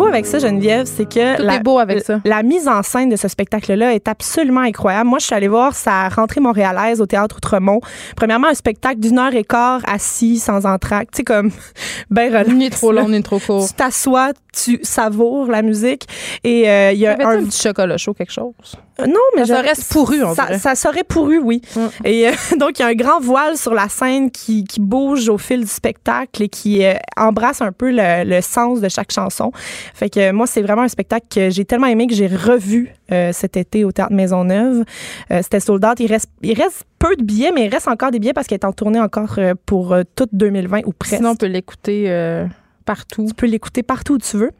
Beau 0.00 0.06
avec 0.06 0.26
ça, 0.26 0.38
Geneviève, 0.38 0.86
c'est 0.86 1.08
que 1.08 1.42
la, 1.42 1.58
beau 1.58 1.78
avec 1.78 2.04
ça. 2.04 2.20
la 2.24 2.42
mise 2.42 2.68
en 2.68 2.82
scène 2.82 3.08
de 3.08 3.16
ce 3.16 3.28
spectacle-là 3.28 3.94
est 3.94 4.08
absolument 4.08 4.62
incroyable. 4.62 5.08
Moi, 5.08 5.18
je 5.18 5.26
suis 5.26 5.34
allée 5.34 5.48
voir 5.48 5.74
sa 5.74 6.08
rentrée 6.08 6.40
montréalaise 6.40 7.00
au 7.00 7.06
Théâtre 7.06 7.36
Outremont. 7.36 7.80
Premièrement, 8.16 8.48
un 8.48 8.54
spectacle 8.54 9.00
d'une 9.00 9.18
heure 9.18 9.34
et 9.34 9.44
quart 9.44 9.82
assis, 9.86 10.38
sans 10.38 10.64
entracte. 10.66 11.14
Tu 11.14 11.18
sais, 11.18 11.24
comme, 11.24 11.50
ben 12.10 12.30
Ni 12.54 12.70
trop 12.70 12.92
long, 12.92 13.08
ni 13.08 13.22
trop 13.22 13.38
court. 13.38 13.66
Tu 13.66 13.74
t'assois, 13.74 14.32
tu 14.52 14.80
savoures 14.82 15.48
la 15.48 15.62
musique. 15.62 16.06
Et 16.44 16.68
euh, 16.68 16.92
il 16.92 16.98
y 16.98 17.06
a 17.06 17.16
un... 17.20 17.38
un 17.38 17.44
petit 17.44 17.60
chocolat 17.60 17.96
chaud, 17.96 18.14
quelque 18.14 18.32
chose? 18.32 18.54
Euh, 19.00 19.06
non, 19.06 19.20
mais 19.36 19.46
ça 19.46 19.62
serait 19.62 19.84
pourru, 19.90 20.24
on 20.24 20.34
ça, 20.34 20.58
ça 20.58 20.74
serait 20.74 21.04
pourru, 21.04 21.38
oui. 21.38 21.62
Mm. 21.76 21.80
Et 22.04 22.28
euh, 22.28 22.32
donc 22.58 22.78
il 22.78 22.82
y 22.82 22.84
a 22.84 22.88
un 22.88 22.94
grand 22.94 23.20
voile 23.20 23.56
sur 23.56 23.74
la 23.74 23.88
scène 23.88 24.30
qui, 24.30 24.64
qui 24.64 24.80
bouge 24.80 25.28
au 25.28 25.38
fil 25.38 25.60
du 25.60 25.70
spectacle 25.70 26.42
et 26.42 26.48
qui 26.48 26.82
embrasse 27.16 27.62
un 27.62 27.72
peu 27.72 27.90
le, 27.90 28.24
le, 28.24 28.40
sens 28.40 28.80
de 28.80 28.88
chaque 28.88 29.12
chanson. 29.12 29.52
Fait 29.94 30.10
que 30.10 30.32
moi 30.32 30.46
c'est 30.46 30.62
vraiment 30.62 30.82
un 30.82 30.88
spectacle 30.88 31.26
que 31.30 31.50
j'ai 31.50 31.64
tellement 31.64 31.86
aimé 31.86 32.06
que 32.06 32.14
j'ai 32.14 32.26
revu 32.26 32.92
cet 33.32 33.56
été 33.56 33.84
au 33.84 33.92
théâtre 33.92 34.12
Maisonneuve. 34.12 34.84
C'était 35.30 35.60
sold 35.60 35.84
out. 35.84 36.00
Il 36.00 36.06
reste 36.06 36.30
il 36.42 36.54
reste 36.54 36.84
peu 36.98 37.16
de 37.16 37.22
billets, 37.22 37.52
mais 37.52 37.66
il 37.66 37.68
reste 37.68 37.88
encore 37.88 38.10
des 38.10 38.18
billets 38.18 38.32
parce 38.32 38.46
qu'il 38.46 38.54
est 38.54 38.64
en 38.64 38.72
tournée 38.72 39.00
encore 39.00 39.38
pour 39.66 39.96
toute 40.16 40.30
2020 40.32 40.82
ou 40.86 40.92
presque. 40.92 41.16
Sinon 41.16 41.30
on 41.30 41.36
peut 41.36 41.46
l'écouter 41.46 42.44
partout. 42.84 43.26
Tu 43.26 43.34
peux 43.34 43.46
l'écouter 43.46 43.82
partout 43.82 44.14
où 44.14 44.18
tu 44.18 44.36
veux. 44.36 44.50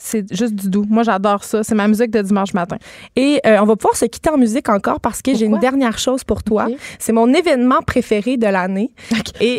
C'est 0.00 0.32
juste 0.32 0.54
du 0.54 0.70
doux. 0.70 0.86
Moi, 0.88 1.02
j'adore 1.02 1.42
ça. 1.42 1.64
C'est 1.64 1.74
ma 1.74 1.88
musique 1.88 2.12
de 2.12 2.22
dimanche 2.22 2.54
matin. 2.54 2.76
Et 3.16 3.40
euh, 3.44 3.58
on 3.60 3.64
va 3.64 3.74
pouvoir 3.74 3.96
se 3.96 4.04
quitter 4.04 4.30
en 4.30 4.38
musique 4.38 4.68
encore 4.68 5.00
parce 5.00 5.22
que 5.22 5.34
j'ai 5.34 5.46
une 5.46 5.58
dernière 5.58 5.98
chose 5.98 6.22
pour 6.22 6.44
toi. 6.44 6.68
C'est 7.00 7.12
mon 7.12 7.34
événement 7.34 7.80
préféré 7.84 8.36
de 8.36 8.46
l'année. 8.46 8.92
Et 9.40 9.58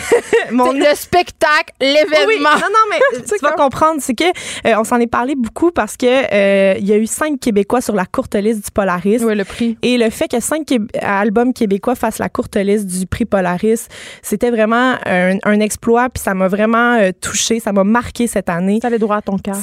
mon 0.50 0.72
le 0.72 0.94
spectacle, 0.94 1.74
l'événement. 1.80 2.54
Non, 2.54 2.70
non, 2.72 2.84
mais 2.90 3.22
tu 3.28 3.34
vas 3.42 3.52
comprendre, 3.52 4.00
c'est 4.00 4.14
que 4.14 4.24
euh, 4.24 4.74
on 4.78 4.84
s'en 4.84 4.98
est 5.00 5.06
parlé 5.06 5.34
beaucoup 5.34 5.70
parce 5.70 5.98
que 5.98 6.06
euh, 6.06 6.74
il 6.78 6.86
y 6.86 6.92
a 6.92 6.96
eu 6.96 7.06
cinq 7.06 7.38
Québécois 7.38 7.82
sur 7.82 7.94
la 7.94 8.06
courte 8.06 8.34
liste 8.36 8.64
du 8.64 8.70
Polaris. 8.70 9.22
Oui, 9.22 9.34
le 9.34 9.44
prix. 9.44 9.76
Et 9.82 9.98
le 9.98 10.08
fait 10.08 10.28
que 10.28 10.40
cinq 10.40 10.72
albums 11.02 11.52
québécois 11.52 11.94
fassent 11.94 12.18
la 12.18 12.30
courte 12.30 12.56
liste 12.56 12.86
du 12.86 13.06
prix 13.06 13.26
Polaris, 13.26 13.88
c'était 14.22 14.50
vraiment 14.50 14.94
un, 15.04 15.60
exploit. 15.60 16.08
Puis 16.08 16.22
ça 16.22 16.32
m'a 16.32 16.48
vraiment 16.48 16.98
touché, 17.20 17.60
ça 17.60 17.72
m'a 17.72 17.84
marqué 17.84 18.26
cette 18.26 18.48
année. 18.48 18.78
Ça 18.80 18.88
allait 18.88 18.98
droit 18.98 19.16
à 19.16 19.22
ton 19.22 19.36
cœur 19.36 19.54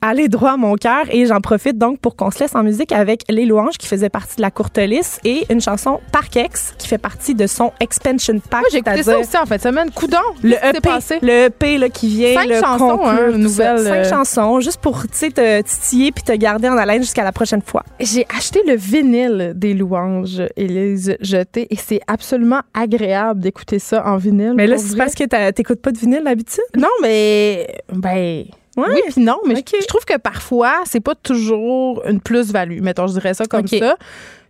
aller 0.00 0.28
droit 0.28 0.52
à 0.52 0.56
mon 0.56 0.76
cœur 0.76 1.04
et 1.10 1.26
j'en 1.26 1.40
profite 1.40 1.78
donc 1.78 2.00
pour 2.00 2.16
qu'on 2.16 2.30
se 2.30 2.40
laisse 2.40 2.54
en 2.54 2.62
musique 2.62 2.92
avec 2.92 3.24
Les 3.28 3.46
Louanges 3.46 3.78
qui 3.78 3.86
faisait 3.86 4.08
partie 4.08 4.36
de 4.36 4.42
la 4.42 4.50
courte 4.50 4.78
liste 4.78 5.20
et 5.24 5.46
une 5.50 5.60
chanson 5.60 6.00
Parkex 6.12 6.74
qui 6.78 6.88
fait 6.88 6.98
partie 6.98 7.34
de 7.34 7.46
son 7.46 7.72
expansion 7.80 8.40
pack. 8.50 8.60
Moi 8.60 8.68
j'ai 8.72 8.78
écouté 8.78 9.02
ça 9.02 9.18
aussi 9.18 9.36
en 9.36 9.46
fait 9.46 9.60
semaine 9.60 9.90
coudon. 9.90 10.18
Le 10.42 10.54
EP, 10.54 10.80
passé? 10.80 11.18
le 11.22 11.46
EP 11.46 11.78
là, 11.78 11.88
qui 11.88 12.08
vient 12.08 12.34
cinq 12.34 12.48
le 12.48 12.60
chansons, 12.60 13.00
hein, 13.04 13.30
nouvelle, 13.32 13.78
cinq 13.80 13.94
euh, 13.94 14.08
chansons 14.08 14.60
juste 14.60 14.80
pour 14.80 15.06
te 15.06 15.60
titiller 15.62 16.12
puis 16.12 16.24
te 16.24 16.32
garder 16.32 16.68
en 16.68 16.76
haleine 16.76 17.02
jusqu'à 17.02 17.24
la 17.24 17.32
prochaine 17.32 17.62
fois. 17.62 17.84
J'ai 18.00 18.26
acheté 18.36 18.62
le 18.66 18.74
vinyle 18.74 19.52
des 19.56 19.74
Louanges 19.74 20.42
et 20.56 20.66
les 20.66 20.96
jeter 21.20 21.66
et 21.70 21.76
c'est 21.76 22.00
absolument 22.06 22.60
agréable 22.74 23.40
d'écouter 23.40 23.78
ça 23.78 24.06
en 24.06 24.16
vinyle. 24.16 24.54
Mais 24.56 24.66
là 24.66 24.78
c'est 24.78 24.96
parce 24.96 25.14
que 25.14 25.24
t'écoutes 25.50 25.80
pas 25.80 25.92
de 25.92 25.98
vinyle 25.98 26.22
d'habitude? 26.24 26.64
Non 26.76 26.88
mais 27.02 27.66
ben 27.92 28.44
oui, 28.76 29.00
puis 29.10 29.22
non, 29.22 29.38
mais 29.46 29.56
je, 29.56 29.86
trouve 29.86 30.04
que 30.04 30.16
parfois, 30.16 30.82
c'est 30.84 31.00
pas 31.00 31.14
toujours 31.14 32.02
une 32.06 32.20
plus-value. 32.20 32.80
Mettons, 32.80 33.06
je 33.06 33.14
dirais 33.14 33.34
ça 33.34 33.46
comme 33.46 33.66
ça. 33.66 33.96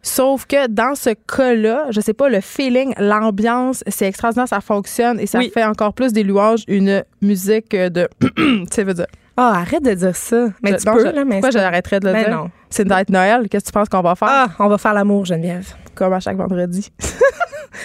Sauf 0.02 0.46
que 0.46 0.66
dans 0.66 0.94
ce 0.94 1.10
cas-là, 1.10 1.86
je 1.90 2.00
sais 2.00 2.14
pas, 2.14 2.28
le 2.28 2.40
feeling, 2.40 2.94
l'ambiance, 2.98 3.84
c'est 3.86 4.06
extraordinaire, 4.06 4.48
ça 4.48 4.60
fonctionne 4.60 5.20
et 5.20 5.26
ça 5.26 5.40
fait 5.52 5.64
encore 5.64 5.92
plus 5.92 6.12
des 6.12 6.22
louanges 6.22 6.64
une 6.68 7.04
musique 7.20 7.72
de. 7.72 8.08
tu 8.36 8.66
sais, 8.70 8.84
veux 8.84 8.94
dire. 8.94 9.06
Ah, 9.36 9.60
arrête 9.60 9.82
de 9.82 9.94
dire 9.94 10.16
ça. 10.16 10.48
Mais 10.62 10.76
tu 10.76 10.84
peux, 10.84 11.04
là, 11.04 11.24
mais 11.24 11.40
Pourquoi 11.40 11.50
j'arrêterais 11.50 12.00
de 12.00 12.06
le 12.06 12.12
ben 12.12 12.24
dire? 12.24 12.36
non. 12.36 12.50
C'est 12.68 12.82
une 12.82 12.88
date 12.88 13.08
Noël. 13.08 13.48
Qu'est-ce 13.48 13.64
que 13.64 13.70
tu 13.70 13.72
penses 13.72 13.88
qu'on 13.88 14.02
va 14.02 14.14
faire? 14.14 14.28
Ah, 14.30 14.48
on 14.58 14.68
va 14.68 14.76
faire 14.76 14.92
l'amour, 14.92 15.24
Geneviève. 15.24 15.74
Comme 15.94 16.12
à 16.12 16.20
chaque 16.20 16.36
vendredi. 16.36 16.90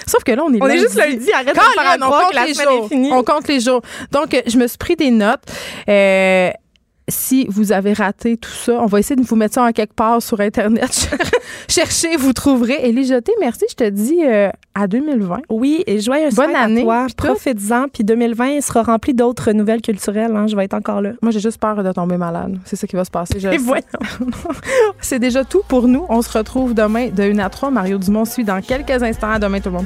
Sauf 0.07 0.23
que 0.23 0.31
là, 0.31 0.43
on 0.45 0.53
est 0.53 0.61
On 0.61 0.67
est 0.67 0.77
juste 0.79 0.95
lundi. 0.95 1.31
Arrête 1.31 1.47
de 1.47 1.53
faire 1.53 1.97
on 2.01 2.11
compte 2.11 2.33
la 2.33 2.45
les 2.45 2.53
jours. 2.53 2.89
On 2.91 3.23
compte 3.23 3.47
les 3.47 3.59
jours. 3.59 3.81
Donc, 4.11 4.35
je 4.45 4.57
me 4.57 4.67
suis 4.67 4.77
pris 4.77 4.95
des 4.95 5.11
notes. 5.11 5.43
Euh, 5.89 6.49
si 7.07 7.45
vous 7.49 7.71
avez 7.71 7.93
raté 7.93 8.37
tout 8.37 8.49
ça, 8.49 8.73
on 8.81 8.87
va 8.87 8.99
essayer 8.99 9.15
de 9.15 9.25
vous 9.25 9.35
mettre 9.35 9.55
ça 9.55 9.63
en 9.63 9.71
quelque 9.71 9.93
part 9.93 10.21
sur 10.21 10.39
Internet. 10.39 11.09
Cherchez, 11.67 12.15
vous 12.17 12.33
trouverez. 12.33 12.79
Élie 12.83 13.05
Jeté, 13.05 13.31
merci. 13.39 13.65
Je 13.69 13.75
te 13.75 13.89
dis 13.89 14.23
euh, 14.23 14.49
à 14.73 14.87
2020. 14.87 15.41
Oui, 15.49 15.83
et 15.85 15.99
joyeux 15.99 16.29
Bonne 16.35 16.55
année. 16.55 16.81
À 16.81 17.07
toi. 17.07 17.07
Profites-en. 17.15 17.87
Puis 17.89 18.03
2020 18.03 18.61
sera 18.61 18.83
rempli 18.83 19.13
d'autres 19.13 19.51
nouvelles 19.51 19.81
culturelles. 19.81 20.35
Hein. 20.35 20.47
Je 20.47 20.55
vais 20.55 20.65
être 20.65 20.73
encore 20.73 21.01
là. 21.01 21.11
Moi, 21.21 21.31
j'ai 21.31 21.39
juste 21.39 21.59
peur 21.59 21.83
de 21.83 21.91
tomber 21.91 22.17
malade. 22.17 22.57
C'est 22.65 22.75
ça 22.75 22.87
qui 22.87 22.95
va 22.95 23.05
se 23.05 23.11
passer. 23.11 23.37
et 23.45 23.57
voilà. 23.57 23.83
C'est 24.99 25.19
déjà 25.19 25.43
tout 25.43 25.61
pour 25.67 25.87
nous. 25.87 26.05
On 26.09 26.21
se 26.21 26.35
retrouve 26.35 26.73
demain 26.73 27.09
de 27.09 27.23
1 27.23 27.39
à 27.39 27.49
3. 27.49 27.69
Mario 27.69 27.97
Dumont 27.97 28.25
suit 28.25 28.43
dans 28.43 28.61
quelques 28.61 29.03
instants. 29.03 29.31
À 29.31 29.39
demain, 29.39 29.59
tout 29.59 29.69
le 29.69 29.75
monde. 29.75 29.85